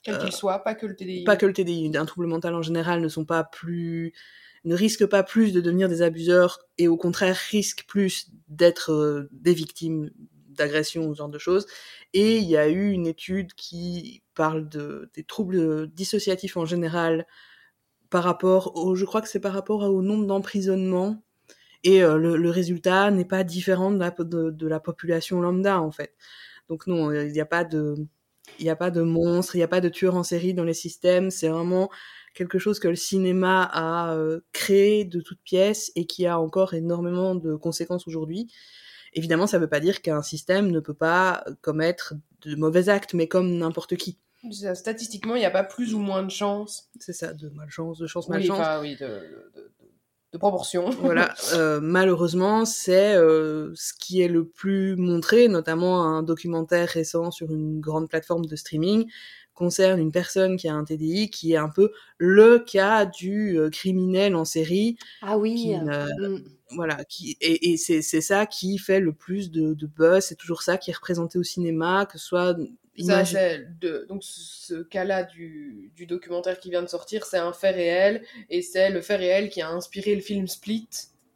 quel 0.03 0.17
qu'il 0.19 0.31
soit, 0.31 0.59
pas 0.59 0.75
que 0.75 0.85
le 0.85 0.95
TDI. 0.95 1.23
Pas 1.23 1.35
que 1.35 1.45
le 1.45 1.53
TDI, 1.53 1.91
un 1.95 2.05
trouble 2.05 2.27
mental 2.27 2.55
en 2.55 2.61
général 2.61 3.01
ne 3.01 3.07
sont 3.07 3.25
pas 3.25 3.43
plus 3.43 4.13
ne 4.65 4.75
risquent 4.75 5.05
pas 5.05 5.23
plus 5.23 5.53
de 5.53 5.61
devenir 5.61 5.89
des 5.89 6.01
abuseurs 6.01 6.59
et 6.77 6.87
au 6.87 6.97
contraire 6.97 7.35
risquent 7.35 7.85
plus 7.87 8.29
d'être 8.47 8.91
euh, 8.91 9.29
des 9.31 9.53
victimes 9.53 10.11
d'agressions 10.49 11.07
ou 11.07 11.13
ce 11.13 11.19
genre 11.19 11.29
de 11.29 11.39
choses. 11.39 11.65
Et 12.13 12.37
il 12.37 12.49
y 12.49 12.57
a 12.57 12.67
eu 12.67 12.91
une 12.91 13.07
étude 13.07 13.53
qui 13.53 14.23
parle 14.35 14.67
de, 14.67 15.09
des 15.13 15.23
troubles 15.23 15.87
dissociatifs 15.89 16.57
en 16.57 16.65
général 16.65 17.25
par 18.09 18.23
rapport 18.23 18.75
au, 18.75 18.95
je 18.95 19.05
crois 19.05 19.21
que 19.21 19.29
c'est 19.29 19.39
par 19.39 19.53
rapport 19.53 19.81
au 19.81 20.01
nombre 20.01 20.25
d'emprisonnements 20.25 21.23
et 21.83 22.03
euh, 22.03 22.17
le, 22.17 22.49
résultat 22.49 23.11
n'est 23.11 23.25
pas 23.25 23.43
différent 23.43 23.91
de 23.91 23.99
la, 23.99 24.11
de 24.11 24.67
la 24.67 24.79
population 24.79 25.41
lambda 25.41 25.79
en 25.81 25.91
fait. 25.91 26.15
Donc 26.67 26.87
non, 26.87 27.11
il 27.11 27.31
n'y 27.31 27.39
a 27.39 27.45
pas 27.45 27.63
de, 27.63 27.95
il 28.57 28.63
n'y 28.63 28.69
a 28.69 28.75
pas 28.75 28.91
de 28.91 29.01
monstres, 29.01 29.55
il 29.55 29.59
n'y 29.59 29.63
a 29.63 29.67
pas 29.67 29.81
de 29.81 29.89
tueurs 29.89 30.15
en 30.15 30.23
série 30.23 30.53
dans 30.53 30.63
les 30.63 30.73
systèmes. 30.73 31.29
C'est 31.29 31.49
vraiment 31.49 31.89
quelque 32.33 32.59
chose 32.59 32.79
que 32.79 32.87
le 32.87 32.95
cinéma 32.95 33.63
a 33.63 34.13
euh, 34.15 34.41
créé 34.53 35.05
de 35.05 35.21
toutes 35.21 35.41
pièces 35.41 35.91
et 35.95 36.05
qui 36.05 36.25
a 36.25 36.39
encore 36.39 36.73
énormément 36.73 37.35
de 37.35 37.55
conséquences 37.55 38.07
aujourd'hui. 38.07 38.51
Évidemment, 39.13 39.47
ça 39.47 39.57
ne 39.57 39.63
veut 39.63 39.69
pas 39.69 39.79
dire 39.79 40.01
qu'un 40.01 40.21
système 40.21 40.71
ne 40.71 40.79
peut 40.79 40.93
pas 40.93 41.43
commettre 41.61 42.13
de 42.41 42.55
mauvais 42.55 42.89
actes, 42.89 43.13
mais 43.13 43.27
comme 43.27 43.57
n'importe 43.57 43.95
qui. 43.95 44.19
statistiquement, 44.51 45.35
il 45.35 45.39
n'y 45.39 45.45
a 45.45 45.51
pas 45.51 45.63
plus 45.63 45.93
ou 45.93 45.99
moins 45.99 46.23
de 46.23 46.31
chance. 46.31 46.89
C'est 46.99 47.13
ça, 47.13 47.33
de 47.33 47.49
malchance, 47.49 47.97
de 47.97 48.07
chance, 48.07 48.29
malchance. 48.29 48.65
Oui, 48.81 48.89
oui, 48.89 48.95
de, 48.95 49.07
de, 49.07 49.71
de, 50.33 50.37
proportion. 50.37 50.89
voilà, 51.01 51.33
euh, 51.53 51.79
malheureusement, 51.81 52.65
c'est 52.65 53.15
euh, 53.15 53.71
ce 53.73 53.93
qui 53.99 54.21
est 54.21 54.27
le 54.27 54.47
plus 54.47 54.95
montré, 54.95 55.47
notamment 55.47 56.03
un 56.03 56.21
documentaire 56.21 56.87
récent 56.87 57.31
sur 57.31 57.51
une 57.51 57.79
grande 57.79 58.07
plateforme 58.07 58.45
de 58.45 58.55
streaming 58.55 59.09
concerne 59.59 59.99
une 59.99 60.11
personne 60.11 60.57
qui 60.57 60.67
a 60.67 60.73
un 60.73 60.83
TDI, 60.83 61.29
qui 61.29 61.53
est 61.53 61.57
un 61.57 61.69
peu 61.69 61.91
le 62.17 62.59
cas 62.59 63.05
du 63.05 63.59
euh, 63.59 63.69
criminel 63.69 64.35
en 64.35 64.45
série. 64.45 64.97
Ah 65.21 65.37
oui. 65.37 65.75
Mm. 65.75 66.39
Voilà, 66.71 67.03
qui, 67.03 67.37
et, 67.41 67.71
et 67.71 67.77
c'est 67.77 68.01
ça 68.01 68.45
qui 68.45 68.77
fait 68.77 68.99
le 68.99 69.11
plus 69.11 69.51
de, 69.51 69.73
de 69.73 69.87
buzz, 69.87 70.23
c'est 70.23 70.35
toujours 70.35 70.61
ça 70.61 70.77
qui 70.77 70.91
est 70.91 70.93
représenté 70.93 71.39
au 71.39 71.43
cinéma, 71.43 72.05
que 72.05 72.19
ce 72.19 72.25
soit 72.25 72.55
Ça, 72.99 73.23
de, 73.81 74.05
donc 74.07 74.21
ce 74.23 74.83
cas-là 74.83 75.23
du, 75.23 75.91
du, 75.95 76.05
documentaire 76.05 76.59
qui 76.59 76.69
vient 76.69 76.83
de 76.83 76.87
sortir, 76.87 77.25
c'est 77.25 77.39
un 77.39 77.53
fait 77.53 77.71
réel 77.71 78.23
et 78.51 78.61
c'est 78.61 78.91
le 78.91 79.01
fait 79.01 79.15
réel 79.15 79.49
qui 79.49 79.61
a 79.61 79.69
inspiré 79.69 80.13
le 80.13 80.21
film 80.21 80.47
Split. 80.47 80.87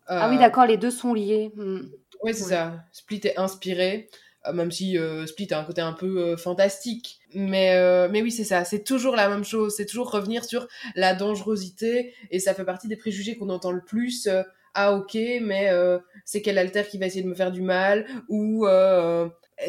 ah 0.05 0.30
oui, 0.30 0.38
d'accord, 0.38 0.67
les 0.67 0.78
deux 0.78 0.91
sont 0.91 1.15
liés. 1.15 1.51
Hmm. 1.55 1.88
Oui, 2.24 2.34
c'est 2.34 2.43
ça. 2.43 2.86
Split 2.93 3.21
est 3.26 3.38
inspiré, 3.38 4.09
euh, 4.47 4.53
même 4.53 4.71
si 4.71 4.97
euh, 4.97 5.26
Split 5.26 5.49
a 5.51 5.59
un 5.59 5.65
côté 5.65 5.82
un 5.82 5.93
peu 5.93 6.19
euh, 6.19 6.38
fantastique. 6.38 7.19
Mais, 7.36 8.07
mais 8.09 8.21
oui, 8.21 8.31
c'est 8.31 8.43
ça. 8.43 8.63
C'est 8.65 8.84
toujours 8.84 9.15
la 9.15 9.29
même 9.29 9.43
chose. 9.43 9.75
C'est 9.75 9.86
toujours 9.86 10.11
revenir 10.11 10.45
sur 10.45 10.67
la 10.95 11.13
dangerosité 11.13 12.13
et 12.31 12.39
ça 12.39 12.53
fait 12.53 12.65
partie 12.65 12.88
des 12.88 12.97
préjugés 12.97 13.38
qu'on 13.38 13.49
entend 13.49 13.71
le 13.71 13.84
plus 13.84 14.29
ah 14.75 14.93
ok 14.95 15.15
mais 15.41 15.69
c'est 16.25 16.41
quel 16.41 16.57
alter 16.57 16.84
qui 16.89 16.97
va 16.97 17.05
essayer 17.05 17.21
de 17.21 17.27
me 17.27 17.36
faire 17.36 17.51
du 17.51 17.61
mal 17.61 18.05
ou 18.27 18.65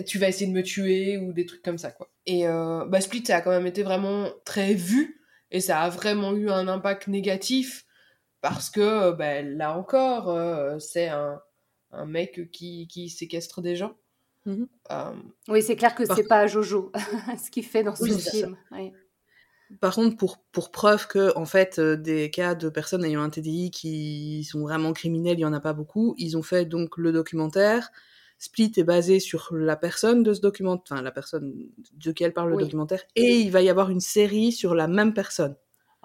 tu 0.06 0.18
vas 0.18 0.28
essayer 0.28 0.46
de 0.46 0.56
me 0.56 0.62
tuer 0.62 1.18
ou 1.18 1.32
des 1.32 1.46
trucs 1.46 1.62
comme 1.62 1.78
ça 1.78 1.90
quoi. 1.90 2.08
Et 2.26 2.46
euh, 2.46 2.84
bah, 2.86 3.00
Split 3.00 3.24
ça 3.26 3.36
a 3.36 3.40
quand 3.40 3.50
même 3.50 3.66
été 3.66 3.82
vraiment 3.82 4.28
très 4.44 4.74
vu 4.74 5.20
et 5.50 5.60
ça 5.60 5.80
a 5.80 5.90
vraiment 5.90 6.32
eu 6.32 6.50
un 6.50 6.68
impact 6.68 7.08
négatif 7.08 7.84
parce 8.40 8.70
que 8.70 9.12
bah, 9.12 9.42
là 9.42 9.76
encore 9.76 10.30
euh, 10.30 10.78
c'est 10.78 11.08
un, 11.08 11.40
un, 11.92 12.06
mec 12.06 12.50
qui, 12.50 12.88
qui 12.88 13.08
séquestre 13.08 13.60
des 13.62 13.76
gens. 13.76 13.94
Mmh 14.46 14.64
euh, 14.90 15.12
oui 15.48 15.62
c'est 15.62 15.76
clair 15.76 15.94
que 15.94 16.04
c'est 16.04 16.28
pas 16.28 16.46
Jojo 16.46 16.92
ce 17.42 17.50
qu'il 17.50 17.64
fait 17.64 17.82
dans 17.82 17.96
ce 17.96 18.04
film. 18.06 18.56
Par 19.80 19.94
contre, 19.94 20.16
pour, 20.16 20.38
pour 20.52 20.70
preuve 20.70 21.06
que, 21.08 21.36
en 21.36 21.46
fait, 21.46 21.80
des 21.80 22.30
cas 22.30 22.54
de 22.54 22.68
personnes 22.68 23.04
ayant 23.04 23.22
un 23.22 23.30
TDI 23.30 23.70
qui 23.70 24.44
sont 24.44 24.60
vraiment 24.60 24.92
criminels, 24.92 25.38
il 25.38 25.42
y 25.42 25.46
en 25.46 25.54
a 25.54 25.60
pas 25.60 25.72
beaucoup, 25.72 26.14
ils 26.18 26.36
ont 26.36 26.42
fait 26.42 26.66
donc 26.66 26.98
le 26.98 27.12
documentaire, 27.12 27.90
Split 28.38 28.72
est 28.76 28.84
basé 28.84 29.20
sur 29.20 29.48
la 29.52 29.76
personne 29.76 30.22
de 30.22 30.34
ce 30.34 30.40
documentaire, 30.40 30.96
enfin 30.96 31.02
la 31.02 31.10
personne 31.10 31.54
de 31.92 32.12
qui 32.12 32.24
elle 32.24 32.34
parle 32.34 32.50
le 32.50 32.56
documentaire, 32.56 33.02
et 33.16 33.38
il 33.38 33.50
va 33.50 33.62
y 33.62 33.70
avoir 33.70 33.90
une 33.90 34.00
série 34.00 34.52
sur 34.52 34.74
la 34.74 34.86
même 34.86 35.14
personne. 35.14 35.56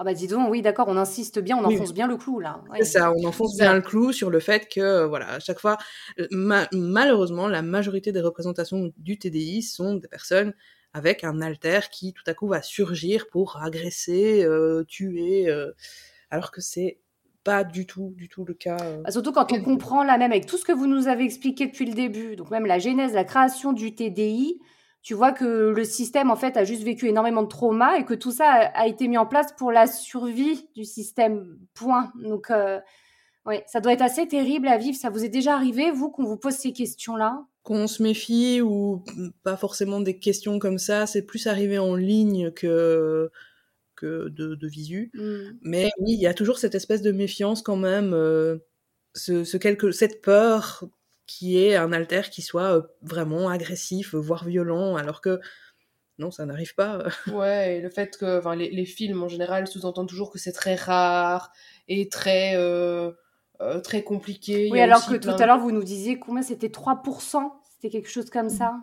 Ah 0.01 0.05
bah 0.05 0.13
dis 0.13 0.27
donc, 0.27 0.49
oui 0.49 0.61
d'accord, 0.61 0.87
on 0.87 0.95
insiste 0.95 1.39
bien, 1.39 1.57
on 1.57 1.65
enfonce 1.65 1.93
bien 1.93 2.07
le 2.07 2.15
clou 2.15 2.39
là. 2.39 2.61
C'est 2.77 2.85
ça, 2.85 3.11
on 3.11 3.27
enfonce 3.27 3.57
bien 3.57 3.73
le 3.73 3.81
clou 3.81 4.13
sur 4.13 4.29
le 4.29 4.39
fait 4.39 4.69
que, 4.73 5.03
voilà, 5.03 5.33
à 5.33 5.39
chaque 5.39 5.59
fois, 5.59 5.77
euh, 6.19 6.27
malheureusement, 6.71 7.49
la 7.49 7.61
majorité 7.61 8.13
des 8.13 8.21
représentations 8.21 8.93
du 8.95 9.19
TDI 9.19 9.61
sont 9.61 9.95
des 9.95 10.07
personnes 10.07 10.53
avec 10.93 11.25
un 11.25 11.41
alter 11.41 11.81
qui 11.91 12.13
tout 12.13 12.23
à 12.27 12.33
coup 12.33 12.47
va 12.47 12.61
surgir 12.61 13.27
pour 13.29 13.57
agresser, 13.61 14.43
euh, 14.45 14.85
tuer, 14.87 15.49
euh, 15.49 15.71
alors 16.31 16.51
que 16.51 16.61
c'est 16.61 16.99
pas 17.43 17.65
du 17.65 17.85
tout, 17.85 18.13
du 18.15 18.29
tout 18.29 18.45
le 18.45 18.53
cas. 18.53 18.77
Euh. 18.81 19.01
Bah, 19.03 19.11
surtout 19.11 19.31
quand 19.31 19.51
on 19.51 19.61
comprend 19.61 20.03
là 20.03 20.17
même 20.17 20.31
avec 20.31 20.45
tout 20.45 20.57
ce 20.57 20.65
que 20.65 20.71
vous 20.71 20.87
nous 20.87 21.07
avez 21.09 21.25
expliqué 21.25 21.67
depuis 21.67 21.85
le 21.85 21.93
début, 21.93 22.35
donc 22.37 22.51
même 22.51 22.65
la 22.65 22.79
genèse, 22.79 23.13
la 23.13 23.23
création 23.23 23.73
du 23.73 23.95
TDI, 23.95 24.59
tu 25.01 25.13
vois 25.13 25.31
que 25.31 25.73
le 25.75 25.83
système 25.83 26.29
en 26.29 26.35
fait 26.35 26.57
a 26.57 26.63
juste 26.63 26.83
vécu 26.83 27.07
énormément 27.07 27.43
de 27.43 27.47
traumas 27.47 27.97
et 27.97 28.05
que 28.05 28.13
tout 28.13 28.31
ça 28.31 28.49
a, 28.51 28.87
été 28.87 29.07
mis 29.07 29.17
en 29.17 29.25
place 29.25 29.53
pour 29.57 29.71
la 29.71 29.87
survie 29.87 30.67
du 30.75 30.83
système. 30.83 31.57
Point. 31.73 32.11
Donc 32.15 32.51
euh, 32.51 32.79
ouais, 33.45 33.63
ça 33.67 33.79
doit 33.79 33.93
être 33.93 34.01
assez 34.01 34.27
terrible 34.27 34.67
à 34.67 34.77
vivre. 34.77 34.97
Ça 34.97 35.09
vous 35.09 35.23
est 35.23 35.29
déjà 35.29 35.55
arrivé 35.55 35.91
vous 35.91 36.09
qu'on 36.09 36.25
vous 36.25 36.37
pose 36.37 36.55
ces 36.55 36.73
questions-là? 36.73 37.45
Qu'on 37.63 37.87
se 37.87 38.03
méfie 38.03 38.61
ou 38.61 39.03
pas 39.43 39.57
forcément 39.57 39.99
des 39.99 40.19
questions 40.19 40.59
comme 40.59 40.79
ça, 40.79 41.05
c'est 41.05 41.25
plus 41.25 41.47
arrivé 41.47 41.77
en 41.77 41.95
ligne 41.95 42.51
que 42.51 43.31
de, 44.01 44.67
visu. 44.67 45.11
Mm. 45.13 45.57
Mais 45.61 45.91
oui, 45.99 46.13
il 46.13 46.19
y 46.19 46.27
a 46.27 46.33
toujours 46.33 46.59
cette 46.59 46.75
espèce 46.75 47.01
de 47.01 47.11
méfiance 47.11 47.61
quand 47.61 47.75
même, 47.75 48.13
euh, 48.13 48.57
ce, 49.13 49.57
quelque, 49.57 49.91
cette 49.91 50.21
peur 50.21 50.85
qui 51.29 51.63
est 51.63 51.75
un 51.75 51.93
alter 51.93 52.23
qui 52.31 52.41
soit 52.41 52.87
vraiment 53.03 53.49
agressif, 53.49 54.15
voire 54.15 54.45
violent, 54.45 54.95
alors 54.95 55.21
que 55.21 55.39
non, 56.17 56.31
ça 56.31 56.45
n'arrive 56.45 56.73
pas. 56.73 57.03
ouais, 57.31 57.77
et 57.77 57.81
le 57.81 57.89
fait 57.89 58.17
que 58.17 58.55
les, 58.55 58.71
les, 58.71 58.85
films 58.85 59.21
en 59.23 59.27
général 59.27 59.67
sous-entendent 59.67 60.09
toujours 60.09 60.31
que 60.31 60.39
c'est 60.39 60.51
très 60.51 60.73
rare 60.73 61.51
et 61.87 62.09
très, 62.09 62.55
euh, 62.55 63.11
très 63.83 64.03
compliqué. 64.03 64.69
Oui, 64.71 64.81
alors 64.81 65.05
que 65.05 65.15
tout 65.15 65.29
à 65.29 65.45
l'heure 65.45 65.59
vous 65.59 65.71
nous 65.71 65.83
disiez 65.83 66.17
combien 66.17 66.41
c'était 66.41 66.67
3%, 66.67 67.51
c'était 67.75 67.91
quelque 67.91 68.09
chose 68.09 68.31
comme 68.31 68.49
ça? 68.49 68.73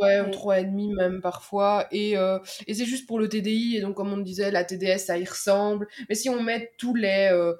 Ouais, 0.00 0.20
ou 0.22 0.30
trois 0.30 0.60
et 0.60 0.64
demi 0.64 0.94
même 0.94 1.20
parfois. 1.20 1.86
Et, 1.90 2.16
euh, 2.16 2.38
et 2.66 2.72
c'est 2.72 2.86
juste 2.86 3.06
pour 3.06 3.18
le 3.18 3.28
TDI. 3.28 3.76
Et 3.76 3.80
donc, 3.82 3.96
comme 3.96 4.10
on 4.10 4.16
disait, 4.16 4.50
la 4.50 4.64
TDS, 4.64 4.98
ça 4.98 5.18
y 5.18 5.26
ressemble. 5.26 5.86
Mais 6.08 6.14
si 6.14 6.30
on 6.30 6.42
met 6.42 6.72
tous 6.78 6.94
les, 6.94 7.28
euh, 7.30 7.52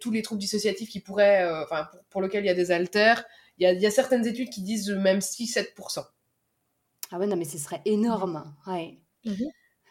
tous 0.00 0.10
les 0.10 0.22
troubles 0.22 0.40
dissociatifs 0.40 0.88
qui 0.88 1.00
pourraient, 1.00 1.44
euh, 1.44 1.62
enfin, 1.62 1.88
pour, 2.10 2.22
lesquels 2.22 2.44
il 2.44 2.48
y 2.48 2.50
a 2.50 2.54
des 2.54 2.70
alters, 2.70 3.24
il 3.58 3.64
y 3.64 3.66
a, 3.66 3.72
y 3.72 3.86
a, 3.86 3.90
certaines 3.90 4.26
études 4.26 4.50
qui 4.50 4.62
disent 4.62 4.90
même 4.90 5.18
6-7%. 5.18 6.04
Ah 7.10 7.18
ouais, 7.18 7.26
non, 7.26 7.36
mais 7.36 7.44
ce 7.44 7.58
serait 7.58 7.82
énorme. 7.84 8.54
Ouais. 8.66 8.98
Mmh 9.24 9.32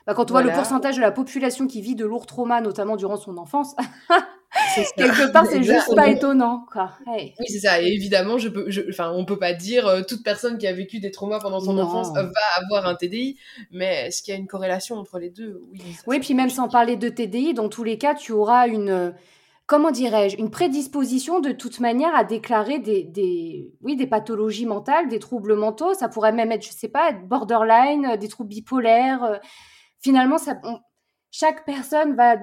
bah, 0.06 0.14
quand 0.14 0.32
on 0.32 0.36
voit 0.36 0.42
le 0.42 0.54
pourcentage 0.54 0.96
de 0.96 1.02
la 1.02 1.12
population 1.12 1.68
qui 1.68 1.82
vit 1.82 1.94
de 1.94 2.06
lourds 2.06 2.26
traumas, 2.26 2.62
notamment 2.62 2.96
durant 2.96 3.18
son 3.18 3.38
enfance, 3.38 3.76
quelque 4.96 5.32
part, 5.32 5.46
c'est 5.46 5.64
juste 5.64 5.94
pas 5.96 6.08
étonnant, 6.08 6.66
quoi. 6.72 6.94
Oui, 7.06 7.34
c'est 7.48 7.60
ça. 7.60 7.82
Et 7.82 7.88
évidemment, 7.88 8.38
je 8.38 8.48
peux, 8.48 8.70
enfin, 8.90 9.12
on 9.12 9.26
peut 9.26 9.38
pas 9.38 9.52
dire 9.52 9.86
euh, 9.86 10.02
toute 10.08 10.24
personne 10.24 10.58
qui 10.58 10.66
a 10.66 10.72
vécu 10.72 11.00
des 11.00 11.12
traumas 11.12 11.40
pendant 11.40 11.60
son 11.60 11.78
enfance 11.78 12.14
va 12.14 12.32
avoir 12.56 12.88
un 12.88 12.96
TDI, 12.96 13.38
mais 13.72 14.08
est-ce 14.08 14.24
qu'il 14.24 14.34
y 14.34 14.38
a 14.38 14.40
une 14.40 14.48
corrélation 14.48 14.96
entre 14.96 15.20
les 15.20 15.30
deux? 15.30 15.62
Oui. 15.72 15.82
Oui, 16.08 16.20
puis 16.20 16.34
même 16.34 16.50
sans 16.50 16.70
parler 16.70 16.96
de 16.96 17.10
TDI, 17.10 17.54
dans 17.54 17.68
tous 17.68 17.84
les 17.84 17.98
cas, 17.98 18.16
tu 18.16 18.32
auras 18.32 18.68
une 18.68 19.14
comment 19.68 19.92
dirais-je, 19.92 20.38
une 20.38 20.50
prédisposition 20.50 21.42
de 21.42 21.52
toute 21.52 21.80
manière 21.82 22.16
à 22.16 22.24
déclarer 22.24 22.80
des, 22.80 23.04
des, 23.04 23.72
oui, 23.82 23.98
des 23.98 24.08
pathologies 24.08 24.66
mentales, 24.66 25.10
des 25.10 25.20
troubles 25.20 25.56
mentaux. 25.56 25.94
Ça 25.94 26.08
pourrait 26.08 26.32
même 26.32 26.52
être, 26.54 26.66
je 26.66 26.72
sais 26.72 26.88
pas, 26.88 27.12
borderline, 27.12 28.16
des 28.16 28.30
troubles 28.30 28.50
bipolaires. 28.50 29.24
Euh, 29.26 29.38
finalement, 30.00 30.38
ça, 30.38 30.60
chaque 31.32 31.66
personne 31.66 32.16
va, 32.16 32.38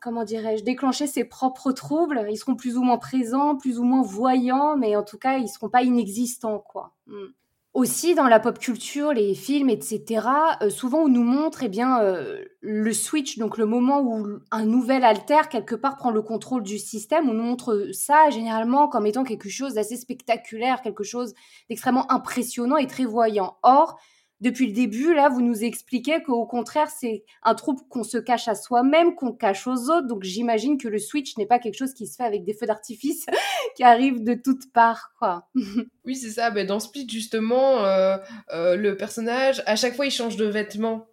comment 0.00 0.24
dirais-je, 0.24 0.64
déclencher 0.64 1.06
ses 1.06 1.24
propres 1.24 1.72
troubles. 1.72 2.26
Ils 2.30 2.38
seront 2.38 2.56
plus 2.56 2.78
ou 2.78 2.82
moins 2.82 2.98
présents, 2.98 3.56
plus 3.56 3.78
ou 3.78 3.84
moins 3.84 4.02
voyants, 4.02 4.76
mais 4.78 4.96
en 4.96 5.04
tout 5.04 5.18
cas, 5.18 5.36
ils 5.36 5.48
seront 5.48 5.68
pas 5.68 5.82
inexistants, 5.82 6.58
quoi. 6.58 6.94
Hmm. 7.06 7.26
Aussi, 7.72 8.16
dans 8.16 8.26
la 8.26 8.40
pop 8.40 8.58
culture, 8.58 9.12
les 9.12 9.32
films, 9.32 9.70
etc., 9.70 10.26
euh, 10.60 10.70
souvent 10.70 11.02
on 11.02 11.08
nous 11.08 11.22
montre 11.22 11.62
eh 11.62 11.68
bien, 11.68 12.00
euh, 12.02 12.42
le 12.60 12.92
switch, 12.92 13.38
donc 13.38 13.58
le 13.58 13.64
moment 13.64 14.00
où 14.00 14.40
un 14.50 14.64
nouvel 14.64 15.04
alter, 15.04 15.42
quelque 15.48 15.76
part, 15.76 15.96
prend 15.96 16.10
le 16.10 16.20
contrôle 16.20 16.64
du 16.64 16.78
système. 16.80 17.30
On 17.30 17.32
nous 17.32 17.44
montre 17.44 17.90
ça 17.92 18.28
généralement 18.30 18.88
comme 18.88 19.06
étant 19.06 19.22
quelque 19.22 19.48
chose 19.48 19.74
d'assez 19.74 19.96
spectaculaire, 19.96 20.82
quelque 20.82 21.04
chose 21.04 21.32
d'extrêmement 21.68 22.10
impressionnant 22.10 22.76
et 22.76 22.88
très 22.88 23.04
voyant. 23.04 23.56
Or, 23.62 24.00
depuis 24.40 24.66
le 24.66 24.72
début, 24.72 25.12
là, 25.14 25.28
vous 25.28 25.42
nous 25.42 25.64
expliquez 25.64 26.22
qu'au 26.22 26.46
contraire, 26.46 26.88
c'est 26.90 27.24
un 27.42 27.54
trouble 27.54 27.80
qu'on 27.90 28.04
se 28.04 28.16
cache 28.16 28.48
à 28.48 28.54
soi-même, 28.54 29.14
qu'on 29.14 29.32
cache 29.32 29.66
aux 29.66 29.90
autres. 29.90 30.06
Donc, 30.06 30.22
j'imagine 30.22 30.78
que 30.78 30.88
le 30.88 30.98
switch 30.98 31.36
n'est 31.36 31.46
pas 31.46 31.58
quelque 31.58 31.76
chose 31.76 31.92
qui 31.92 32.06
se 32.06 32.16
fait 32.16 32.24
avec 32.24 32.44
des 32.44 32.54
feux 32.54 32.66
d'artifice 32.66 33.26
qui 33.76 33.82
arrivent 33.82 34.24
de 34.24 34.34
toutes 34.34 34.72
parts, 34.72 35.12
quoi. 35.18 35.48
oui, 36.06 36.16
c'est 36.16 36.30
ça. 36.30 36.50
Ben, 36.50 36.66
dans 36.66 36.80
Split, 36.80 37.06
justement, 37.08 37.84
euh, 37.84 38.16
euh, 38.54 38.76
le 38.76 38.96
personnage, 38.96 39.62
à 39.66 39.76
chaque 39.76 39.94
fois, 39.94 40.06
il 40.06 40.10
change 40.10 40.36
de 40.36 40.46
vêtements. 40.46 41.06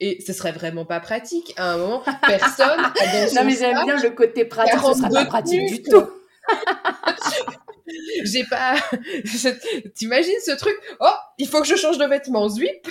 Et 0.00 0.20
ce 0.24 0.32
serait 0.32 0.52
vraiment 0.52 0.84
pas 0.84 1.00
pratique. 1.00 1.54
À 1.56 1.72
un 1.72 1.76
moment, 1.76 2.02
personne 2.26 2.80
Non, 3.34 3.44
mais 3.44 3.56
j'aime 3.56 3.84
bien 3.84 4.00
le 4.00 4.10
côté 4.10 4.44
pratique. 4.44 4.78
Ce 4.78 4.94
serait 4.94 5.10
pas 5.10 5.26
pratique 5.26 5.66
du 5.66 5.82
tout. 5.82 6.04
J'ai 8.24 8.44
pas. 8.44 8.76
T'imagines 9.94 10.40
ce 10.44 10.52
truc? 10.52 10.74
Oh, 11.00 11.14
il 11.38 11.48
faut 11.48 11.60
que 11.60 11.66
je 11.66 11.76
change 11.76 11.98
de 11.98 12.04
vêtements. 12.04 12.48
Zwip 12.48 12.88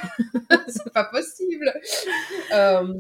C'est 0.67 0.93
pas 0.93 1.05
possible. 1.05 1.73
Euh, 2.53 2.93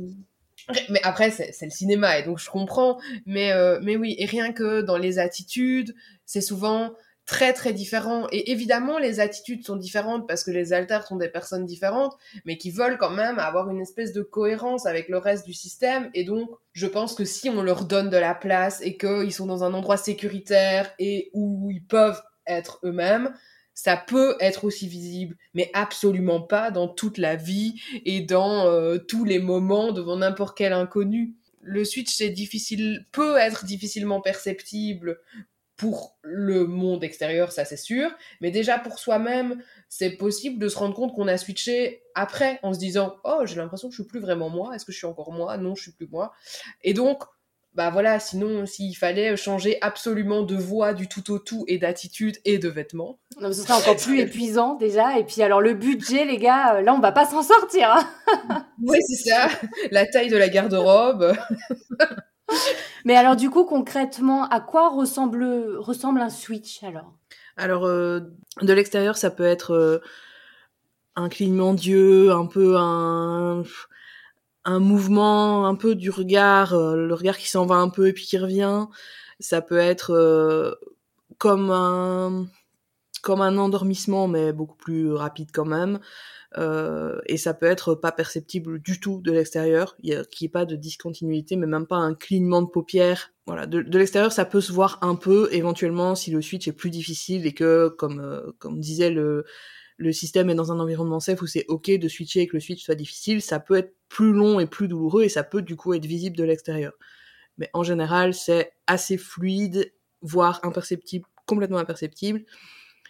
mais 0.89 0.99
après, 1.03 1.31
c'est 1.31 1.65
le 1.65 1.71
cinéma 1.71 2.19
et 2.19 2.23
donc 2.23 2.39
je 2.39 2.49
comprends. 2.49 2.99
Mais, 3.25 3.51
euh, 3.51 3.79
mais 3.81 3.95
oui, 3.95 4.15
et 4.19 4.25
rien 4.25 4.51
que 4.51 4.81
dans 4.81 4.97
les 4.97 5.19
attitudes, 5.19 5.95
c'est 6.25 6.41
souvent 6.41 6.93
très 7.27 7.53
très 7.53 7.73
différents. 7.73 8.27
Et 8.31 8.51
évidemment, 8.51 8.97
les 8.97 9.19
attitudes 9.19 9.63
sont 9.65 9.75
différentes 9.75 10.27
parce 10.27 10.43
que 10.43 10.49
les 10.49 10.73
alters 10.73 11.05
sont 11.05 11.17
des 11.17 11.27
personnes 11.27 11.65
différentes, 11.65 12.17
mais 12.45 12.57
qui 12.57 12.71
veulent 12.71 12.97
quand 12.97 13.11
même 13.11 13.37
avoir 13.37 13.69
une 13.69 13.81
espèce 13.81 14.13
de 14.13 14.23
cohérence 14.23 14.87
avec 14.87 15.09
le 15.09 15.17
reste 15.17 15.45
du 15.45 15.53
système. 15.53 16.09
Et 16.15 16.23
donc, 16.23 16.49
je 16.71 16.87
pense 16.87 17.13
que 17.13 17.25
si 17.25 17.49
on 17.49 17.61
leur 17.61 17.85
donne 17.85 18.09
de 18.09 18.17
la 18.17 18.33
place 18.33 18.81
et 18.81 18.97
qu'ils 18.97 19.33
sont 19.33 19.45
dans 19.45 19.63
un 19.63 19.73
endroit 19.73 19.97
sécuritaire 19.97 20.91
et 20.97 21.29
où 21.33 21.69
ils 21.69 21.83
peuvent 21.83 22.21
être 22.47 22.79
eux-mêmes, 22.85 23.33
ça 23.73 23.97
peut 23.97 24.37
être 24.39 24.63
aussi 24.63 24.87
visible, 24.87 25.35
mais 25.53 25.69
absolument 25.73 26.41
pas 26.41 26.71
dans 26.71 26.87
toute 26.87 27.17
la 27.17 27.35
vie 27.35 27.79
et 28.05 28.21
dans 28.21 28.65
euh, 28.65 28.97
tous 28.97 29.25
les 29.25 29.37
moments 29.37 29.91
devant 29.91 30.15
n'importe 30.15 30.57
quel 30.57 30.73
inconnu. 30.73 31.35
Le 31.61 31.83
switch 31.83 32.15
c'est 32.15 32.29
difficile, 32.29 33.05
peut 33.11 33.35
être 33.35 33.65
difficilement 33.65 34.21
perceptible 34.21 35.19
pour 35.77 36.17
le 36.23 36.65
monde 36.65 37.03
extérieur, 37.03 37.51
ça 37.51 37.63
c'est 37.63 37.77
sûr, 37.77 38.09
mais 38.41 38.51
déjà 38.51 38.79
pour 38.79 38.99
soi-même, 38.99 39.61
c'est 39.89 40.09
possible 40.09 40.59
de 40.59 40.67
se 40.67 40.77
rendre 40.77 40.95
compte 40.95 41.13
qu'on 41.13 41.27
a 41.27 41.37
switché 41.37 42.03
après 42.15 42.59
en 42.63 42.73
se 42.73 42.79
disant 42.79 43.15
"Oh, 43.23 43.45
j'ai 43.45 43.55
l'impression 43.55 43.87
que 43.87 43.95
je 43.95 44.01
suis 44.01 44.09
plus 44.09 44.19
vraiment 44.19 44.49
moi, 44.49 44.75
est-ce 44.75 44.85
que 44.85 44.91
je 44.91 44.97
suis 44.97 45.07
encore 45.07 45.31
moi? 45.31 45.55
Non, 45.57 45.75
je 45.75 45.83
suis 45.83 45.91
plus 45.91 46.07
moi." 46.07 46.33
Et 46.83 46.93
donc 46.93 47.23
bah 47.77 47.91
voilà, 47.91 48.19
sinon, 48.19 48.65
s'il 48.65 48.97
fallait 48.97 49.37
changer 49.37 49.77
absolument 49.81 50.41
de 50.41 50.55
voix 50.55 50.95
du 50.95 51.07
tout 51.07 51.31
au 51.31 51.37
tout 51.37 51.63
et 51.67 51.77
d'attitude 51.77 52.37
et 52.43 52.57
de 52.57 52.69
vêtements. 52.69 53.19
Non, 53.39 53.53
ce 53.53 53.61
serait 53.61 53.75
encore 53.75 53.97
plus 53.97 54.19
épuisant 54.21 54.73
déjà. 54.73 55.19
Et 55.19 55.23
puis 55.23 55.43
alors 55.43 55.61
le 55.61 55.75
budget, 55.75 56.25
les 56.25 56.39
gars, 56.39 56.81
là 56.81 56.95
on 56.95 56.99
va 56.99 57.11
pas 57.11 57.27
s'en 57.27 57.43
sortir. 57.43 57.91
Hein. 57.91 58.65
oui, 58.81 58.97
c'est 59.07 59.29
ça. 59.29 59.49
La 59.91 60.07
taille 60.07 60.29
de 60.29 60.37
la 60.37 60.49
garde-robe. 60.49 61.35
Mais 63.05 63.15
alors 63.15 63.35
du 63.35 63.49
coup, 63.49 63.65
concrètement, 63.65 64.47
à 64.49 64.59
quoi 64.59 64.89
ressemble, 64.89 65.45
ressemble 65.77 66.21
un 66.21 66.29
switch 66.29 66.83
alors? 66.83 67.13
Alors 67.55 67.85
euh, 67.85 68.19
de 68.61 68.73
l'extérieur, 68.73 69.17
ça 69.17 69.31
peut 69.31 69.45
être 69.45 69.71
euh, 69.71 69.99
un 71.15 71.29
clignement 71.29 71.73
d'yeux, 71.73 72.31
un 72.31 72.45
peu 72.45 72.77
un 72.77 73.63
un 74.65 74.79
mouvement 74.79 75.65
un 75.65 75.75
peu 75.75 75.95
du 75.95 76.09
regard, 76.09 76.73
euh, 76.73 76.95
le 76.95 77.13
regard 77.13 77.37
qui 77.37 77.47
s'en 77.47 77.65
va 77.65 77.75
un 77.75 77.89
peu 77.89 78.07
et 78.07 78.13
puis 78.13 78.25
qui 78.25 78.37
revient. 78.37 78.87
Ça 79.39 79.61
peut 79.61 79.77
être 79.77 80.77
comme 81.37 81.71
un 81.71 82.47
comme 83.21 83.41
un 83.41 83.57
endormissement, 83.57 84.27
mais 84.27 84.53
beaucoup 84.53 84.77
plus 84.77 85.13
rapide 85.13 85.49
quand 85.53 85.65
même. 85.65 85.99
Euh, 86.55 87.19
et 87.25 87.35
ça 87.35 87.53
peut 87.53 87.65
être 87.65 87.93
pas 87.93 88.13
perceptible 88.13 88.79
du 88.79 88.99
tout 89.01 89.19
de 89.21 89.31
l'extérieur, 89.33 89.95
il 89.99 90.11
y 90.11 90.15
a 90.15 90.23
qui 90.23 90.45
est 90.45 90.49
pas 90.49 90.65
de 90.65 90.77
discontinuité, 90.77 91.57
mais 91.57 91.67
même 91.67 91.87
pas 91.87 91.97
un 91.97 92.13
clignement 92.13 92.61
de 92.61 92.67
paupières. 92.67 93.33
Voilà, 93.45 93.65
de, 93.65 93.81
de 93.81 93.97
l'extérieur, 93.97 94.31
ça 94.31 94.45
peut 94.45 94.61
se 94.61 94.71
voir 94.71 94.97
un 95.01 95.15
peu, 95.15 95.49
éventuellement, 95.51 96.15
si 96.15 96.31
le 96.31 96.41
switch 96.41 96.67
est 96.67 96.73
plus 96.73 96.89
difficile 96.89 97.45
et 97.45 97.53
que, 97.53 97.89
comme 97.89 98.53
comme 98.59 98.79
disait 98.79 99.09
le 99.09 99.45
le 99.97 100.13
système 100.13 100.49
est 100.49 100.55
dans 100.55 100.71
un 100.71 100.79
environnement 100.79 101.19
safe 101.19 101.41
où 101.41 101.47
c'est 101.47 101.65
ok 101.67 101.91
de 101.91 102.07
switcher 102.07 102.41
et 102.41 102.47
que 102.47 102.55
le 102.55 102.59
switch 102.59 102.83
soit 102.83 102.95
difficile, 102.95 103.41
ça 103.41 103.59
peut 103.59 103.75
être 103.75 103.95
plus 104.09 104.31
long 104.31 104.59
et 104.59 104.67
plus 104.67 104.87
douloureux 104.87 105.23
et 105.23 105.29
ça 105.29 105.43
peut 105.43 105.63
du 105.63 105.75
coup 105.75 105.93
être 105.93 106.05
visible 106.05 106.37
de 106.37 106.43
l'extérieur. 106.43 106.93
Mais 107.57 107.69
en 107.73 107.83
général, 107.83 108.35
c'est 108.35 108.71
assez 108.85 109.17
fluide, 109.17 109.91
voire 110.21 110.59
imperceptible, 110.63 111.25
complètement 111.47 111.79
imperceptible. 111.79 112.45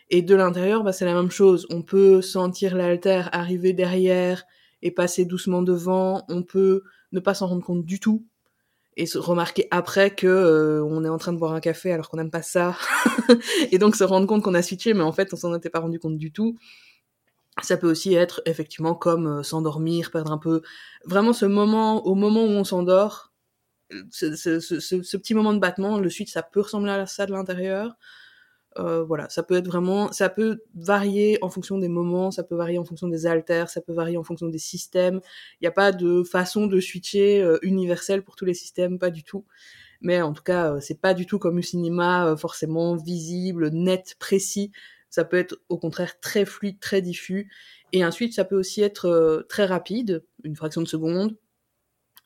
Et 0.09 0.21
de 0.21 0.35
l'intérieur, 0.35 0.83
bah, 0.83 0.93
c'est 0.93 1.05
la 1.05 1.13
même 1.13 1.31
chose. 1.31 1.67
On 1.69 1.81
peut 1.81 2.21
sentir 2.21 2.75
l'alter 2.75 3.23
arriver 3.31 3.73
derrière 3.73 4.43
et 4.81 4.91
passer 4.91 5.25
doucement 5.25 5.61
devant. 5.61 6.23
On 6.29 6.43
peut 6.43 6.83
ne 7.11 7.19
pas 7.19 7.33
s'en 7.33 7.47
rendre 7.47 7.63
compte 7.63 7.85
du 7.85 7.99
tout 7.99 8.25
et 8.97 9.05
se 9.05 9.17
remarquer 9.17 9.67
après 9.71 10.13
que 10.13 10.27
euh, 10.27 10.83
on 10.83 11.05
est 11.05 11.09
en 11.09 11.17
train 11.17 11.31
de 11.31 11.37
boire 11.37 11.53
un 11.53 11.59
café 11.59 11.93
alors 11.93 12.09
qu'on 12.09 12.17
n'aime 12.17 12.31
pas 12.31 12.41
ça 12.41 12.75
et 13.71 13.77
donc 13.77 13.95
se 13.95 14.03
rendre 14.03 14.25
compte 14.25 14.43
qu'on 14.43 14.55
a 14.55 14.63
switché 14.63 14.93
mais 14.93 15.03
en 15.03 15.13
fait 15.13 15.33
on 15.33 15.37
s'en 15.37 15.55
était 15.55 15.69
pas 15.69 15.79
rendu 15.79 15.99
compte 15.99 16.17
du 16.17 16.31
tout 16.31 16.57
ça 17.61 17.77
peut 17.77 17.89
aussi 17.89 18.15
être 18.15 18.41
effectivement 18.45 18.95
comme 18.95 19.39
euh, 19.39 19.43
s'endormir 19.43 20.09
perdre 20.09 20.31
un 20.31 20.39
peu 20.39 20.63
vraiment 21.05 21.31
ce 21.31 21.45
moment 21.45 22.05
au 22.07 22.15
moment 22.15 22.43
où 22.43 22.49
on 22.49 22.63
s'endort 22.63 23.31
ce, 24.09 24.35
ce, 24.35 24.59
ce, 24.59 24.79
ce, 24.79 25.17
petit 25.17 25.33
moment 25.33 25.53
de 25.53 25.59
battement 25.59 25.99
le 25.99 26.09
switch 26.09 26.31
ça 26.31 26.41
peut 26.41 26.61
ressembler 26.61 26.91
à 26.91 27.05
ça 27.05 27.27
de 27.27 27.31
l'intérieur 27.31 27.95
euh, 28.79 29.03
voilà, 29.03 29.29
ça 29.29 29.43
peut 29.43 29.55
être 29.55 29.67
vraiment, 29.67 30.11
ça 30.11 30.29
peut 30.29 30.63
varier 30.75 31.37
en 31.41 31.49
fonction 31.49 31.77
des 31.77 31.89
moments, 31.89 32.31
ça 32.31 32.43
peut 32.43 32.55
varier 32.55 32.77
en 32.77 32.85
fonction 32.85 33.07
des 33.07 33.25
alters, 33.25 33.69
ça 33.69 33.81
peut 33.81 33.93
varier 33.93 34.17
en 34.17 34.23
fonction 34.23 34.47
des 34.47 34.59
systèmes. 34.59 35.19
Il 35.53 35.63
n'y 35.63 35.67
a 35.67 35.71
pas 35.71 35.91
de 35.91 36.23
façon 36.23 36.67
de 36.67 36.79
switcher 36.79 37.41
euh, 37.41 37.57
universelle 37.61 38.23
pour 38.23 38.35
tous 38.35 38.45
les 38.45 38.53
systèmes, 38.53 38.99
pas 38.99 39.09
du 39.09 39.23
tout. 39.23 39.45
Mais 40.01 40.21
en 40.21 40.33
tout 40.33 40.43
cas, 40.43 40.73
euh, 40.73 40.79
c'est 40.79 41.01
pas 41.01 41.13
du 41.13 41.25
tout 41.25 41.39
comme 41.39 41.57
le 41.57 41.61
cinéma, 41.61 42.35
forcément 42.37 42.95
visible, 42.95 43.69
net, 43.69 44.15
précis. 44.19 44.71
Ça 45.09 45.25
peut 45.25 45.37
être 45.37 45.59
au 45.69 45.77
contraire 45.77 46.19
très 46.19 46.45
fluide, 46.45 46.79
très 46.79 47.01
diffus. 47.01 47.51
Et 47.93 48.05
ensuite, 48.05 48.33
ça 48.33 48.45
peut 48.45 48.57
aussi 48.57 48.81
être 48.81 49.45
très 49.49 49.65
rapide, 49.65 50.23
une 50.43 50.55
fraction 50.55 50.81
de 50.81 50.87
seconde, 50.87 51.37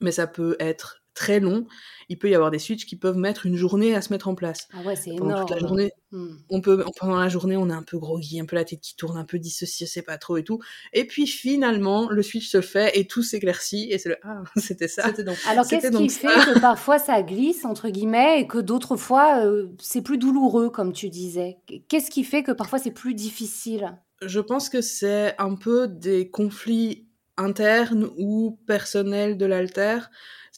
mais 0.01 0.11
ça 0.11 0.27
peut 0.27 0.55
être 0.59 1.00
très 1.14 1.39
long, 1.39 1.66
il 2.09 2.18
peut 2.18 2.30
y 2.30 2.36
avoir 2.36 2.51
des 2.51 2.59
switches 2.59 2.86
qui 2.86 2.95
peuvent 2.95 3.18
mettre 3.18 3.45
une 3.45 3.55
journée 3.55 3.95
à 3.95 4.01
se 4.01 4.12
mettre 4.12 4.28
en 4.28 4.36
place. 4.36 4.68
Ah 4.74 4.82
ouais, 4.86 4.95
c'est 4.95 5.12
énorme. 5.12 5.45
la 5.49 5.57
journée, 5.59 5.91
hmm. 6.12 6.36
on 6.49 6.62
peut, 6.62 6.84
pendant 6.99 7.20
la 7.20 7.30
journée, 7.30 7.57
on 7.57 7.70
est 7.70 7.74
un 7.74 7.84
peu 7.84 7.97
groggy, 7.97 8.39
un 8.39 8.45
peu 8.45 8.55
la 8.55 8.66
tête 8.66 8.82
qui 8.82 8.95
tourne, 8.95 9.18
un 9.18 9.26
peu 9.26 9.39
dissocié, 9.39 9.88
c'est 9.88 10.01
pas 10.01 10.18
trop 10.18 10.38
et 10.38 10.43
tout. 10.43 10.59
Et 10.93 11.05
puis 11.05 11.28
finalement, 11.28 12.09
le 12.09 12.22
switch 12.22 12.49
se 12.49 12.62
fait 12.62 12.97
et 12.97 13.07
tout 13.07 13.24
s'éclaircit 13.24 13.89
et 13.91 13.97
c'est 13.97 14.09
le 14.09 14.18
ah, 14.24 14.43
c'était 14.57 14.88
ça. 14.88 15.12
Donc, 15.12 15.38
Alors 15.47 15.68
qu'est-ce 15.68 15.95
qui 15.95 16.09
fait 16.09 16.28
que 16.28 16.59
parfois 16.59 16.99
ça 16.99 17.22
glisse 17.22 17.66
entre 17.66 17.89
guillemets 17.89 18.41
et 18.41 18.47
que 18.47 18.57
d'autres 18.57 18.95
fois 18.97 19.45
euh, 19.45 19.68
c'est 19.80 20.01
plus 20.01 20.18
douloureux 20.18 20.70
comme 20.70 20.93
tu 20.93 21.09
disais? 21.09 21.57
Qu'est-ce 21.88 22.12
qui 22.12 22.24
fait 22.24 22.43
que 22.43 22.51
parfois 22.51 22.80
c'est 22.80 22.91
plus 22.91 23.14
difficile? 23.14 23.97
Je 24.22 24.39
pense 24.39 24.70
que 24.70 24.82
c'est 24.82 25.36
un 25.39 25.55
peu 25.55 25.88
des 25.88 26.30
conflits 26.30 27.07
internes 27.38 28.09
ou 28.18 28.59
personnels 28.68 29.38
de 29.38 29.45
l'alter 29.45 30.09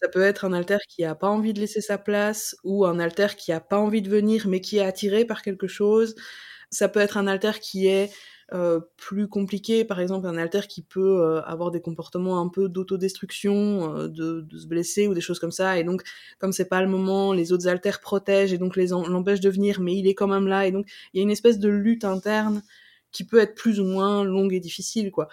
ça 0.03 0.09
peut 0.09 0.21
être 0.21 0.43
un 0.43 0.51
alter 0.51 0.79
qui 0.89 1.05
a 1.05 1.15
pas 1.15 1.29
envie 1.29 1.53
de 1.53 1.61
laisser 1.61 1.79
sa 1.79 1.97
place 1.97 2.57
ou 2.65 2.85
un 2.85 2.99
alter 2.99 3.27
qui 3.37 3.53
a 3.53 3.61
pas 3.61 3.77
envie 3.79 4.01
de 4.01 4.09
venir 4.09 4.47
mais 4.47 4.59
qui 4.59 4.77
est 4.77 4.85
attiré 4.85 5.23
par 5.23 5.41
quelque 5.41 5.67
chose. 5.67 6.15
Ça 6.69 6.89
peut 6.89 6.99
être 6.99 7.17
un 7.17 7.25
alter 7.27 7.53
qui 7.61 7.87
est 7.87 8.11
euh, 8.53 8.81
plus 8.97 9.29
compliqué, 9.29 9.85
par 9.85 10.01
exemple 10.01 10.27
un 10.27 10.37
alter 10.37 10.67
qui 10.67 10.81
peut 10.81 11.21
euh, 11.21 11.41
avoir 11.43 11.71
des 11.71 11.79
comportements 11.79 12.41
un 12.41 12.49
peu 12.49 12.67
d'autodestruction, 12.67 13.97
euh, 13.97 14.07
de, 14.09 14.45
se 14.57 14.67
blesser 14.67 15.07
ou 15.07 15.13
des 15.13 15.21
choses 15.21 15.39
comme 15.39 15.51
ça, 15.51 15.79
et 15.79 15.85
donc 15.85 16.03
comme 16.39 16.51
c'est 16.51 16.67
pas 16.67 16.81
le 16.81 16.89
moment, 16.89 17.31
les 17.31 17.53
autres 17.53 17.67
alters 17.69 18.01
protègent 18.01 18.53
et 18.53 18.57
donc 18.57 18.75
l'empêchent 18.75 19.39
de 19.39 19.49
venir, 19.49 19.79
mais 19.79 19.95
il 19.95 20.07
est 20.07 20.13
quand 20.13 20.27
même 20.27 20.47
là, 20.47 20.67
et 20.67 20.71
donc 20.71 20.87
il 21.13 21.17
y 21.17 21.19
a 21.21 21.23
une 21.23 21.31
espèce 21.31 21.57
de 21.59 21.69
lutte 21.69 22.03
interne 22.03 22.61
qui 23.13 23.23
peut 23.23 23.39
être 23.39 23.55
plus 23.55 23.79
ou 23.79 23.85
moins 23.85 24.25
longue 24.25 24.53
et 24.53 24.59
difficile, 24.59 25.11
quoi. 25.11 25.29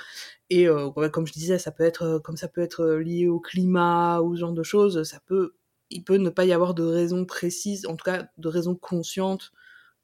Et 0.50 0.68
euh, 0.68 0.90
comme 0.90 1.26
je 1.26 1.32
disais, 1.32 1.58
ça 1.58 1.72
peut 1.72 1.84
être 1.84 2.02
euh, 2.02 2.18
comme 2.20 2.36
ça 2.36 2.46
peut 2.46 2.60
être 2.60 2.84
euh, 2.84 3.02
lié 3.02 3.26
au 3.26 3.40
climat 3.40 4.20
ou 4.20 4.36
ce 4.36 4.40
genre 4.40 4.52
de 4.52 4.62
choses. 4.62 5.02
Ça 5.02 5.18
peut, 5.26 5.54
il 5.88 6.04
peut 6.04 6.16
ne 6.16 6.28
pas 6.28 6.44
y 6.44 6.52
avoir 6.52 6.74
de 6.74 6.84
raison 6.84 7.24
précise, 7.24 7.86
en 7.86 7.96
tout 7.96 8.04
cas 8.04 8.26
de 8.36 8.48
raison 8.48 8.76
consciente 8.76 9.52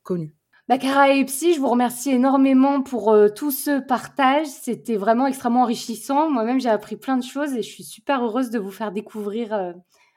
connue. 0.02 0.34
Bah, 0.68 0.78
Cara 0.78 1.10
et 1.10 1.24
Psy, 1.26 1.54
je 1.54 1.60
vous 1.60 1.68
remercie 1.68 2.10
énormément 2.10 2.82
pour 2.82 3.16
tout 3.36 3.52
ce 3.52 3.78
partage. 3.86 4.48
C'était 4.48 4.96
vraiment 4.96 5.28
extrêmement 5.28 5.62
enrichissant. 5.62 6.28
Moi-même, 6.28 6.60
j'ai 6.60 6.68
appris 6.68 6.96
plein 6.96 7.16
de 7.16 7.22
choses 7.22 7.52
et 7.52 7.62
je 7.62 7.68
suis 7.68 7.84
super 7.84 8.24
heureuse 8.24 8.50
de 8.50 8.58
vous 8.58 8.72
faire 8.72 8.90
découvrir 8.90 9.74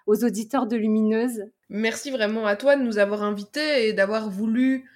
aux 0.08 0.24
auditeurs 0.24 0.66
de 0.66 0.76
Lumineuse. 0.76 1.44
Merci 1.70 2.10
vraiment 2.10 2.48
à 2.48 2.56
toi 2.56 2.76
de 2.76 2.82
nous 2.82 2.98
avoir 2.98 3.22
invités 3.22 3.88
et 3.88 3.94
d'avoir 3.94 4.32
voulu 4.32 4.90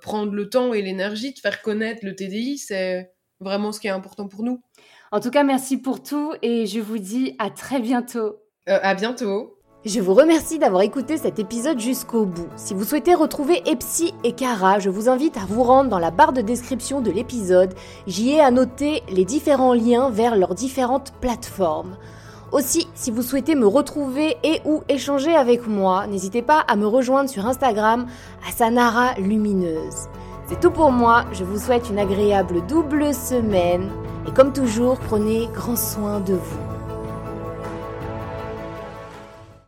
prendre 0.00 0.32
le 0.32 0.48
temps 0.48 0.72
et 0.72 0.82
l'énergie 0.82 1.32
de 1.32 1.38
faire 1.38 1.62
connaître 1.62 2.04
le 2.04 2.14
TDI. 2.14 2.58
C'est 2.58 3.10
vraiment 3.40 3.72
ce 3.72 3.80
qui 3.80 3.86
est 3.86 3.90
important 3.90 4.28
pour 4.28 4.42
nous. 4.42 4.62
En 5.12 5.20
tout 5.20 5.30
cas, 5.30 5.42
merci 5.42 5.76
pour 5.76 6.02
tout 6.02 6.34
et 6.42 6.66
je 6.66 6.78
vous 6.78 6.98
dis 6.98 7.34
à 7.38 7.50
très 7.50 7.80
bientôt. 7.80 8.36
Euh, 8.68 8.78
à 8.82 8.94
bientôt. 8.94 9.56
Je 9.84 9.98
vous 9.98 10.12
remercie 10.12 10.58
d'avoir 10.58 10.82
écouté 10.82 11.16
cet 11.16 11.38
épisode 11.38 11.80
jusqu'au 11.80 12.26
bout. 12.26 12.48
Si 12.54 12.74
vous 12.74 12.84
souhaitez 12.84 13.14
retrouver 13.14 13.62
Epsi 13.66 14.12
et 14.24 14.32
Cara, 14.32 14.78
je 14.78 14.90
vous 14.90 15.08
invite 15.08 15.38
à 15.38 15.46
vous 15.48 15.62
rendre 15.62 15.88
dans 15.88 15.98
la 15.98 16.10
barre 16.10 16.34
de 16.34 16.42
description 16.42 17.00
de 17.00 17.10
l'épisode. 17.10 17.74
J'y 18.06 18.32
ai 18.32 18.40
annoté 18.40 19.02
les 19.10 19.24
différents 19.24 19.72
liens 19.72 20.10
vers 20.10 20.36
leurs 20.36 20.54
différentes 20.54 21.14
plateformes. 21.20 21.96
Aussi, 22.52 22.88
si 22.94 23.12
vous 23.12 23.22
souhaitez 23.22 23.54
me 23.54 23.66
retrouver 23.66 24.36
et 24.42 24.60
ou 24.64 24.82
échanger 24.88 25.34
avec 25.36 25.68
moi, 25.68 26.06
n'hésitez 26.08 26.42
pas 26.42 26.64
à 26.66 26.74
me 26.74 26.86
rejoindre 26.86 27.30
sur 27.30 27.46
Instagram 27.46 28.06
à 28.48 28.50
Sanara 28.50 29.14
Lumineuse. 29.18 30.08
C'est 30.48 30.58
tout 30.58 30.72
pour 30.72 30.90
moi, 30.90 31.24
je 31.32 31.44
vous 31.44 31.60
souhaite 31.60 31.90
une 31.90 32.00
agréable 32.00 32.66
double 32.66 33.14
semaine 33.14 33.88
et 34.26 34.32
comme 34.32 34.52
toujours, 34.52 34.98
prenez 34.98 35.48
grand 35.54 35.76
soin 35.76 36.18
de 36.18 36.34
vous. 36.34 36.69